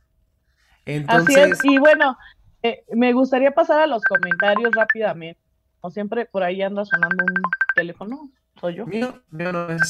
Entonces... 0.84 1.36
Así 1.36 1.50
es, 1.50 1.64
y 1.64 1.78
bueno, 1.78 2.16
eh, 2.62 2.84
me 2.92 3.12
gustaría 3.12 3.52
pasar 3.52 3.80
a 3.80 3.86
los 3.86 4.02
comentarios 4.04 4.70
rápidamente. 4.74 5.40
Como 5.80 5.90
siempre, 5.90 6.26
por 6.26 6.42
ahí 6.42 6.60
anda 6.62 6.84
sonando 6.84 7.24
un 7.24 7.42
teléfono. 7.74 8.30
¿Soy 8.60 8.74
yo? 8.74 8.86
Mío, 8.86 9.22
mío 9.30 9.52
no 9.52 9.70
es. 9.70 9.80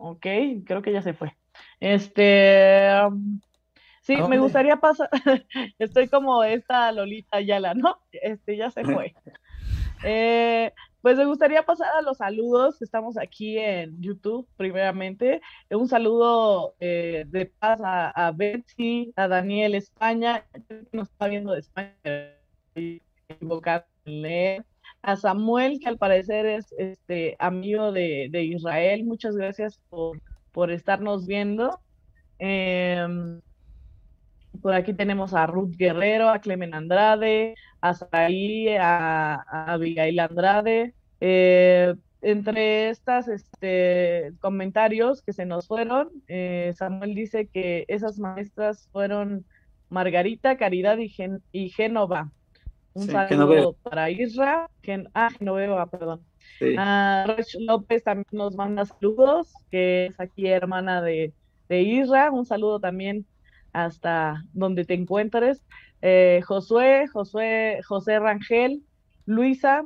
Ok, 0.00 0.26
creo 0.64 0.82
que 0.82 0.92
ya 0.92 1.02
se 1.02 1.14
fue. 1.14 1.36
Este. 1.80 2.88
Sí, 4.08 4.16
me 4.26 4.38
gustaría 4.38 4.76
pasar, 4.76 5.10
estoy 5.78 6.08
como 6.08 6.42
esta 6.42 6.90
Lolita 6.92 7.36
Ayala, 7.36 7.74
¿no? 7.74 7.98
Este 8.10 8.56
ya 8.56 8.70
se 8.70 8.82
fue. 8.82 9.14
Eh, 10.02 10.72
pues 11.02 11.18
me 11.18 11.26
gustaría 11.26 11.62
pasar 11.64 11.88
a 11.94 12.00
los 12.00 12.16
saludos. 12.16 12.80
Estamos 12.80 13.18
aquí 13.18 13.58
en 13.58 14.00
YouTube, 14.00 14.48
primeramente. 14.56 15.42
Un 15.68 15.88
saludo 15.88 16.74
eh, 16.80 17.24
de 17.26 17.46
paz 17.46 17.80
a, 17.84 18.32
Betsy, 18.34 19.12
a 19.14 19.28
Daniel 19.28 19.74
España, 19.74 20.46
que 20.54 20.86
nos 20.92 21.10
está 21.10 21.28
viendo 21.28 21.52
de 21.52 21.60
España, 21.60 21.94
a 25.02 25.16
Samuel, 25.16 25.80
que 25.80 25.88
al 25.88 25.98
parecer 25.98 26.46
es 26.46 26.72
este 26.78 27.36
amigo 27.38 27.92
de, 27.92 28.30
Israel. 28.32 29.04
Muchas 29.04 29.36
gracias 29.36 29.78
por, 29.90 30.18
por 30.52 30.70
estarnos 30.70 31.26
viendo. 31.26 31.78
Em, 32.38 33.42
por 34.60 34.74
aquí 34.74 34.92
tenemos 34.92 35.34
a 35.34 35.46
Ruth 35.46 35.74
Guerrero, 35.76 36.28
a 36.28 36.40
Clemen 36.40 36.74
Andrade, 36.74 37.54
a 37.80 37.94
Saí, 37.94 38.68
a, 38.68 39.34
Abigail 39.72 40.20
Andrade. 40.20 40.94
Eh, 41.20 41.94
entre 42.20 42.90
estos 42.90 43.28
este, 43.28 44.32
comentarios 44.40 45.22
que 45.22 45.32
se 45.32 45.46
nos 45.46 45.68
fueron, 45.68 46.10
eh, 46.26 46.72
Samuel 46.76 47.14
dice 47.14 47.46
que 47.46 47.84
esas 47.88 48.18
maestras 48.18 48.88
fueron 48.92 49.44
Margarita, 49.88 50.56
Caridad 50.56 50.98
y, 50.98 51.08
Gen 51.08 51.42
y 51.52 51.70
Génova. 51.70 52.30
Un 52.94 53.06
saludo 53.06 53.74
para 53.74 54.10
Isra. 54.10 54.68
ah, 55.14 55.30
Genoveva, 55.38 55.86
perdón. 55.86 56.22
A 56.76 57.36
López 57.60 58.02
también 58.02 58.26
nos 58.32 58.56
manda 58.56 58.84
saludos, 58.84 59.52
que 59.70 60.06
es 60.06 60.18
aquí 60.18 60.48
hermana 60.48 61.00
de, 61.00 61.32
de 61.68 61.82
Isra. 61.82 62.32
Un 62.32 62.44
saludo 62.44 62.80
también 62.80 63.24
hasta 63.84 64.44
donde 64.52 64.84
te 64.84 64.94
encuentres. 64.94 65.62
Eh, 66.02 66.40
Josué, 66.44 67.06
Josué, 67.06 67.80
José 67.86 68.18
Rangel, 68.18 68.82
Luisa 69.24 69.84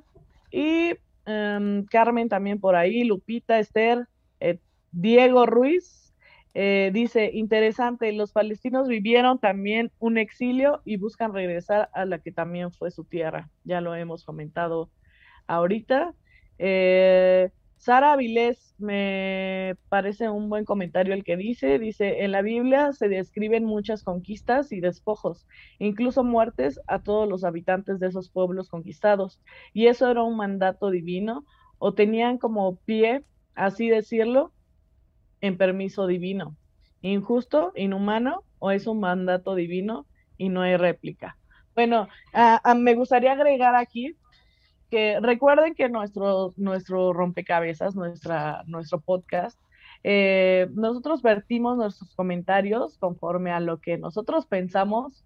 y 0.50 0.94
em, 1.26 1.84
Carmen 1.86 2.28
también 2.28 2.58
por 2.58 2.74
ahí, 2.74 3.04
Lupita, 3.04 3.58
Esther, 3.58 4.06
eh, 4.40 4.58
Diego 4.92 5.46
Ruiz. 5.46 6.14
Eh, 6.54 6.90
dice, 6.92 7.30
interesante, 7.32 8.12
los 8.12 8.32
palestinos 8.32 8.88
vivieron 8.88 9.38
también 9.38 9.90
un 9.98 10.18
exilio 10.18 10.82
y 10.84 10.96
buscan 10.96 11.32
regresar 11.32 11.90
a 11.94 12.04
la 12.04 12.18
que 12.18 12.32
también 12.32 12.72
fue 12.72 12.90
su 12.90 13.04
tierra. 13.04 13.50
Ya 13.64 13.80
lo 13.80 13.94
hemos 13.94 14.24
comentado 14.24 14.90
ahorita. 15.46 16.14
Sara 17.82 18.12
Avilés 18.12 18.76
me 18.78 19.74
parece 19.88 20.30
un 20.30 20.48
buen 20.48 20.64
comentario 20.64 21.14
el 21.14 21.24
que 21.24 21.36
dice, 21.36 21.80
dice, 21.80 22.22
en 22.22 22.30
la 22.30 22.40
Biblia 22.40 22.92
se 22.92 23.08
describen 23.08 23.64
muchas 23.64 24.04
conquistas 24.04 24.70
y 24.70 24.78
despojos, 24.78 25.48
incluso 25.80 26.22
muertes 26.22 26.78
a 26.86 27.00
todos 27.00 27.28
los 27.28 27.42
habitantes 27.42 27.98
de 27.98 28.06
esos 28.06 28.30
pueblos 28.30 28.68
conquistados, 28.68 29.40
y 29.72 29.88
eso 29.88 30.08
era 30.08 30.22
un 30.22 30.36
mandato 30.36 30.90
divino, 30.90 31.44
o 31.78 31.92
tenían 31.92 32.38
como 32.38 32.76
pie, 32.76 33.24
así 33.56 33.88
decirlo, 33.88 34.52
en 35.40 35.58
permiso 35.58 36.06
divino, 36.06 36.56
injusto, 37.00 37.72
inhumano, 37.74 38.44
o 38.60 38.70
es 38.70 38.86
un 38.86 39.00
mandato 39.00 39.56
divino 39.56 40.06
y 40.38 40.50
no 40.50 40.62
hay 40.62 40.76
réplica. 40.76 41.36
Bueno, 41.74 42.06
me 42.76 42.94
gustaría 42.94 43.32
agregar 43.32 43.74
aquí 43.74 44.14
que 44.92 45.18
recuerden 45.22 45.74
que 45.74 45.88
nuestro, 45.88 46.52
nuestro 46.58 47.14
rompecabezas, 47.14 47.94
nuestra, 47.96 48.62
nuestro 48.66 49.00
podcast, 49.00 49.58
eh, 50.04 50.68
nosotros 50.74 51.22
vertimos 51.22 51.78
nuestros 51.78 52.14
comentarios 52.14 52.98
conforme 52.98 53.52
a 53.52 53.60
lo 53.60 53.80
que 53.80 53.96
nosotros 53.96 54.44
pensamos 54.44 55.24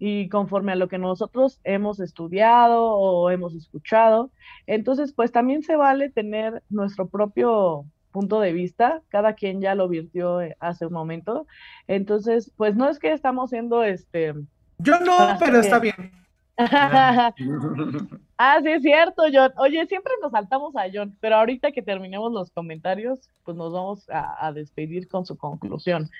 y 0.00 0.28
conforme 0.30 0.72
a 0.72 0.74
lo 0.74 0.88
que 0.88 0.98
nosotros 0.98 1.60
hemos 1.62 2.00
estudiado 2.00 2.92
o 2.92 3.30
hemos 3.30 3.54
escuchado. 3.54 4.32
Entonces, 4.66 5.12
pues 5.12 5.30
también 5.30 5.62
se 5.62 5.76
vale 5.76 6.10
tener 6.10 6.64
nuestro 6.68 7.06
propio 7.06 7.84
punto 8.10 8.40
de 8.40 8.52
vista, 8.52 9.00
cada 9.10 9.34
quien 9.34 9.60
ya 9.60 9.76
lo 9.76 9.88
virtió 9.88 10.40
eh, 10.40 10.56
hace 10.58 10.86
un 10.86 10.92
momento. 10.92 11.46
Entonces, 11.86 12.50
pues 12.56 12.74
no 12.74 12.88
es 12.88 12.98
que 12.98 13.12
estamos 13.12 13.50
siendo 13.50 13.84
este... 13.84 14.34
Yo 14.78 14.98
no, 14.98 15.36
pero 15.38 15.60
está 15.60 15.78
bien. 15.78 16.10
ah, 18.38 18.58
sí, 18.62 18.70
es 18.70 18.82
cierto, 18.82 19.22
John. 19.32 19.52
Oye, 19.58 19.86
siempre 19.86 20.12
nos 20.22 20.32
saltamos 20.32 20.74
a 20.76 20.84
John, 20.92 21.16
pero 21.20 21.36
ahorita 21.36 21.72
que 21.72 21.82
terminemos 21.82 22.32
los 22.32 22.50
comentarios, 22.50 23.28
pues 23.44 23.56
nos 23.56 23.72
vamos 23.72 24.06
a, 24.10 24.52
despedir 24.52 25.08
con 25.08 25.26
su 25.26 25.36
conclusión. 25.36 26.10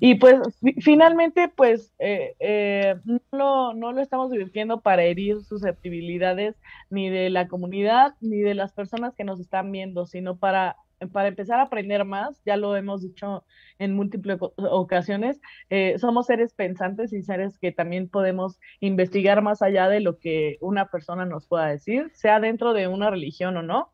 Y 0.00 0.16
pues 0.16 0.38
finalmente, 0.80 1.48
pues 1.48 1.92
eh, 1.98 2.34
eh, 2.38 2.96
no, 3.32 3.74
no 3.74 3.92
lo 3.92 4.00
estamos 4.00 4.30
divirtiendo 4.30 4.80
para 4.80 5.02
herir 5.02 5.42
susceptibilidades 5.42 6.56
ni 6.90 7.08
de 7.08 7.30
la 7.30 7.48
comunidad 7.48 8.14
ni 8.20 8.38
de 8.38 8.54
las 8.54 8.72
personas 8.72 9.14
que 9.14 9.24
nos 9.24 9.40
están 9.40 9.70
viendo, 9.72 10.06
sino 10.06 10.36
para 10.36 10.76
para 11.12 11.28
empezar 11.28 11.60
a 11.60 11.64
aprender 11.64 12.04
más, 12.04 12.40
ya 12.44 12.56
lo 12.56 12.76
hemos 12.76 13.02
dicho 13.02 13.44
en 13.78 13.94
múltiples 13.94 14.38
ocasiones, 14.40 15.40
eh, 15.70 15.98
somos 15.98 16.26
seres 16.26 16.54
pensantes 16.54 17.12
y 17.12 17.22
seres 17.22 17.58
que 17.58 17.72
también 17.72 18.08
podemos 18.08 18.58
investigar 18.80 19.42
más 19.42 19.62
allá 19.62 19.88
de 19.88 20.00
lo 20.00 20.18
que 20.18 20.58
una 20.60 20.86
persona 20.86 21.24
nos 21.24 21.46
pueda 21.46 21.66
decir, 21.66 22.10
sea 22.14 22.40
dentro 22.40 22.72
de 22.72 22.88
una 22.88 23.10
religión 23.10 23.56
o 23.56 23.62
no. 23.62 23.92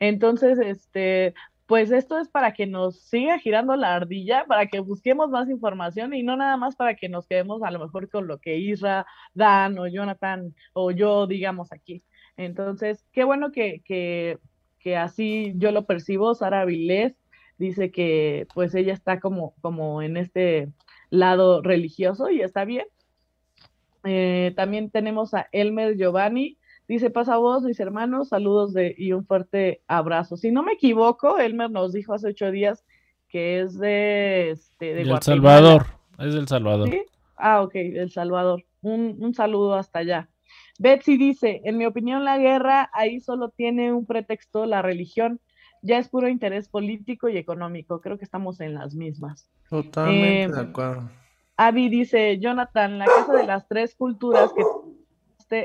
Entonces, 0.00 0.58
este, 0.58 1.34
pues 1.66 1.90
esto 1.90 2.18
es 2.18 2.28
para 2.28 2.52
que 2.52 2.66
nos 2.66 3.00
siga 3.00 3.38
girando 3.38 3.76
la 3.76 3.94
ardilla, 3.94 4.44
para 4.46 4.66
que 4.66 4.80
busquemos 4.80 5.30
más 5.30 5.48
información 5.48 6.12
y 6.14 6.22
no 6.22 6.36
nada 6.36 6.56
más 6.56 6.76
para 6.76 6.94
que 6.96 7.08
nos 7.08 7.26
quedemos 7.26 7.62
a 7.62 7.70
lo 7.70 7.78
mejor 7.78 8.10
con 8.10 8.26
lo 8.26 8.38
que 8.38 8.58
Isra, 8.58 9.06
Dan 9.34 9.78
o 9.78 9.86
Jonathan 9.86 10.54
o 10.74 10.90
yo 10.90 11.26
digamos 11.26 11.72
aquí. 11.72 12.04
Entonces, 12.36 13.06
qué 13.12 13.24
bueno 13.24 13.52
que, 13.52 13.82
que 13.84 14.38
que 14.82 14.96
así 14.96 15.52
yo 15.56 15.70
lo 15.70 15.84
percibo, 15.84 16.34
Sara 16.34 16.64
Vilés, 16.64 17.14
dice 17.58 17.90
que 17.90 18.46
pues 18.54 18.74
ella 18.74 18.92
está 18.92 19.20
como, 19.20 19.54
como 19.60 20.02
en 20.02 20.16
este 20.16 20.68
lado 21.10 21.62
religioso 21.62 22.30
y 22.30 22.40
está 22.40 22.64
bien. 22.64 22.86
Eh, 24.04 24.52
también 24.56 24.90
tenemos 24.90 25.32
a 25.34 25.46
Elmer 25.52 25.96
Giovanni, 25.96 26.58
dice 26.88 27.10
pasa 27.10 27.36
vos, 27.36 27.62
mis 27.62 27.78
hermanos, 27.78 28.30
saludos 28.30 28.72
de, 28.72 28.94
y 28.98 29.12
un 29.12 29.24
fuerte 29.24 29.82
abrazo. 29.86 30.36
Si 30.36 30.50
no 30.50 30.62
me 30.62 30.72
equivoco, 30.72 31.38
Elmer 31.38 31.70
nos 31.70 31.92
dijo 31.92 32.14
hace 32.14 32.28
ocho 32.28 32.50
días 32.50 32.84
que 33.28 33.60
es 33.60 33.78
de, 33.78 34.50
este, 34.50 34.94
de 34.94 35.02
El 35.02 35.22
Salvador, 35.22 35.86
es 36.18 36.34
del 36.34 36.48
Salvador. 36.48 36.90
Ah, 37.36 37.62
ok, 37.62 37.74
El 37.76 38.10
Salvador. 38.10 38.64
Un, 38.82 39.16
un 39.20 39.34
saludo 39.34 39.74
hasta 39.74 40.00
allá. 40.00 40.28
Betsy 40.78 41.16
dice, 41.16 41.60
en 41.64 41.78
mi 41.78 41.86
opinión 41.86 42.24
la 42.24 42.38
guerra 42.38 42.90
ahí 42.92 43.20
solo 43.20 43.50
tiene 43.50 43.92
un 43.92 44.06
pretexto, 44.06 44.66
la 44.66 44.82
religión, 44.82 45.40
ya 45.82 45.98
es 45.98 46.08
puro 46.08 46.28
interés 46.28 46.68
político 46.68 47.28
y 47.28 47.36
económico, 47.36 48.00
creo 48.00 48.18
que 48.18 48.24
estamos 48.24 48.60
en 48.60 48.74
las 48.74 48.94
mismas. 48.94 49.50
Totalmente 49.68 50.54
de 50.54 50.62
em, 50.62 50.70
acuerdo. 50.70 51.10
Abby 51.56 51.88
dice, 51.88 52.38
Jonathan, 52.38 52.98
la 52.98 53.04
casa 53.06 53.34
de 53.34 53.44
las 53.44 53.68
tres 53.68 53.94
culturas 53.94 54.52
que 54.52 54.62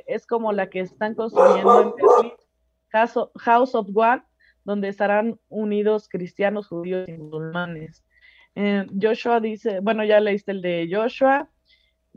es 0.08 0.28
como 0.28 0.52
la 0.52 0.70
que 0.70 0.82
están 0.82 1.16
construyendo 1.16 1.82
en 1.82 1.94
Berlín, 1.96 2.34
House 2.92 3.76
of 3.76 3.88
One, 3.94 4.24
donde 4.66 4.90
estarán 4.90 5.40
unidos 5.48 6.10
cristianos, 6.10 6.68
judíos 6.68 7.08
y 7.08 7.14
musulmanes. 7.14 8.04
Em, 8.56 8.88
Joshua 9.00 9.40
dice, 9.40 9.80
bueno, 9.80 10.04
ya 10.04 10.20
leíste 10.20 10.52
el 10.52 10.62
de 10.62 10.90
Joshua. 10.92 11.50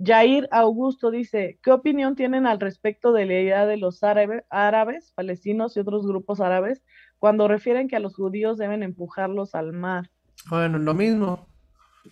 Jair 0.02 0.48
Augusto 0.50 1.10
dice, 1.10 1.58
¿qué 1.62 1.70
opinión 1.72 2.16
tienen 2.16 2.46
al 2.46 2.58
respecto 2.58 3.12
de 3.12 3.26
la 3.26 3.34
idea 3.34 3.66
de 3.66 3.76
los 3.76 4.02
árabes, 4.02 5.12
palestinos 5.14 5.76
y 5.76 5.80
otros 5.80 6.06
grupos 6.06 6.40
árabes 6.40 6.82
cuando 7.18 7.48
refieren 7.48 7.86
que 7.86 7.96
a 7.96 8.00
los 8.00 8.16
judíos 8.16 8.56
deben 8.56 8.82
empujarlos 8.82 9.54
al 9.54 9.72
mar? 9.72 10.10
Bueno, 10.48 10.78
lo 10.78 10.94
mismo. 10.94 11.46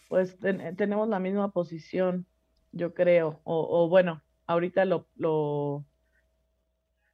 Pues 0.08 0.38
tenemos 0.76 1.08
la 1.08 1.18
misma 1.18 1.50
posición, 1.50 2.26
yo 2.72 2.92
creo. 2.92 3.40
O, 3.44 3.88
bueno, 3.88 4.22
ahorita 4.46 4.84
lo, 4.84 5.08
lo, 5.16 5.86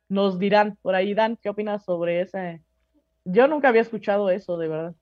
nos 0.09 0.41
dirán 0.41 0.77
por 0.83 0.97
ahí. 0.97 1.15
Dan, 1.15 1.37
¿qué 1.37 1.51
opinas 1.51 1.85
sobre 1.85 2.21
ese? 2.21 2.65
Yo 3.25 3.47
nunca 3.47 3.69
había 3.69 3.83
escuchado 3.83 4.29
eso, 4.29 4.59
de 4.59 4.69
verdad. 4.69 4.95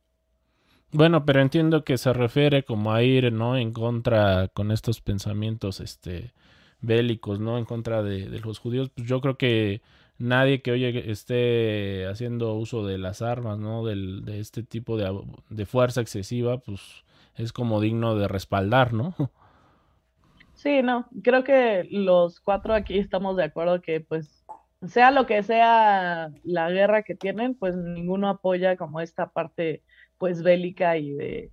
Bueno, 0.93 1.25
pero 1.25 1.41
entiendo 1.41 1.85
que 1.85 1.97
se 1.97 2.13
refiere 2.13 2.65
como 2.65 2.93
a 2.93 3.03
ir, 3.03 3.33
¿no? 3.33 3.57
En 3.57 3.73
contra 3.73 4.49
con 4.49 4.71
estos 4.71 5.01
pensamientos, 5.01 5.81
este, 5.81 6.33
bélicos, 6.83 7.41
¿no? 7.41 7.57
En 7.57 7.65
contra 7.65 8.03
de, 8.03 8.27
los 8.41 8.59
judíos. 8.59 8.91
Pues 8.91 9.09
yo 9.09 9.21
creo 9.23 9.39
que 9.39 9.81
nadie 10.19 10.61
que 10.61 10.71
hoy 10.73 10.85
esté 10.85 12.07
haciendo 12.07 12.55
uso 12.55 12.87
de 12.87 12.99
las 12.99 13.23
armas, 13.23 13.59
¿no? 13.59 13.87
Del, 13.87 14.25
de 14.27 14.39
este 14.41 14.63
tipo 14.63 14.99
de, 14.99 15.19
de 15.49 15.67
fuerza 15.67 16.03
excesiva, 16.03 16.59
pues 16.59 17.05
es 17.37 17.53
como 17.55 17.81
digno 17.81 18.15
de 18.17 18.29
respaldar, 18.29 18.93
¿no? 18.93 19.15
Sí, 20.55 20.81
no, 20.81 21.09
creo 21.25 21.43
que 21.43 21.89
los 21.91 22.39
cuatro 22.39 22.73
aquí 22.73 22.97
estamos 22.97 23.37
de 23.37 23.43
acuerdo 23.43 23.83
que 23.83 24.01
pues 24.01 24.45
sea 24.87 25.11
lo 25.11 25.27
que 25.27 25.43
sea 25.43 26.31
la 26.45 26.71
guerra 26.71 27.03
que 27.03 27.17
tienen, 27.17 27.57
pues 27.57 27.75
ninguno 27.77 28.29
apoya 28.29 28.77
como 28.77 29.01
esta 29.01 29.31
parte 29.31 29.83
pues 30.23 30.41
bélica 30.41 30.97
y 30.99 31.11
de, 31.11 31.51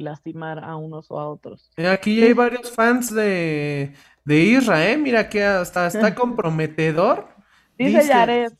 lastimar 0.00 0.62
a 0.62 0.76
unos 0.76 1.10
o 1.10 1.18
a 1.18 1.26
otros. 1.26 1.70
Aquí 1.78 2.22
hay 2.22 2.34
varios 2.34 2.70
fans 2.70 3.10
de, 3.10 3.94
de 4.22 4.38
Israel, 4.38 5.00
mira 5.00 5.30
que 5.30 5.42
hasta 5.42 5.86
está 5.86 6.14
comprometedor. 6.14 7.26
Dice, 7.78 8.06
Yaret, 8.06 8.52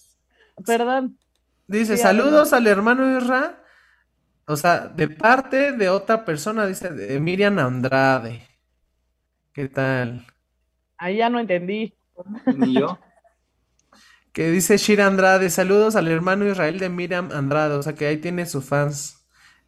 perdón. 0.64 1.18
Dice, 1.66 1.98
saludos 1.98 2.54
al 2.54 2.66
hermano 2.66 3.18
Israel. 3.18 3.50
O 4.46 4.56
sea, 4.56 4.88
de 4.88 5.08
parte 5.08 5.72
de 5.72 5.90
otra 5.90 6.24
persona, 6.24 6.66
dice 6.66 6.88
de 6.88 7.20
Miriam 7.20 7.58
Andrade. 7.58 8.40
¿Qué 9.52 9.68
tal? 9.68 10.24
Ahí 10.96 11.18
ya 11.18 11.28
no 11.28 11.38
entendí. 11.38 11.94
Ni 12.56 12.80
yo. 12.80 12.98
Que 14.32 14.50
dice 14.50 14.78
Shira 14.78 15.06
Andrade, 15.06 15.50
saludos 15.50 15.94
al 15.94 16.08
hermano 16.08 16.46
Israel 16.46 16.78
de 16.78 16.88
Miriam 16.88 17.28
Andrade, 17.34 17.74
o 17.74 17.82
sea 17.82 17.92
que 17.92 18.06
ahí 18.06 18.16
tiene 18.16 18.46
sus 18.46 18.64
fans. 18.64 19.21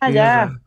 Ah, 0.05 0.11
ya. 0.11 0.61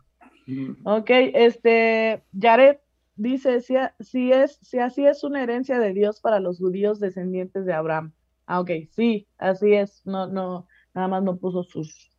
Ok, 0.83 1.09
este, 1.09 2.23
Jared 2.39 2.77
dice, 3.15 3.61
si, 3.61 3.75
si, 3.99 4.31
es, 4.31 4.57
si 4.61 4.79
así 4.79 5.05
es 5.05 5.23
una 5.23 5.43
herencia 5.43 5.79
de 5.79 5.93
Dios 5.93 6.21
para 6.21 6.39
los 6.39 6.59
judíos 6.59 6.99
descendientes 6.99 7.65
de 7.65 7.73
Abraham. 7.73 8.13
Ah, 8.45 8.61
ok, 8.61 8.71
sí, 8.91 9.27
así 9.37 9.73
es. 9.73 10.01
No, 10.05 10.27
no, 10.27 10.67
nada 10.93 11.07
más 11.07 11.23
no 11.23 11.37
puso 11.37 11.63
sus 11.63 12.11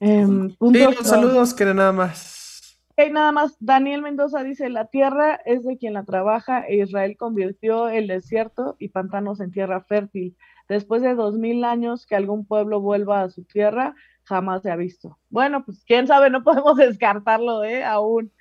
em, 0.00 0.54
puntos. 0.56 0.96
Sí, 0.98 1.04
saludos, 1.04 1.54
que 1.54 1.64
nada 1.66 1.92
más. 1.92 2.80
Ok, 2.90 3.12
nada 3.12 3.30
más. 3.30 3.56
Daniel 3.60 4.02
Mendoza 4.02 4.42
dice, 4.42 4.68
la 4.68 4.86
tierra 4.86 5.40
es 5.46 5.64
de 5.64 5.78
quien 5.78 5.94
la 5.94 6.04
trabaja 6.04 6.66
e 6.66 6.78
Israel 6.78 7.16
convirtió 7.16 7.88
el 7.88 8.08
desierto 8.08 8.76
y 8.80 8.88
pantanos 8.88 9.40
en 9.40 9.52
tierra 9.52 9.82
fértil. 9.82 10.36
Después 10.68 11.02
de 11.02 11.14
dos 11.14 11.38
mil 11.38 11.64
años 11.64 12.06
que 12.06 12.16
algún 12.16 12.44
pueblo 12.44 12.80
vuelva 12.80 13.22
a 13.22 13.30
su 13.30 13.44
tierra, 13.44 13.94
jamás 14.30 14.62
se 14.62 14.70
ha 14.70 14.76
visto. 14.76 15.18
Bueno, 15.28 15.64
pues 15.64 15.84
quién 15.84 16.06
sabe, 16.06 16.30
no 16.30 16.42
podemos 16.44 16.76
descartarlo, 16.76 17.64
¿eh? 17.64 17.84
Aún. 17.84 18.32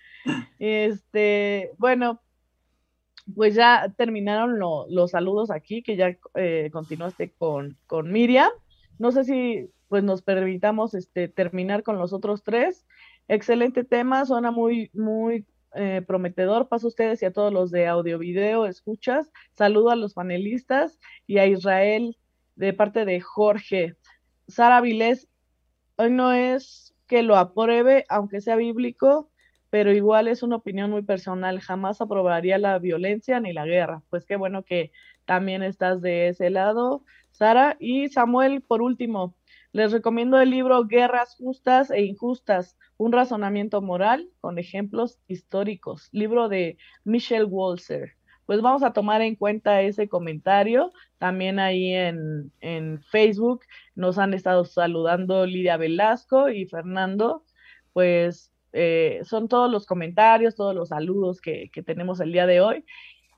Este, 0.60 1.72
bueno, 1.78 2.22
pues 3.36 3.56
ya 3.56 3.94
terminaron 3.98 4.60
los 4.60 5.12
saludos 5.12 5.52
aquí, 5.52 5.82
que 5.84 5.96
ya 5.96 6.18
eh, 6.36 6.70
continuaste 6.72 7.32
con, 7.32 7.78
con 7.88 8.12
Miriam. 8.12 8.52
No 8.98 9.12
sé 9.12 9.24
si 9.24 9.70
pues 9.88 10.04
nos 10.04 10.22
permitamos 10.22 10.94
este, 10.94 11.28
terminar 11.28 11.84
con 11.84 11.98
los 11.98 12.14
otros 12.14 12.44
tres. 12.44 12.86
Excelente 13.28 13.84
tema, 13.84 14.26
suena 14.26 14.52
muy, 14.52 14.92
muy 14.94 15.48
eh, 15.74 16.04
prometedor. 16.06 16.68
Paso 16.68 16.88
a 16.88 16.90
ustedes 16.90 17.22
y 17.22 17.26
a 17.26 17.34
todos 17.34 17.52
los 17.52 17.72
de 17.72 17.88
audio 17.88 18.20
video, 18.20 18.66
escuchas. 18.66 19.32
Saludo 19.54 19.90
a 19.90 19.96
los 19.96 20.14
panelistas 20.14 21.00
y 21.26 21.40
a 21.40 21.48
Israel 21.48 22.18
de 22.56 22.74
parte 22.74 23.06
de 23.06 23.20
Jorge. 23.20 23.96
Sara 24.48 24.82
Vilés, 24.82 25.28
hoy 26.00 26.12
no 26.12 26.32
es 26.32 26.96
que 27.08 27.24
lo 27.24 27.36
apruebe, 27.36 28.06
aunque 28.08 28.40
sea 28.40 28.56
bíblico, 28.56 29.30
pero 29.70 29.92
igual 29.92 30.30
es 30.30 30.44
una 30.44 30.56
opinión 30.56 30.90
muy 30.92 31.02
personal. 31.02 31.60
Jamás 31.60 32.00
aprobaría 32.00 32.58
la 32.58 32.80
violencia 32.80 33.42
ni 33.42 33.52
la 33.52 33.66
guerra. 33.66 34.02
Pues 34.10 34.26
qué 34.26 34.38
bueno 34.38 34.64
que 34.64 34.94
también 35.26 35.62
estás 35.62 36.02
de 36.02 36.30
ese 36.30 36.50
lado, 36.52 37.04
Sara. 37.32 37.76
Y 37.82 38.08
Samuel, 38.08 38.62
por 38.62 38.82
último, 38.82 39.36
les 39.74 39.92
recomiendo 39.92 40.40
el 40.40 40.52
libro 40.52 40.86
Guerras 40.86 41.36
Justas 41.36 41.92
e 41.92 42.02
Injustas, 42.04 42.78
un 42.96 43.12
razonamiento 43.12 43.82
moral 43.82 44.30
con 44.40 44.58
ejemplos 44.58 45.20
históricos, 45.28 46.08
libro 46.14 46.48
de 46.48 46.78
Michelle 47.04 47.44
Walzer 47.44 48.19
pues 48.50 48.64
vamos 48.64 48.82
a 48.82 48.94
tomar 48.94 49.22
en 49.22 49.36
cuenta 49.36 49.84
ese 49.84 50.10
comentario. 50.10 50.92
También 51.20 51.60
ahí 51.60 51.94
en, 51.94 52.52
Facebook 53.12 53.62
nos 53.94 54.18
han 54.18 54.34
estado 54.34 54.66
saludando 54.66 55.46
Lidia 55.46 55.78
Velasco 55.78 56.50
y 56.50 56.66
Fernando. 56.66 57.44
Pues 57.94 58.52
eh, 58.74 59.22
son 59.24 59.50
todos 59.50 59.70
los 59.70 59.86
comentarios, 59.86 60.56
todos 60.56 60.74
los 60.74 60.90
saludos 60.90 61.42
que, 61.42 61.70
tenemos 61.86 62.22
el 62.22 62.32
día 62.32 62.48
de 62.48 62.60
hoy. 62.60 62.86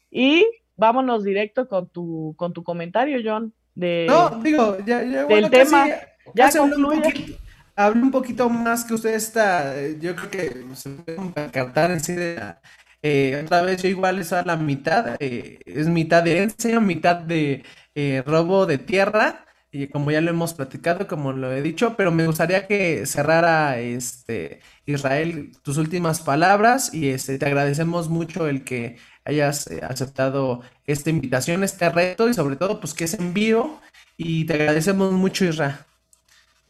Y 0.09 0.47
vámonos 0.77 1.25
directo 1.25 1.67
con 1.67 1.89
tu, 1.89 2.33
con 2.37 2.53
tu 2.53 2.63
comentario, 2.63 3.19
John. 3.21 3.53
De, 3.75 4.05
no, 4.07 4.29
digo, 4.41 4.77
ya, 4.85 5.03
ya 5.03 5.25
del 5.25 5.49
tema. 5.49 5.87
ya 6.33 6.49
concluye. 6.57 7.37
Hablé 7.75 8.01
un 8.01 8.11
poquito 8.11 8.49
más 8.49 8.85
que 8.85 8.93
usted 8.93 9.15
está, 9.15 9.75
yo 9.99 10.15
creo 10.15 10.29
que 10.29 10.75
se 10.75 10.89
puede 10.89 11.17
encantar 11.17 11.91
en 11.91 11.99
sí 11.99 12.13
de 12.13 12.35
la, 12.35 12.61
eh, 13.03 13.41
otra 13.43 13.61
vez 13.61 13.81
yo 13.81 13.89
igual 13.89 14.19
es 14.19 14.31
a 14.33 14.43
la 14.43 14.55
mitad, 14.57 15.15
eh, 15.19 15.59
es 15.65 15.87
mitad 15.87 16.23
de 16.23 16.37
herencia, 16.37 16.79
mitad 16.79 17.15
de 17.15 17.63
eh, 17.95 18.23
robo 18.25 18.65
de 18.65 18.77
tierra, 18.77 19.45
y 19.71 19.87
como 19.87 20.11
ya 20.11 20.21
lo 20.21 20.29
hemos 20.29 20.53
platicado, 20.53 21.07
como 21.07 21.31
lo 21.31 21.51
he 21.51 21.61
dicho, 21.61 21.95
pero 21.95 22.11
me 22.11 22.27
gustaría 22.27 22.67
que 22.67 23.05
cerrara 23.05 23.79
este 23.79 24.59
Israel 24.85 25.53
tus 25.63 25.77
últimas 25.77 26.19
palabras 26.21 26.93
y 26.93 27.09
este 27.09 27.37
te 27.37 27.45
agradecemos 27.45 28.09
mucho 28.09 28.47
el 28.47 28.65
que 28.65 28.97
hayas 29.23 29.67
aceptado 29.81 30.61
esta 30.85 31.09
invitación, 31.09 31.63
este 31.63 31.89
reto 31.89 32.27
y 32.27 32.33
sobre 32.33 32.57
todo 32.57 32.81
pues 32.81 32.93
que 32.93 33.05
es 33.05 33.13
en 33.13 33.33
vivo 33.33 33.79
y 34.17 34.45
te 34.45 34.55
agradecemos 34.55 35.13
mucho 35.13 35.45
Israel. 35.45 35.75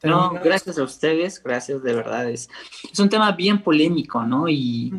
No, 0.03 0.31
gracias 0.43 0.77
a 0.77 0.83
ustedes, 0.83 1.41
gracias 1.43 1.81
de 1.83 1.93
verdad. 1.93 2.29
Es, 2.29 2.49
es 2.91 2.99
un 2.99 3.09
tema 3.09 3.31
bien 3.31 3.63
polémico, 3.63 4.23
¿no? 4.23 4.47
Y 4.47 4.91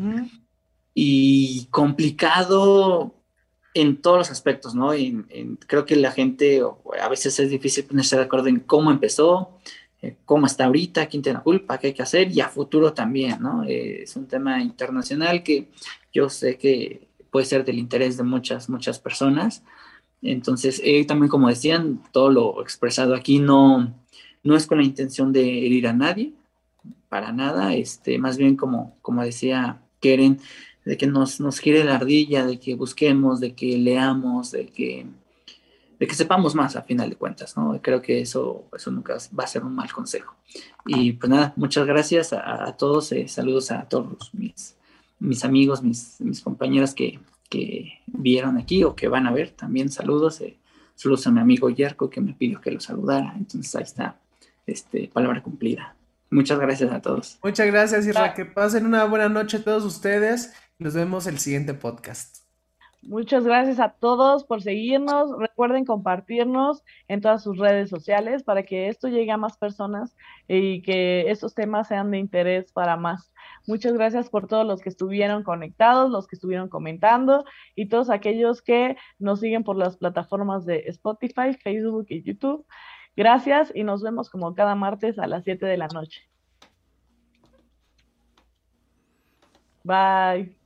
y 0.93 1.65
complicado 1.71 3.15
en 3.73 4.01
todos 4.01 4.17
los 4.17 4.31
aspectos, 4.31 4.75
¿no? 4.75 4.91
creo 5.65 5.85
que 5.85 5.95
la 5.95 6.11
gente 6.11 6.61
a 7.01 7.09
veces 7.09 7.39
es 7.39 7.49
difícil 7.49 7.85
ponerse 7.85 8.15
de 8.15 8.21
acuerdo 8.21 8.47
en 8.47 8.59
cómo 8.59 8.91
empezó, 8.91 9.57
eh, 10.03 10.17
cómo 10.25 10.45
está 10.45 10.65
ahorita, 10.65 11.07
quién 11.07 11.23
tiene 11.23 11.39
la 11.39 11.43
culpa, 11.43 11.79
qué 11.79 11.87
hay 11.87 11.93
que 11.93 12.03
hacer 12.03 12.31
y 12.31 12.41
a 12.41 12.49
futuro 12.49 12.93
también, 12.93 13.41
¿no? 13.41 13.63
Eh, 13.63 14.03
es 14.03 14.15
un 14.15 14.27
tema 14.27 14.61
internacional 14.61 15.41
que 15.41 15.69
yo 16.13 16.29
sé 16.29 16.57
que 16.57 17.07
puede 17.31 17.45
ser 17.45 17.65
del 17.65 17.79
interés 17.79 18.17
de 18.17 18.23
muchas, 18.23 18.69
muchas 18.69 18.99
personas. 18.99 19.63
Entonces, 20.21 20.81
eh, 20.83 21.05
también 21.05 21.29
como 21.29 21.49
decían, 21.49 22.01
todo 22.11 22.29
lo 22.29 22.61
expresado 22.61 23.15
aquí 23.15 23.39
no, 23.39 23.93
no 24.43 24.55
es 24.55 24.67
con 24.67 24.77
la 24.77 24.83
intención 24.83 25.33
de 25.33 25.65
herir 25.65 25.87
a 25.87 25.93
nadie, 25.93 26.33
para 27.09 27.31
nada, 27.31 27.73
este, 27.73 28.19
más 28.19 28.37
bien 28.37 28.55
como, 28.55 28.97
como 29.01 29.23
decía 29.23 29.81
Keren, 29.99 30.39
de 30.85 30.97
que 30.97 31.07
nos, 31.07 31.39
nos 31.39 31.59
gire 31.59 31.83
la 31.83 31.95
ardilla, 31.95 32.45
de 32.45 32.59
que 32.59 32.75
busquemos, 32.75 33.39
de 33.39 33.53
que 33.55 33.77
leamos, 33.77 34.51
de 34.51 34.67
que, 34.67 35.05
de 35.99 36.07
que 36.07 36.15
sepamos 36.15 36.55
más 36.55 36.75
a 36.75 36.81
final 36.81 37.09
de 37.09 37.15
cuentas, 37.15 37.55
¿no? 37.55 37.79
Creo 37.81 38.01
que 38.01 38.21
eso, 38.21 38.65
eso 38.75 38.91
nunca 38.91 39.17
va 39.37 39.43
a 39.45 39.47
ser 39.47 39.63
un 39.63 39.75
mal 39.75 39.91
consejo. 39.91 40.35
Y 40.85 41.13
pues 41.13 41.29
nada, 41.29 41.53
muchas 41.55 41.85
gracias 41.85 42.33
a, 42.33 42.75
todos, 42.77 43.11
eh, 43.11 43.27
saludos 43.27 43.71
a 43.71 43.87
todos 43.87 44.33
mis, 44.33 44.75
mis 45.19 45.45
amigos, 45.45 45.81
mis, 45.81 46.19
mis 46.19 46.41
compañeras 46.41 46.93
que, 46.93 47.19
que, 47.49 47.99
vieron 48.07 48.57
aquí 48.57 48.83
o 48.83 48.95
que 48.95 49.07
van 49.07 49.27
a 49.27 49.31
ver, 49.31 49.51
también 49.51 49.89
saludos, 49.89 50.41
eh, 50.41 50.57
saludos 50.95 51.25
a 51.27 51.31
mi 51.31 51.39
amigo 51.39 51.69
Yerko 51.69 52.09
que 52.09 52.21
me 52.21 52.33
pidió 52.33 52.61
que 52.61 52.71
lo 52.71 52.79
saludara, 52.79 53.33
entonces 53.37 53.75
ahí 53.75 53.83
está, 53.83 54.19
este, 54.67 55.09
palabra 55.11 55.41
cumplida. 55.41 55.95
Muchas 56.33 56.59
gracias 56.59 56.91
a 56.91 56.99
todos. 56.99 57.37
Muchas 57.43 57.67
gracias, 57.67 58.07
Isra. 58.07 58.33
Que 58.33 58.45
pasen 58.45 58.87
una 58.87 59.05
buena 59.05 59.29
noche 59.29 59.57
a 59.57 59.63
todos 59.63 59.83
ustedes. 59.83 60.51
Nos 60.79 60.93
vemos 60.93 61.27
el 61.27 61.37
siguiente 61.37 61.73
podcast. 61.73 62.43
Muchas 63.05 63.43
gracias 63.43 63.81
a 63.81 63.89
todos 63.89 64.45
por 64.45 64.61
seguirnos. 64.61 65.37
Recuerden 65.37 65.83
compartirnos 65.83 66.83
en 67.09 67.19
todas 67.19 67.43
sus 67.43 67.57
redes 67.57 67.89
sociales 67.89 68.43
para 68.43 68.63
que 68.63 68.87
esto 68.87 69.09
llegue 69.09 69.31
a 69.31 69.37
más 69.37 69.57
personas 69.57 70.15
y 70.47 70.81
que 70.83 71.29
estos 71.29 71.53
temas 71.53 71.89
sean 71.89 72.11
de 72.11 72.19
interés 72.19 72.71
para 72.71 72.95
más. 72.95 73.33
Muchas 73.67 73.93
gracias 73.93 74.29
por 74.29 74.47
todos 74.47 74.65
los 74.65 74.79
que 74.79 74.87
estuvieron 74.87 75.43
conectados, 75.43 76.11
los 76.11 76.27
que 76.27 76.37
estuvieron 76.37 76.69
comentando 76.69 77.43
y 77.75 77.89
todos 77.89 78.09
aquellos 78.09 78.61
que 78.61 78.95
nos 79.19 79.41
siguen 79.41 79.65
por 79.65 79.75
las 79.75 79.97
plataformas 79.97 80.65
de 80.65 80.83
Spotify, 80.87 81.53
Facebook 81.61 82.05
y 82.07 82.23
YouTube. 82.23 82.65
Gracias 83.17 83.71
y 83.75 83.83
nos 83.83 84.01
vemos 84.01 84.29
como 84.29 84.55
cada 84.55 84.75
martes 84.75 85.19
a 85.19 85.27
las 85.27 85.43
7 85.43 85.65
de 85.65 85.77
la 85.77 85.87
noche. 85.87 86.21
Bye. 89.83 90.62